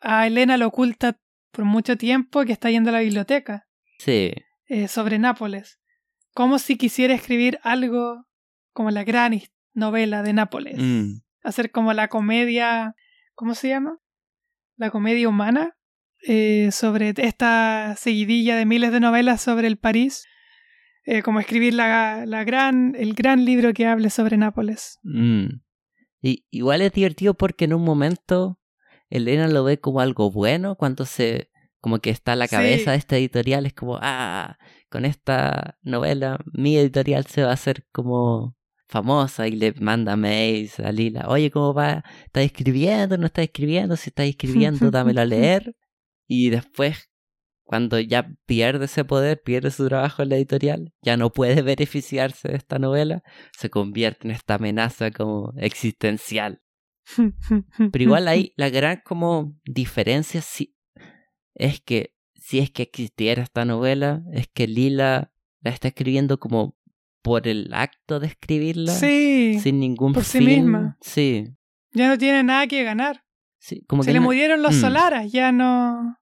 a 0.01 0.27
Elena 0.27 0.57
lo 0.57 0.67
oculta 0.67 1.17
por 1.53 1.65
mucho 1.65 1.95
tiempo 1.95 2.43
que 2.43 2.51
está 2.51 2.69
yendo 2.69 2.89
a 2.89 2.93
la 2.93 2.99
biblioteca. 2.99 3.67
Sí. 3.99 4.33
Eh, 4.67 4.87
sobre 4.87 5.19
Nápoles. 5.19 5.79
Como 6.33 6.59
si 6.59 6.77
quisiera 6.77 7.13
escribir 7.13 7.59
algo 7.63 8.25
como 8.73 8.89
la 8.89 9.03
gran 9.03 9.39
novela 9.73 10.23
de 10.23 10.33
Nápoles. 10.33 10.77
Mm. 10.79 11.21
Hacer 11.43 11.71
como 11.71 11.93
la 11.93 12.07
comedia. 12.07 12.95
¿Cómo 13.35 13.53
se 13.55 13.69
llama? 13.69 13.99
La 14.75 14.89
comedia 14.89 15.29
humana. 15.29 15.77
Eh, 16.25 16.71
sobre 16.71 17.13
esta 17.17 17.95
seguidilla 17.97 18.55
de 18.55 18.65
miles 18.65 18.91
de 18.91 18.99
novelas 18.99 19.41
sobre 19.41 19.67
el 19.67 19.77
París. 19.77 20.25
Eh, 21.05 21.21
como 21.21 21.39
escribir 21.39 21.73
la, 21.73 22.25
la, 22.25 22.43
gran, 22.45 22.95
el 22.97 23.13
gran 23.13 23.45
libro 23.45 23.73
que 23.73 23.85
hable 23.85 24.09
sobre 24.09 24.37
Nápoles. 24.37 24.99
Mm. 25.03 25.61
Y, 26.21 26.45
igual 26.49 26.81
es 26.81 26.93
divertido 26.93 27.35
porque 27.35 27.65
en 27.65 27.73
un 27.73 27.83
momento 27.83 28.57
Elena 29.13 29.47
lo 29.47 29.63
ve 29.63 29.79
como 29.79 29.99
algo 29.99 30.31
bueno 30.31 30.75
cuando 30.75 31.05
se 31.05 31.51
como 31.79 31.99
que 31.99 32.09
está 32.09 32.31
a 32.31 32.35
la 32.37 32.47
cabeza 32.47 32.91
de 32.91 32.97
esta 32.97 33.17
editorial, 33.17 33.65
es 33.65 33.73
como, 33.73 33.99
ah, 34.01 34.57
con 34.89 35.03
esta 35.03 35.77
novela 35.81 36.39
mi 36.53 36.77
editorial 36.77 37.25
se 37.25 37.43
va 37.43 37.49
a 37.49 37.53
hacer 37.53 37.85
como 37.91 38.55
famosa 38.87 39.49
y 39.49 39.51
le 39.51 39.73
manda 39.73 40.15
mails 40.15 40.79
a 40.79 40.93
Lila, 40.93 41.25
oye, 41.27 41.51
¿cómo 41.51 41.73
va? 41.73 42.05
¿Está 42.25 42.41
escribiendo? 42.41 43.17
¿No 43.17 43.25
está 43.25 43.43
escribiendo? 43.43 43.97
Si 43.97 44.11
está 44.11 44.23
escribiendo, 44.23 44.91
dámelo 44.91 45.21
a 45.21 45.25
leer. 45.25 45.75
Y 46.25 46.51
después, 46.51 47.09
cuando 47.63 47.99
ya 47.99 48.29
pierde 48.45 48.85
ese 48.85 49.03
poder, 49.03 49.41
pierde 49.43 49.69
su 49.69 49.87
trabajo 49.87 50.23
en 50.23 50.29
la 50.29 50.37
editorial, 50.37 50.93
ya 51.01 51.17
no 51.17 51.33
puede 51.33 51.61
beneficiarse 51.63 52.47
de 52.47 52.55
esta 52.55 52.79
novela, 52.79 53.23
se 53.57 53.69
convierte 53.69 54.27
en 54.27 54.31
esta 54.31 54.55
amenaza 54.55 55.11
como 55.11 55.53
existencial. 55.57 56.62
Pero 57.15 57.63
igual 58.03 58.27
ahí 58.27 58.53
la 58.55 58.69
gran 58.69 59.01
como 59.03 59.55
diferencia 59.65 60.41
es 61.55 61.81
que 61.81 62.15
si 62.35 62.59
es 62.59 62.71
que 62.71 62.83
existiera 62.83 63.41
esta 63.41 63.63
novela, 63.63 64.21
es 64.33 64.47
que 64.47 64.67
Lila 64.67 65.31
la 65.61 65.71
está 65.71 65.87
escribiendo 65.87 66.39
como 66.39 66.77
por 67.21 67.47
el 67.47 67.73
acto 67.73 68.19
de 68.19 68.27
escribirla. 68.27 68.91
Sí. 68.91 69.59
Sin 69.61 69.79
ningún 69.79 70.13
por 70.13 70.23
fin. 70.25 70.41
sí 70.41 70.45
misma. 70.45 70.97
Sí. 70.99 71.47
Ya 71.93 72.09
no 72.09 72.17
tiene 72.17 72.43
nada 72.43 72.67
que 72.67 72.83
ganar. 72.83 73.23
Sí, 73.59 73.85
como 73.87 74.03
Se 74.03 74.11
le 74.11 74.19
murieron 74.19 74.61
los 74.61 74.75
mm. 74.75 74.81
Solaras, 74.81 75.31
ya 75.31 75.53
no. 75.53 76.17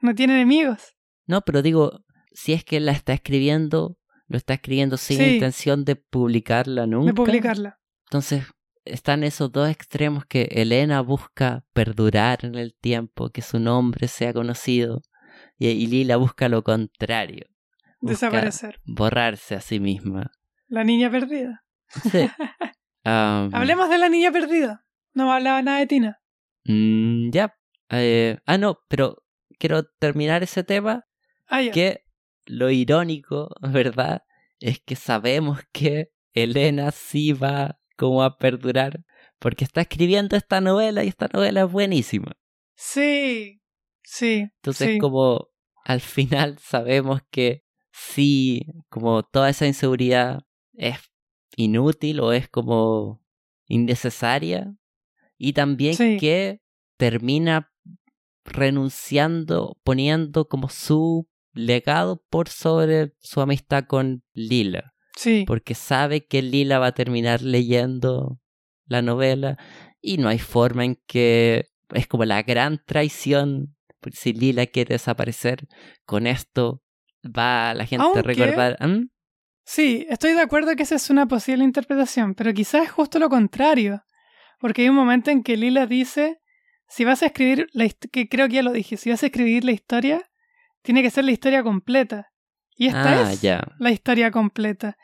No 0.00 0.14
tiene 0.16 0.34
enemigos. 0.34 0.96
No, 1.26 1.42
pero 1.42 1.62
digo, 1.62 2.04
si 2.32 2.52
es 2.52 2.64
que 2.64 2.80
la 2.80 2.90
está 2.90 3.12
escribiendo, 3.12 3.98
lo 4.26 4.36
está 4.36 4.54
escribiendo 4.54 4.96
sin 4.96 5.22
intención 5.22 5.84
de 5.84 5.94
publicarla 5.94 6.88
nunca. 6.88 7.06
De 7.06 7.14
publicarla. 7.14 7.78
Entonces, 8.06 8.44
están 8.86 9.24
esos 9.24 9.52
dos 9.52 9.68
extremos 9.68 10.24
que 10.24 10.48
Elena 10.50 11.00
busca 11.00 11.64
perdurar 11.72 12.44
en 12.44 12.54
el 12.54 12.74
tiempo, 12.74 13.30
que 13.30 13.42
su 13.42 13.58
nombre 13.58 14.08
sea 14.08 14.32
conocido, 14.32 15.02
y, 15.58 15.86
Lila 15.86 16.16
busca 16.16 16.48
lo 16.48 16.62
contrario. 16.62 17.46
Desaparecer. 18.00 18.80
Borrarse 18.84 19.54
a 19.54 19.60
sí 19.60 19.80
misma. 19.80 20.30
La 20.68 20.84
niña 20.84 21.10
perdida. 21.10 21.64
Sí. 21.88 22.28
Hablemos 23.04 23.88
de 23.88 23.98
la 23.98 24.08
niña 24.08 24.32
perdida. 24.32 24.84
No 25.14 25.32
hablaba 25.32 25.62
nada 25.62 25.78
de 25.78 25.86
Tina. 25.86 26.20
Mm, 26.64 27.30
ya. 27.30 27.54
Eh, 27.90 28.38
ah, 28.44 28.58
no, 28.58 28.80
pero 28.88 29.22
quiero 29.58 29.84
terminar 29.84 30.42
ese 30.42 30.64
tema. 30.64 31.04
Ah, 31.48 31.62
que 31.72 32.04
lo 32.44 32.70
irónico, 32.70 33.48
¿verdad? 33.60 34.22
Es 34.60 34.80
que 34.80 34.96
sabemos 34.96 35.60
que 35.72 36.10
Elena 36.32 36.90
sí 36.90 37.32
va 37.32 37.78
como 37.96 38.22
a 38.22 38.38
perdurar 38.38 39.04
porque 39.38 39.64
está 39.64 39.82
escribiendo 39.82 40.36
esta 40.36 40.60
novela 40.60 41.04
y 41.04 41.08
esta 41.08 41.28
novela 41.32 41.62
es 41.62 41.70
buenísima. 41.72 42.32
Sí, 42.74 43.60
sí. 44.02 44.48
Entonces 44.56 44.98
como 45.00 45.48
al 45.84 46.00
final 46.00 46.58
sabemos 46.60 47.20
que 47.30 47.64
sí, 47.92 48.66
como 48.88 49.22
toda 49.22 49.50
esa 49.50 49.66
inseguridad 49.66 50.40
es 50.74 50.98
inútil 51.56 52.20
o 52.20 52.32
es 52.32 52.48
como 52.48 53.22
innecesaria 53.66 54.74
y 55.38 55.52
también 55.52 55.96
que 55.96 56.60
termina 56.96 57.72
renunciando, 58.44 59.78
poniendo 59.82 60.48
como 60.48 60.68
su 60.68 61.28
legado 61.52 62.22
por 62.30 62.48
sobre 62.48 63.14
su 63.18 63.40
amistad 63.40 63.84
con 63.86 64.22
Lila. 64.32 64.94
Sí. 65.16 65.44
Porque 65.46 65.74
sabe 65.74 66.26
que 66.26 66.42
Lila 66.42 66.78
va 66.78 66.88
a 66.88 66.94
terminar 66.94 67.42
leyendo 67.42 68.38
la 68.84 69.02
novela 69.02 69.56
y 70.00 70.18
no 70.18 70.28
hay 70.28 70.38
forma 70.38 70.84
en 70.84 71.00
que 71.06 71.70
es 71.94 72.06
como 72.06 72.24
la 72.24 72.42
gran 72.42 72.80
traición. 72.84 73.74
Si 74.12 74.32
Lila 74.32 74.66
quiere 74.66 74.94
desaparecer, 74.94 75.66
con 76.04 76.26
esto 76.26 76.82
va 77.26 77.74
la 77.74 77.86
gente 77.86 78.18
a 78.18 78.22
recordar. 78.22 78.76
¿Mm? 78.86 79.08
Sí, 79.64 80.06
estoy 80.08 80.34
de 80.34 80.42
acuerdo 80.42 80.76
que 80.76 80.84
esa 80.84 80.94
es 80.94 81.10
una 81.10 81.26
posible 81.26 81.64
interpretación, 81.64 82.34
pero 82.34 82.52
quizás 82.52 82.84
es 82.84 82.90
justo 82.90 83.18
lo 83.18 83.28
contrario. 83.28 84.04
Porque 84.60 84.82
hay 84.82 84.88
un 84.90 84.96
momento 84.96 85.30
en 85.30 85.42
que 85.42 85.56
Lila 85.56 85.86
dice: 85.86 86.40
si 86.88 87.04
vas 87.04 87.22
a 87.22 87.26
escribir, 87.26 87.66
la 87.72 87.88
que 87.88 88.28
creo 88.28 88.46
que 88.46 88.54
ya 88.54 88.62
lo 88.62 88.72
dije, 88.72 88.96
si 88.96 89.10
vas 89.10 89.22
a 89.22 89.26
escribir 89.26 89.64
la 89.64 89.72
historia, 89.72 90.22
tiene 90.82 91.02
que 91.02 91.10
ser 91.10 91.24
la 91.24 91.32
historia 91.32 91.62
completa. 91.62 92.28
Y 92.76 92.86
esta 92.86 93.26
ah, 93.26 93.32
es 93.32 93.42
la 93.78 93.90
historia 93.90 94.30
completa. 94.30 94.96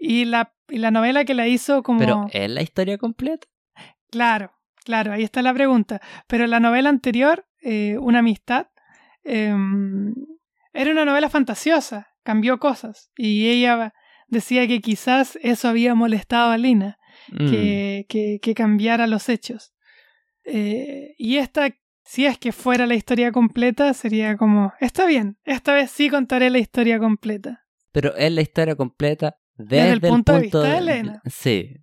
Y 0.00 0.24
la, 0.24 0.54
y 0.68 0.78
la 0.78 0.90
novela 0.90 1.24
que 1.24 1.34
la 1.34 1.46
hizo 1.46 1.82
como... 1.82 1.98
¿Pero 1.98 2.26
es 2.32 2.50
la 2.50 2.62
historia 2.62 2.96
completa? 2.96 3.46
Claro, 4.10 4.52
claro, 4.84 5.12
ahí 5.12 5.22
está 5.22 5.42
la 5.42 5.52
pregunta. 5.52 6.00
Pero 6.26 6.46
la 6.46 6.58
novela 6.58 6.88
anterior, 6.88 7.46
eh, 7.62 7.98
Una 7.98 8.20
amistad, 8.20 8.68
em, 9.22 10.14
era 10.72 10.90
una 10.92 11.04
novela 11.04 11.28
fantasiosa, 11.28 12.08
cambió 12.22 12.58
cosas. 12.58 13.12
Y 13.16 13.50
ella 13.50 13.92
decía 14.28 14.66
que 14.66 14.80
quizás 14.80 15.38
eso 15.42 15.68
había 15.68 15.94
molestado 15.94 16.50
a 16.50 16.58
Lina, 16.58 16.98
que, 17.36 18.06
mm. 18.08 18.40
que, 18.40 18.54
cambiara 18.54 19.06
los 19.06 19.28
hechos. 19.28 19.74
Eh, 20.44 21.14
y 21.18 21.36
esta 21.36 21.68
si 22.10 22.26
es 22.26 22.38
que 22.38 22.50
fuera 22.50 22.88
la 22.88 22.96
historia 22.96 23.30
completa, 23.30 23.94
sería 23.94 24.36
como, 24.36 24.72
está 24.80 25.06
bien, 25.06 25.38
esta 25.44 25.74
vez 25.74 25.92
sí 25.92 26.08
contaré 26.08 26.50
la 26.50 26.58
historia 26.58 26.98
completa. 26.98 27.64
Pero 27.92 28.16
es 28.16 28.32
la 28.32 28.40
historia 28.40 28.74
completa 28.74 29.38
desde, 29.66 29.92
el, 29.92 30.00
punto 30.00 30.34
de 30.34 30.40
vista 30.40 30.62
de, 30.62 30.78
Elena. 30.78 31.22
Sí. 31.26 31.76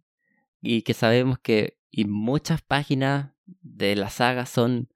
Y 0.62 0.82
que 0.82 0.94
sabemos 0.94 1.40
que 1.40 1.78
y 1.92 2.06
muchas 2.06 2.62
páginas 2.62 3.32
de 3.46 3.96
la 3.96 4.10
saga 4.10 4.46
son 4.46 4.90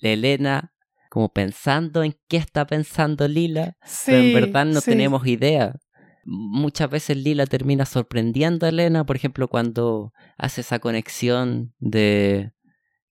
de 0.00 0.12
Elena 0.12 0.72
como 1.10 1.32
pensando 1.32 2.02
en 2.02 2.16
qué 2.28 2.36
está 2.36 2.66
pensando 2.66 3.28
Lila, 3.28 3.76
pero 4.04 4.18
en 4.18 4.34
verdad 4.34 4.66
no 4.66 4.80
tenemos 4.80 5.24
idea. 5.26 5.76
Muchas 6.24 6.90
veces 6.90 7.16
Lila 7.16 7.46
termina 7.46 7.86
sorprendiendo 7.86 8.66
a 8.66 8.70
Elena, 8.70 9.06
por 9.06 9.14
ejemplo, 9.14 9.46
cuando 9.46 10.12
hace 10.38 10.62
esa 10.62 10.80
conexión 10.80 11.72
de 11.78 12.52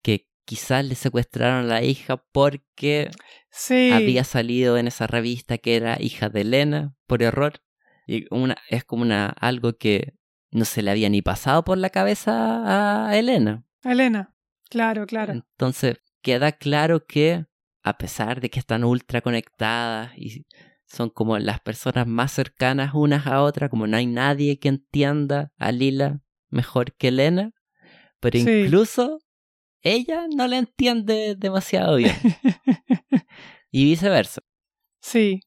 que 0.04 0.28
quizás 0.46 0.86
le 0.86 0.96
secuestraron 0.96 1.66
a 1.66 1.68
la 1.68 1.84
hija 1.84 2.24
porque 2.32 3.10
había 3.92 4.24
salido 4.24 4.78
en 4.78 4.88
esa 4.88 5.08
revista 5.08 5.58
que 5.58 5.76
era 5.76 5.98
hija 6.00 6.30
de 6.30 6.42
Elena 6.42 6.96
por 7.08 7.24
error. 7.24 7.62
Y 8.08 8.26
una, 8.34 8.58
es 8.70 8.86
como 8.86 9.04
una, 9.04 9.28
algo 9.28 9.74
que 9.78 10.16
no 10.50 10.66
se 10.66 10.82
le 10.82 10.92
había 10.92 11.10
ni 11.10 11.22
pasado 11.22 11.64
por 11.64 11.78
la 11.78 11.90
cabeza 11.90 13.10
a 13.10 13.18
Elena. 13.18 13.66
A 13.84 13.92
Elena, 13.92 14.34
claro, 14.70 15.06
claro. 15.06 15.34
Entonces 15.34 15.98
queda 16.22 16.54
claro 16.54 17.06
que 17.06 17.46
a 17.84 17.98
pesar 17.98 18.42
de 18.42 18.50
que 18.50 18.60
están 18.60 18.84
ultra 18.84 19.22
conectadas 19.22 20.18
y 20.18 20.46
son 20.86 21.10
como 21.10 21.38
las 21.38 21.60
personas 21.60 22.08
más 22.08 22.32
cercanas 22.32 22.92
unas 22.94 23.28
a 23.28 23.42
otras, 23.44 23.70
como 23.70 23.88
no 23.88 23.98
hay 23.98 24.06
nadie 24.06 24.58
que 24.58 24.70
entienda 24.70 25.52
a 25.58 25.72
Lila 25.72 26.22
mejor 26.50 26.94
que 26.96 27.10
Elena, 27.10 27.52
pero 28.20 28.38
incluso 28.38 29.20
ella 29.82 30.28
no 30.34 30.48
la 30.48 30.58
entiende 30.58 31.36
demasiado 31.38 31.98
bien. 31.98 32.16
y 33.72 33.84
viceversa. 33.84 34.42
Sí, 35.02 35.42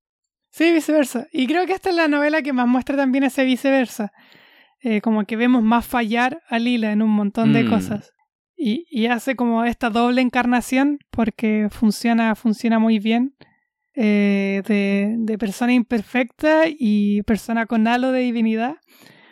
sí, 0.64 0.72
viceversa. 0.72 1.26
Y 1.32 1.46
creo 1.46 1.66
que 1.66 1.72
esta 1.72 1.90
es 1.90 1.96
la 1.96 2.08
novela 2.08 2.42
que 2.42 2.52
más 2.52 2.68
muestra 2.68 2.96
también 2.96 3.24
ese 3.24 3.44
viceversa. 3.44 4.12
Eh, 4.82 5.00
como 5.00 5.24
que 5.24 5.36
vemos 5.36 5.62
más 5.62 5.86
fallar 5.86 6.42
a 6.48 6.58
Lila 6.58 6.92
en 6.92 7.02
un 7.02 7.10
montón 7.10 7.52
de 7.52 7.64
mm. 7.64 7.70
cosas. 7.70 8.12
Y, 8.56 8.86
y, 8.90 9.06
hace 9.06 9.36
como 9.36 9.64
esta 9.64 9.88
doble 9.88 10.20
encarnación 10.20 10.98
porque 11.10 11.68
funciona, 11.70 12.34
funciona 12.34 12.78
muy 12.78 12.98
bien. 12.98 13.34
Eh, 13.94 14.62
de, 14.66 15.16
de, 15.18 15.38
persona 15.38 15.72
imperfecta 15.72 16.64
y 16.68 17.22
persona 17.22 17.66
con 17.66 17.88
halo 17.88 18.12
de 18.12 18.20
divinidad. 18.20 18.76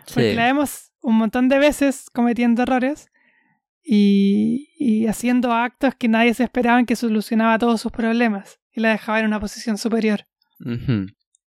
Porque 0.07 0.35
la 0.35 0.47
vemos 0.47 0.93
un 1.03 1.17
montón 1.17 1.49
de 1.49 1.59
veces 1.59 2.09
cometiendo 2.11 2.63
errores 2.63 3.11
y, 3.85 5.07
haciendo 5.07 5.53
actos 5.53 5.95
que 5.95 6.09
nadie 6.09 6.35
se 6.35 6.45
esperaba 6.45 6.83
que 6.85 6.97
solucionaba 6.97 7.59
todos 7.59 7.81
sus 7.81 7.93
problemas 7.93 8.61
y 8.73 8.81
la 8.81 8.91
dejaba 8.91 9.21
en 9.21 9.27
una 9.27 9.41
posición 9.41 9.79
superior. 9.79 10.27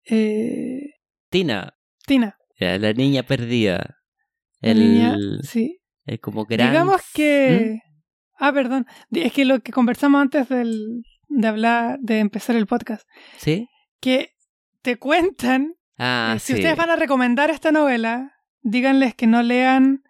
Eh, 0.06 0.96
Tina. 1.30 1.76
Tina. 2.06 2.38
La 2.60 2.94
niña 2.94 3.24
perdida. 3.24 3.98
Niña, 4.62 5.18
sí. 5.42 5.80
Es 6.06 6.20
como 6.20 6.46
gran... 6.46 6.70
Digamos 6.70 7.02
que... 7.14 7.80
¿Mm? 7.84 7.92
Ah, 8.38 8.54
perdón. 8.54 8.86
Es 9.12 9.34
que 9.34 9.46
lo 9.46 9.60
que 9.62 9.72
conversamos 9.72 10.22
antes 10.22 10.50
del, 10.50 11.04
de 11.28 11.48
hablar, 11.48 12.00
de 12.02 12.20
empezar 12.20 12.56
el 12.56 12.68
podcast. 12.68 13.08
Sí. 13.38 13.68
Que 14.00 14.36
te 14.82 14.98
cuentan... 14.98 15.76
Ah, 15.98 16.34
eh, 16.36 16.40
si 16.40 16.54
ustedes 16.54 16.76
van 16.76 16.90
a 16.90 16.96
recomendar 16.96 17.50
esta 17.50 17.72
novela, 17.72 18.34
díganles 18.62 19.16
que 19.16 19.28
no 19.28 19.44
lean 19.44 20.04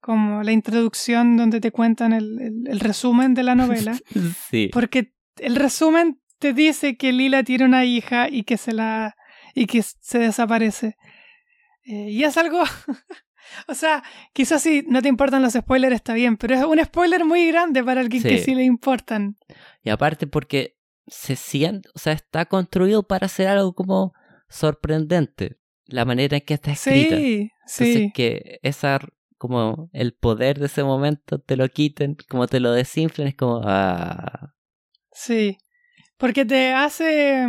como 0.00 0.42
la 0.42 0.52
introducción 0.52 1.36
donde 1.36 1.60
te 1.60 1.72
cuentan 1.72 2.12
el, 2.12 2.64
el, 2.66 2.80
resumen 2.80 3.34
de 3.34 3.42
la 3.42 3.54
novela. 3.54 3.98
sí. 4.50 4.70
Porque 4.72 5.14
el 5.38 5.56
resumen 5.56 6.20
te 6.38 6.52
dice 6.52 6.96
que 6.96 7.12
Lila 7.12 7.42
tiene 7.42 7.64
una 7.64 7.84
hija 7.84 8.28
y 8.28 8.44
que 8.44 8.56
se 8.56 8.72
la 8.72 9.16
y 9.54 9.66
que 9.66 9.82
se 9.82 10.18
desaparece. 10.18 10.96
Eh, 11.84 12.10
y 12.10 12.24
es 12.24 12.36
algo 12.36 12.62
o 13.68 13.74
sea, 13.74 14.02
quizás 14.32 14.62
si 14.62 14.82
no 14.88 15.02
te 15.02 15.08
importan 15.08 15.42
los 15.42 15.54
spoilers 15.54 15.94
está 15.94 16.14
bien, 16.14 16.36
pero 16.36 16.54
es 16.54 16.64
un 16.64 16.82
spoiler 16.84 17.24
muy 17.24 17.46
grande 17.48 17.82
para 17.82 18.00
alguien 18.00 18.22
que 18.22 18.38
sí 18.38 18.54
le 18.54 18.64
importan. 18.64 19.36
Y 19.82 19.90
aparte 19.90 20.26
porque 20.26 20.76
se 21.06 21.36
siente, 21.36 21.88
o 21.94 21.98
sea, 21.98 22.12
está 22.12 22.46
construido 22.46 23.02
para 23.02 23.28
ser 23.28 23.48
algo 23.48 23.74
como 23.74 24.12
sorprendente 24.48 25.58
la 25.86 26.04
manera 26.04 26.36
en 26.36 26.44
que 26.44 26.54
está 26.54 26.72
escrita. 26.72 27.16
Sí, 27.16 27.50
sí. 27.66 28.12
que 28.14 28.58
esa 28.62 29.00
como 29.38 29.88
el 29.92 30.14
poder 30.14 30.58
de 30.58 30.66
ese 30.66 30.82
momento 30.82 31.38
te 31.38 31.56
lo 31.56 31.68
quiten, 31.68 32.16
como 32.28 32.46
te 32.48 32.60
lo 32.60 32.72
desinflen, 32.72 33.28
es 33.28 33.36
como... 33.36 33.62
Ah. 33.64 34.54
Sí, 35.12 35.56
porque 36.16 36.44
te 36.44 36.72
hace... 36.72 37.46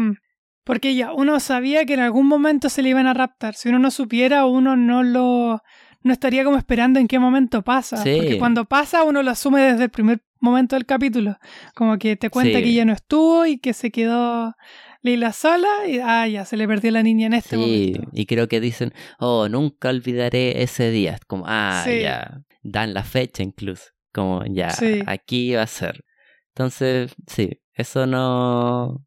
Porque 0.69 0.93
ya, 0.93 1.13
uno 1.13 1.39
sabía 1.39 1.83
que 1.83 1.95
en 1.95 1.99
algún 1.99 2.27
momento 2.27 2.69
se 2.69 2.83
le 2.83 2.89
iban 2.89 3.07
a 3.07 3.15
raptar. 3.15 3.55
Si 3.55 3.69
uno 3.69 3.79
no 3.79 3.89
supiera, 3.89 4.45
uno 4.45 4.75
no 4.75 5.01
lo... 5.01 5.63
No 6.03 6.13
estaría 6.13 6.43
como 6.43 6.57
esperando 6.57 6.99
en 6.99 7.07
qué 7.07 7.17
momento 7.17 7.63
pasa. 7.63 7.95
Porque 7.97 8.37
cuando 8.37 8.65
pasa, 8.65 9.03
uno 9.03 9.23
lo 9.23 9.31
asume 9.31 9.61
desde 9.61 9.85
el 9.85 9.89
primer 9.89 10.21
momento 10.39 10.75
del 10.75 10.85
capítulo. 10.85 11.39
Como 11.73 11.97
que 11.97 12.17
te 12.17 12.29
cuenta 12.29 12.61
que 12.61 12.71
ya 12.71 12.85
no 12.85 12.93
estuvo 12.93 13.47
y 13.47 13.57
que 13.57 13.73
se 13.73 13.89
quedó 13.89 14.55
Lila 15.01 15.33
sola 15.33 15.87
y 15.87 16.01
ah, 16.03 16.27
ya 16.27 16.45
se 16.45 16.55
le 16.55 16.67
perdió 16.67 16.91
la 16.91 17.01
niña 17.01 17.25
en 17.25 17.33
este 17.33 17.55
sí, 17.55 17.95
Y 18.13 18.27
creo 18.27 18.47
que 18.47 18.61
dicen, 18.61 18.93
oh, 19.17 19.49
nunca 19.49 19.89
olvidaré 19.89 20.61
ese 20.61 20.91
día. 20.91 21.17
Como, 21.25 21.45
ah, 21.47 21.83
ya. 21.87 22.43
Dan 22.61 22.93
la 22.93 23.03
fecha 23.03 23.41
incluso. 23.41 23.85
Como, 24.13 24.43
ya, 24.45 24.71
aquí 25.07 25.55
va 25.55 25.63
a 25.63 25.67
ser. 25.67 26.05
Entonces, 26.49 27.15
sí, 27.25 27.59
eso 27.73 28.05
no. 28.05 29.03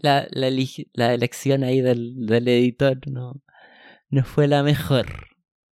La, 0.00 0.26
la, 0.30 0.50
la 0.92 1.14
elección 1.14 1.64
ahí 1.64 1.80
del, 1.80 2.26
del, 2.26 2.48
editor 2.48 2.98
no, 3.10 3.42
no 4.08 4.24
fue 4.24 4.48
la 4.48 4.62
mejor. 4.62 5.06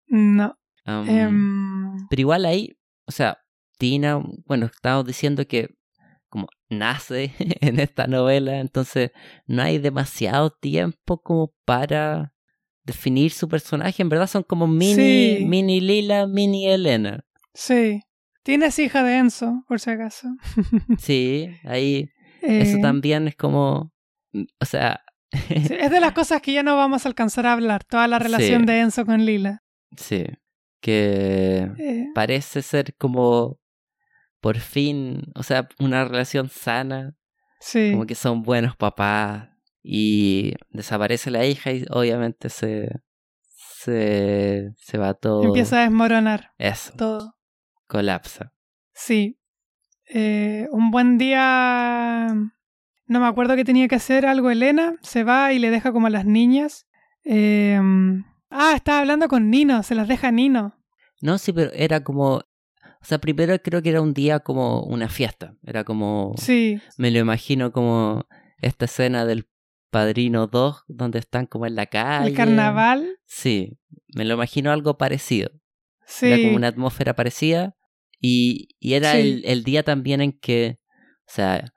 No. 0.06 0.56
Em. 0.86 2.06
Pero 2.08 2.20
igual 2.20 2.44
ahí, 2.44 2.78
o 3.06 3.12
sea, 3.12 3.38
Tina, 3.78 4.22
bueno, 4.46 4.66
estamos 4.66 5.04
diciendo 5.04 5.46
que 5.46 5.76
como 6.28 6.48
nace 6.68 7.32
en 7.60 7.80
esta 7.80 8.06
novela, 8.06 8.60
entonces 8.60 9.10
no 9.46 9.62
hay 9.62 9.78
demasiado 9.78 10.50
tiempo 10.50 11.20
como 11.20 11.54
para 11.64 12.32
definir 12.84 13.32
su 13.32 13.48
personaje, 13.48 14.02
en 14.02 14.08
verdad 14.08 14.28
son 14.28 14.44
como 14.44 14.66
mini, 14.68 15.44
mini 15.44 15.80
Lila, 15.80 16.26
mini 16.26 16.68
Elena. 16.68 17.24
Sí. 17.52 18.00
Tienes 18.44 18.78
hija 18.78 19.02
de 19.02 19.18
Enzo, 19.18 19.64
por 19.66 19.80
si 19.80 19.90
acaso. 19.90 20.28
sí, 20.98 21.48
ahí 21.64 22.08
eso 22.42 22.76
eh. 22.78 22.80
también 22.80 23.28
es 23.28 23.36
como, 23.36 23.92
o 24.60 24.64
sea, 24.64 25.02
Sí, 25.32 25.54
es 25.78 25.90
de 25.90 26.00
las 26.00 26.12
cosas 26.12 26.40
que 26.40 26.52
ya 26.52 26.62
no 26.62 26.76
vamos 26.76 27.04
a 27.04 27.08
alcanzar 27.08 27.46
a 27.46 27.52
hablar, 27.52 27.82
toda 27.84 28.06
la 28.08 28.18
relación 28.18 28.60
Sí. 28.62 28.66
de 28.66 28.80
Enzo 28.80 29.04
con 29.04 29.24
Lila. 29.26 29.62
Sí. 29.96 30.24
Que 30.80 31.68
Eh, 31.78 32.06
parece 32.14 32.62
ser 32.62 32.94
como 32.96 33.58
por 34.40 34.58
fin, 34.60 35.24
o 35.34 35.42
sea, 35.42 35.68
una 35.80 36.04
relación 36.04 36.48
sana, 36.48 37.16
sí, 37.60 37.90
como 37.92 38.06
que 38.06 38.14
son 38.14 38.42
buenos 38.42 38.76
papás 38.76 39.48
y 39.82 40.54
desaparece 40.70 41.30
la 41.30 41.44
hija 41.44 41.72
y 41.72 41.84
obviamente 41.90 42.48
se 42.48 42.88
se, 43.48 44.72
se 44.76 44.98
va 44.98 45.14
todo 45.14 45.44
empieza 45.44 45.78
a 45.78 45.82
desmoronar 45.82 46.52
eso, 46.58 46.92
todo. 46.96 47.36
colapsa. 47.86 48.52
Sí. 48.94 49.38
Eh, 50.08 50.68
un 50.70 50.90
buen 50.92 51.18
día, 51.18 52.28
no 53.06 53.20
me 53.20 53.26
acuerdo 53.26 53.56
que 53.56 53.64
tenía 53.64 53.88
que 53.88 53.94
hacer 53.96 54.26
algo 54.26 54.50
Elena, 54.50 54.96
se 55.02 55.24
va 55.24 55.52
y 55.52 55.58
le 55.58 55.70
deja 55.70 55.92
como 55.92 56.06
a 56.06 56.10
las 56.10 56.24
niñas. 56.26 56.86
Eh, 57.24 57.78
ah, 58.50 58.72
estaba 58.76 59.00
hablando 59.00 59.28
con 59.28 59.50
Nino, 59.50 59.82
se 59.82 59.94
las 59.94 60.08
deja 60.08 60.30
Nino. 60.30 60.74
No, 61.20 61.38
sí, 61.38 61.52
pero 61.52 61.70
era 61.72 62.02
como 62.04 62.34
o 62.36 63.04
sea, 63.08 63.18
primero 63.18 63.56
creo 63.62 63.82
que 63.82 63.90
era 63.90 64.00
un 64.00 64.14
día 64.14 64.40
como 64.40 64.82
una 64.82 65.08
fiesta, 65.08 65.54
era 65.64 65.84
como 65.84 66.34
Sí, 66.38 66.80
me 66.98 67.10
lo 67.12 67.18
imagino 67.20 67.70
como 67.72 68.24
esta 68.58 68.86
escena 68.86 69.24
del 69.24 69.48
Padrino 69.90 70.48
2 70.48 70.84
donde 70.88 71.20
están 71.20 71.46
como 71.46 71.66
en 71.66 71.76
la 71.76 71.86
calle. 71.86 72.30
el 72.30 72.34
carnaval. 72.36 73.18
Sí, 73.24 73.78
me 74.14 74.24
lo 74.24 74.34
imagino 74.34 74.72
algo 74.72 74.98
parecido. 74.98 75.50
Sí, 76.04 76.26
Era 76.26 76.42
como 76.42 76.56
una 76.56 76.68
atmósfera 76.68 77.14
parecida. 77.14 77.76
Y, 78.20 78.70
y 78.80 78.94
era 78.94 79.12
Sí. 79.12 79.18
el, 79.18 79.42
el 79.44 79.62
día 79.64 79.82
también 79.84 80.20
en 80.20 80.32
que, 80.32 80.78
o 81.28 81.32
sea, 81.32 81.72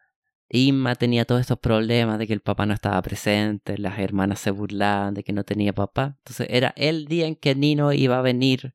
Inma 0.49 0.95
tenía 0.95 1.25
todos 1.25 1.41
estos 1.41 1.59
problemas 1.59 2.17
de 2.17 2.25
que 2.25 2.33
el 2.33 2.41
papá 2.41 2.65
no 2.65 2.73
estaba 2.73 3.01
presente, 3.01 3.77
las 3.77 3.99
hermanas 3.99 4.39
se 4.39 4.51
burlaban 4.51 5.13
de 5.13 5.23
que 5.23 5.31
no 5.31 5.43
tenía 5.43 5.73
papá. 5.73 6.17
Entonces 6.19 6.47
era 6.49 6.73
el 6.75 7.05
día 7.05 7.27
en 7.27 7.35
que 7.35 7.53
Nino 7.53 7.93
iba 7.93 8.17
a 8.17 8.21
venir 8.21 8.73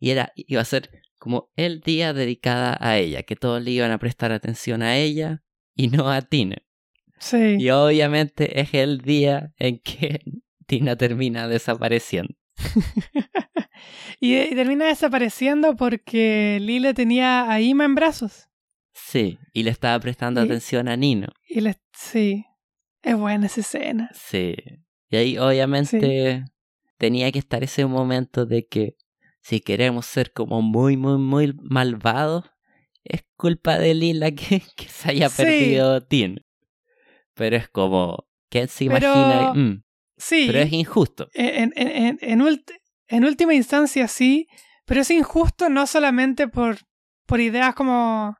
y 0.00 0.10
era, 0.10 0.32
iba 0.34 0.62
a 0.62 0.64
ser 0.64 0.90
como 1.18 1.50
el 1.56 1.80
día 1.80 2.12
dedicada 2.12 2.76
a 2.80 2.98
ella, 2.98 3.22
que 3.22 3.36
todos 3.36 3.62
le 3.62 3.70
iban 3.70 3.90
a 3.90 3.98
prestar 3.98 4.32
atención 4.32 4.82
a 4.82 4.96
ella 4.96 5.42
y 5.74 5.88
no 5.88 6.10
a 6.10 6.22
Tina. 6.22 6.58
sí. 7.18 7.56
Y 7.58 7.70
obviamente 7.70 8.60
es 8.60 8.74
el 8.74 9.00
día 9.00 9.52
en 9.58 9.78
que 9.80 10.20
Tina 10.66 10.96
termina 10.96 11.48
desapareciendo. 11.48 12.34
y, 14.20 14.36
y 14.36 14.54
termina 14.54 14.86
desapareciendo 14.86 15.76
porque 15.76 16.58
Lila 16.60 16.94
tenía 16.94 17.50
a 17.50 17.60
Ima 17.60 17.84
en 17.84 17.94
brazos. 17.94 18.48
Sí, 19.06 19.38
y 19.52 19.62
le 19.64 19.70
estaba 19.70 19.98
prestando 20.00 20.40
Y- 20.42 20.46
atención 20.46 20.88
a 20.88 20.96
Nino. 20.96 21.28
Y 21.48 21.60
le, 21.60 21.76
sí, 21.92 22.44
es 23.02 23.16
buena 23.16 23.46
esa 23.46 23.60
escena. 23.60 24.10
Sí. 24.14 24.54
Y 25.10 25.16
ahí 25.16 25.38
obviamente 25.38 26.44
tenía 26.98 27.30
que 27.30 27.38
estar 27.38 27.62
ese 27.62 27.84
momento 27.86 28.46
de 28.46 28.66
que 28.66 28.96
si 29.42 29.60
queremos 29.60 30.06
ser 30.06 30.32
como 30.32 30.62
muy, 30.62 30.96
muy, 30.96 31.18
muy 31.18 31.54
malvados, 31.62 32.44
es 33.04 33.24
culpa 33.36 33.78
de 33.78 33.92
Lila 33.94 34.30
que, 34.32 34.62
que 34.76 34.88
se 34.88 35.10
haya 35.10 35.28
Sí. 35.28 35.42
perdido 35.42 36.00
Tina. 36.02 36.40
Pero 37.34 37.56
es 37.56 37.68
como, 37.68 38.26
¿quién 38.48 38.68
se 38.68 38.86
Pero- 38.86 39.12
imagina? 39.12 39.52
Mm, 39.54 39.82
Sí, 40.16 40.44
pero 40.46 40.60
es 40.60 40.72
injusto. 40.72 41.28
en, 41.34 41.72
en, 41.76 41.88
en, 41.88 42.18
en, 42.22 42.40
ult- 42.40 42.72
en 43.08 43.24
última 43.24 43.52
instancia 43.52 44.06
sí, 44.08 44.46
pero 44.86 45.00
es 45.00 45.10
injusto 45.10 45.68
no 45.68 45.86
solamente 45.88 46.46
por, 46.48 46.78
por 47.26 47.40
ideas 47.40 47.74
como, 47.74 48.36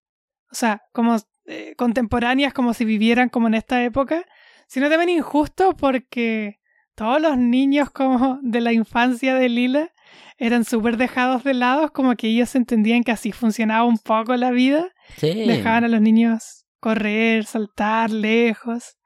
o 0.55 0.57
sea, 0.57 0.83
como 0.93 1.17
eh, 1.47 1.75
contemporáneas, 1.77 2.53
como 2.53 2.73
si 2.75 2.85
vivieran 2.85 3.29
como 3.29 3.49
en 3.49 3.55
esta 3.55 3.83
época, 3.83 4.25
sino 4.69 4.89
también 4.89 5.11
injusto 5.11 5.75
porque 5.77 6.61
todos 6.95 7.21
los 7.21 7.37
niños 7.37 7.91
como 7.91 8.39
de 8.43 8.61
la 8.61 8.73
infancia 8.73 9.35
de 9.35 9.49
Lila 9.49 9.91
eran 10.39 10.65
súper 10.65 10.97
dejados 10.97 11.43
de 11.43 11.55
lado, 11.55 11.93
como 11.93 12.15
que 12.15 12.29
ellos 12.29 12.55
entendían 12.55 13.03
que 13.03 13.11
así 13.11 13.33
funcionaba 13.33 13.85
un 13.85 13.99
poco 13.99 14.37
la 14.37 14.53
vida, 14.53 14.87
Sí. 15.17 15.35
dejaban 15.47 15.83
a 15.83 15.89
los 15.89 16.01
niños 16.01 16.65
correr, 16.79 17.45
saltar 17.47 18.11
lejos, 18.13 18.97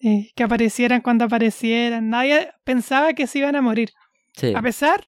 eh, 0.00 0.32
que 0.36 0.42
aparecieran 0.42 1.00
cuando 1.00 1.24
aparecieran. 1.24 2.10
Nadie 2.10 2.50
pensaba 2.64 3.14
que 3.14 3.26
se 3.26 3.38
iban 3.38 3.56
a 3.56 3.62
morir. 3.62 3.88
sí. 4.36 4.52
A 4.54 4.60
pesar 4.60 5.06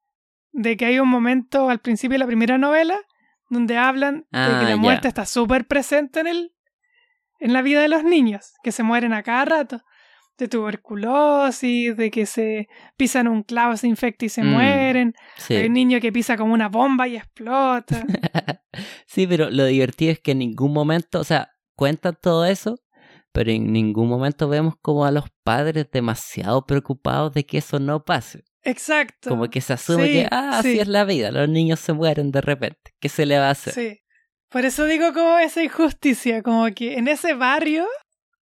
de 0.52 0.76
que 0.78 0.86
hay 0.86 0.98
un 1.00 1.08
momento 1.08 1.68
al 1.68 1.80
principio 1.80 2.14
de 2.14 2.20
la 2.20 2.26
primera 2.26 2.56
novela 2.56 2.96
donde 3.48 3.76
hablan 3.76 4.20
de 4.30 4.38
Ah, 4.38 4.56
que 4.60 4.64
la 4.64 4.70
ya. 4.70 4.76
muerte 4.76 5.08
está 5.08 5.26
súper 5.26 5.66
presente 5.66 6.20
en 6.20 6.26
el, 6.26 6.52
en 7.40 7.52
la 7.52 7.62
vida 7.62 7.80
de 7.82 7.88
los 7.88 8.02
niños, 8.04 8.52
que 8.62 8.72
se 8.72 8.82
mueren 8.82 9.12
a 9.12 9.22
cada 9.22 9.44
rato. 9.44 9.82
De 10.38 10.48
tuberculosis, 10.48 11.96
de 11.96 12.10
que 12.10 12.26
se 12.26 12.68
pisan 12.98 13.26
un 13.28 13.42
clavo, 13.42 13.76
se 13.76 13.88
infecta 13.88 14.26
y 14.26 14.28
se 14.28 14.42
Mm, 14.42 14.46
mueren. 14.52 15.14
sí. 15.38 15.54
Hay 15.54 15.66
un 15.66 15.72
niño 15.72 15.98
que 16.00 16.12
pisa 16.12 16.36
como 16.36 16.52
una 16.52 16.68
bomba 16.68 17.08
y 17.08 17.16
explota. 17.16 18.04
sí, 19.06 19.26
pero 19.26 19.50
lo 19.50 19.64
divertido 19.64 20.12
es 20.12 20.20
que 20.20 20.32
en 20.32 20.38
ningún 20.40 20.72
momento, 20.72 21.20
o 21.20 21.24
sea, 21.24 21.52
cuentan 21.74 22.18
todo 22.20 22.44
eso, 22.44 22.76
pero 23.32 23.50
en 23.50 23.72
ningún 23.72 24.08
momento 24.08 24.48
vemos 24.48 24.74
como 24.82 25.04
a 25.06 25.10
los 25.10 25.24
padres 25.42 25.88
demasiado 25.90 26.66
preocupados 26.66 27.32
de 27.32 27.46
que 27.46 27.58
eso 27.58 27.78
no 27.78 28.04
pase. 28.04 28.44
Exacto. 28.66 29.30
Como 29.30 29.48
que 29.48 29.60
se 29.60 29.72
asume 29.72 30.06
Sí, 30.06 30.12
que, 30.12 30.28
ah, 30.30 30.58
así 30.58 30.72
sí. 30.72 30.80
es 30.80 30.88
la 30.88 31.04
vida, 31.04 31.30
los 31.30 31.48
niños 31.48 31.80
se 31.80 31.92
mueren 31.92 32.30
de 32.32 32.40
repente. 32.40 32.92
¿Qué 33.00 33.08
se 33.08 33.24
le 33.26 33.38
va 33.38 33.48
a 33.48 33.50
hacer? 33.50 33.72
Sí. 33.74 34.00
Por 34.48 34.64
eso 34.64 34.84
digo 34.84 35.12
como 35.12 35.38
esa 35.38 35.62
injusticia, 35.62 36.42
como 36.42 36.66
que 36.74 36.94
en 36.98 37.08
ese 37.08 37.34
barrio, 37.34 37.86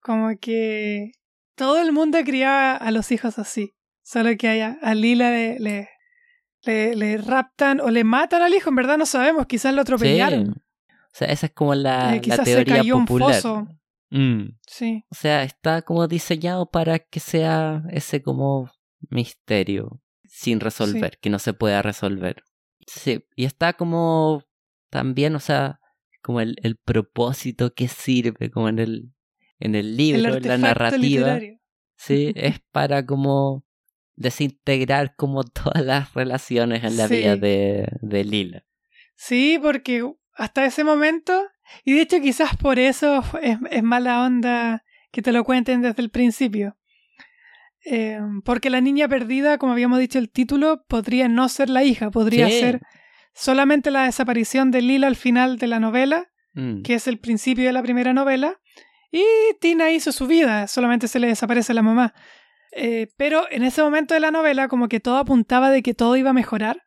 como 0.01 0.31
que 0.41 1.13
todo 1.57 1.81
el 1.81 1.93
mundo 1.93 2.19
criaba 2.25 2.77
a 2.77 2.91
los 2.91 3.11
hijos 3.13 3.39
así. 3.39 3.73
Solo 4.03 4.31
que 4.37 4.63
a, 4.63 4.79
a 4.83 4.95
Lila 4.95 5.31
le, 5.31 5.59
le, 5.61 5.89
le, 6.65 6.95
le 6.95 7.17
raptan 7.17 7.81
o 7.81 7.91
le 7.91 8.05
matan 8.05 8.43
al 8.43 8.53
hijo, 8.55 8.69
en 8.71 8.77
verdad 8.77 8.99
no 8.99 9.07
sabemos, 9.07 9.47
quizás 9.47 9.73
lo 9.75 9.81
Sí. 9.83 9.83
atropellaron. 9.83 10.51
O 10.51 11.17
sea, 11.17 11.29
esa 11.29 11.47
es 11.47 11.53
como 11.53 11.75
la, 11.75 12.11
Eh, 12.13 12.17
la 12.17 12.21
quizás 12.21 12.39
se 12.49 12.55
teoría 12.55 12.77
cayó 12.79 12.97
un 12.97 13.07
foso. 13.07 13.69
Mm. 14.11 14.59
Sí, 14.67 15.05
O 15.11 15.15
sea, 15.15 15.43
está 15.43 15.83
como 15.83 16.07
diseñado 16.07 16.71
para 16.71 16.99
que 16.99 17.19
sea 17.21 17.83
ese 17.91 18.23
como 18.23 18.71
misterio 19.11 20.01
sin 20.37 20.59
resolver, 20.59 21.19
que 21.21 21.31
no 21.31 21.39
se 21.39 21.53
pueda 21.53 21.81
resolver. 21.81 22.43
Sí, 22.89 23.25
y 23.37 23.45
está 23.45 23.75
como 23.75 24.43
también, 24.91 25.37
o 25.37 25.41
sea, 25.41 25.79
como 26.23 26.41
el, 26.41 26.57
el 26.63 26.77
propósito 26.77 27.73
que 27.73 27.87
sirve, 27.87 28.51
como 28.51 28.69
en 28.69 28.81
el, 28.81 29.13
en 29.61 29.77
el 29.77 29.97
libro, 29.97 30.35
en 30.35 30.43
la 30.49 30.59
narrativa. 30.59 30.99
literario. 30.99 31.61
Sí, 31.97 32.33
es 32.35 32.59
para 32.73 33.07
como 33.07 33.65
desintegrar 34.17 35.15
como 35.17 35.45
todas 35.45 35.85
las 35.85 36.13
relaciones 36.15 36.83
en 36.85 36.97
la 36.97 37.07
Sí. 37.09 37.17
vida 37.17 37.37
de, 37.37 37.89
de 38.03 38.25
Lila. 38.25 38.65
Sí, 39.15 39.59
porque 39.63 40.05
hasta 40.35 40.65
ese 40.67 40.83
momento, 40.83 41.47
y 41.85 41.93
de 41.95 42.03
hecho 42.03 42.21
quizás 42.21 42.57
por 42.57 42.79
eso 42.81 43.23
es, 43.41 43.59
es 43.71 43.83
mala 43.85 44.25
onda 44.25 44.85
que 45.13 45.23
te 45.23 45.31
lo 45.31 45.45
cuenten 45.45 45.81
desde 45.83 46.03
el 46.03 46.11
principio. 46.11 46.77
Eh, 47.85 48.19
porque 48.45 48.71
la 48.71 48.81
niña 48.81 49.09
perdida, 49.09 49.59
como 49.59 49.73
habíamos 49.73 49.99
dicho 49.99 50.19
el 50.19 50.31
título, 50.31 50.85
podría 50.89 51.29
no 51.29 51.49
ser 51.49 51.69
la 51.69 51.85
hija, 51.85 52.11
podría 52.11 52.49
Sí. 52.49 52.61
ser 52.61 52.81
solamente 53.35 53.91
la 53.91 54.05
desaparición 54.05 54.71
de 54.71 54.81
Lila 54.83 55.07
al 55.07 55.17
final 55.17 55.59
de 55.59 55.67
la 55.67 55.81
novela, 55.81 56.31
Mm. 56.55 56.83
que 56.83 56.95
es 56.95 57.07
el 57.09 57.19
principio 57.19 57.65
de 57.67 57.73
la 57.73 57.83
primera 57.83 58.13
novela, 58.13 58.61
y 59.11 59.23
Tina 59.61 59.91
hizo 59.91 60.13
su 60.13 60.27
vida, 60.27 60.67
solamente 60.67 61.09
se 61.09 61.19
le 61.19 61.27
desaparece 61.27 61.75
la 61.75 61.83
mamá. 61.83 62.15
Eh, 62.73 63.09
pero 63.17 63.45
en 63.51 63.63
ese 63.65 63.83
momento 63.83 64.15
de 64.15 64.21
la 64.21 64.31
novela, 64.31 64.67
como 64.69 64.89
que 64.89 64.99
todo 65.01 65.19
apuntaba 65.19 65.71
de 65.71 65.83
que 65.83 65.95
todo 65.95 66.17
iba 66.17 66.31
a 66.31 66.33
mejorar. 66.33 66.83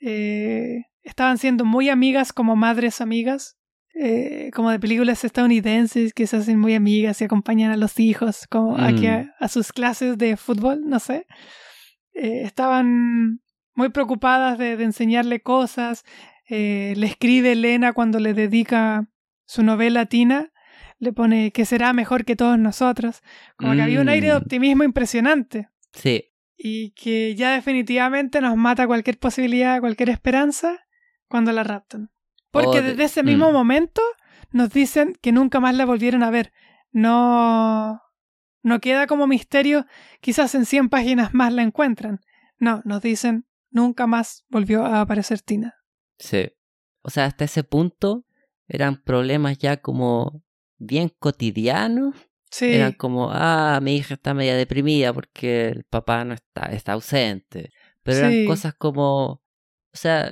Eh, 0.00 0.82
estaban 1.02 1.38
siendo 1.38 1.64
muy 1.64 1.88
amigas 1.88 2.32
como 2.32 2.56
madres 2.56 3.00
amigas, 3.00 3.56
eh, 3.94 4.50
como 4.54 4.70
de 4.70 4.78
películas 4.80 5.24
estadounidenses 5.24 6.12
que 6.12 6.26
se 6.26 6.36
hacen 6.36 6.58
muy 6.58 6.74
amigas 6.74 7.20
y 7.20 7.24
acompañan 7.24 7.70
a 7.70 7.76
los 7.76 7.98
hijos 8.00 8.46
como 8.48 8.76
Mm. 8.76 9.30
a 9.40 9.48
sus 9.48 9.72
clases 9.72 10.18
de 10.18 10.36
fútbol, 10.36 10.82
no 10.86 10.98
sé. 10.98 11.26
Eh, 12.12 12.42
estaban 12.44 13.40
muy 13.74 13.88
preocupadas 13.90 14.58
de, 14.58 14.76
de 14.76 14.84
enseñarle 14.84 15.40
cosas. 15.40 16.04
Eh, 16.48 16.94
le 16.96 17.06
escribe 17.06 17.52
Elena 17.52 17.92
cuando 17.92 18.18
le 18.20 18.34
dedica 18.34 19.08
su 19.46 19.62
novela 19.62 20.06
Tina, 20.06 20.52
le 20.98 21.12
pone 21.12 21.50
que 21.52 21.64
será 21.64 21.92
mejor 21.92 22.24
que 22.24 22.36
todos 22.36 22.58
nosotros. 22.58 23.22
Como 23.56 23.74
que 23.74 23.82
había 23.82 24.00
un 24.00 24.08
aire 24.08 24.28
de 24.28 24.34
Mm. 24.34 24.36
optimismo 24.38 24.84
impresionante 24.84 25.68
Sí, 25.92 26.24
y 26.56 26.90
que 26.92 27.34
ya 27.34 27.52
definitivamente 27.54 28.40
nos 28.40 28.56
mata 28.56 28.86
cualquier 28.86 29.18
posibilidad, 29.18 29.80
cualquier 29.80 30.10
esperanza 30.10 30.78
cuando 31.28 31.52
la 31.52 31.62
raptan. 31.64 32.10
Porque 32.54 32.78
Oh, 32.78 32.82
de- 32.82 32.90
desde 32.92 33.04
ese 33.04 33.22
mismo 33.22 33.50
mm. 33.50 33.52
momento 33.52 34.00
nos 34.52 34.70
dicen 34.70 35.14
que 35.20 35.32
nunca 35.32 35.60
más 35.60 35.74
la 35.74 35.84
volvieron 35.84 36.22
a 36.22 36.30
ver. 36.30 36.52
No, 36.92 38.00
no 38.62 38.80
queda 38.80 39.06
como 39.06 39.26
misterio, 39.26 39.86
quizás 40.20 40.54
en 40.54 40.64
100 40.64 40.88
páginas 40.88 41.34
más 41.34 41.52
la 41.52 41.62
encuentran. 41.62 42.20
No, 42.58 42.80
nos 42.84 43.02
dicen 43.02 43.46
nunca 43.70 44.06
más 44.06 44.44
volvió 44.48 44.84
a 44.86 45.00
aparecer 45.02 45.40
Tina. 45.42 45.74
Sí. 46.18 46.50
O 47.02 47.10
sea, 47.10 47.26
hasta 47.26 47.44
ese 47.44 47.64
punto 47.64 48.24
eran 48.68 49.02
problemas 49.02 49.58
ya 49.58 49.76
como 49.78 50.42
bien 50.78 51.10
cotidianos 51.18 52.14
Sí. 52.50 52.72
Eran 52.72 52.92
como, 52.92 53.30
ah, 53.32 53.80
mi 53.82 53.96
hija 53.96 54.14
está 54.14 54.32
media 54.32 54.54
deprimida 54.54 55.12
porque 55.12 55.66
el 55.70 55.82
papá 55.82 56.24
no 56.24 56.34
está, 56.34 56.66
está 56.66 56.92
ausente. 56.92 57.70
Pero 58.04 58.18
eran 58.18 58.30
Sí. 58.30 58.46
cosas 58.46 58.74
como, 58.74 59.24
o 59.26 59.42
sea, 59.92 60.30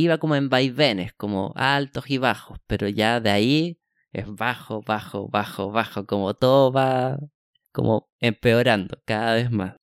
iba 0.00 0.18
como 0.18 0.34
en 0.36 0.48
vaivenes, 0.48 1.12
como 1.14 1.52
altos 1.56 2.10
y 2.10 2.18
bajos, 2.18 2.58
pero 2.66 2.88
ya 2.88 3.20
de 3.20 3.30
ahí 3.30 3.80
es 4.12 4.26
bajo, 4.26 4.82
bajo, 4.82 5.28
bajo, 5.28 5.70
bajo, 5.70 6.06
como 6.06 6.34
todo 6.34 6.72
va 6.72 7.18
como 7.72 8.08
empeorando 8.18 9.00
cada 9.04 9.34
vez 9.34 9.50
más. 9.50 9.76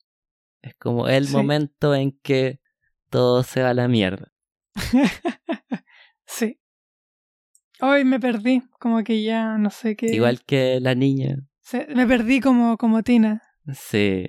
Es 0.61 0.75
como 0.75 1.07
el 1.07 1.27
Sí. 1.27 1.33
momento 1.33 1.95
en 1.95 2.11
que 2.21 2.59
todo 3.09 3.43
se 3.43 3.61
va 3.63 3.69
a 3.69 3.73
la 3.73 3.87
mierda. 3.87 4.31
sí. 6.25 6.59
Hoy 7.79 8.03
me 8.05 8.19
perdí, 8.19 8.63
como 8.79 9.03
que 9.03 9.21
ya 9.23 9.57
no 9.57 9.69
sé 9.69 9.95
qué. 9.95 10.07
Igual 10.07 10.43
que 10.43 10.79
la 10.81 10.95
niña, 10.95 11.37
Se- 11.61 11.87
me 11.95 12.07
perdí 12.07 12.39
como, 12.41 12.77
como 12.77 13.03
Tina. 13.03 13.41
sí, 13.73 14.25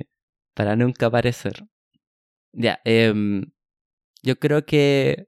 para 0.54 0.76
nunca 0.76 1.06
aparecer. 1.06 1.64
Ya, 2.52 2.80
em, 2.84 3.44
yo 4.22 4.38
creo 4.38 4.66
que 4.66 5.27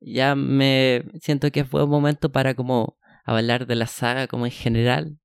ya 0.00 0.34
me 0.34 1.04
siento 1.20 1.50
que 1.50 1.64
fue 1.64 1.84
un 1.84 1.90
momento 1.90 2.30
para 2.30 2.54
como 2.54 2.98
hablar 3.24 3.66
de 3.66 3.74
la 3.74 3.86
saga 3.86 4.26
como 4.26 4.46
en 4.46 4.52
general. 4.52 5.18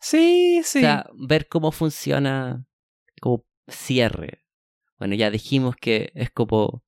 Sí, 0.00 0.60
sí. 0.64 0.78
O 0.78 0.82
sea, 0.82 1.06
ver 1.14 1.48
cómo 1.48 1.72
funciona 1.72 2.64
como 3.20 3.44
cierre. 3.66 4.44
Bueno, 4.98 5.14
ya 5.14 5.30
dijimos 5.30 5.76
que 5.76 6.10
es 6.14 6.30
como 6.30 6.84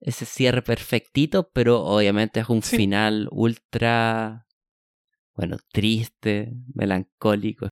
ese 0.00 0.24
cierre 0.24 0.62
perfectito, 0.62 1.50
pero 1.52 1.82
obviamente 1.84 2.40
es 2.40 2.48
un 2.48 2.62
Sí. 2.62 2.76
final 2.76 3.28
ultra, 3.30 4.46
bueno, 5.34 5.56
triste, 5.72 6.52
melancólico, 6.74 7.68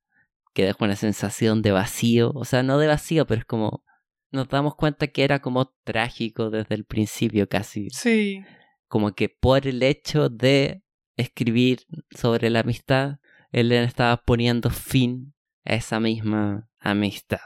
que 0.54 0.64
deja 0.64 0.84
una 0.84 0.96
sensación 0.96 1.62
de 1.62 1.72
vacío. 1.72 2.32
O 2.34 2.44
sea, 2.44 2.62
no 2.62 2.78
de 2.78 2.86
vacío, 2.86 3.26
pero 3.26 3.40
es 3.40 3.46
como 3.46 3.84
nos 4.30 4.48
damos 4.48 4.74
cuenta 4.74 5.06
que 5.06 5.24
era 5.24 5.38
como 5.40 5.72
trágico 5.84 6.50
desde 6.50 6.74
el 6.74 6.84
principio 6.84 7.48
casi. 7.48 7.88
sí. 7.90 8.42
Como 8.88 9.12
que 9.12 9.28
por 9.28 9.66
el 9.66 9.82
hecho 9.82 10.28
de 10.28 10.82
escribir 11.16 11.80
sobre 12.10 12.50
la 12.50 12.60
amistad, 12.60 13.18
él 13.52 13.72
estaba 13.72 14.16
poniendo 14.18 14.70
fin 14.70 15.34
a 15.64 15.74
esa 15.74 16.00
misma 16.00 16.68
amistad. 16.78 17.40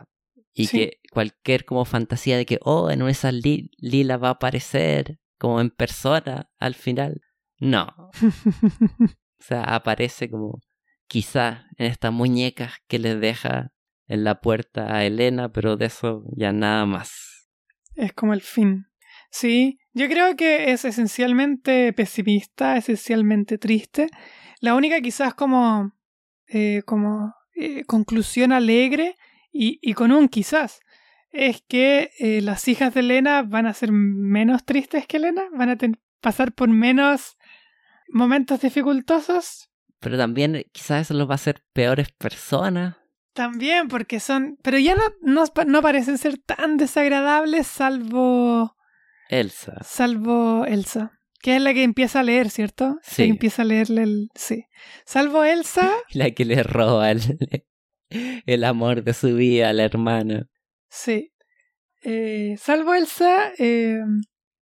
Y 0.55 0.67
Sí. 0.67 0.77
que 0.79 1.01
cualquier 1.11 1.65
como 1.65 1.85
fantasía 1.85 2.37
de 2.37 2.45
que, 2.47 2.59
oh, 2.63 2.91
en 2.91 3.03
esa 3.09 3.33
li- 3.33 3.71
Lila 3.79 4.19
va 4.19 4.29
a 4.29 4.33
aparecer 4.33 5.19
como 5.39 5.61
en 5.61 5.71
persona 5.71 6.51
al 6.59 6.75
final. 6.75 7.21
No. 7.59 7.89
O 9.41 9.45
sea, 9.45 9.65
aparece 9.65 10.31
como 10.31 10.61
quizá 11.09 11.67
en 11.77 11.87
estas 11.87 12.13
muñecas 12.13 12.75
que 12.87 13.01
le 13.01 13.17
deja 13.17 13.73
en 14.07 14.23
la 14.23 14.41
puerta 14.41 14.95
a 14.95 15.05
Elena, 15.05 15.51
pero 15.53 15.77
de 15.77 15.87
eso 15.87 16.23
ya 16.37 16.53
nada 16.53 16.87
más. 16.87 17.49
es 17.97 18.13
como 18.13 18.35
el 18.35 18.41
fin. 18.41 18.87
Sí, 19.33 19.79
yo 19.93 20.09
creo 20.09 20.37
que 20.37 20.73
es 20.73 20.85
esencialmente 20.85 21.93
pesimista, 21.93 22.77
esencialmente 22.77 23.59
triste. 23.59 24.09
La 24.61 24.75
única 24.75 25.01
quizás 25.01 25.35
como, 25.35 25.93
eh, 26.47 26.83
como 26.87 27.35
eh, 27.55 27.85
conclusión 27.85 28.53
alegre 28.53 29.17
y, 29.53 29.79
y 29.83 29.95
con 29.95 30.13
un 30.13 30.29
quizás 30.29 30.81
es 31.33 31.63
que 31.67 32.11
eh, 32.19 32.41
las 32.43 32.69
hijas 32.69 32.95
de 32.95 33.01
Elena 33.01 33.43
van 33.43 33.67
a 33.67 33.75
ser 33.75 33.91
menos 33.93 34.65
tristes 34.65 35.07
que 35.07 35.17
Elena, 35.17 35.43
van 35.53 35.71
a 35.71 35.79
pasar 36.21 36.53
por 36.53 36.69
menos 36.69 37.37
momentos 38.09 38.61
dificultosos. 38.61 39.71
Pero 39.99 40.19
también 40.19 40.65
quizás 40.73 41.03
eso 41.03 41.15
los 41.15 41.29
va 41.29 41.33
a 41.33 41.37
hacer 41.37 41.65
peores 41.73 42.13
personas. 42.13 42.97
También 43.33 43.89
porque 43.89 44.21
son, 44.21 44.59
pero 44.63 44.79
ya 44.79 44.95
no, 44.95 45.03
no, 45.23 45.45
no 45.67 45.83
parecen 45.83 46.19
ser 46.19 46.39
tan 46.39 46.77
desagradables 46.77 47.67
salvo... 47.67 48.77
Elsa. 49.41 49.77
Salvo 49.85 50.65
Elsa, 50.67 51.13
que 51.41 51.57
es 51.57 51.63
la 51.63 51.73
que 51.75 51.83
empieza 51.83 52.21
a 52.21 52.23
leer, 52.23 52.51
¿cierto? 52.51 52.99
Sí. 53.03 53.23
La 53.23 53.27
que 53.27 53.31
empieza 53.31 53.63
a 53.63 53.65
leerle 53.65 54.03
el... 54.03 54.29
Sí. 54.35 54.65
Salvo 55.05 55.43
Elsa, 55.45 55.91
La 56.13 56.31
que 56.33 56.45
le 56.45 56.63
roba 56.63 57.11
el, 57.11 57.21
el 58.47 58.65
amor 58.65 59.03
de 59.05 59.15
su 59.15 59.35
vida 59.35 59.71
a 59.71 59.73
la 59.73 59.85
hermana. 59.85 60.47
sí. 60.89 61.29
Eh, 62.05 62.57
salvo 62.59 62.95
Elsa, 62.95 63.53
eh, 63.59 64.01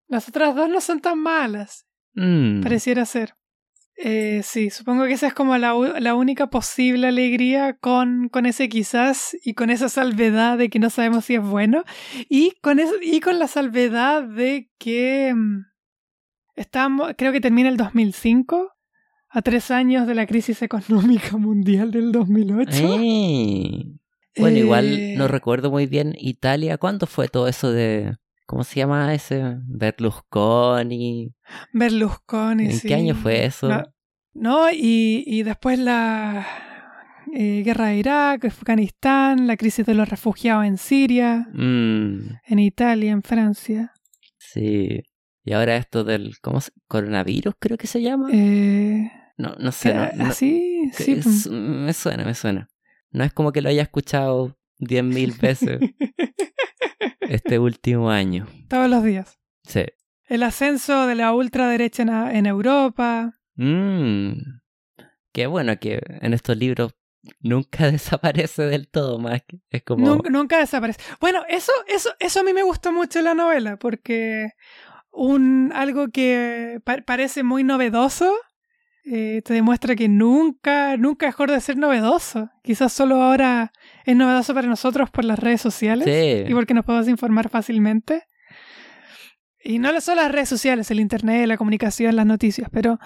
las 0.08 0.28
otras 0.28 0.56
dos 0.56 0.68
no 0.68 0.80
son 0.80 1.00
tan 1.00 1.18
malas, 1.20 1.84
Mm. 2.14 2.62
pareciera 2.64 3.04
ser. 3.06 3.34
Eh, 4.00 4.42
sí, 4.44 4.70
supongo 4.70 5.04
que 5.04 5.12
esa 5.14 5.26
es 5.26 5.34
como 5.34 5.56
la, 5.58 5.74
la 5.98 6.14
única 6.14 6.50
posible 6.50 7.08
alegría 7.08 7.76
con, 7.76 8.28
con 8.28 8.46
ese 8.46 8.68
quizás 8.68 9.36
y 9.44 9.54
con 9.54 9.70
esa 9.70 9.88
salvedad 9.88 10.56
de 10.56 10.70
que 10.70 10.78
no 10.78 10.88
sabemos 10.88 11.24
si 11.24 11.34
es 11.34 11.42
bueno 11.42 11.82
y 12.28 12.52
con, 12.60 12.78
eso, 12.78 12.94
y 13.02 13.18
con 13.18 13.40
la 13.40 13.48
salvedad 13.48 14.22
de 14.22 14.70
que 14.78 15.34
mm, 15.34 15.64
estamos, 16.54 17.12
creo 17.18 17.32
que 17.32 17.40
termina 17.40 17.68
el 17.68 17.76
2005, 17.76 18.78
a 19.30 19.42
tres 19.42 19.70
años 19.70 20.06
de 20.06 20.14
la 20.14 20.26
crisis 20.26 20.62
económica 20.62 21.36
mundial 21.36 21.90
del 21.90 22.12
2008. 22.12 22.70
Eh. 22.72 23.84
Bueno, 24.36 24.56
Eh, 24.56 24.60
igual 24.60 25.16
no 25.16 25.28
recuerdo 25.28 25.70
muy 25.70 25.86
bien 25.86 26.14
Italia. 26.18 26.78
¿Cuándo 26.78 27.06
fue 27.06 27.28
todo 27.28 27.48
eso 27.48 27.72
de... 27.72 28.16
¿Cómo 28.48 28.64
se 28.64 28.76
llama 28.80 29.12
ese? 29.12 29.58
Berlusconi. 29.66 31.34
Berlusconi. 31.74 32.64
¿En 32.64 32.72
sí. 32.72 32.88
qué 32.88 32.94
año 32.94 33.14
fue 33.14 33.44
eso? 33.44 33.68
No, 33.68 33.82
no, 34.32 34.70
y, 34.72 35.22
y 35.26 35.42
después 35.42 35.78
la 35.78 36.46
eh, 37.34 37.62
guerra 37.62 37.88
de 37.88 37.98
Irak, 37.98 38.46
Afganistán, 38.46 39.46
la 39.46 39.58
crisis 39.58 39.84
de 39.84 39.92
los 39.92 40.08
refugiados 40.08 40.64
en 40.64 40.78
Siria, 40.78 41.46
Mm, 41.52 42.38
en 42.46 42.58
Italia, 42.58 43.12
en 43.12 43.22
Francia. 43.22 43.92
sí. 44.38 45.02
Y 45.44 45.52
ahora 45.54 45.76
esto 45.76 46.04
del... 46.04 46.38
¿Cómo 46.42 46.60
se... 46.60 46.72
Coronavirus 46.88 47.54
creo 47.58 47.78
que 47.78 47.86
se 47.86 48.02
llama. 48.02 48.28
Eh, 48.32 49.10
No, 49.38 49.54
no 49.58 49.72
sé. 49.72 49.94
no- 49.94 50.08
no- 50.14 50.24
así, 50.26 50.90
que 50.96 51.04
sí. 51.04 51.14
pues. 51.14 51.26
es- 51.26 51.46
me 51.50 51.92
suena, 51.94 52.24
me 52.24 52.34
suena. 52.34 52.68
No 53.10 53.24
es 53.24 53.32
como 53.32 53.50
que 53.52 53.62
lo 53.62 53.68
haya 53.70 53.80
escuchado 53.82 54.58
diez 54.78 55.02
mil 55.04 55.32
veces 55.40 55.80
este 57.28 57.58
último 57.58 58.10
año. 58.10 58.46
Todos 58.68 58.88
los 58.90 59.02
días. 59.04 59.38
Sí. 59.64 59.84
El 60.26 60.42
ascenso 60.42 61.06
de 61.06 61.14
la 61.14 61.32
ultraderecha 61.32 62.02
en, 62.02 62.08
en 62.10 62.46
Europa. 62.46 63.32
Mm. 63.56 64.32
Qué 65.32 65.46
bueno 65.46 65.78
que 65.78 66.00
en 66.20 66.34
estos 66.34 66.56
libros 66.56 66.94
nunca 67.40 67.90
desaparece 67.90 68.62
del 68.62 68.88
todo, 68.88 69.18
más 69.18 69.42
es 69.70 69.82
como... 69.82 70.06
Nunca, 70.06 70.30
nunca 70.30 70.58
desaparece. 70.58 71.00
Bueno, 71.20 71.42
eso, 71.48 71.72
eso, 71.86 72.10
eso 72.18 72.40
a 72.40 72.44
mí 72.44 72.52
me 72.52 72.62
gustó 72.62 72.92
mucho 72.92 73.18
en 73.18 73.26
la 73.26 73.34
novela, 73.34 73.76
porque 73.78 74.50
un 75.10 75.72
algo 75.74 76.08
que 76.08 76.80
pa- 76.84 77.02
parece 77.04 77.42
muy 77.42 77.64
novedoso 77.64 78.32
eh, 79.10 79.42
te 79.44 79.54
demuestra 79.54 79.94
que 79.96 80.08
nunca, 80.08 80.96
nunca 80.96 81.26
dejó 81.26 81.46
de 81.46 81.60
ser 81.60 81.76
novedoso. 81.76 82.50
Quizás 82.62 82.92
solo 82.92 83.22
ahora 83.22 83.72
es 84.04 84.14
novedoso 84.16 84.54
para 84.54 84.66
nosotros 84.68 85.10
por 85.10 85.24
las 85.24 85.38
redes 85.38 85.60
sociales 85.60 86.04
Sí. 86.06 86.50
y 86.50 86.54
porque 86.54 86.74
nos 86.74 86.84
podemos 86.84 87.08
informar 87.08 87.48
fácilmente. 87.48 88.24
Y 89.62 89.78
no 89.78 90.00
solo 90.00 90.22
las 90.22 90.32
redes 90.32 90.48
sociales, 90.48 90.90
el 90.90 91.00
internet, 91.00 91.46
la 91.46 91.56
comunicación, 91.56 92.16
las 92.16 92.26
noticias, 92.26 92.68
pero 92.72 92.98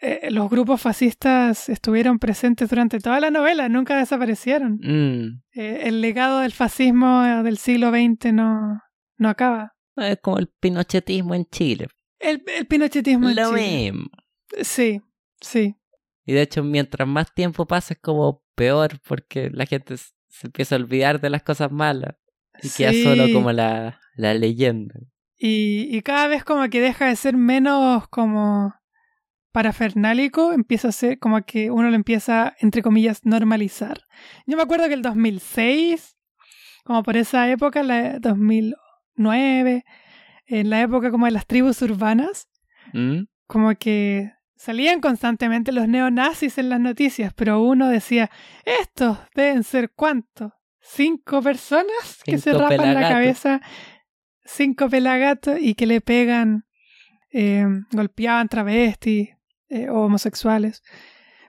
eh, 0.00 0.28
los 0.30 0.48
grupos 0.50 0.80
fascistas 0.80 1.68
estuvieron 1.68 2.18
presentes 2.18 2.68
durante 2.68 2.98
toda 3.00 3.18
la 3.20 3.30
novela, 3.30 3.68
nunca 3.68 3.96
desaparecieron. 3.98 4.78
Mm. 4.82 5.42
Eh, 5.52 5.80
el 5.84 6.00
legado 6.00 6.40
del 6.40 6.52
fascismo 6.52 7.22
del 7.42 7.58
siglo 7.58 7.90
XX 7.90 8.32
no, 8.32 8.80
no 9.16 9.28
acaba. 9.28 9.72
Es 9.96 10.18
como 10.22 10.38
el 10.38 10.48
pinochetismo 10.60 11.34
en 11.34 11.44
Chile. 11.46 11.88
El, 12.18 12.42
el 12.56 12.66
pinochetismo 12.66 13.28
en 13.30 13.36
Lo 13.36 13.50
Chile. 13.50 13.60
mismo. 13.92 14.08
Sí, 14.62 15.00
sí. 15.40 15.76
Y 16.24 16.32
de 16.32 16.42
hecho, 16.42 16.62
mientras 16.62 17.08
más 17.08 17.34
tiempo 17.34 17.66
pasa, 17.66 17.94
es 17.94 18.00
como 18.00 18.44
peor 18.54 19.00
porque 19.06 19.50
la 19.50 19.66
gente 19.66 19.96
se 19.96 20.46
empieza 20.46 20.74
a 20.74 20.78
olvidar 20.78 21.20
de 21.20 21.30
las 21.30 21.42
cosas 21.42 21.72
malas. 21.72 22.16
Y 22.62 22.68
queda 22.70 22.92
solo 22.92 23.32
como 23.32 23.52
la, 23.52 24.00
la 24.14 24.34
leyenda. 24.34 24.94
Y, 25.36 25.88
y 25.90 26.02
cada 26.02 26.28
vez 26.28 26.44
como 26.44 26.68
que 26.68 26.80
deja 26.80 27.06
de 27.06 27.16
ser 27.16 27.36
menos 27.36 28.06
como 28.08 28.74
parafernálico, 29.52 30.52
empieza 30.52 30.88
a 30.88 30.92
ser 30.92 31.18
como 31.18 31.42
que 31.42 31.70
uno 31.70 31.88
lo 31.90 31.96
empieza, 31.96 32.54
entre 32.60 32.82
comillas, 32.82 33.24
normalizar. 33.24 34.02
Yo 34.46 34.56
me 34.56 34.62
acuerdo 34.62 34.88
que 34.88 34.94
el 34.94 35.02
2006, 35.02 36.16
como 36.84 37.02
por 37.02 37.16
esa 37.16 37.50
época, 37.50 37.82
la 37.82 38.18
2009, 38.20 39.84
en 40.46 40.70
la 40.70 40.80
época 40.82 41.10
como 41.10 41.26
de 41.26 41.32
las 41.32 41.46
tribus 41.46 41.82
urbanas, 41.82 42.48
¿Mm? 42.92 43.22
como 43.46 43.74
que 43.74 44.32
salían 44.60 45.00
constantemente 45.00 45.72
los 45.72 45.88
neonazis 45.88 46.58
en 46.58 46.68
las 46.68 46.80
noticias, 46.80 47.32
pero 47.32 47.62
uno 47.62 47.88
decía, 47.88 48.30
estos 48.66 49.16
deben 49.34 49.64
ser 49.64 49.90
cuántos, 49.92 50.52
cinco 50.82 51.40
personas 51.40 52.20
que 52.26 52.36
se 52.36 52.52
rapan 52.52 52.92
la 52.92 53.08
cabeza, 53.08 53.62
cinco 54.44 54.90
pelagatos 54.90 55.56
y 55.58 55.74
que 55.74 55.86
le 55.86 56.02
pegan, 56.02 56.66
eh, 57.32 57.64
golpeaban 57.90 58.48
travestis 58.48 59.30
eh, 59.70 59.88
o 59.88 60.02
homosexuales. 60.02 60.82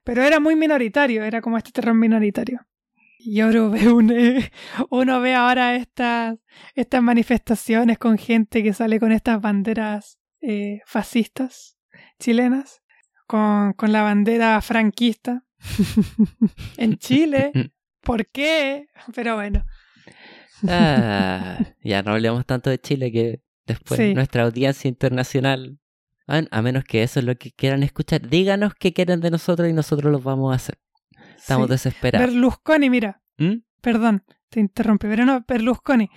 Pero 0.05 0.23
era 0.23 0.39
muy 0.39 0.55
minoritario, 0.55 1.25
era 1.25 1.41
como 1.41 1.57
este 1.57 1.73
terror 1.73 1.93
minoritario. 1.93 2.65
Y 3.19 3.41
uno 3.41 3.71
ve, 3.71 3.89
un, 3.89 4.09
eh, 4.09 4.51
uno 4.89 5.19
ve 5.19 5.35
ahora 5.35 5.75
estas, 5.75 6.37
estas 6.75 7.03
manifestaciones 7.03 7.97
con 7.97 8.17
gente 8.17 8.63
que 8.63 8.71
sale 8.71 9.01
con 9.01 9.11
estas 9.11 9.41
banderas 9.41 10.17
fascistas 10.85 11.77
chilenas, 12.17 12.80
con, 13.31 13.71
con 13.73 13.93
la 13.93 14.01
bandera 14.03 14.59
franquista 14.61 15.45
en 16.77 16.97
Chile. 16.97 17.51
¿Por 18.01 18.27
qué? 18.27 18.87
Pero 19.15 19.35
bueno. 19.35 19.63
Ah, 20.67 21.57
ya 21.83 22.03
no 22.03 22.11
hablemos 22.11 22.45
tanto 22.45 22.69
de 22.69 22.77
Chile 22.79 23.11
que 23.11 23.41
después 23.65 23.99
Sí. 23.99 24.13
nuestra 24.13 24.43
audiencia 24.43 24.89
internacional, 24.89 25.79
a, 26.27 26.61
menos 26.61 26.83
que 26.83 27.03
eso 27.03 27.19
es 27.19 27.25
lo 27.25 27.35
que 27.35 27.51
quieran 27.51 27.83
escuchar, 27.83 28.27
díganos 28.27 28.73
qué 28.75 28.93
quieren 28.93 29.21
de 29.21 29.31
nosotros 29.31 29.69
y 29.69 29.73
nosotros 29.73 30.11
los 30.11 30.23
vamos 30.23 30.51
a 30.51 30.55
hacer. 30.55 30.77
Estamos 31.37 31.67
Sí. 31.67 31.71
desesperados. 31.71 32.27
Berlusconi, 32.27 32.89
mira, 32.89 33.21
¿Mm? 33.37 33.57
perdón, 33.81 34.23
te 34.49 34.59
interrumpí, 34.59 35.07
pero 35.07 35.25
no, 35.25 35.43
Berlusconi, 35.47 36.09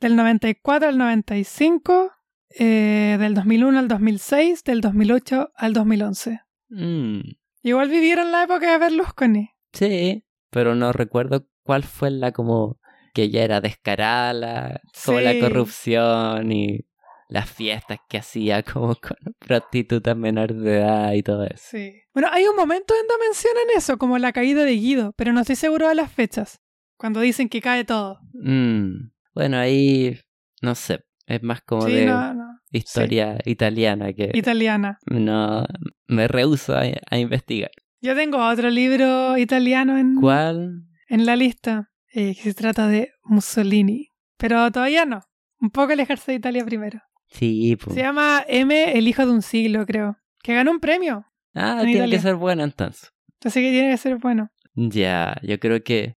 del 0.00 0.16
94 0.16 0.88
al 0.88 0.98
95, 0.98 2.10
eh, 2.58 3.16
del 3.18 3.34
2001 3.34 3.78
al 3.78 3.88
2006, 3.88 4.64
del 4.64 4.80
2008 4.80 5.50
al 5.56 5.72
2011. 5.72 6.40
Mm, 6.68 7.20
Igual 7.62 7.88
vivieron 7.88 8.30
la 8.32 8.42
época 8.44 8.70
de 8.72 8.78
Berlusconi. 8.78 9.50
sí, 9.72 10.24
pero 10.50 10.74
no 10.74 10.92
recuerdo 10.92 11.46
cuál 11.62 11.82
fue 11.82 12.10
la 12.10 12.32
como 12.32 12.78
que 13.14 13.30
ya 13.30 13.42
era 13.42 13.60
descarada 13.60 14.32
la, 14.32 14.80
como 15.04 15.20
la 15.20 15.32
Sí. 15.32 15.40
corrupción 15.40 16.52
y 16.52 16.86
las 17.28 17.50
fiestas 17.50 17.98
que 18.08 18.18
hacía 18.18 18.62
como 18.62 18.94
con 19.00 19.16
prostitutas 19.38 20.16
menores 20.16 20.58
de 20.60 20.76
edad 20.78 21.12
y 21.14 21.22
todo 21.22 21.44
eso. 21.44 21.56
Sí. 21.70 21.94
Bueno, 22.12 22.28
hay 22.30 22.44
un 22.46 22.54
momento 22.56 22.94
donde 22.94 23.14
mencionan 23.26 23.64
eso, 23.76 23.96
como 23.98 24.18
la 24.18 24.32
caída 24.32 24.62
de 24.64 24.72
Guido, 24.72 25.12
pero 25.16 25.32
no 25.32 25.40
estoy 25.40 25.56
seguro 25.56 25.88
de 25.88 25.94
las 25.94 26.12
fechas. 26.12 26.60
Cuando 26.96 27.20
dicen 27.20 27.48
que 27.48 27.60
cae 27.60 27.84
todo. 27.84 28.20
Mm, 28.34 29.10
bueno, 29.34 29.56
ahí 29.58 30.18
no 30.62 30.74
sé, 30.74 31.04
es 31.26 31.42
más 31.42 31.62
como 31.62 31.86
sí, 31.86 31.92
de 31.92 32.06
no, 32.06 32.34
no. 32.34 32.43
Historia 32.78 33.38
italiana 33.44 34.12
que 34.12 34.30
Italiana. 34.34 34.98
no 35.06 35.64
me 36.08 36.28
rehuso 36.28 36.76
a, 36.76 36.82
a 37.10 37.18
investigar. 37.18 37.70
Yo 38.00 38.14
tengo 38.14 38.38
otro 38.46 38.68
libro 38.70 39.38
italiano 39.38 39.96
en, 39.98 40.16
¿Cuál? 40.16 40.82
en 41.08 41.24
la 41.26 41.36
lista, 41.36 41.90
eh, 42.12 42.34
que 42.34 42.42
se 42.42 42.54
trata 42.54 42.86
de 42.88 43.10
Mussolini. 43.24 44.08
Pero 44.36 44.70
todavía 44.70 45.06
no. 45.06 45.22
Un 45.60 45.70
poco 45.70 45.92
alejarse 45.92 46.32
de 46.32 46.36
Italia 46.38 46.64
primero. 46.64 47.00
Sí, 47.28 47.76
pues. 47.82 47.94
Se 47.94 48.02
llama 48.02 48.44
M, 48.46 48.98
el 48.98 49.08
hijo 49.08 49.24
de 49.24 49.32
un 49.32 49.42
siglo, 49.42 49.86
creo. 49.86 50.18
Que 50.42 50.52
ganó 50.54 50.70
un 50.70 50.80
premio. 50.80 51.24
Ah, 51.54 51.76
en 51.80 51.86
tiene 51.86 51.92
Italia. 51.92 52.18
que 52.18 52.22
ser 52.22 52.34
bueno 52.34 52.62
entonces. 52.64 53.12
Así 53.44 53.60
que 53.60 53.70
tiene 53.70 53.90
que 53.90 53.96
ser 53.96 54.16
bueno. 54.18 54.50
Ya, 54.74 55.36
yo 55.42 55.58
creo 55.60 55.82
que 55.82 56.16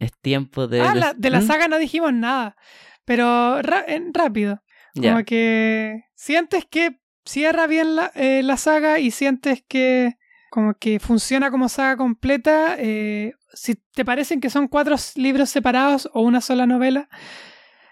es 0.00 0.10
tiempo 0.20 0.66
de... 0.66 0.80
ah, 0.82 0.94
la- 0.94 1.14
de 1.14 1.30
la 1.30 1.40
¿Mm? 1.40 1.46
saga 1.46 1.68
no 1.68 1.78
dijimos 1.78 2.12
nada. 2.12 2.56
Pero 3.04 3.60
rápido. 3.62 4.60
Como 4.94 5.24
que 5.24 6.04
sientes 6.14 6.66
que 6.66 7.00
cierra 7.24 7.66
bien 7.66 7.96
la, 7.96 8.12
eh, 8.14 8.42
la 8.42 8.56
saga 8.56 8.98
y 8.98 9.10
sientes 9.10 9.64
que 9.66 10.16
como 10.50 10.74
que 10.74 11.00
funciona 11.00 11.50
como 11.50 11.68
saga 11.68 11.96
completa. 11.96 12.76
eh, 12.78 13.32
si 13.54 13.74
te 13.94 14.04
parecen 14.04 14.40
que 14.40 14.50
son 14.50 14.68
cuatro 14.68 14.96
libros 15.16 15.50
separados 15.50 16.08
o 16.12 16.22
una 16.22 16.40
sola 16.40 16.66
novela, 16.66 17.08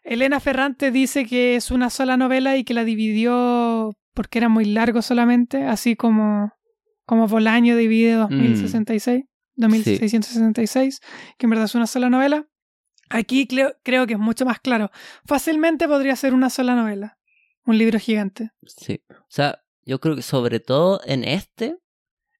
Elena 0.04 0.40
Ferrante 0.40 0.90
dice 0.90 1.26
que 1.26 1.56
es 1.56 1.70
una 1.70 1.90
sola 1.90 2.16
novela 2.16 2.56
y 2.56 2.64
que 2.64 2.74
la 2.74 2.84
dividió 2.84 3.92
porque 4.14 4.38
era 4.38 4.48
muy 4.48 4.64
largo 4.64 5.02
solamente, 5.02 5.64
así 5.64 5.96
como, 5.96 6.52
como 7.04 7.28
Bolaño 7.28 7.76
divide 7.76 8.14
2066, 8.14 9.24
2666, 9.56 11.00
que 11.38 11.46
en 11.46 11.50
verdad 11.50 11.66
es 11.66 11.74
una 11.74 11.86
sola 11.86 12.10
novela. 12.10 12.46
Aquí 13.10 13.46
creo, 13.46 13.74
creo 13.82 14.06
que 14.06 14.14
es 14.14 14.18
mucho 14.18 14.44
más 14.46 14.60
claro. 14.60 14.90
Fácilmente 15.26 15.86
podría 15.88 16.16
ser 16.16 16.32
una 16.32 16.48
sola 16.48 16.74
novela. 16.74 17.18
Un 17.66 17.76
libro 17.76 17.98
gigante. 17.98 18.50
Sí. 18.64 19.02
O 19.10 19.14
sea, 19.28 19.62
yo 19.84 20.00
creo 20.00 20.16
que 20.16 20.22
sobre 20.22 20.60
todo 20.60 21.00
en 21.04 21.24
este 21.24 21.76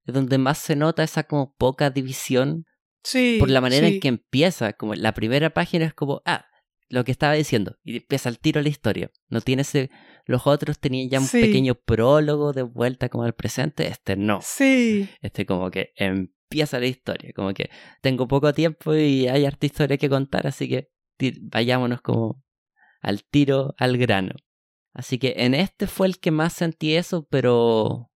es 0.07 0.15
donde 0.15 0.39
más 0.39 0.59
se 0.59 0.77
nota 0.77 1.03
esa 1.03 1.25
como 1.25 1.55
poca 1.57 1.91
división 1.91 2.65
Sí. 3.03 3.37
por 3.41 3.49
la 3.51 3.61
manera 3.61 3.89
sí. 3.89 3.95
en 3.95 4.01
que 4.01 4.09
empieza. 4.09 4.73
Como 4.75 4.95
la 4.95 5.13
primera 5.15 5.51
página 5.51 5.87
es 5.87 5.95
como, 5.95 6.23
ah, 6.25 6.47
lo 6.89 7.05
que 7.05 7.13
estaba 7.13 7.33
diciendo. 7.35 7.77
Y 7.83 7.97
empieza 7.99 8.29
el 8.29 8.39
tiro 8.39 8.61
la 8.63 8.69
historia. 8.69 9.11
No 9.29 9.41
tiene 9.41 9.63
ese... 9.63 9.91
Los 10.27 10.47
otros 10.47 10.79
tenían 10.79 11.09
ya 11.09 11.19
un 11.21 11.27
Sí. 11.27 11.41
pequeño 11.41 11.75
prólogo 11.75 12.53
de 12.53 12.63
vuelta 12.63 13.09
como 13.09 13.25
al 13.25 13.35
presente. 13.35 13.89
Este 13.89 14.17
no. 14.17 14.41
Sí. 14.43 15.09
Este 15.23 15.47
como 15.47 15.71
que 15.71 15.93
empieza 16.51 16.81
la 16.81 16.87
historia. 16.87 17.33
Como 17.35 17.55
que 17.55 17.71
tengo 18.01 18.27
poco 18.27 18.53
tiempo 18.53 18.95
y 18.95 19.29
hay 19.29 19.45
harta 19.45 19.67
historia 19.67 19.97
que 19.97 20.09
contar, 20.09 20.47
así 20.47 20.69
que 20.69 20.91
vayámonos 21.43 22.01
como 22.01 22.43
al 23.01 23.23
tiro, 23.25 23.75
al 23.79 23.97
grano. 23.97 24.35
Así 24.93 25.19
que 25.19 25.35
en 25.39 25.55
este 25.55 25.87
fue 25.87 26.09
el 26.09 26.19
que 26.19 26.33
más 26.33 26.53
sentí 26.53 26.97
eso, 26.97 27.27
pero 27.31 28.11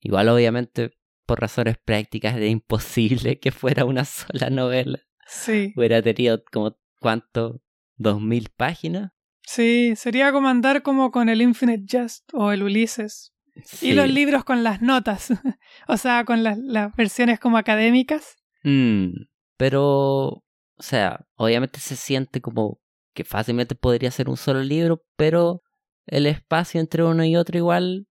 igual 0.00 0.28
obviamente 0.28 0.92
por 1.26 1.40
razones 1.40 1.76
prácticas 1.84 2.36
era 2.36 2.46
imposible 2.46 3.38
que 3.40 3.50
fuera 3.50 3.84
una 3.84 4.04
sola 4.04 4.50
novela. 4.50 5.00
Sí. 5.26 5.72
Hubiera 5.76 6.00
tenido 6.00 6.44
como 6.52 6.78
cuánto, 7.00 7.60
dos 7.96 8.20
mil 8.20 8.50
páginas. 8.56 9.10
Sí. 9.42 9.94
Sería 9.96 10.30
como 10.32 10.48
andar 10.48 10.82
como 10.82 11.10
con 11.10 11.28
el 11.28 11.42
Infinite 11.42 11.84
Jest 11.88 12.30
o 12.32 12.52
el 12.52 12.62
Ulises. 12.62 13.33
Sí. 13.64 13.90
Y 13.90 13.92
los 13.92 14.08
libros 14.08 14.44
con 14.44 14.64
las 14.64 14.82
notas. 14.82 15.28
o 15.88 15.96
sea, 15.96 16.24
con 16.24 16.42
las, 16.42 16.58
las 16.58 16.94
versiones 16.96 17.38
como 17.38 17.56
académicas. 17.58 18.36
Mm, 18.64 19.10
pero, 19.56 19.82
o 19.86 20.42
sea, 20.80 21.20
obviamente 21.36 21.78
se 21.80 21.96
siente 21.96 22.40
como 22.40 22.80
que 23.14 23.24
fácilmente 23.24 23.74
podría 23.76 24.10
ser 24.10 24.28
un 24.28 24.36
solo 24.36 24.60
libro, 24.62 25.02
pero 25.16 25.62
el 26.06 26.26
espacio 26.26 26.80
entre 26.80 27.04
uno 27.04 27.24
y 27.24 27.36
otro 27.36 27.56
igual 27.56 28.06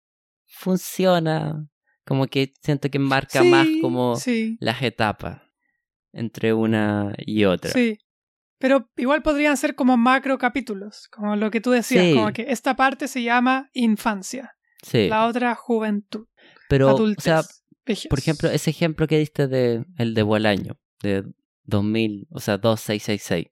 funciona. 0.47 1.67
Como 2.05 2.27
que 2.27 2.53
siento 2.63 2.89
que 2.91 2.99
marca 2.99 3.43
Sí, 3.43 3.49
más 3.51 3.67
como 3.83 4.17
Sí. 4.17 4.57
las 4.61 4.83
etapas 4.83 5.43
entre 6.13 6.53
una 6.55 7.13
y 7.19 7.45
otra. 7.45 7.71
Sí. 7.71 7.99
Pero 8.59 8.91
igual 8.97 9.23
podrían 9.23 9.57
ser 9.57 9.75
como 9.77 9.97
macro 9.97 10.37
capítulos, 10.39 11.07
como 11.13 11.37
lo 11.37 11.51
que 11.51 11.61
tú 11.61 11.71
decías, 11.71 12.07
Sí. 12.07 12.15
como 12.15 12.33
que 12.33 12.47
esta 12.49 12.75
parte 12.75 13.07
se 13.07 13.23
llama 13.23 13.69
infancia, 13.73 14.57
Sí, 14.83 15.09
la 15.09 15.27
otra 15.27 15.55
juventud, 15.55 16.27
pero, 16.69 16.91
adultez, 16.91 17.19
o 17.19 17.23
sea, 17.23 17.43
vejez. 17.85 18.09
por 18.09 18.19
ejemplo, 18.19 18.49
ese 18.51 18.71
ejemplo 18.71 19.07
que 19.07 19.19
diste 19.19 19.49
de 19.49 19.85
el 19.97 20.15
de 20.15 20.23
Bolaño, 20.23 20.79
de 21.03 21.25
2000, 21.65 22.29
o 22.31 22.41
sea, 22.41 22.59
2666, 22.59 23.47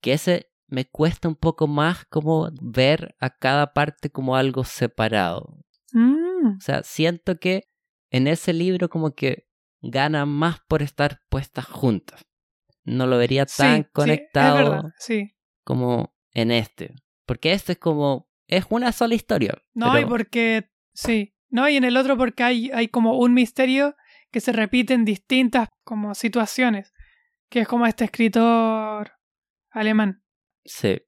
que 0.00 0.12
ese 0.12 0.50
me 0.66 0.88
cuesta 0.88 1.28
un 1.28 1.36
poco 1.36 1.66
más 1.66 2.04
como 2.06 2.50
ver 2.60 3.14
a 3.20 3.30
cada 3.30 3.72
parte 3.72 4.10
como 4.10 4.36
algo 4.36 4.64
separado. 4.64 5.58
Mm, 5.92 6.56
O 6.56 6.60
sea, 6.60 6.82
siento 6.82 7.38
que 7.38 7.68
en 8.10 8.26
ese 8.26 8.52
libro 8.52 8.88
como 8.88 9.14
que 9.14 9.46
ganan 9.82 10.28
más 10.28 10.60
por 10.68 10.82
estar 10.82 11.20
puestas 11.28 11.66
juntas. 11.66 12.24
No 12.84 13.06
lo 13.06 13.18
vería 13.18 13.46
tan 13.46 13.82
sí, 13.84 13.88
conectado 13.92 14.58
es 14.58 14.70
verdad, 14.70 14.90
sí. 14.98 15.36
como 15.64 16.14
en 16.32 16.50
este. 16.50 16.94
Porque 17.26 17.52
este 17.52 17.72
es 17.72 17.78
como... 17.78 18.28
Es 18.46 18.64
una 18.68 18.92
sola 18.92 19.14
historia. 19.14 19.54
No, 19.74 19.92
pero- 19.92 20.06
y 20.06 20.08
porque, 20.10 20.70
sí, 20.92 21.34
no, 21.48 21.68
y 21.68 21.76
en 21.76 21.84
el 21.84 21.96
otro 21.96 22.16
porque 22.16 22.42
hay, 22.42 22.70
hay 22.72 22.88
como 22.88 23.18
un 23.18 23.32
misterio 23.34 23.96
que 24.30 24.40
se 24.40 24.52
repite 24.52 24.94
en 24.94 25.04
distintas 25.04 25.68
como 25.84 26.14
situaciones, 26.14 26.92
que 27.48 27.60
es 27.60 27.68
como 27.68 27.86
este 27.86 28.04
escritor 28.04 29.12
alemán. 29.70 30.22
Sí. 30.64 31.00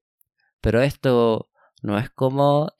Pero 0.61 0.81
esto 0.81 1.49
no 1.81 1.97
es 1.97 2.09
como 2.09 2.71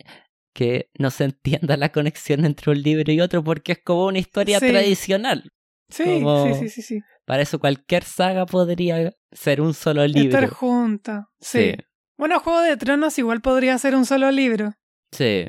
que 0.53 0.89
no 0.97 1.11
se 1.11 1.25
entienda 1.25 1.77
la 1.77 1.91
conexión 1.91 2.45
entre 2.45 2.71
un 2.71 2.81
libro 2.81 3.11
y 3.11 3.21
otro 3.21 3.43
porque 3.43 3.73
es 3.73 3.79
como 3.83 4.05
una 4.07 4.19
historia 4.19 4.59
Sí. 4.59 4.67
tradicional. 4.69 5.51
Sí, 5.89 6.03
Como- 6.03 6.45
sí, 6.47 6.53
sí, 6.59 6.69
sí, 6.69 6.81
sí. 6.81 6.99
Para 7.25 7.41
eso 7.43 7.59
cualquier 7.59 8.03
saga 8.03 8.45
podría 8.45 9.11
ser 9.31 9.61
un 9.61 9.73
solo 9.73 10.05
libro. 10.07 10.37
Estar 10.39 10.49
junta. 10.49 11.29
Sí. 11.39 11.73
sí. 11.73 11.75
Bueno, 12.17 12.39
Juego 12.39 12.61
de 12.61 12.77
Tronos 12.77 13.17
igual 13.19 13.41
podría 13.41 13.77
ser 13.77 13.95
un 13.95 14.05
solo 14.05 14.31
libro. 14.31 14.73
Sí. 15.11 15.47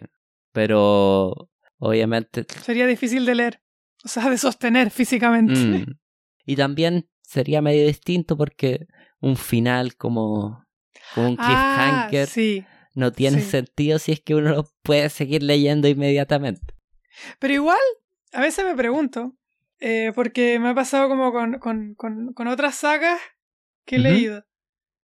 Pero 0.53 1.51
obviamente 1.79 2.45
Sería 2.63 2.87
difícil 2.87 3.25
de 3.27 3.35
leer. 3.35 3.63
O 4.05 4.09
sea, 4.09 4.29
de 4.31 4.39
sostener 4.39 4.91
físicamente. 4.91 5.55
Mm. 5.55 5.87
Y 6.47 6.57
también 6.57 7.07
sería 7.21 7.61
medio 7.61 7.87
distinto 7.87 8.35
porque 8.35 8.87
un 9.21 9.37
final 9.37 9.97
como, 9.97 10.65
como 11.15 11.29
un 11.29 11.37
Ah, 11.39 12.07
cliffhanger 12.09 12.27
sí. 12.27 12.65
no 12.95 13.13
tiene 13.13 13.43
sí. 13.43 13.51
sentido 13.51 13.99
si 13.99 14.13
es 14.13 14.21
que 14.23 14.35
uno 14.35 14.51
lo 14.53 14.67
puede 14.83 15.11
seguir 15.11 15.43
leyendo 15.43 15.89
inmediatamente. 15.89 16.73
Pero 17.39 17.53
igual, 17.53 17.79
a 18.33 18.41
veces 18.41 18.65
me 18.65 18.75
pregunto, 18.75 19.37
eh, 19.79 20.11
porque 20.15 20.59
me 20.59 20.71
ha 20.71 20.75
pasado 20.75 21.11
como 21.11 21.31
con, 21.31 21.59
con, 21.59 21.95
con, 21.97 22.33
con 22.33 22.49
otras 22.49 22.77
sagas 22.77 23.21
que 23.85 23.97
he 23.97 23.99
leído, 23.99 24.47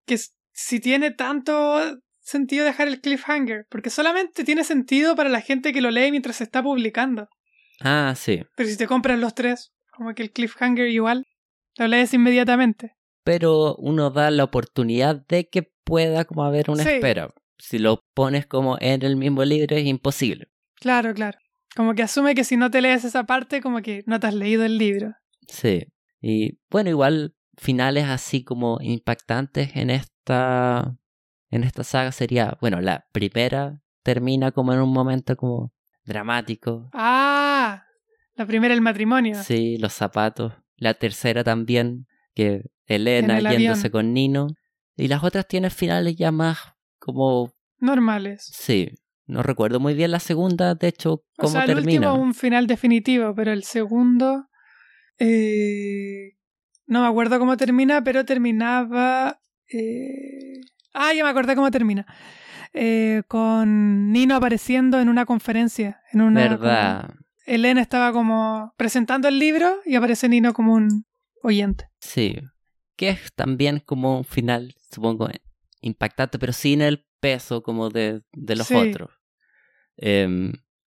que 0.07 0.19
si 0.55 0.81
tiene 0.81 1.11
tanto 1.11 1.99
sentido 2.21 2.65
dejar 2.65 2.89
el 2.89 3.01
cliffhanger, 3.03 3.67
porque 3.69 3.91
solamente 3.91 4.45
tiene 4.45 4.65
sentido 4.65 5.15
para 5.15 5.29
la 5.29 5.43
gente 5.43 5.73
que 5.75 5.83
lo 5.83 5.91
lee 5.91 6.11
mientras 6.11 6.37
se 6.37 6.45
está 6.45 6.63
publicando. 6.63 7.29
Ah, 7.81 8.15
sí. 8.17 8.43
Pero 8.57 8.69
si 8.69 8.77
te 8.79 8.87
compras 8.87 9.19
los 9.19 9.35
tres, 9.35 9.73
como 9.93 10.15
que 10.15 10.23
el 10.23 10.31
cliffhanger 10.33 10.89
igual, 10.89 11.27
lo 11.77 11.87
lees 11.89 12.15
inmediatamente. 12.15 12.93
pero 13.27 13.75
uno 13.77 14.11
da 14.11 14.31
la 14.31 14.45
oportunidad 14.45 15.25
de 15.29 15.49
que 15.49 15.63
pueda 15.85 16.27
como 16.27 16.45
haber 16.45 16.69
una 16.71 16.83
Sí. 16.83 16.91
espera. 16.91 17.33
Si 17.59 17.79
lo 17.79 18.01
pones 18.15 18.47
como 18.47 18.77
en 18.81 19.03
el 19.03 19.17
mismo 19.17 19.45
libro 19.45 19.75
es 19.77 19.87
imposible. 19.87 20.49
Claro, 20.75 21.15
claro. 21.15 21.39
Como 21.75 21.95
que 21.95 22.03
asume 22.03 22.35
que 22.35 22.45
si 22.45 22.57
no 22.59 22.71
te 22.71 22.83
lees 22.83 23.03
esa 23.05 23.25
parte, 23.25 23.63
como 23.63 23.81
que 23.81 24.03
no 24.07 24.21
te 24.21 24.27
has 24.27 24.35
leído 24.35 24.65
el 24.65 24.77
libro. 24.77 25.15
Sí. 25.49 25.87
Y 26.21 26.59
bueno, 26.71 26.91
igual 26.91 27.35
finales 27.57 28.05
así 28.05 28.45
como 28.45 28.79
impactantes 28.83 29.75
en 29.75 29.89
esta 30.29 30.97
en 31.51 31.63
esta 31.65 31.85
saga 31.85 32.11
sería, 32.11 32.57
bueno, 32.61 32.81
la 32.81 33.07
primera 33.13 33.81
termina 34.03 34.51
como 34.51 34.73
en 34.73 34.81
un 34.81 34.93
momento 34.93 35.37
como 35.37 35.73
dramático. 36.05 36.89
Ah, 36.93 37.85
la 38.35 38.47
primera 38.47 38.75
el 38.75 38.81
matrimonio. 38.81 39.41
Sí, 39.43 39.77
los 39.79 39.93
zapatos. 39.93 40.53
La 40.77 40.95
tercera 40.95 41.45
también, 41.45 42.07
que 42.35 42.63
Elena 42.87 43.39
En 43.39 43.47
el 43.47 43.53
yéndose 43.53 43.87
avión. 43.87 43.93
con 43.93 44.13
Nino. 44.15 44.47
Y 44.97 45.07
las 45.09 45.23
otras 45.23 45.47
tienen 45.47 45.71
finales 45.71 46.17
ya 46.17 46.33
más 46.33 46.59
como... 46.99 47.53
Normales. 47.79 48.45
Sí, 48.53 48.89
no 49.27 49.43
recuerdo 49.43 49.79
muy 49.79 49.95
bien 49.95 50.11
la 50.11 50.21
segunda, 50.21 50.75
de 50.75 50.89
hecho, 50.89 51.13
O 51.13 51.25
cómo 51.37 51.53
sea, 51.53 51.65
el 51.65 51.75
termina. 51.75 52.11
último 52.13 52.15
un 52.25 52.35
final 52.35 52.67
definitivo, 52.67 53.33
pero 53.35 53.53
el 53.53 53.63
segundo. 53.63 54.49
eh, 55.19 56.33
no 56.87 57.03
me 57.03 57.07
acuerdo 57.09 57.39
cómo 57.39 57.57
termina, 57.57 58.03
pero 58.03 58.25
terminaba. 58.25 59.41
Eh, 59.69 60.61
Ah, 60.93 61.12
ya 61.12 61.24
me 61.24 61.31
acordé 61.31 61.57
cómo 61.57 61.70
termina. 61.70 62.07
Eh, 62.73 63.23
con 63.28 64.12
Nino 64.12 64.36
apareciendo 64.36 65.01
en 65.01 65.09
una 65.09 65.27
conferencia. 65.27 66.01
En 66.12 66.20
una, 66.20 66.41
¿Verdad? 66.49 67.07
como- 67.09 67.19
Elena 67.47 67.81
estaba 67.82 68.12
como 68.12 68.73
presentando 68.77 69.28
el 69.28 69.39
libro 69.39 69.81
y 69.85 69.97
aparece 69.97 70.28
Nino 70.28 70.55
como 70.55 70.74
un 70.74 71.05
oyente. 71.43 71.89
Sí. 72.01 72.36
Que 72.97 73.11
es 73.11 73.32
también 73.35 73.81
como 73.81 74.19
un 74.19 74.24
final, 74.24 74.74
supongo, 74.91 75.28
impactante, 75.81 76.39
pero 76.39 76.53
sin 76.53 76.81
el 76.81 77.05
peso 77.20 77.62
como 77.62 77.91
de, 77.91 78.23
de 78.32 78.57
los 78.57 78.69
Sí. 78.69 78.74
otros. 78.74 79.11
Em, 79.97 80.53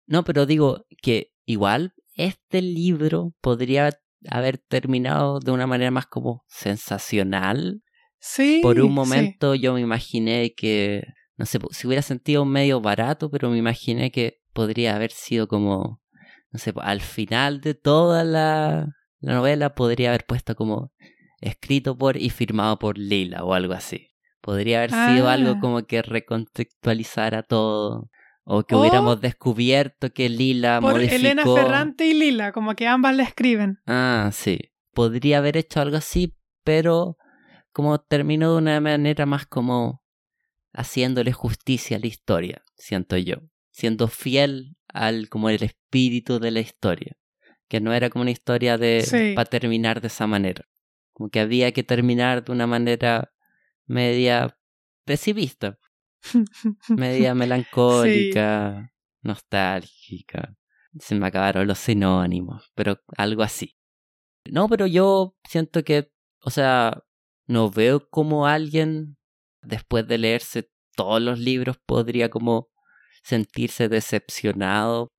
no, 0.08 0.24
pero 0.24 0.46
digo 0.46 0.86
que 1.02 1.34
igual 1.46 1.94
este 2.16 2.62
libro 2.62 3.34
podría 3.42 3.90
haber 4.30 4.58
terminado 4.58 5.40
de 5.40 5.52
una 5.52 5.68
manera 5.68 5.92
más 5.92 6.08
como 6.08 6.44
sensacional. 6.48 7.84
Sí. 8.20 8.60
Por 8.62 8.80
un 8.80 8.88
sí. 8.88 8.94
momento 8.94 9.56
yo 9.56 9.74
me 9.74 9.82
imaginé 9.82 10.54
que, 10.56 11.04
no 11.38 11.46
sé, 11.46 11.60
si 11.72 11.88
hubiera 11.88 12.02
sentido 12.02 12.46
medio 12.46 12.82
barato, 12.82 13.30
pero 13.32 13.50
me 13.50 13.58
imaginé 13.58 14.12
que 14.12 14.42
podría 14.54 14.96
haber 14.96 15.12
sido 15.12 15.48
como, 15.48 16.02
no 16.52 16.60
sé, 16.60 16.74
al 16.82 17.02
final 17.02 17.62
de 17.62 17.74
toda 17.76 18.24
la, 18.24 18.88
la 19.20 19.34
novela 19.34 19.74
podría 19.76 20.10
haber 20.10 20.26
puesto 20.26 20.56
como 20.56 20.92
escrito 21.42 21.98
por 21.98 22.18
y 22.18 22.30
firmado 22.30 22.78
por 22.80 22.98
Lila 22.98 23.44
o 23.44 23.54
algo 23.54 23.74
así. 23.74 24.08
Podría 24.42 24.80
haber 24.80 24.92
sido 24.92 25.28
Ah. 25.30 25.34
algo 25.34 25.60
como 25.60 25.84
que 25.86 26.02
recontextualizara 26.02 27.44
todo. 27.44 28.10
O 28.44 28.64
que 28.64 28.74
O 28.76 28.80
hubiéramos 28.82 29.22
descubierto 29.22 30.10
que 30.12 30.28
Lila 30.28 30.80
Por 30.82 30.94
modificó. 30.94 31.16
Elena 31.18 31.44
Ferrante 31.44 32.08
y 32.08 32.14
Lila, 32.16 32.52
como 32.52 32.74
que 32.76 32.88
ambas 32.88 33.16
la 33.16 33.24
escriben. 33.24 33.78
Ah, 33.86 34.30
sí. 34.34 34.58
Podría 34.94 35.38
haber 35.38 35.56
hecho 35.56 35.82
algo 35.82 35.98
así, 35.98 36.36
pero 36.64 37.16
como 37.80 37.98
terminó 38.02 38.52
de 38.52 38.58
una 38.58 38.82
manera 38.82 39.26
más 39.26 39.46
como 39.46 40.04
haciéndole 40.74 41.32
justicia 41.32 41.96
a 41.96 42.00
la 42.02 42.08
historia, 42.08 42.62
siento 42.76 43.16
yo. 43.16 43.38
Siendo 43.72 44.10
fiel 44.10 44.76
al 44.90 45.30
como 45.30 45.50
el 45.50 45.64
espíritu 45.64 46.42
de 46.42 46.52
la 46.52 46.60
historia. 46.60 47.16
Que 47.70 47.80
no 47.80 47.94
era 47.94 48.10
como 48.10 48.24
una 48.24 48.32
historia 48.32 48.78
de 48.78 49.02
Sí. 49.04 49.32
para 49.34 49.50
terminar 49.50 50.02
de 50.02 50.08
esa 50.08 50.28
manera. 50.28 50.68
Como 51.14 51.30
que 51.30 51.40
había 51.40 51.72
que 51.72 51.84
terminar 51.84 52.44
de 52.44 52.52
una 52.52 52.68
manera 52.68 53.32
media 53.86 54.58
pesimista, 55.06 55.80
media 56.90 57.34
melancólica, 57.34 58.92
nostálgica. 59.22 60.54
Se 61.00 61.16
me 61.16 61.28
acabaron 61.28 61.66
los 61.66 61.80
sinónimos, 61.80 62.74
pero 62.76 63.00
algo 63.16 63.44
así. 63.44 63.78
No, 64.52 64.68
pero 64.68 64.86
yo 64.86 65.38
siento 65.48 65.86
que, 65.86 66.12
o 66.42 66.50
sea, 66.50 67.06
no 67.50 67.70
veo 67.70 68.08
como 68.10 68.46
alguien, 68.48 69.18
después 69.62 70.08
de 70.08 70.18
leerse 70.20 70.70
todos 70.96 71.22
los 71.22 71.40
libros, 71.40 71.78
podría 71.86 72.30
como 72.30 72.68
sentirse 73.24 73.90
decepcionado 73.90 75.12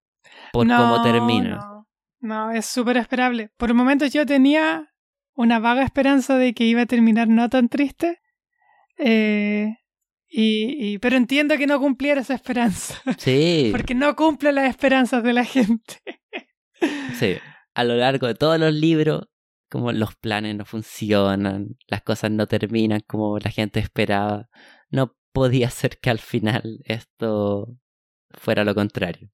por 0.52 0.66
cómo 0.68 1.02
termina. 1.02 1.56
No, 1.58 1.86
no, 2.20 2.50
es 2.52 2.66
súper 2.66 2.96
esperable. 2.96 3.50
Por 3.56 3.74
momentos 3.74 4.12
yo 4.12 4.24
tenía 4.26 4.86
una 5.34 5.58
vaga 5.58 5.82
esperanza 5.82 6.36
de 6.38 6.54
que 6.54 6.64
iba 6.64 6.82
a 6.82 6.86
terminar 6.86 7.28
no 7.28 7.48
tan 7.50 7.68
triste. 7.68 8.18
eh, 8.98 9.76
y, 10.32 10.92
y- 10.94 10.98
pero 10.98 11.16
entiendo 11.16 11.56
que 11.58 11.66
no 11.66 11.80
cumpliera 11.80 12.20
esa 12.20 12.34
esperanza. 12.34 12.94
Sí, 13.18 13.70
Porque 13.72 13.94
no 13.96 14.14
cumple 14.14 14.52
las 14.52 14.68
esperanzas 14.70 15.24
de 15.24 15.32
la 15.32 15.44
gente. 15.44 15.96
sí. 17.18 17.36
A 17.74 17.84
lo 17.84 17.94
largo 17.96 18.26
de 18.26 18.34
todos 18.34 18.58
los 18.58 18.72
libros, 18.74 19.26
como 19.70 19.92
los 19.92 20.14
planes 20.16 20.56
no 20.56 20.64
funcionan, 20.64 21.76
las 21.86 22.02
cosas 22.02 22.30
no 22.30 22.46
terminan 22.46 23.00
como 23.06 23.38
la 23.38 23.50
gente 23.50 23.80
esperaba, 23.80 24.48
no 24.90 25.16
podía 25.32 25.70
ser 25.70 25.98
que 26.00 26.10
al 26.10 26.18
final 26.18 26.80
esto 26.84 27.78
fuera 28.30 28.64
lo 28.64 28.74
contrario. 28.74 29.30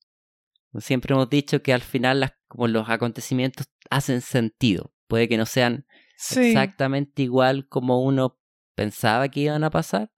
Siempre 0.78 1.14
hemos 1.14 1.30
dicho 1.30 1.62
que 1.62 1.72
al 1.72 1.80
final 1.80 2.20
las, 2.20 2.32
como 2.48 2.68
los 2.68 2.88
acontecimientos 2.90 3.66
hacen 3.90 4.20
sentido. 4.20 4.92
Puede 5.08 5.28
que 5.28 5.38
no 5.38 5.46
sean 5.46 5.86
Sí. 6.18 6.40
exactamente 6.40 7.22
igual 7.22 7.66
como 7.68 8.02
uno 8.02 8.38
pensaba 8.74 9.28
que 9.28 9.40
iban 9.40 9.64
a 9.64 9.70
pasar, 9.70 10.10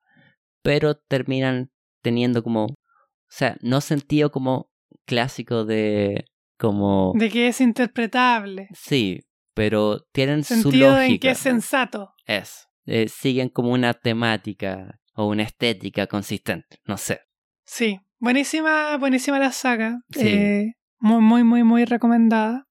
pero 0.62 0.96
terminan 0.96 1.70
teniendo 2.02 2.42
como, 2.42 2.64
o 2.64 2.76
sea, 3.28 3.56
no 3.62 3.80
sentido 3.80 4.30
como 4.30 4.70
clásico 5.06 5.64
de 5.64 6.24
como 6.56 7.12
De 7.16 7.30
que 7.30 7.48
es 7.48 7.60
interpretable. 7.60 8.68
sí, 8.74 9.20
pero 9.59 9.98
tienen 10.12 10.44
su 10.44 10.55
Sentido 10.62 10.90
lógica. 10.93 11.05
en 11.12 11.18
que 11.18 11.30
es 11.30 11.39
sensato. 11.39 12.14
Es. 12.26 12.68
Eh, 12.86 13.09
siguen 13.09 13.48
como 13.48 13.72
una 13.72 13.93
temática 13.93 15.01
o 15.16 15.26
una 15.26 15.43
estética 15.43 16.06
consistente, 16.06 16.78
no 16.86 16.97
sé. 16.97 17.22
Sí. 17.64 17.98
Buenísima, 18.20 18.97
buenísima 18.98 19.40
la 19.40 19.51
saga. 19.51 19.98
Sí. 20.10 20.28
Eh, 20.28 20.74
muy, 21.01 21.20
muy, 21.20 21.43
muy, 21.43 21.64
muy 21.64 21.85
recomendada. 21.86 22.68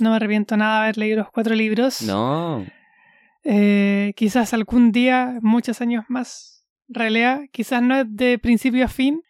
No 0.00 0.10
me 0.10 0.16
arrepiento 0.16 0.56
nada 0.56 0.78
de 0.78 0.82
haber 0.82 0.98
leído 0.98 1.18
los 1.18 1.30
cuatro 1.30 1.54
libros. 1.54 2.02
No, 2.02 2.66
Eh, 3.44 4.12
quizás 4.16 4.52
algún 4.54 4.90
día, 4.90 5.38
muchos 5.40 5.80
años 5.80 6.04
más, 6.08 6.66
relea. 6.88 7.42
Quizás 7.52 7.80
no 7.80 7.94
es 7.96 8.06
de 8.08 8.40
principio 8.40 8.84
a 8.86 8.88
fin, 8.88 9.22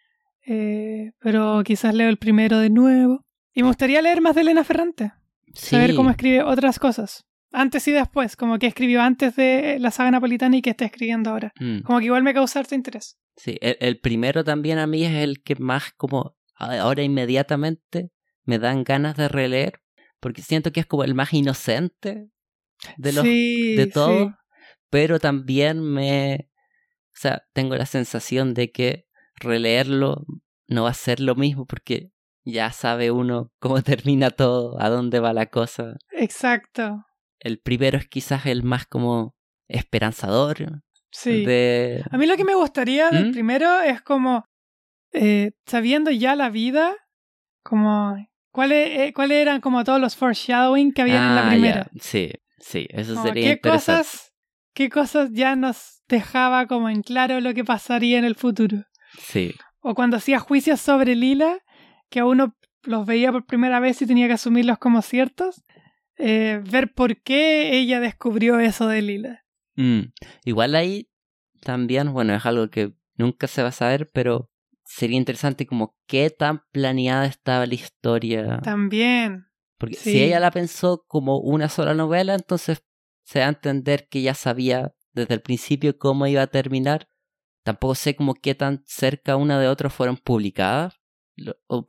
pero 1.19 1.61
quizás 1.63 1.93
leo 1.93 2.09
el 2.09 2.17
primero 2.17 2.57
de 2.57 2.71
nuevo. 2.71 3.23
Y 3.53 3.61
me 3.61 3.67
gustaría 3.67 4.01
leer 4.01 4.21
más 4.21 4.33
de 4.33 4.41
Elena 4.41 4.63
Ferrante, 4.63 5.11
sí. 5.55 5.67
saber 5.67 5.95
cómo 5.95 6.09
escribe 6.09 6.43
otras 6.43 6.79
cosas. 6.79 7.25
Antes 7.51 7.87
y 7.87 7.91
después, 7.91 8.35
como 8.35 8.59
que 8.59 8.67
escribió 8.67 9.01
antes 9.01 9.35
de 9.35 9.77
la 9.79 9.91
saga 9.91 10.11
napolitana 10.11 10.57
y 10.57 10.61
que 10.61 10.71
está 10.71 10.85
escribiendo 10.85 11.29
ahora. 11.29 11.53
Mm. 11.59 11.81
Como 11.81 11.99
que 11.99 12.05
igual 12.05 12.23
me 12.23 12.33
causa 12.33 12.59
harto 12.59 12.75
interés. 12.75 13.17
Sí, 13.37 13.57
el, 13.61 13.77
el 13.79 13.99
primero 13.99 14.43
también 14.43 14.77
a 14.77 14.87
mí 14.87 15.05
es 15.05 15.13
el 15.13 15.41
que 15.41 15.55
más 15.55 15.93
como 15.95 16.35
ahora 16.57 17.03
inmediatamente 17.03 18.11
me 18.43 18.59
dan 18.59 18.83
ganas 18.83 19.15
de 19.15 19.27
releer, 19.27 19.81
porque 20.19 20.41
siento 20.41 20.71
que 20.71 20.81
es 20.81 20.85
como 20.85 21.03
el 21.03 21.15
más 21.15 21.33
inocente 21.33 22.29
de 22.97 23.13
los 23.13 23.23
sí, 23.23 23.75
de 23.75 23.87
todo, 23.87 24.27
sí. 24.27 24.33
pero 24.89 25.19
también 25.19 25.81
me 25.81 26.49
o 27.15 27.17
sea, 27.17 27.45
tengo 27.53 27.75
la 27.77 27.85
sensación 27.85 28.53
de 28.53 28.71
que 28.71 29.07
releerlo 29.35 30.25
no 30.67 30.83
va 30.83 30.89
a 30.89 30.93
ser 30.93 31.21
lo 31.21 31.35
mismo 31.35 31.65
porque 31.65 32.11
ya 32.45 32.71
sabe 32.71 33.11
uno 33.11 33.51
cómo 33.59 33.81
termina 33.83 34.29
todo, 34.29 34.79
a 34.81 34.89
dónde 34.89 35.19
va 35.19 35.33
la 35.33 35.47
cosa. 35.47 35.95
Exacto. 36.11 37.03
El 37.39 37.59
primero 37.59 37.97
es 37.97 38.07
quizás 38.07 38.45
el 38.45 38.63
más 38.63 38.85
como 38.85 39.35
esperanzador 39.67 40.81
Sí. 41.11 41.45
de 41.45 42.03
A 42.11 42.17
mí 42.17 42.25
lo 42.27 42.35
que 42.37 42.43
me 42.43 42.55
gustaría 42.55 43.09
del 43.09 43.29
¿Mm? 43.29 43.31
primero 43.31 43.81
es 43.81 44.01
como, 44.01 44.45
eh, 45.13 45.51
sabiendo 45.65 46.11
ya 46.11 46.35
la 46.35 46.49
vida, 46.49 46.93
como, 47.63 48.15
¿cuáles 48.51 48.89
eh, 48.99 49.13
eran 49.41 49.61
como 49.61 49.83
todos 49.83 49.99
los 49.99 50.15
foreshadowing 50.15 50.91
que 50.93 51.01
había 51.01 51.17
en 51.17 51.35
la 51.35 51.45
Ah, 51.45 51.49
primera? 51.49 51.89
ya. 51.93 52.01
Sí, 52.01 52.31
sí, 52.59 52.87
eso 52.89 53.13
Como, 53.13 53.25
sería 53.27 53.43
¿qué 53.43 53.51
interesante. 53.51 54.01
cosas, 54.01 54.31
¿Qué 54.73 54.89
cosas 54.89 55.29
ya 55.31 55.55
nos 55.55 56.01
dejaba 56.09 56.67
como 56.67 56.89
en 56.89 57.01
claro 57.01 57.39
lo 57.39 57.53
que 57.53 57.63
pasaría 57.63 58.17
en 58.19 58.25
el 58.25 58.35
futuro? 58.35 58.83
Sí, 59.17 59.53
O 59.79 59.95
cuando 59.95 60.17
hacía 60.17 60.39
juicios 60.39 60.81
sobre 60.81 61.15
Lila, 61.15 61.59
que 62.09 62.19
a 62.19 62.25
uno 62.25 62.55
los 62.83 63.05
veía 63.05 63.31
por 63.31 63.45
primera 63.45 63.79
vez 63.79 64.01
y 64.01 64.07
tenía 64.07 64.27
que 64.27 64.33
asumirlos 64.33 64.77
como 64.77 65.01
ciertos, 65.01 65.63
eh, 66.17 66.61
ver 66.69 66.93
por 66.93 67.21
qué 67.21 67.77
ella 67.77 67.99
descubrió 67.99 68.59
eso 68.59 68.87
de 68.87 69.01
Lila. 69.01 69.45
Mm. 69.75 70.11
Igual 70.45 70.75
ahí 70.75 71.09
también, 71.61 72.13
bueno, 72.13 72.35
es 72.35 72.45
algo 72.45 72.69
que 72.69 72.93
nunca 73.15 73.47
se 73.47 73.63
va 73.63 73.69
a 73.69 73.73
saber, 73.73 74.09
pero 74.13 74.49
sería 74.83 75.17
interesante 75.17 75.65
como 75.65 75.97
qué 76.07 76.29
tan 76.29 76.63
planeada 76.71 77.25
estaba 77.25 77.65
la 77.65 77.73
historia. 77.73 78.59
También. 78.63 79.47
Porque 79.77 79.95
sí. 79.95 80.11
si 80.11 80.23
ella 80.23 80.39
la 80.39 80.51
pensó 80.51 81.03
como 81.07 81.39
una 81.39 81.69
sola 81.69 81.93
novela, 81.93 82.35
entonces 82.35 82.83
se 83.23 83.39
da 83.39 83.47
a 83.47 83.49
entender 83.49 84.07
que 84.07 84.21
ya 84.21 84.33
sabía 84.35 84.93
desde 85.11 85.33
el 85.33 85.41
principio 85.41 85.97
cómo 85.97 86.27
iba 86.27 86.43
a 86.43 86.47
terminar. 86.47 87.07
Tampoco 87.63 87.95
sé 87.95 88.15
como 88.15 88.35
qué 88.35 88.53
tan 88.53 88.83
cerca 88.85 89.35
una 89.35 89.59
de 89.59 89.67
otra 89.67 89.89
fueron 89.89 90.17
publicadas, 90.17 91.01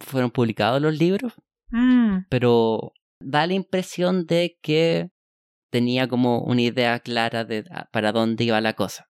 fueron 0.00 0.30
publicados 0.30 0.80
los 0.82 0.98
libros, 0.98 1.34
Mm, 1.70 2.26
pero 2.28 2.92
da 3.20 3.46
la 3.46 3.54
impresión 3.54 4.26
de 4.26 4.58
que 4.62 5.10
tenía 5.70 6.08
como 6.08 6.40
una 6.40 6.62
idea 6.62 7.00
clara 7.00 7.44
de 7.44 7.64
para 7.92 8.12
dónde 8.12 8.44
iba 8.44 8.60
la 8.60 8.74
cosa. 8.74 9.08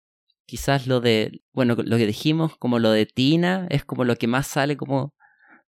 Quizás 0.47 0.86
lo 0.86 1.01
de, 1.01 1.43
bueno, 1.52 1.77
lo 1.77 1.97
que 1.97 2.07
dijimos, 2.07 2.57
como 2.59 2.78
lo 2.81 2.90
de 2.90 3.07
Tina, 3.07 3.66
es 3.70 3.85
como 3.85 4.05
lo 4.05 4.16
que 4.16 4.27
más 4.27 4.48
sale 4.48 4.77
como 4.77 5.15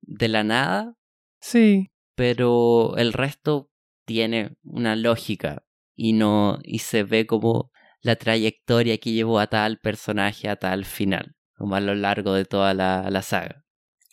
de 0.02 0.30
la 0.30 0.44
nada, 0.44 0.96
sí. 1.42 1.92
pero 2.16 2.96
el 2.98 3.12
resto 3.12 3.70
tiene 4.06 4.56
una 4.64 4.96
lógica 4.96 5.64
y 5.96 6.14
no 6.14 6.60
y 6.64 6.80
se 6.80 7.04
ve 7.04 7.28
como 7.28 7.72
la 8.02 8.16
trayectoria 8.16 8.98
que 8.98 9.12
llevó 9.12 9.40
a 9.40 9.48
tal 9.48 9.80
personaje 9.80 10.48
a 10.48 10.56
tal 10.56 10.86
final, 10.86 11.36
como 11.58 11.76
a 11.76 11.82
lo 11.82 11.94
largo 11.94 12.34
de 12.34 12.46
toda 12.46 12.74
la, 12.74 13.10
la 13.10 13.22
saga. 13.22 13.66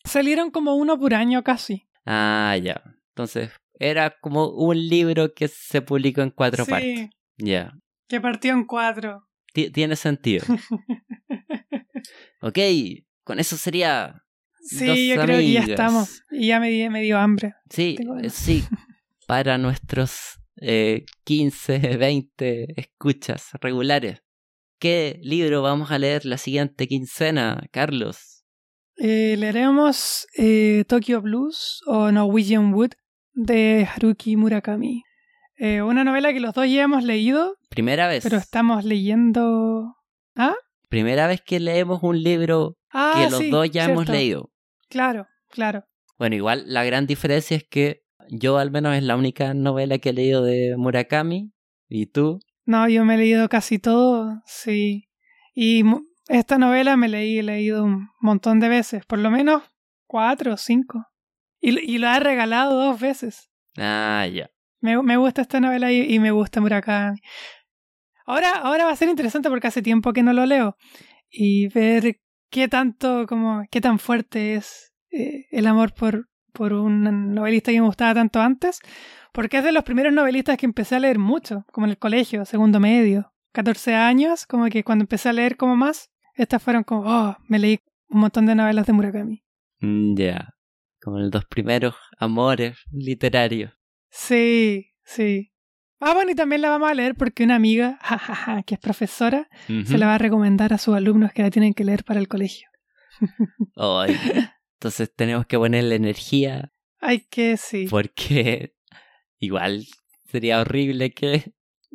Salieron 0.06 0.50
como 0.50 0.74
uno 0.74 0.98
por 0.98 1.14
año 1.14 1.42
casi. 1.42 1.88
Ah, 2.04 2.56
ya. 2.62 2.82
Entonces, 3.10 3.50
era 3.78 4.16
como 4.20 4.48
un 4.48 4.88
libro 4.88 5.34
que 5.34 5.48
se 5.48 5.82
publicó 5.82 6.22
en 6.22 6.30
cuatro 6.30 6.64
sí, 6.64 6.70
partes. 6.70 7.10
Ya. 7.38 7.72
que 8.08 8.20
partió 8.20 8.52
en 8.52 8.64
cuatro. 8.64 9.26
Ti- 9.52 9.70
Tiene 9.70 9.96
sentido. 9.96 10.44
ok, 12.40 12.58
con 13.24 13.38
eso 13.38 13.56
sería. 13.56 14.22
Sí, 14.60 14.86
Dos 14.86 14.98
yo 14.98 15.22
creo 15.22 15.38
que 15.38 15.52
ya 15.52 15.60
estamos. 15.60 16.22
Y 16.30 16.48
ya 16.48 16.60
me, 16.60 16.90
me 16.90 17.02
dio 17.02 17.18
hambre. 17.18 17.54
Sí, 17.70 17.96
sí. 18.30 18.64
Para 19.26 19.58
nuestros 19.58 20.38
eh, 20.60 21.04
15, 21.24 21.96
20 21.96 22.80
escuchas 22.80 23.50
regulares. 23.60 24.22
¿Qué 24.78 25.18
libro 25.22 25.62
vamos 25.62 25.90
a 25.90 25.98
leer 25.98 26.24
la 26.26 26.36
siguiente 26.38 26.86
quincena, 26.86 27.66
Carlos? 27.72 28.35
Eh, 28.98 29.36
leeremos 29.38 30.26
eh, 30.36 30.84
Tokyo 30.88 31.20
Blues 31.20 31.82
o 31.86 32.10
Norwegian 32.10 32.72
Wood 32.72 32.92
de 33.34 33.86
Haruki 33.94 34.36
Murakami. 34.36 35.02
Eh, 35.58 35.82
una 35.82 36.04
novela 36.04 36.32
que 36.32 36.40
los 36.40 36.54
dos 36.54 36.66
ya 36.68 36.82
hemos 36.84 37.04
leído, 37.04 37.56
Primera 37.70 38.08
vez. 38.08 38.22
pero 38.22 38.36
estamos 38.36 38.84
leyendo. 38.84 39.94
¿Ah? 40.34 40.54
Primera 40.88 41.26
vez 41.26 41.40
que 41.42 41.60
leemos 41.60 42.02
un 42.02 42.22
libro 42.22 42.76
Ah, 42.92 43.14
que 43.16 43.30
los 43.30 43.40
sí, 43.40 43.50
dos 43.50 43.70
ya 43.70 43.84
hemos 43.84 44.08
leído. 44.08 44.50
Claro, 44.88 45.26
claro. 45.50 45.84
Bueno, 46.18 46.36
igual 46.36 46.64
la 46.66 46.84
gran 46.84 47.06
diferencia 47.06 47.56
es 47.56 47.64
que 47.68 48.00
yo 48.30 48.56
al 48.58 48.70
menos 48.70 48.96
es 48.96 49.02
la 49.02 49.16
única 49.16 49.52
novela 49.54 49.98
que 49.98 50.10
he 50.10 50.12
leído 50.14 50.42
de 50.42 50.74
Murakami. 50.76 51.52
¿Y 51.88 52.06
tú? 52.06 52.40
No, 52.64 52.88
yo 52.88 53.04
me 53.04 53.14
he 53.14 53.18
leído 53.18 53.48
casi 53.48 53.78
todo, 53.78 54.42
sí. 54.46 55.08
Y 55.54 55.84
esta 56.28 56.58
novela 56.58 56.96
me 56.96 57.08
leí, 57.08 57.38
he 57.38 57.42
leído 57.42 57.84
un 57.84 58.10
montón 58.20 58.60
de 58.60 58.68
veces, 58.68 59.04
por 59.06 59.18
lo 59.18 59.30
menos 59.30 59.62
cuatro 60.06 60.54
o 60.54 60.56
cinco. 60.56 61.06
Y, 61.60 61.78
y 61.78 61.98
la 61.98 62.16
he 62.16 62.20
regalado 62.20 62.74
dos 62.76 63.00
veces. 63.00 63.50
Ah, 63.76 64.26
ya. 64.32 64.50
Me, 64.80 65.00
me 65.02 65.16
gusta 65.16 65.42
esta 65.42 65.60
novela 65.60 65.90
y, 65.92 66.14
y 66.14 66.18
me 66.18 66.30
gusta 66.30 66.60
Murakami. 66.60 67.18
Ahora, 68.26 68.50
ahora 68.58 68.84
va 68.84 68.90
a 68.90 68.96
ser 68.96 69.08
interesante 69.08 69.48
porque 69.48 69.68
hace 69.68 69.82
tiempo 69.82 70.12
que 70.12 70.22
no 70.22 70.32
lo 70.32 70.46
leo. 70.46 70.76
Y 71.30 71.68
ver 71.68 72.20
qué 72.50 72.68
tanto, 72.68 73.26
como, 73.26 73.62
qué 73.70 73.80
tan 73.80 73.98
fuerte 73.98 74.54
es 74.54 74.92
eh, 75.10 75.46
el 75.50 75.66
amor 75.66 75.94
por, 75.94 76.28
por 76.52 76.72
un 76.72 77.34
novelista 77.34 77.70
que 77.70 77.80
me 77.80 77.86
gustaba 77.86 78.14
tanto 78.14 78.40
antes. 78.40 78.80
Porque 79.32 79.58
es 79.58 79.64
de 79.64 79.72
los 79.72 79.84
primeros 79.84 80.12
novelistas 80.12 80.56
que 80.56 80.66
empecé 80.66 80.96
a 80.96 81.00
leer 81.00 81.18
mucho, 81.18 81.64
como 81.72 81.86
en 81.86 81.90
el 81.90 81.98
colegio, 81.98 82.44
segundo 82.44 82.80
medio, 82.80 83.32
14 83.52 83.94
años, 83.94 84.46
como 84.46 84.66
que 84.66 84.82
cuando 84.82 85.02
empecé 85.02 85.28
a 85.28 85.34
leer 85.34 85.56
como 85.56 85.76
más, 85.76 86.10
estas 86.36 86.62
fueron 86.62 86.84
como, 86.84 87.02
oh, 87.06 87.36
me 87.48 87.58
leí 87.58 87.80
un 88.08 88.20
montón 88.20 88.46
de 88.46 88.54
novelas 88.54 88.86
de 88.86 88.92
Murakami. 88.92 89.42
Mm, 89.80 90.14
Ya. 90.16 90.52
Como 91.02 91.18
los 91.20 91.30
dos 91.30 91.44
primeros 91.44 91.94
amores 92.18 92.78
literarios. 92.90 93.72
Sí, 94.10 94.88
sí. 95.04 95.52
Ah, 96.00 96.14
bueno, 96.14 96.32
y 96.32 96.34
también 96.34 96.62
la 96.62 96.70
vamos 96.70 96.90
a 96.90 96.94
leer 96.94 97.14
porque 97.14 97.44
una 97.44 97.54
amiga, 97.54 97.98
jajaja, 98.02 98.62
que 98.64 98.74
es 98.74 98.80
profesora, 98.80 99.48
se 99.66 99.98
la 99.98 100.06
va 100.06 100.14
a 100.16 100.18
recomendar 100.18 100.72
a 100.72 100.78
sus 100.78 100.96
alumnos 100.96 101.32
que 101.32 101.42
la 101.42 101.50
tienen 101.50 101.74
que 101.74 101.84
leer 101.84 102.02
para 102.04 102.18
el 102.20 102.28
colegio. 102.28 102.68
Ay. 103.76 104.16
Entonces 104.78 105.12
tenemos 105.14 105.46
que 105.46 105.56
ponerle 105.56 105.94
energía 105.94 106.72
Ay, 107.00 107.20
que 107.30 107.56
sí. 107.56 107.86
porque 107.88 108.74
igual 109.38 109.84
sería 110.26 110.60
horrible 110.60 111.12
que 111.12 111.52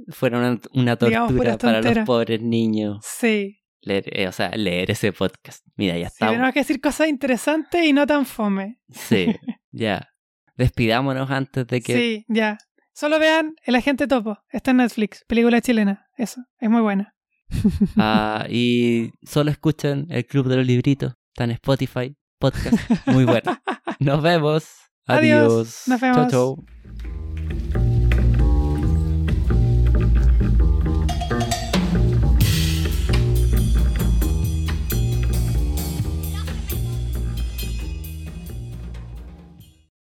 fuera 0.09 0.39
una, 0.39 0.59
una 0.73 0.95
tortura 0.95 1.57
para 1.59 1.81
los 1.81 2.05
pobres 2.05 2.41
niños 2.41 2.97
Sí. 3.05 3.60
Leer, 3.81 4.03
eh, 4.17 4.27
o 4.27 4.31
sea, 4.31 4.49
leer 4.51 4.91
ese 4.91 5.11
podcast. 5.13 5.65
Mira, 5.75 5.97
ya 5.97 6.07
Sí, 6.09 6.13
estamos. 6.13 6.33
tenemos 6.33 6.53
que 6.53 6.59
decir 6.61 6.81
cosas 6.81 7.07
interesantes 7.07 7.83
y 7.85 7.93
no 7.93 8.05
tan 8.07 8.25
fome. 8.25 8.79
Sí, 8.89 9.27
ya. 9.71 10.09
Despidámonos 10.57 11.29
antes 11.31 11.65
de 11.67 11.81
que 11.81 11.93
Sí, 11.95 12.25
ya. 12.27 12.57
Solo 12.93 13.19
vean 13.19 13.55
El 13.65 13.75
Agente 13.75 14.05
Topo. 14.07 14.37
Está 14.49 14.71
en 14.71 14.77
Netflix. 14.77 15.23
Película 15.27 15.61
chilena. 15.61 16.07
Eso. 16.17 16.41
Es 16.59 16.69
muy 16.69 16.81
buena. 16.81 17.15
Ah, 17.97 18.45
y 18.49 19.11
solo 19.23 19.51
escuchen 19.51 20.07
el 20.09 20.25
Club 20.25 20.47
de 20.47 20.57
los 20.57 20.65
Libritos. 20.67 21.13
Está 21.33 21.45
en 21.45 21.51
Spotify. 21.51 22.15
Podcast. 22.39 22.77
Muy 23.07 23.25
bueno. 23.25 23.59
Nos 23.99 24.21
vemos. 24.21 24.67
Adiós. 25.07 25.51
Adiós. 25.51 25.83
Nos 25.87 25.99
Chau, 25.99 26.11
vemos. 26.13 26.31
chau. 26.31 27.20